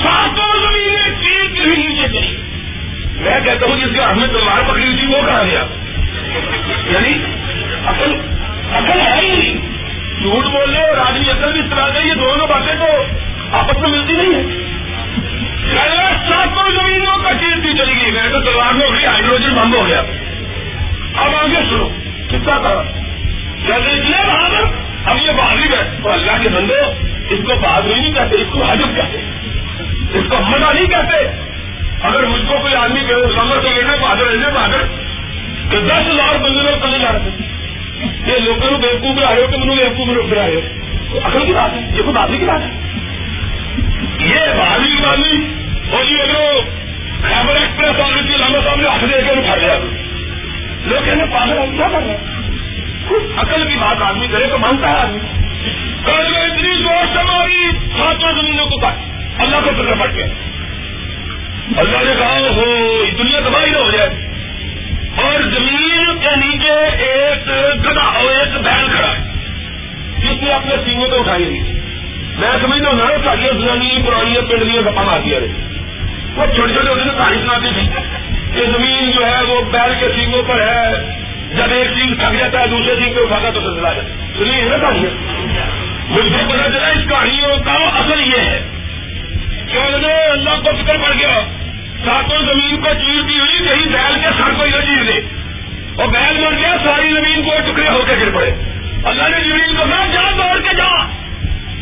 ساتوں 0.03 0.59
زمینیں 0.59 1.23
چیر 1.23 1.55
کے 1.55 1.61
بھی 1.61 1.87
نیچے 1.87 2.13
گئی 2.13 2.37
میں 3.61 3.77
کہتا 3.77 3.83
ہوں 3.83 3.91
جس 3.91 3.97
کے 3.97 4.05
ہمیں 4.05 4.27
تلوار 4.27 4.69
پکڑی 4.69 4.85
ہوئی 4.85 4.97
تھی، 4.97 5.07
وہ 5.07 5.21
کہا 5.25 5.43
گیا؟ 5.43 5.65
یعنی 6.85 7.13
اصل 7.85 8.15
اصل 8.71 9.01
ہے 9.01 9.19
ہی 9.21 9.35
نہیں۔ 9.35 9.57
جھوٹ 10.21 10.45
بولنے 10.45 10.79
اور 10.79 10.97
آدمی 10.97 11.29
اصل 11.29 11.51
بھی 11.51 11.59
استعمال 11.59 11.91
کرے، 11.91 12.07
یہ 12.07 12.13
دونوں 12.13 12.47
باتیں 12.47 12.75
تو 12.79 13.03
آپس 13.51 13.77
میں 13.77 13.89
ملتی 13.89 14.13
نہیں 14.13 14.35
ہے 14.35 14.71
ساتوں 16.29 16.71
زمینوں 16.71 17.17
کا 17.23 17.33
چیرتی 17.33 17.77
چلی 17.77 18.01
گئی۔ 18.01 18.11
میں 18.11 18.29
تو 18.31 18.39
تلوار 18.39 18.73
میں 18.73 18.87
ہو 18.87 18.93
ہائیڈروجن 18.93 19.53
بند 19.53 19.73
ہو 19.73 19.87
گیا۔ 19.87 19.99
اب 21.15 21.35
آگے 21.35 21.61
سنو، 21.69 21.89
کتنا 22.27 22.57
کرا 22.57 22.81
اتنے 23.75 24.27
بہادر 24.27 24.91
اب 25.05 25.17
یہ 25.21 25.31
بہادری 25.31 25.73
ہے 25.73 25.97
تو 26.03 26.11
اللہ 26.11 26.31
کے 26.43 26.49
بندے، 26.49 26.81
اس 27.29 27.39
کو 27.39 27.59
بہادری 27.59 27.93
نہیں 27.93 28.11
کہتے، 28.11 28.35
اس 28.35 28.47
کو 28.51 28.63
حجب 28.63 28.95
کہتے۔ 28.95 29.17
اس 30.13 30.23
کو 30.29 30.37
مزہ 30.39 30.73
نہیں 30.73 30.85
کہتے۔ 30.85 31.50
اگر 32.03 32.23
مجھ 32.23 32.45
کو 32.47 32.57
کوئی 32.61 32.75
آدمی 32.75 32.99
کہ 32.99 33.13
سمر 33.35 33.59
تو 33.61 33.67
لینا 33.75 33.95
بہادر 34.01 34.21
رہنے، 34.21 34.49
بہادر۔ 34.53 34.81
کہ 35.71 35.77
دس 35.77 36.07
ہزار 36.07 36.37
بندے 36.37 36.63
لوگ 36.63 36.79
کلے 36.81 36.99
جا 36.99 37.11
رہے 37.11 37.29
یہ 38.31 38.39
لوگوں 38.39 38.69
کو 38.69 38.77
بیوقوف 38.77 39.15
میں 39.15 39.23
آئے 39.23 39.41
ہو 39.41 39.47
کہ 39.47 39.57
منہ 39.57 39.75
بیوقوف 39.75 40.07
میں 40.07 40.15
روک 40.15 40.33
رہے 40.33 40.55
ہو؟ 40.55 41.17
اصل 41.23 41.45
کی 41.45 41.53
بات 41.53 41.73
ہے، 41.73 41.79
یہ 41.79 42.01
کوئی 42.01 42.15
بہادری 42.15 42.37
کی 42.37 42.45
بات 42.45 42.61
ہے۔ 42.61 42.69
یہ 44.19 44.53
بہادری 44.57 44.91
کی 44.97 45.03
بات 45.03 45.19
نہیں۔ 45.19 45.49
اور 45.91 46.03
یہ 46.03 46.21
اگر 46.21 46.59
خیبر 47.21 47.55
ایکسپریس 47.55 47.99
والی 47.99 48.21
تھی، 48.27 48.35
علامہ 48.35 48.57
صاحب 48.65 48.81
نے 48.81 48.87
ہاتھ 48.87 49.03
دے 49.03 49.21
کے 49.21 49.31
اٹھا 49.31 49.55
لیا 49.55 49.73
لوگ 50.85 51.05
کہنے 51.05 51.23
پاگل 51.31 51.57
ہم 51.57 51.77
کیا 51.77 51.87
کر 51.91 51.99
رہے 51.99 52.13
ہیں؟ 52.13 52.41
عقل 53.37 53.67
کی 53.69 53.77
بات 53.77 54.01
آدمی 54.01 54.27
کرے 54.27 54.47
تو 54.47 54.57
مانتا 54.57 54.89
ہے 54.89 54.95
آدمی۔ 54.95 55.19
کل 56.05 56.31
میں 56.31 56.41
اتنی 56.41 56.73
زور 56.73 57.17
سے 57.17 57.23
ماری 57.23 57.69
ساتوں 57.97 58.31
زمینوں 58.31 58.65
کو 58.65 58.79
کاٹ 58.79 58.95
اللہ 59.37 59.57
کو 59.63 59.69
فکر 59.69 59.93
پڑ 59.99 60.07
گیا 60.11 60.25
اللہ 61.77 61.97
نے 61.97 62.13
کہا 62.19 62.39
ہو 62.39 62.63
دنیا 63.17 63.39
تباہی 63.39 63.71
نہ 63.71 63.77
ہو 63.77 63.91
جائے. 63.91 64.09
اور 65.23 65.41
زمین 65.41 66.19
کے 66.19 66.35
نیچے 66.35 67.03
ایک 67.03 67.47
گدا 67.85 68.01
اور 68.01 68.23
ایک 68.23 68.53
بیل 68.53 68.87
کھڑا 68.95 69.07
ہے۔ 69.07 69.31
جس 70.17 70.43
نے 70.43 70.51
اپنے 70.51 70.75
سینگوں 70.85 71.07
کو 71.07 71.19
اٹھائی 71.19 71.45
نہیں 71.45 71.81
میں 72.37 72.49
سمجھتا 72.61 72.89
ہوں 72.89 72.97
نا 72.97 73.05
ساڑیاں 73.23 73.51
سنانی 73.53 73.97
پرانی 74.07 74.35
پنڈ 74.35 74.49
پنڈلیاں 74.49 74.81
گپا 74.81 75.01
مارتی 75.01 75.31
رہے 75.31 75.47
وہ 76.35 76.45
چھوٹے 76.55 76.73
چھوٹے 76.73 76.89
ہوتے 76.89 77.01
کہانی 77.03 77.37
سناتی 77.37 77.69
تھی۔ 77.73 77.87
کہ 78.55 78.65
زمین 78.65 79.11
جو 79.11 79.25
ہے 79.25 79.43
وہ 79.43 79.61
بیل 79.61 79.93
کے 79.99 80.07
سینگوں 80.15 80.43
پر 80.43 80.61
ہے۔ 80.61 80.91
جب 81.57 81.71
ایک 81.71 81.87
سینگ 81.97 82.13
تھک 82.15 82.39
جاتا 82.39 82.59
ہے، 82.59 82.67
دوسرے 82.67 82.95
سینگ 82.95 83.13
پہ 83.13 83.21
اٹھاتا 83.21 83.49
تو 83.53 83.59
سلسلہ 83.59 83.87
جاتا 83.87 84.03
ہے۔ 84.03 84.33
سنیے 84.37 84.61
ہے 84.61 84.69
نا 84.69 84.77
کہانی 84.77 85.05
مجھ 86.09 86.31
کو 86.31 86.53
پتا 86.53 86.71
چلا، 86.71 86.87
اس 86.87 87.09
کہانیوں 87.09 87.57
کا 87.57 87.73
اصل 87.73 88.21
یہ 88.21 88.39
ہے 88.39 88.67
کہ 89.71 89.77
اللہ 89.77 90.61
کو 90.63 90.69
فکر 90.83 90.97
پڑ 90.97 91.13
گیا۔ 91.19 91.60
ساتوں 92.05 92.37
زمین 92.37 92.81
کو 92.81 92.89
چیز 92.93 93.29
دی 93.29 93.39
ہوئی 93.39 93.57
کہیں 93.57 93.85
بیل 93.85 94.19
کے 94.19 94.27
ساتوں 94.37 94.67
یہ 94.67 94.81
چیز 94.81 95.07
دے۔ 95.07 95.41
اور 96.01 96.07
بیل 96.07 96.45
مر 96.45 96.51
گیا، 96.51 96.75
ساری 96.83 97.09
زمین 97.09 97.43
کو 97.43 97.71
ٹکڑے 97.71 97.89
ہو 97.89 98.03
کے 98.07 98.13
گر 98.21 98.29
پڑے۔ 98.33 98.51
اللہ 99.03 99.23
نے 99.23 99.43
جبریل 99.43 99.77
کو 99.77 99.83
کہا، 99.89 100.05
جا 100.05 100.31
دوڑ 100.37 100.61
کے 100.61 100.75
جا۔ 100.75 101.07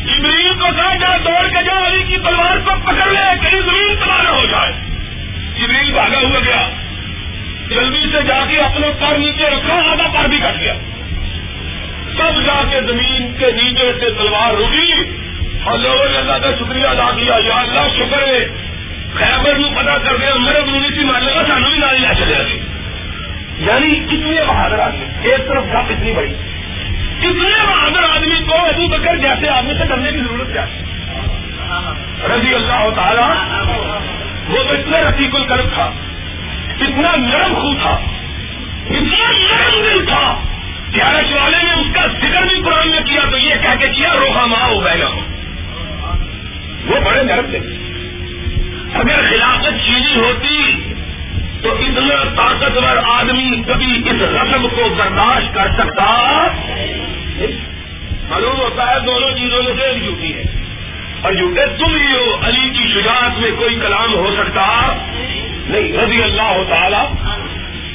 جبریل 0.04 0.54
کو 0.54 0.66
کہا، 0.76 0.96
جا 0.96 1.16
دوڑ 1.16 1.48
کے 1.48 1.64
جا، 1.64 1.86
علی 1.86 2.02
کی 2.02 2.16
تلوار 2.16 2.56
کو 2.56 2.70
پکڑ 2.84 3.10
لے 3.10 3.40
کہیں 3.40 3.60
زمین 3.60 3.96
تباہ 3.96 4.22
نہ 4.22 4.28
ہو 4.28 4.44
جائے۔ 4.46 4.72
جبریل 5.58 5.92
بھاگا 5.92 6.18
ہوا 6.18 6.38
گیا۔ 6.44 6.68
جلدی 7.68 8.06
سے 8.12 8.22
جا 8.22 8.44
کے 8.48 8.58
اپنے 8.58 8.88
پر 9.00 9.18
نیچے 9.18 9.44
رکھا، 9.44 9.74
آدھا 9.74 10.22
پر 10.22 10.28
بھی 10.28 10.38
کٹ 10.38 10.60
گیا۔ 10.60 10.74
سب 12.18 12.46
جا 12.46 12.62
کے 12.70 12.80
زمین 12.80 13.32
کے 13.38 13.46
نیچے 13.50 13.92
سے 14.00 14.10
تلوار 14.10 14.54
رکی۔ 14.54 14.92
اور 15.64 15.78
لوگوں 15.78 16.08
نے 16.08 16.18
اللہ 16.18 16.32
کا 16.32 16.50
شکریہ 16.60 16.86
ادا 16.86 17.10
کیا، 17.16 17.34
یا 17.46 17.54
اللہ 17.54 17.96
شکر 17.96 18.22
ہے۔ 18.28 18.69
خیبر 19.14 19.58
نو 19.58 19.68
پتا 19.68 19.98
کر 19.98 20.16
دیا 20.16 20.34
میرے 20.34 20.60
مونی 20.60 20.88
سی 20.88 21.04
مان 21.04 21.24
لگا 21.24 21.42
سانو 21.48 21.68
بھی 21.70 21.78
نالی 21.78 21.98
لے 21.98 22.14
چلے 22.14 22.34
گئے 22.38 22.44
جی۔ 22.44 22.60
یعنی 23.64 23.98
کتنے 24.06 24.44
بہادر 24.46 24.78
آدمی، 24.78 25.28
ایک 25.28 25.48
طرف 25.48 25.64
جا 25.72 25.82
کتنی 25.82 26.12
بڑی۔ 26.12 26.34
کتنے 27.18 27.64
بہادر 27.66 28.16
آدمی 28.16 28.44
کو 28.44 28.54
ابو 28.54 28.88
بکر 28.88 29.16
جیسے 29.16 29.48
آدمی 29.48 29.74
سے 29.74 29.84
کرنے 29.88 30.12
کی 30.12 30.18
ضرورت 30.18 30.52
کیا؟ 30.52 30.64
رضی 32.36 32.54
اللہ 32.54 32.90
تعالیٰ، 32.96 33.30
وہ 34.48 34.62
تو 34.62 34.72
اتنا 34.72 35.10
رفیق 35.10 35.34
القرب 35.34 35.74
تھا، 35.74 35.90
اتنا 36.80 37.16
نرم 37.16 37.54
خو 37.54 37.74
تھا، 37.74 38.00
اتنا 38.90 39.30
نرم 39.30 39.82
دل 39.84 40.04
تھا۔ 40.06 40.44
گیارہ 40.94 41.42
والے 41.42 41.56
نے 41.62 41.72
اس 41.72 41.86
کا 41.94 42.06
ذکر 42.06 42.42
بھی 42.42 42.62
قرآن 42.62 42.90
میں 42.90 43.00
کیا، 43.00 43.20
تو 43.30 43.38
یہ 43.38 43.54
کہہ 43.62 43.78
کے 43.80 43.88
کیا 43.88 44.14
روحا 44.14 44.46
ماں 44.46 44.68
ہو 44.68 44.84
گئے 44.84 45.00
گا۔ 45.00 45.08
وہ 46.86 47.00
بڑے 47.04 47.22
نرم 47.22 47.50
تھے۔ 47.50 47.89
اگر 48.94 49.30
خلافت 49.30 49.86
چینی 49.86 50.14
ہوتی 50.16 50.92
تو 51.62 51.72
اتنا 51.72 52.24
طاقتور 52.36 52.96
آدمی 53.14 53.62
کبھی 53.68 54.02
اس 54.06 54.22
رسم 54.22 54.68
کو 54.68 54.88
برداشت 54.98 55.54
کر 55.54 55.68
سکتا؟ 55.78 56.46
معلوم 58.30 58.60
ہوتا 58.60 58.94
ہے 58.94 59.00
دونوں 59.00 59.30
چیزوں 59.30 59.62
میں 59.62 59.72
سے 59.76 59.82
ایک 59.82 60.04
جھوٹی 60.04 60.34
ہے۔ 60.34 60.42
اور 61.22 61.32
جھوٹے 61.32 61.66
تم 61.66 61.96
ہی 61.96 62.12
ہو، 62.12 62.36
علی 62.42 62.70
کی 62.70 62.88
شجاعت 62.94 63.38
میں 63.38 63.50
کوئی 63.58 63.76
کلام 63.76 64.14
ہو 64.14 64.36
سکتا؟ 64.38 64.92
نہیں، 65.68 65.92
رضی 65.92 66.22
اللہ 66.22 66.42
ہو 66.42 66.64
تعالی۔ 66.68 67.30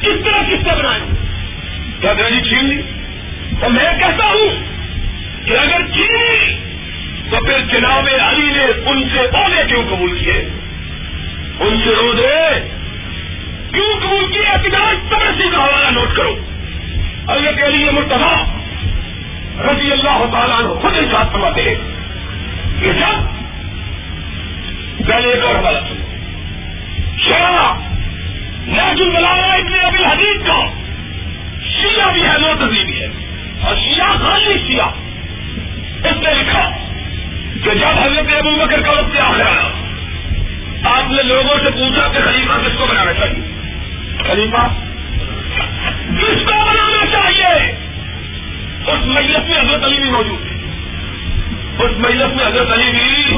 کس 0.01 0.26
طرح 0.26 0.41
کس 0.43 0.63
سے 0.63 0.76
بنائے؟ 0.80 0.99
کیا 2.01 2.13
دہلی 2.13 2.49
چھین 2.49 2.65
لی؟ 2.65 2.81
اور 3.61 3.69
میں 3.69 3.99
کہتا 3.99 4.26
ہوں 4.26 4.63
کہ 5.45 5.57
اگر 5.57 5.93
چھین 5.93 6.19
لی 6.19 6.55
تو 7.30 7.45
پھر 7.45 7.59
جناب 7.59 8.09
علی 8.22 8.45
نے 8.45 8.65
ان 8.85 9.09
سے 9.13 9.19
عہدے 9.19 9.63
کیوں 9.67 9.84
قبول 9.84 10.19
کیے؟ 10.19 10.49
ان 11.60 11.82
سے 11.84 11.90
عہدے 11.90 12.69
کیوں 13.73 13.99
قبول 13.99 14.32
کیے 14.32 14.45
احتجاج 14.45 14.95
تبرسی 15.10 15.49
کا 15.49 15.57
حوالہ 15.57 15.99
نوٹ 15.99 16.15
کرو۔ 16.15 16.36
اللہ 17.27 17.49
کے 17.52 17.77
لیے 17.77 17.91
مرتبہ 17.91 18.44
رضی 19.61 19.91
اللہ 19.91 20.26
تعالیٰ 20.32 20.60
عنہ 20.60 20.68
خود 20.68 20.95
ہی 20.95 21.06
ساتھ 21.11 21.32
سماتے 21.32 21.61
ہیں 21.61 21.76
یہ 22.82 22.91
سب 22.91 23.36
پہلے 25.07 25.27
ایک 25.27 25.44
اور 25.44 25.56
حوالہ 25.56 25.80
سنو۔ 25.80 26.06
شرح 27.18 27.73
نیچل 28.68 29.10
بلانا 29.10 29.53
اتنے 29.53 29.80
ابھی 29.80 30.06
حدیث 30.06 30.48
کا 30.48 30.65
شیعہ 31.61 32.11
بھی 32.11 32.23
ہے 32.23 32.38
موتزی 32.41 32.84
بھی 32.84 33.02
ہے۔ 33.02 33.07
اور 33.61 33.76
شیعہ 33.76 34.18
خالی 34.18 34.68
سیاہ 34.68 34.88
اس 36.07 36.18
نے 36.18 36.34
لکھا 36.34 36.69
کہ 37.64 37.73
جب 37.73 37.88
حضرت 37.88 38.36
ابو 38.38 38.65
بکر 38.65 38.82
کا 38.82 38.91
وقت 38.91 39.19
آخر 39.19 39.41
آیا 39.41 39.85
آپ 40.86 41.12
نے 41.12 41.24
لوگوں 41.24 41.57
سے 41.64 41.72
پوچھا 41.72 42.07
کہ 42.07 42.20
خلیفہ 42.26 42.53
کس 42.53 42.78
کو 42.78 42.86
بنانا 42.86 43.14
چاہیے؟ 43.14 43.41
خلیفہ 44.30 44.68
کس 46.18 46.45
کو 46.45 46.66
بنانا 46.66 47.06
چاہیے؟ 47.06 47.72
اس 48.88 49.06
مجلس 49.06 49.49
میں 49.49 49.60
حضرت 49.60 49.84
علی 49.84 49.99
بھی 49.99 50.10
موجود 50.10 50.48
تھے۔ 50.48 50.56
اس 51.84 51.91
مجلس 51.98 52.36
میں 52.36 52.48
حضرت 52.48 52.72
علی 52.72 52.91
بھی 52.91 53.38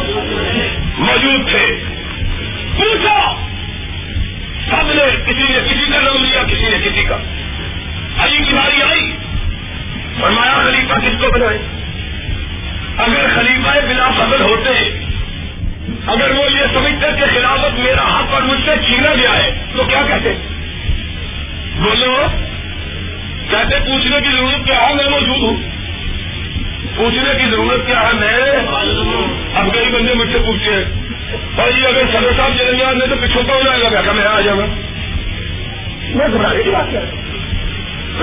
موجود 0.98 1.56
تھے۔ 1.56 1.84
پوچھا، 2.78 3.34
سب 4.70 4.92
نے 4.92 5.04
کسی 5.26 5.54
نے 5.54 5.60
کسی 5.70 5.92
کا 5.92 6.02
نام 6.02 6.24
لیا، 6.24 6.44
کسی 6.44 6.78
نے 6.78 6.90
کسی 6.90 7.04
کا۔ 7.04 7.18
علی 8.18 8.38
کی 8.38 8.54
باری 8.54 8.82
آئی۔ 8.82 9.18
فرمایا، 10.22 10.54
خلیفہ 10.54 10.94
کس 10.94 11.22
کو 11.22 11.32
بنائے؟ 11.32 11.58
اگر 12.98 13.26
خلیفہ 13.36 13.86
بلا 13.88 14.10
فضل 14.10 14.42
ہوتے 14.42 15.07
اگر 16.08 16.32
وہ 16.32 16.52
یہ 16.52 16.66
سمجھتے 16.74 17.08
کہ 17.18 17.40
خلافت 17.40 17.80
میرا 17.80 18.20
حق 18.20 18.34
اور 18.34 18.42
مجھ 18.42 18.60
سے 18.66 18.72
چھینا 18.86 19.14
گیا 19.16 19.44
ہے 19.44 19.66
تو 19.78 19.84
کیا 19.84 20.02
کہتے؟ 20.08 20.34
بولو، 21.76 22.28
کہتے، 23.50 23.80
پوچھنے 23.80 24.22
کی 24.22 24.30
ضرورت 24.38 24.66
کیا 24.66 24.90
ہے؟ 24.90 24.94
میں 24.94 25.10
موجود 25.10 25.44
ہوں۔ 25.44 25.58
پوچھنے 26.96 27.34
کی 27.38 27.50
ضرورت 27.50 27.88
کیا 27.88 28.02
ہے؟ 28.02 28.14
میں؟ 28.14 28.40
اب 29.56 29.74
کئی 29.74 29.90
بندے 29.90 30.14
مجھ 30.14 30.32
سے 30.32 30.38
پوچھتے 30.38 30.72
ہیں 30.72 30.86
اور 31.58 31.78
یہ 31.78 31.88
اگر 31.88 32.04
صدر 32.14 32.32
صاحب 32.38 32.52
چلیں 32.58 32.80
گے 32.80 32.86
میں 32.96 33.08
تو 33.08 33.16
پچھوتا 33.22 33.54
ہو 33.54 33.62
جائے 33.66 33.82
گا 33.82 34.12
میں 34.12 34.26
آ 34.26 34.42
جاؤں۔ 34.42 34.58
گا 34.58 34.66
میں 36.16 36.28
گھبرانے 36.28 36.64
کی 36.64 36.70
بات 36.70 36.94
کر 36.94 37.04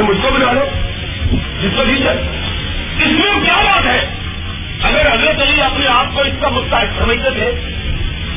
مجھ 0.02 0.18
کو 0.22 0.30
بنا 0.30 0.52
لو۔ 0.52 0.64
جس 1.62 1.70
کو 1.76 1.84
ٹھیک 1.84 2.06
ہے 2.06 2.12
اس 2.98 3.12
میں 3.12 3.44
کیا 3.44 3.62
بات 3.64 3.86
ہے؟ 3.86 4.23
اگر 4.84 5.12
حضرت 5.12 5.42
علی 5.42 5.62
اپنے 5.62 5.86
آپ 5.86 6.06
کو 6.14 6.20
اس 6.20 6.32
کا 6.40 6.48
مستحق 6.48 6.98
سمجھتے 6.98 7.30
تھے 7.30 7.50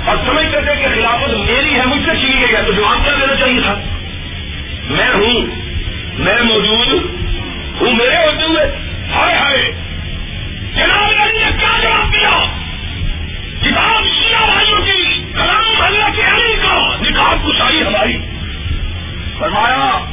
اور 0.06 0.18
سمجھتے 0.28 0.62
تھے 0.62 0.76
کہ 0.76 0.88
خلافت 0.96 1.30
میری 1.30 1.76
ہے، 1.76 1.86
مجھ 1.86 2.06
سے 2.06 2.12
چھینی 2.12 2.42
گئی 2.42 2.56
ہے 2.56 2.64
تو 2.66 2.72
جواب 2.72 3.04
کیا 3.04 3.14
دینا 3.22 3.36
چاہیے 3.36 3.62
تھا؟ 3.62 3.76
میں 4.90 5.10
ہوں، 5.14 5.46
میں 6.20 6.42
موجود 6.42 6.88
ہوں، 7.82 7.92
میرے 7.92 8.16
ہوتے 8.16 8.44
ہوئے 8.44 8.66
ہائے 9.16 9.36
ہائے! 9.36 9.72
جناب 10.76 11.04
علی 11.04 11.44
نے 11.44 11.58
کیا 11.60 11.80
جواب 11.84 12.14
دیا؟ 12.14 12.46
کتاب 13.62 14.04
شیعہ 14.04 14.46
بھائیوں 14.46 14.82
کی، 14.82 15.24
کلام 15.34 15.82
حضرت 15.82 16.16
کے 16.16 16.22
علی 16.22 16.56
کا 16.56 16.96
نکاب 17.02 17.48
کشائی 17.48 17.82
ہماری۔ 17.82 18.18
فرمایا، 19.40 20.06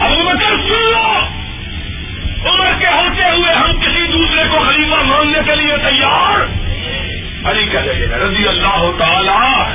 ابو 0.00 0.22
بکر 0.24 0.56
سن 0.68 0.90
لو! 0.90 1.20
عمر 2.44 2.78
کے 2.78 2.86
ہوتے 2.86 3.22
ہوئے 3.22 3.52
ہم 3.52 3.80
کسی 3.80 4.06
دوسرے 4.06 4.42
کو 4.50 4.58
خلیفہ 4.58 5.02
مانگنے 5.02 5.38
کے 5.46 5.54
لیے 5.54 5.76
تیار؟ 5.76 6.40
علی 7.44 7.66
کہہ 7.66 7.80
رہے 7.80 7.94
ہیں 7.94 8.06
رضی 8.06 8.48
اللہ 8.48 8.90
تعالی 8.98 9.74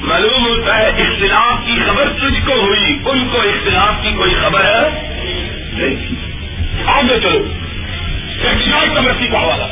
معلوم 0.00 0.46
ہوتا 0.46 0.78
ہے 0.78 0.86
اختلاف 0.86 1.66
کی 1.66 1.78
خبر 1.86 2.08
تجھ 2.08 2.46
کو 2.46 2.52
ہوئی، 2.52 2.98
ان 3.04 3.28
کو 3.28 3.40
اختلاف 3.40 4.02
کی 4.02 4.12
کوئی 4.12 4.34
خبر 4.34 4.64
ہے 4.64 4.90
نہیں 5.72 6.14
آگے 6.86 7.20
چلو 7.20 7.54
احتجاج 8.44 8.88
کمیٹی 8.94 9.26
کا 9.26 9.38
حوالہ۔ 9.38 9.64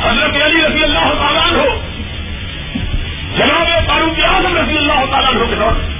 حضرت 0.00 0.42
علی 0.42 0.66
رضی 0.66 0.84
اللہ 0.84 1.14
تعالیٰ 1.18 1.52
ہو 1.52 1.90
جناب 3.36 3.86
فاروق 3.86 4.24
اعظم 4.24 4.56
رضی 4.56 4.76
اللہ 4.76 5.06
تعالیٰ 5.10 5.34
ہو 5.34 5.46
کے 5.46 5.54
دور 5.54 5.96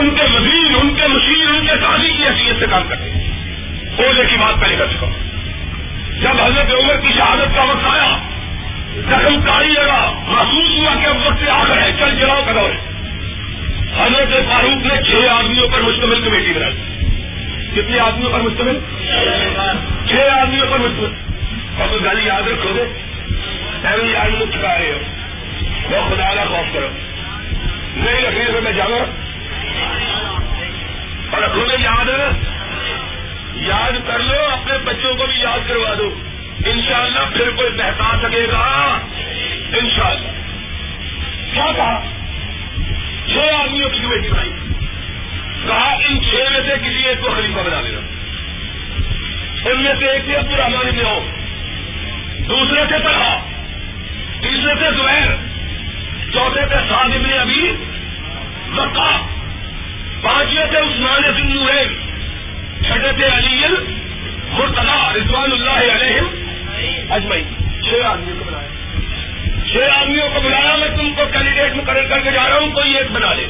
ان 0.00 0.10
کے 0.10 0.22
وزیر 0.22 0.76
ان 0.82 0.94
کے 0.94 1.06
مشیر، 1.08 1.48
ان 1.48 1.66
کے 1.66 1.72
قاضی 1.80 2.08
کی 2.08 2.24
حیثیت 2.24 2.58
سے 2.58 2.66
کام 2.70 2.82
کرتے 2.88 3.10
ہیں۔ 3.10 3.41
بولنے 3.96 4.22
کی 4.30 4.36
بات 4.36 4.60
پہلے 4.60 4.76
کر 4.76 4.86
چکا 4.86 5.06
ہوں 5.06 5.18
جب 6.20 6.40
حضرت 6.44 6.70
عمر 6.70 6.96
کی 6.96 7.08
شہادت 7.16 7.56
کا 7.56 7.62
وقت 7.62 7.84
آیا، 7.84 8.18
زخم 8.96 9.42
کاری 9.42 9.68
لگا، 9.68 10.12
محسوس 10.26 10.78
ہوا 10.78 10.94
کہ 11.00 11.06
اب 11.06 11.16
وقت 11.26 11.48
آخر 11.48 11.82
ہے، 11.82 11.92
چل 11.98 12.18
چلاؤ 12.18 12.42
کا 12.46 12.52
دور 12.52 12.70
حضرت 13.96 14.32
فاروق 14.48 14.86
نے 14.86 15.02
چھ 15.02 15.28
آدمیوں 15.28 15.68
پر 15.68 15.80
مشتمل 15.80 16.22
کمیٹی 16.24 16.52
بنائی۔ 16.52 16.74
کتنے 17.74 17.98
آدمیوں 17.98 18.32
پر 18.32 18.40
مشتمل؟ 18.40 18.78
چھ 20.08 20.14
آدمیوں 20.14 20.66
پر 20.70 20.78
مشتمل۔ 20.78 21.12
اور 21.80 22.04
گالی 22.04 22.26
یاد 22.26 22.42
رکھو 22.42 22.74
گے؟ 22.74 22.84
ایویں 23.88 24.12
یاد 24.12 24.30
میں 24.30 24.46
چکا 24.46 24.78
رہے 24.78 24.92
ہو۔ 24.92 24.98
وہ 25.90 26.08
خدا 26.08 26.34
کا 26.34 26.44
خوف 26.44 26.74
کرو۔ 26.74 26.88
نہیں 27.96 28.22
رکھنے 28.22 28.44
سے 28.44 28.60
میں 28.60 28.72
جاؤں۔ 28.72 29.00
اور 31.30 31.42
رکھو 31.42 31.60
گے 31.60 31.82
یاد 31.82 32.08
یاد 33.54 33.92
کر 34.06 34.18
لو، 34.18 34.44
اپنے 34.52 34.78
بچوں 34.78 35.14
کو 35.14 35.26
بھی 35.26 35.40
یاد 35.40 35.68
کروا 35.68 35.94
دو۔ 35.98 36.18
انشاءاللہ 36.66 37.18
پھر 37.36 37.50
کوئی 37.50 37.70
بہتا 37.70 38.16
سکے 38.22 38.46
گا۔ 38.52 38.98
انشاءاللہ۔ 39.72 40.28
کیا 41.54 41.72
کہا؟ 41.76 42.02
چھ 43.26 43.38
آدمیوں 43.38 43.90
کی 43.90 43.98
کمیٹی 43.98 44.28
بنائی 44.28 44.52
کہا، 45.66 45.92
ان 45.92 46.22
چھ 46.22 46.34
میں 46.34 46.60
سے 46.66 46.88
کسی 46.88 47.08
ایک 47.08 47.20
کو 47.20 47.30
خلیفہ 47.30 47.60
بنا 47.60 47.80
لینا۔ 47.80 48.00
ان 49.70 49.82
میں 49.82 49.92
سے 49.98 50.06
ایک 50.06 50.24
تھے 50.24 50.36
عبد 50.36 50.52
الرحمان 50.52 50.86
ابن 50.86 51.04
ہو 51.04 51.26
دوسرے 52.48 52.80
سے 52.88 53.04
پڑھا 53.04 53.38
تیسرے 54.40 54.74
سے 54.80 54.96
زبیر۔ 54.96 55.52
چوتھے 56.32 56.60
سے 56.60 56.74
سعد 56.88 57.04
ابن 57.04 57.38
ابھی 57.40 57.72
وقا 58.76 59.26
پانچویں 60.22 60.66
سے 60.70 60.76
عثمان 60.76 61.22
سنگھ 61.22 62.01
نویل 62.82 63.00
چھٹے 63.00 63.12
تھے 63.12 63.38
علی 63.38 63.66
مرتلا 64.50 65.12
رضوان 65.16 65.52
اللہ 65.52 65.92
علیہ 65.92 66.20
اجمئی 67.10 67.42
چھ 67.82 68.06
آدمیوں 68.06 68.36
کو 68.38 68.44
بنایا 68.44 68.68
چھ 69.68 69.98
آدمیوں 69.98 70.28
کو 70.34 70.40
بلایا، 70.40 70.76
میں 70.76 70.88
تم 70.88 71.14
کو 71.14 71.22
کینڈیڈیٹ 71.32 71.76
مقرر 71.76 72.08
کر 72.08 72.20
کے 72.20 72.30
جا 72.30 72.48
رہا 72.48 72.58
ہوں، 72.58 72.70
کوئی 72.70 72.96
ایک 72.96 73.10
بنا 73.10 73.34
لے۔ 73.34 73.46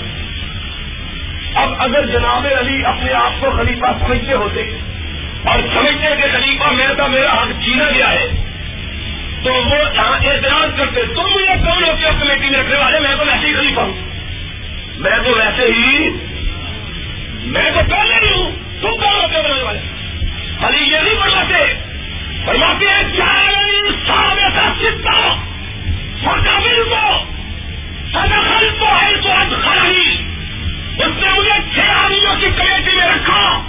اب 1.55 1.69
اگر 1.79 2.07
جناب 2.07 2.47
علی 2.61 2.85
اپنے 2.85 3.13
آپ 3.13 3.33
کو 3.41 3.51
خلیفہ 3.51 3.87
سمجھتے 4.07 4.33
ہوتے 4.33 4.61
اور 5.45 5.59
سمجھتے 5.75 6.17
کہ 6.17 6.23
خلیفہ 6.33 6.73
میرا 6.73 6.93
تھا، 6.93 7.07
میرا 7.07 7.43
حق 7.43 7.65
چھینا 7.65 7.91
گیا 7.95 8.11
ہے، 8.11 8.29
تو 9.43 9.55
وہ 9.55 9.75
اعتراض 9.97 10.79
کرتے، 10.79 11.01
تم 11.15 11.23
مجھے 11.23 11.55
کون 11.67 11.85
ہوتے 11.85 12.07
ہو 12.07 12.11
کمیٹی 12.21 12.51
میں 12.51 12.59
رکھنے 12.59 12.79
والے؟ 12.79 13.01
میں 13.01 13.17
تو 13.19 13.25
ویسے 13.27 13.47
ہی 13.47 13.55
خلیفہ 13.55 13.81
ہوں۔ 13.81 13.93
میں 14.97 15.19
تو 15.25 15.31
ویسے 15.31 15.73
ہی 15.73 16.11
میں 17.45 17.71
تو 17.75 17.81
پہلے 17.91 18.21
نہیں 18.21 18.43
ہوں۔ 18.43 18.62
تم 18.83 18.91
کون 18.91 19.15
ہوتے 19.15 19.49
بنانے 19.49 19.63
والے؟ 19.63 19.79
علی 20.63 20.93
یہ 20.93 21.01
نہیں 21.01 21.15
بنواتے 21.15 21.75
فرماتے 22.47 22.87
ہیں 22.87 23.17
چار 23.17 23.53
صاحب 24.07 24.39
ایسا 24.39 24.73
سکتا 24.81 25.37
سرکاری 26.23 26.83
کو 26.91 27.25
سدخل 28.13 28.69
تو 28.79 28.87
ہے 28.87 29.17
تو 29.23 29.33
اب 29.33 29.55
اس 30.99 31.25
نے 31.25 31.39
مجھے 31.39 31.75
چھ 31.75 31.91
آدمیوں 31.91 32.35
کی 32.41 32.47
کمیٹی 32.57 32.97
میں 32.97 33.07
رکھا۔ 33.07 33.69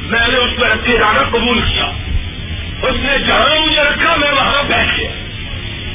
میں 0.00 0.28
نے 0.28 0.36
اس 0.36 0.58
میں 0.58 0.68
رکھے 0.68 0.98
جانا 0.98 1.22
قبول 1.22 1.60
کیا۔ 1.60 1.84
اس 2.82 2.96
نے 2.96 3.18
جہاں 3.18 3.66
مجھے 3.66 3.82
رکھا، 3.82 4.16
میں 4.16 4.32
وہاں 4.32 4.62
بیٹھ 4.62 5.00
گیا۔ 5.00 5.10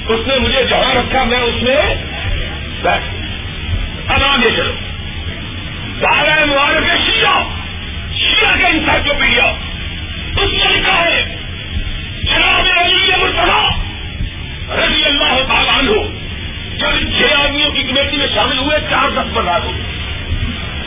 اس 0.07 0.27
نے 0.27 0.40
مجھے 0.40 0.64
جہاں 0.64 0.95
رکھا، 0.95 1.23
میں 1.23 1.40
اس 1.40 1.64
میں 1.64 1.95
بیٹھ 2.81 3.03
اب 4.07 4.23
آگے 4.23 4.49
چلو۔ 4.56 4.73
سارا 6.02 6.45
مبارک 6.45 7.11
شیعہ۔ 7.11 7.62
شیعہ 8.23 8.57
کا 8.61 8.67
انسائکلوپیڈیا 8.67 9.45
اس 10.37 10.53
میں 10.53 10.71
لکھا 10.71 11.05
ہے۔ 11.05 11.23
جناب 12.23 12.67
علی 12.79 13.11
مرتبہ 13.21 13.81
رضی 14.75 15.05
اللہ 15.05 15.39
تعالیٰ 15.47 15.77
عنہ 15.79 15.97
جب 16.77 17.17
چھ 17.17 17.33
آدمیوں 17.39 17.69
کی 17.69 17.83
کمیٹی 17.83 18.17
میں 18.17 18.27
شامل 18.33 18.57
ہوئے، 18.57 18.77
چار 18.89 19.09
دس 19.09 19.33
بازار 19.33 19.61
ہو 19.61 19.71
گئے 19.73 19.91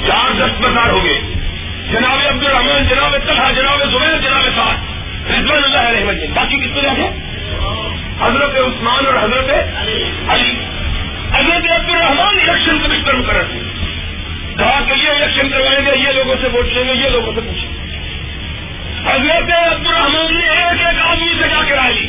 چار 0.06 0.32
دس 0.32 0.60
بازار 0.60 0.90
ہو 0.90 1.04
گئے 1.04 1.20
جناب 1.90 2.18
عبد 2.28 2.44
الرحمان 2.44 2.86
جناب 2.88 3.12
طلحہ، 3.26 3.52
جناب 3.52 3.84
زبیر، 3.90 4.18
جناب 4.18 4.44
صاحب 4.56 5.30
رضوان 5.30 5.64
اللہ 5.64 5.88
علیہ 5.88 6.28
باقی 6.34 6.56
کتنے 6.56 6.82
جاتے 6.82 7.02
حضرت 8.20 8.56
عثمان 8.56 9.06
اور 9.06 9.14
حضرت 9.24 9.50
علی۔ 10.28 10.52
حضرت 11.32 11.70
عبد 11.70 11.90
الرحمان 11.90 12.38
الیکشن 12.40 12.78
کمشنر 12.78 13.14
مقرر 13.14 13.42
تھے۔ 13.42 13.60
کہا 14.58 14.80
کہ 14.86 14.92
یہ 15.02 15.08
الیکشن 15.08 15.48
کروائیں 15.48 15.86
گے 15.86 16.08
یہ 16.08 16.12
لوگوں 16.12 16.34
سے 16.40 16.48
ووٹ 16.48 16.66
لیں 16.66 16.84
گے، 16.84 16.92
یہ 16.92 17.08
لوگوں 17.08 17.32
سے 17.34 17.40
پوچھیں 17.40 17.68
گے۔ 17.72 17.86
حضرت 19.06 19.72
عبد 19.72 19.86
الرحمان 19.86 20.32
نے 20.32 20.40
جی 20.40 20.48
ایک 20.48 20.86
ایک 20.86 21.06
آدمی 21.06 21.32
سے 21.42 21.48
جا 21.48 21.62
کے 21.68 21.74
رائے 21.74 21.92
لی۔ 21.92 22.08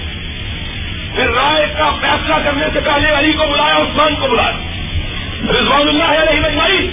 پھر 1.15 1.29
رائے 1.29 1.65
کا 1.77 1.95
فیصلہ 2.01 2.35
کرنے 2.45 2.67
سے 2.73 2.79
پہلے 2.79 3.09
علی 3.09 3.33
کو 3.33 3.43
بلایا، 3.47 3.77
عثمان 3.77 4.15
کو 4.15 4.27
بلایا۔ 4.27 4.51
رضوان 5.59 5.87
اللہ 5.87 6.03
علیہ 6.03 6.39
مجمعی 6.39 6.87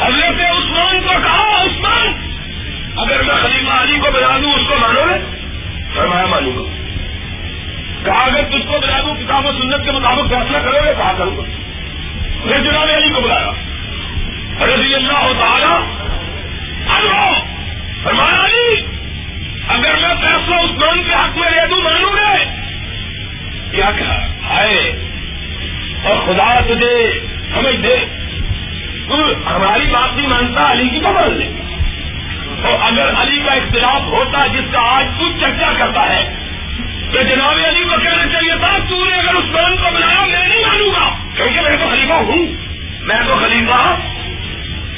حضرت 0.00 0.40
عثمان 0.40 1.00
کو 1.00 1.12
کہا، 1.22 1.62
عثمان، 1.62 2.08
اگر 2.96 3.22
میں 3.22 3.34
خلیفہ 3.34 3.70
علی 3.70 3.98
کو 3.98 4.10
بلا 4.12 4.38
دوں، 4.42 4.52
اس 4.52 4.68
کو 4.68 4.74
مانو 4.80 5.00
گے؟ 5.00 5.42
فرمایا 5.94 6.26
مانوں 6.26 6.52
گا۔ 6.52 6.70
کہا، 8.04 8.24
اگر 8.24 8.42
تجھ 8.42 8.66
کو 8.66 8.80
بلا 8.82 9.00
دوں، 9.00 9.14
کتاب 9.14 9.46
و 9.46 9.52
سنت 9.52 9.84
کے 9.84 9.92
مطابق 9.92 10.28
فیصلہ 10.28 10.58
کرو 10.58 10.78
گے، 10.84 10.92
کہا 10.98 11.12
کروں 11.18 11.36
گا۔ 11.36 11.42
پھر 12.48 12.60
جناب 12.60 12.88
علی 12.96 13.14
کو 13.14 13.20
بلایا۔ 13.20 13.50
رضی 14.60 14.94
اللہ 14.94 15.32
تعالی 15.38 15.74
فرمایا، 18.02 18.44
علی، 18.44 18.86
اگر 19.68 19.94
میں 20.00 20.14
فیصلہ 20.20 20.54
عثمان 20.54 21.02
کے 21.02 21.14
حق 21.14 21.36
میں 21.38 21.50
لے 21.50 21.66
دوں 21.70 21.80
مانوں 21.80 22.10
گے. 22.12 22.44
کیا 23.70 23.90
کہا؟ 23.98 24.16
ہائے، 24.48 24.78
اور 26.04 26.16
خدا 26.26 26.60
تجھے 26.60 27.20
سمجھ 27.54 27.76
دے. 27.76 27.96
تو 29.08 29.14
ہماری 29.46 29.86
بات 29.90 30.16
نہیں 30.16 30.26
مانتا، 30.26 30.70
علی 30.72 30.88
کی 30.88 31.00
تو 31.00 31.12
مان 31.12 31.32
لے. 31.32 31.48
اور 32.62 32.78
اگر 32.82 33.12
علی 33.22 33.40
کا 33.40 33.52
اختلاف 33.52 34.02
ہوتا، 34.02 34.46
جس 34.46 34.72
کا 34.72 34.80
آج 34.96 35.06
تو 35.18 35.28
چرچا 35.40 35.72
کرتا 35.78 36.08
ہے، 36.10 36.22
تو 37.12 37.22
جناب 37.22 37.58
علی 37.68 37.84
کو 37.84 37.96
کہنا 38.02 38.26
چاہیے 38.32 38.56
تھا، 38.60 38.76
تو 38.88 39.04
نے 39.04 39.14
اگر 39.14 39.36
عثمان 39.36 39.76
کو 39.76 39.90
بلایا، 39.94 40.24
میں 40.26 40.48
نہیں 40.48 40.64
مانوں 40.66 40.90
گا. 40.90 41.08
کیونکہ 41.36 41.60
میں 41.60 41.76
تو 41.76 41.88
خلیفہ 41.90 42.12
ہوں، 42.12 42.46
میں 43.00 43.22
تو 43.26 43.36
خلیفہ 43.36 43.96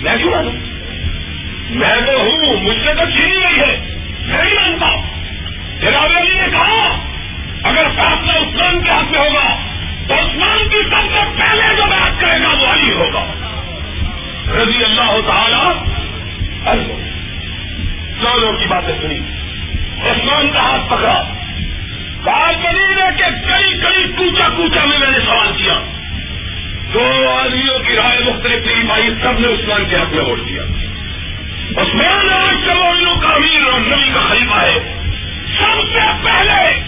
میں 0.04 0.16
کیوں 0.16 0.30
مانوں 0.30 0.52
میں 1.70 1.96
تو 2.06 2.20
ہوں، 2.20 2.60
مجھ 2.62 2.78
سے 2.84 2.94
تو 2.94 3.10
چھینی 3.10 3.34
گئی 3.34 3.60
ہے۔ 3.60 3.96
میں 4.20 4.44
نہیں 4.44 4.54
مانتا 4.54 4.86
جناب 5.80 6.10
علی 6.16 6.34
نے 6.34 6.48
کہا، 6.52 6.98
اگر 7.62 7.82
فیصلہ 7.96 8.32
عثمان 8.32 8.82
کے 8.82 8.90
ہاتھ 8.90 9.12
میں 9.12 9.20
ہوگا، 9.20 9.56
تو 10.08 10.14
عثمان 10.14 10.68
کی 10.68 10.82
سب 10.82 11.12
سے 11.14 11.20
پہلے 11.36 11.76
جو 11.76 11.82
بات 11.82 12.20
کرے 12.20 12.42
گا، 12.42 12.48
وہ 12.48 12.66
علی 12.72 12.92
ہوگا۔ 12.92 13.26
رضی 14.62 14.84
اللہ 14.84 15.20
تعالی 15.26 15.84
دونوں 18.22 18.52
کی 18.52 18.66
باتیں 18.66 18.94
سنی۔ 19.02 19.18
عثمان 20.10 20.50
کا 20.52 20.60
ہاتھ 20.60 20.86
پکڑا۔ 20.86 21.22
بات 22.24 22.54
بنی 22.54 22.92
ہے 22.92 23.08
کہ 23.16 23.24
کئی 23.48 23.80
کئی 23.80 24.12
کوچا 24.12 24.48
کوچا 24.48 24.84
میں 24.84 24.98
میں 24.98 25.10
نے 25.10 25.18
سوال 25.20 25.52
کیا۔ 25.56 26.03
دو 26.92 27.28
آدمیوں 27.28 27.78
کی 27.78 27.96
رائے 27.96 28.18
مختلف 28.24 28.66
نہیں 28.66 28.88
پائی 28.88 29.10
سب 29.22 29.40
نے 29.40 29.48
عثمان 29.48 29.84
کے 29.90 29.96
حق 29.96 30.14
میں 30.14 30.24
ووٹ 30.24 30.38
دیا۔ 30.48 30.62
عثمان 31.76 32.30
آج 32.30 32.68
سمولوں 32.68 33.16
کا 33.16 33.28
امیر 33.28 33.72
اور 33.72 33.80
نبی 33.80 34.10
کا 34.14 34.20
خلیفہ 34.20 34.54
ہے۔ 34.54 35.00
سب 35.58 35.82
سے 35.92 35.98
پہلے 36.24 36.82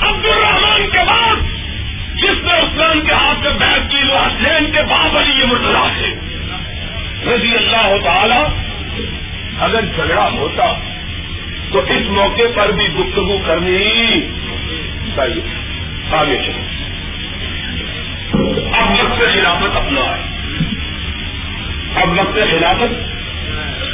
عبد 0.00 0.26
الرحمان 0.26 0.90
کے 0.90 0.98
بعد 1.06 1.36
جس 2.14 2.44
نے 2.44 2.52
عثمان 2.52 3.00
کے 3.00 3.12
ہاتھ 3.12 3.40
میں 3.40 3.52
بیٹھ 3.52 3.90
کی، 3.90 4.08
وہ 4.12 4.18
حسین 4.18 4.70
کے 4.70 4.82
بعد 4.90 5.16
علی 5.16 5.40
یہ 5.40 5.44
مرتلا 5.44 5.88
ہے 5.96 6.10
رضی 7.34 7.56
اللہ 7.56 7.96
تعالی، 8.04 8.60
اگر 9.58 9.80
جھگڑا 9.80 10.28
ہوتا 10.32 10.72
تو 11.72 11.78
اس 11.78 12.08
موقع 12.08 12.42
پر 12.54 12.70
بھی 12.70 12.88
گفتگو 12.88 13.38
کرنی 13.46 13.78
چاہیے۔ 15.16 15.42
آگے 16.10 16.38
چلو 16.46 16.85
اب 18.76 18.90
وقت 18.90 19.18
خلافت 19.34 19.76
اپنا 19.76 20.00
ہے۔ 20.00 20.22
اب 22.02 22.08
وقت 22.08 22.34
خلافت 22.34 22.94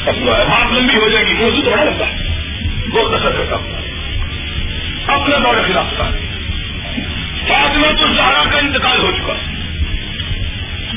اپنا 0.09 0.33
ہے۔ 0.33 0.45
بات 0.45 0.73
لمبی 0.73 0.97
ہو 0.97 1.09
جائے 1.09 1.25
گی، 1.27 1.33
موضوع 1.33 1.63
تھوڑا 1.63 1.85
لگتا 1.85 2.07
ہے۔ 2.07 2.23
بہت 2.89 3.15
اثر 3.15 3.31
کرتا 3.31 3.57
اپنا 5.15 5.37
دور 5.39 5.55
خلاف 5.67 5.87
کا 5.97 6.05
فاطمہ 7.49 7.87
تو 7.87 8.07
زہرا 8.13 8.45
کا 8.51 8.59
انتقال 8.59 8.99
ہو 9.01 9.11
چکا۔ 9.11 9.33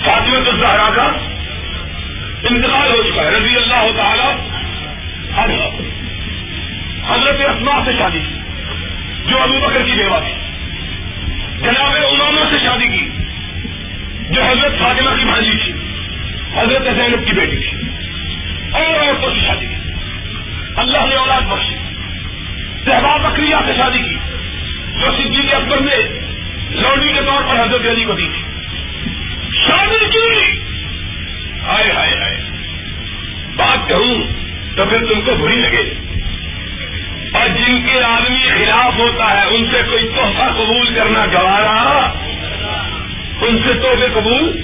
فاطمہ 0.06 0.44
تو 0.46 0.52
زہرا 0.52 0.90
کا 0.96 1.04
انتقال 2.50 2.92
ہو 2.92 3.04
چکا 3.04 3.22
ہے۔ 3.22 3.30
رضی 3.32 3.56
اللہ 3.56 3.98
تعالی 3.98 4.50
حضرت 7.08 7.36
اسما 7.40 7.86
سے 7.86 7.92
شادی 7.98 8.20
کی۔ 8.20 8.40
جو 9.26 9.42
ابو 9.42 9.60
بکر 9.60 9.82
کی 9.86 9.92
بیوہ 9.92 10.20
تھی۔ 10.20 10.34
جناب 11.62 11.92
امامہ 12.12 12.50
سے 12.52 12.58
شادی 12.64 12.88
کی۔ 12.88 13.25
جو 14.30 14.44
حضرت 14.44 14.80
فاطمہ 14.80 15.10
کی 15.18 15.26
بھانجی 15.26 15.64
تھی، 15.64 15.74
حضرت 16.56 16.84
زینب 16.84 17.26
کی 17.26 17.32
بیٹی 17.32 17.58
تھی، 17.58 17.82
اور 18.72 19.08
عورتوں 19.08 19.30
سے 19.30 19.48
شادی 19.48 19.66
کی۔ 19.66 19.76
اللہ 20.76 20.98
نے 21.10 21.16
اولاد 21.16 21.42
بخشی۔ 21.42 21.76
صحبا 22.86 23.18
بکریا 23.18 23.60
سے 23.66 23.74
شادی 23.78 24.02
کی۔ 24.02 24.16
جو 25.00 25.12
صدیق 25.12 25.56
اکبر 25.56 25.80
نے 25.80 25.96
لوڈی 26.70 27.14
کے 27.14 27.22
طور 27.26 27.42
پر 27.42 27.64
حضرت 27.64 27.82
علی 27.90 28.04
کو 28.04 28.14
دی 28.14 28.28
تھی۔ 28.28 28.44
شادی 29.68 30.06
کی۔ 30.06 30.60
ہائے 31.62 31.92
ہائے 31.92 32.14
ہائے۔ 32.14 32.42
بات 33.56 33.90
کہوں 33.90 34.24
تو 34.76 34.86
پھر 34.86 35.06
تم 35.06 35.22
کو 35.22 35.36
بری 35.36 35.56
لگے۔ 35.56 35.94
اور 37.34 37.48
جن 37.48 37.82
کے 37.82 38.04
آدمی 38.04 38.50
خلاف 38.50 38.98
ہوتا 38.98 39.42
ہے، 39.42 39.46
ان 39.46 39.66
سے 39.72 39.82
کوئی 39.92 40.10
تحفہ 40.16 40.52
قبول 40.54 40.94
کرنا 40.96 41.26
گوارا۔ 41.26 42.14
ان 43.42 43.58
سے 43.68 43.74
تحفے 43.74 44.08
قبول 44.14 44.62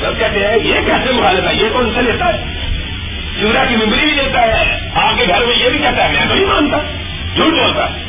سب 0.00 0.18
کہتے 0.18 0.46
ہیں 0.46 0.56
یہ 0.64 0.74
کیسے 0.74 1.12
مخالف 1.12 1.44
ہے؟ 1.44 1.54
یہ 1.54 1.68
کون 1.72 1.94
سا 1.94 2.00
لیتا 2.00 2.24
ہے؟ 2.28 2.44
چورا 3.40 3.64
کی 3.64 3.76
ممبری 3.76 4.04
بھی 4.04 4.12
لیتا 4.12 4.42
ہے 4.42 4.90
آپ 4.94 5.18
کے 5.18 5.24
گھر 5.28 5.46
میں 5.46 5.56
یہ 5.56 5.70
بھی 5.70 5.78
کہتا 5.78 6.04
ہے، 6.04 6.12
میں 6.12 6.26
تو 6.28 6.34
نہیں 6.34 6.46
مانتا۔ 6.46 6.76
جھوٹ 7.34 7.52
بولتا 7.52 7.84
ہے۔ 7.84 8.04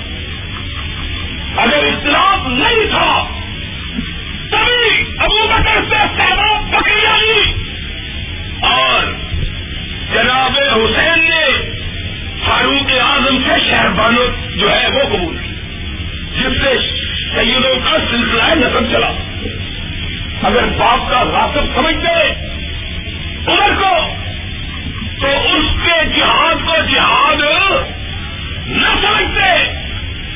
اگر 1.57 1.77
اختلاف 1.77 2.47
نہیں 2.47 2.85
تھا، 2.89 3.27
تبھی 4.51 5.03
ابو 5.19 5.47
بکر 5.47 5.79
سے 5.89 5.95
سہباب 6.17 6.69
بکریا 6.69 7.17
لی 7.17 7.53
اور 8.61 9.03
جناب 10.13 10.51
حسین 10.73 11.19
نے 11.19 11.45
فاروق 12.45 12.91
اعظم 13.01 13.37
سے 13.37 13.69
شہربانو 13.69 14.55
جو 14.55 14.71
ہے 14.71 14.87
وہ 14.87 15.17
قبول 15.17 15.37
کی، 15.37 15.53
جس 16.37 16.61
سے 16.61 16.95
سیدوں 17.35 17.79
کا 17.79 17.97
سلسلہ 18.11 18.43
نسب 18.43 18.91
چلا۔ 18.91 19.11
اگر 20.43 20.63
باپ 20.77 21.11
کا 21.11 21.23
راسب 21.23 21.75
سمجھتے 21.75 22.31
عمر 23.47 23.75
کو 23.81 24.15
تو 25.21 25.27
اس 25.27 25.65
کے 25.85 26.19
جہاد 26.19 26.55
کو 26.65 26.73
جہاد 26.91 27.41
نہ 28.67 28.87
سمجھتے 29.01 29.63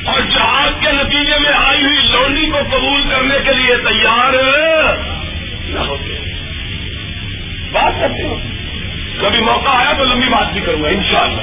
اور 0.05 0.21
جہاد 0.21 0.81
کے 0.81 0.91
نتیجے 0.91 1.39
میں 1.39 1.51
آئی 1.57 1.83
ہوئی 1.83 1.97
لونڈی 2.11 2.45
کو 2.45 2.59
قبول 2.69 3.01
کرنے 3.09 3.35
کے 3.45 3.53
لیے 3.53 3.75
تیار 3.75 4.33
نہ 5.65 5.79
ہوتے۔ 5.79 6.13
بات 7.71 7.93
کرتے 8.01 8.23
ہو 8.23 8.39
کبھی 9.21 9.39
موقع 9.39 9.69
آیا 9.69 9.93
تو 9.93 10.03
لمبی 10.03 10.29
بات 10.29 10.53
بھی 10.53 10.61
کروں 10.61 10.83
گا، 10.83 10.89
انشاءاللہ۔ 10.89 11.41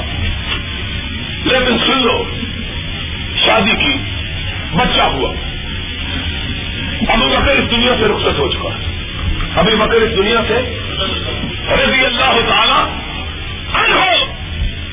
لیکن 1.44 1.78
سن 1.78 1.98
لو، 1.98 2.24
شادی 3.46 3.74
کی، 3.74 3.98
بچہ 4.72 5.02
ہوا۔ 5.02 5.34
ابو 7.08 7.26
بکر 7.26 7.56
اس 7.56 7.70
دنیا 7.70 7.92
سے 8.00 8.04
رخصت 8.04 8.38
ہو 8.38 8.48
چکا 8.52 8.68
ابھی 9.60 9.76
بکر 9.76 9.94
اس 9.94 10.16
دنیا 10.16 10.40
سے 10.48 10.54
رضی 11.68 12.04
اللہ 12.04 12.40
تعالیٰ 12.48 12.86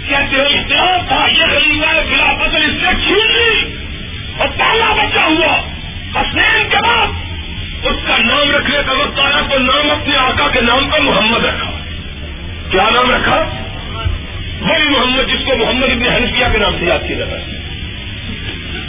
کہتے 0.10 0.36
ہو 0.36 0.42
اتنا 0.42 0.98
تھا، 1.08 1.26
یہ 1.32 1.46
خلیفہ 1.46 1.86
خلافت 1.86 2.56
اس 2.56 2.82
سے 2.82 3.04
چھین 3.04 3.32
لی۔ 3.32 3.76
اور 4.38 4.48
پہلا 4.48 4.94
بچہ 4.94 5.20
ہوا 5.20 5.58
حسین 6.22 6.70
کے 6.70 6.78
بعد۔ 6.84 7.08
اس 7.86 8.08
کا 8.08 8.18
نام 8.18 8.56
رکھنے 8.56 8.78
کا 8.86 8.92
وقت 8.92 9.20
آیا 9.20 9.42
تو 9.50 9.60
نام 9.60 9.92
اپنے 9.92 10.18
آقا 10.18 10.48
کے 10.48 10.62
نام 10.62 10.90
پر 10.90 11.00
محمد 11.00 11.46
رکھا۔ 11.46 11.70
کیا 12.72 12.90
نام 12.94 13.12
رکھا؟ 13.12 13.46
وہی 14.62 14.90
محمد، 14.90 15.30
جس 15.30 15.46
کو 15.46 15.58
محمد 15.58 15.92
ابن 15.92 16.04
حنفیہ 16.04 16.46
کے 16.52 16.58
نام 16.58 16.74
سے 16.80 16.86
یاد 16.86 17.08
کیا 17.08 17.18
جاتا 17.18 17.32
ہے۔ 17.32 17.46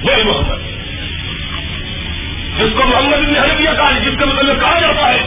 وہی 0.03 0.23
محمد۔ 0.23 0.74
جس 2.59 2.73
کو 2.73 2.89
محمد 2.89 3.15
ابن 3.15 3.37
حنفیہ 3.37 3.71
کہا 3.77 3.99
جس 3.99 4.19
کا 4.19 4.25
مطلب 4.25 4.61
کہا 4.61 4.81
جاتا 4.81 5.15
ہے 5.15 5.19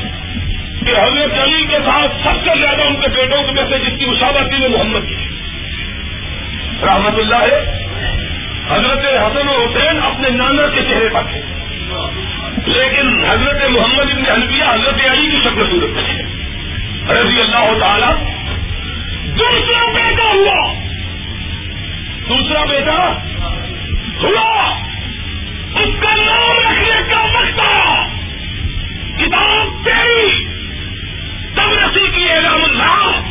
کہ 0.86 1.02
حضرت 1.02 1.40
علی 1.40 1.66
کے 1.66 1.78
ساتھ 1.86 2.12
سب 2.24 2.46
سے 2.46 2.60
زیادہ 2.60 2.82
ان 2.82 2.96
کے 2.96 3.08
بیٹوں 3.08 3.44
کے 3.44 3.52
میں 3.52 3.64
سے 3.70 3.80
جس 3.80 4.00
کی 4.00 4.06
مشابت 4.06 4.56
تھی 4.56 4.66
وہ 4.66 4.70
محمد 4.70 5.08
کی 5.08 5.16
رحمت 6.84 7.20
اللہ 7.20 7.36
ہے 7.36 7.86
حضرت 8.70 9.06
حسن 9.06 9.48
و 9.48 9.66
حسین 9.66 10.00
اپنے 10.04 10.30
نانا 10.30 10.68
کے 10.68 10.82
چہرے 10.90 11.10
پر 11.10 11.22
تھے۔ 11.24 11.42
لیکن 12.66 13.26
حضرت 13.30 13.70
محمد 13.70 14.12
ابن 14.12 14.32
حنفیہ 14.32 14.64
حضرت 14.64 15.12
علی 15.12 15.32
کی 15.32 15.38
شکل 15.44 15.72
صورت 15.72 16.06
تھی 16.06 16.22
رضی 17.14 17.42
اللہ 17.42 17.80
تعالی، 17.80 18.26
دوسرا 19.32 19.92
بیٹا 19.92 20.34
ہوا۔ 20.34 20.74
دوسرا 22.30 22.66
بیٹا 22.66 23.14
ہوا۔ 24.24 24.87
اس 25.80 26.04
کا 26.04 26.16
نام 26.16 26.72
رکھنے 26.72 27.02
کا 27.10 27.22
وقت 27.22 27.60
کتاب 29.20 29.86
تیری۔ 29.86 30.46
تب 31.56 31.74
رسی 31.74 32.08
کی 32.08 32.32
اعلام 32.32 32.64
اللہ۔ 32.64 33.22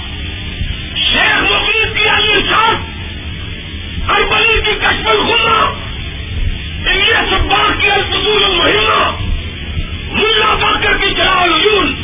شیخ 0.96 1.52
مفید 1.52 1.96
کی 1.96 2.08
علی 2.08 2.50
صاحب 2.50 2.76
اربلی 4.10 4.60
کی 4.62 4.78
کشمل 4.80 5.22
خلا 5.26 5.72
انڈیا 6.90 7.24
سبار 7.30 7.80
کی 7.80 7.90
الفصول 7.90 8.44
المہینہ۔ 8.44 9.16
ملا 10.12 10.54
باکر 10.54 10.96
کی 10.96 11.14
جلال 11.14 11.52
یون 11.64 11.94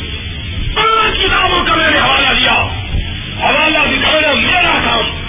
پانچ 0.75 1.19
کتابوں 1.19 1.65
کا 1.65 1.75
میں 1.75 1.91
نے 1.91 1.99
حوالہ 1.99 2.39
دیا۔ 2.39 2.53
حوالہ 3.39 3.77
دکھانا 3.77 4.33
میرا 4.33 4.79
کام۔ 4.85 5.23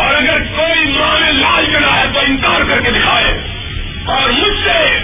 اور 0.00 0.14
اگر 0.14 0.38
کوئی 0.42 0.98
ماں 0.98 1.20
نے 1.20 1.32
لال 1.32 1.72
چڑھا 1.72 2.00
ہے 2.00 2.04
تو 2.12 2.18
انکار 2.18 2.60
کر 2.60 2.80
کے 2.80 2.90
دکھائے۔ 2.90 3.55
اور 4.06 4.28
مجھ 4.28 4.58
سے 4.64 4.96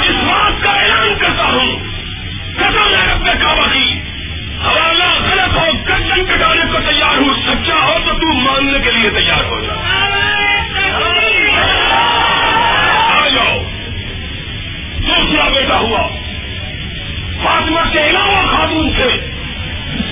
اس 0.00 0.14
بات 0.14 0.62
کا 0.62 0.70
اعلان 0.70 1.18
کرتا 1.18 1.44
ہوں۔ 1.44 1.76
قدم 2.56 2.94
ہے 2.94 3.12
اپنے 3.12 3.30
کعبہ 3.40 3.66
کی۔ 3.72 4.00
حوالہ 4.64 5.04
غلط 5.04 5.56
ہو 5.56 5.78
گردن 5.88 6.24
کٹانے 6.24 6.72
کو 6.72 6.78
تیار 6.90 7.16
ہوں۔ 7.16 7.34
سچا 7.46 7.74
ہو 7.74 7.98
تو 8.06 8.14
تو 8.14 8.32
ماننے 8.34 8.78
کے 8.78 8.90
لیے 8.90 9.10
تیار 9.10 9.44
ہو 9.44 9.60
جا۔ 9.60 9.72
آ 13.22 13.28
جاؤ۔ 13.28 13.58
دوسرا 14.98 15.48
بیٹا 15.48 15.78
ہوا۔ 15.78 16.08
فاطمہ 17.42 17.80
کے 17.92 18.10
علاوہ 18.10 18.56
خاتون 18.56 18.90
سے 18.96 19.30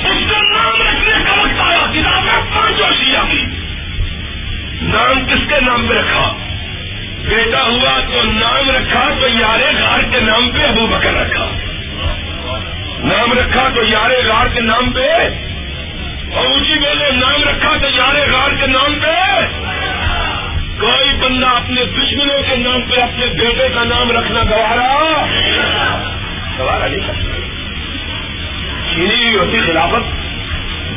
اس 0.09 0.31
کا 0.31 0.39
نام 0.39 0.82
رکھنے 0.82 1.24
کا 1.24 1.32
وقت 1.32 1.61
آیا۔ 1.61 1.86
کتابیں 1.93 2.55
پانچوں 2.55 3.05
شیعہ 3.05 3.24
کی۔ 3.31 3.61
نام 4.83 5.27
کس 5.27 5.49
کے 5.49 5.61
نام 5.61 5.87
پہ 5.89 5.95
رکھا؟ 5.95 6.33
بیٹا 7.29 7.63
ہوا 7.63 8.01
تو 8.01 8.23
نام 8.23 8.71
رکھا 8.71 9.09
تو 9.21 9.29
یارے 9.29 9.83
غار 9.83 10.01
کے 10.03 10.21
نام 10.21 10.51
پہ، 10.51 10.59
ابو 10.59 10.87
بکر 10.87 11.15
رکھا۔ 11.15 11.51
نام 12.99 13.33
رکھا 13.33 13.69
تو 13.75 13.83
یارے 13.83 14.29
غار 14.29 14.47
کے 14.47 14.61
نام 14.61 14.93
پہ۔ 14.93 15.07
اور 16.35 16.47
اونچی 16.47 16.75
جی 16.75 16.81
بولے، 16.81 17.11
نام 17.11 17.49
رکھا 17.49 17.77
تو 17.83 17.89
یارے 17.97 18.21
غار 18.33 18.51
کے 18.51 18.67
نام 18.67 18.95
پہ۔ 19.03 19.41
کوئی 20.81 21.17
بندہ 21.21 21.47
اپنے 21.47 21.85
دشمنوں 21.85 22.43
کے 22.43 22.57
نام 22.57 22.81
پہ 22.83 23.01
اپنے 23.01 23.27
بیٹے 23.27 23.69
کا 23.75 23.85
نام 23.85 24.11
رکھنا 24.11 24.41
گوارا 24.43 25.27
گوارا 26.59 26.87
نہیں 26.87 27.07
کرتا۔ 27.07 27.41
چینی 28.95 29.37
ہوتی 29.37 29.61
خلافت 29.61 30.23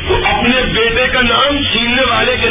تو 0.08 0.16
اپنے 0.16 0.62
بیٹے 0.72 1.06
کا 1.08 1.22
نام 1.22 1.62
چھیننے 1.72 2.02
والے 2.02 2.36
کے 2.36 2.45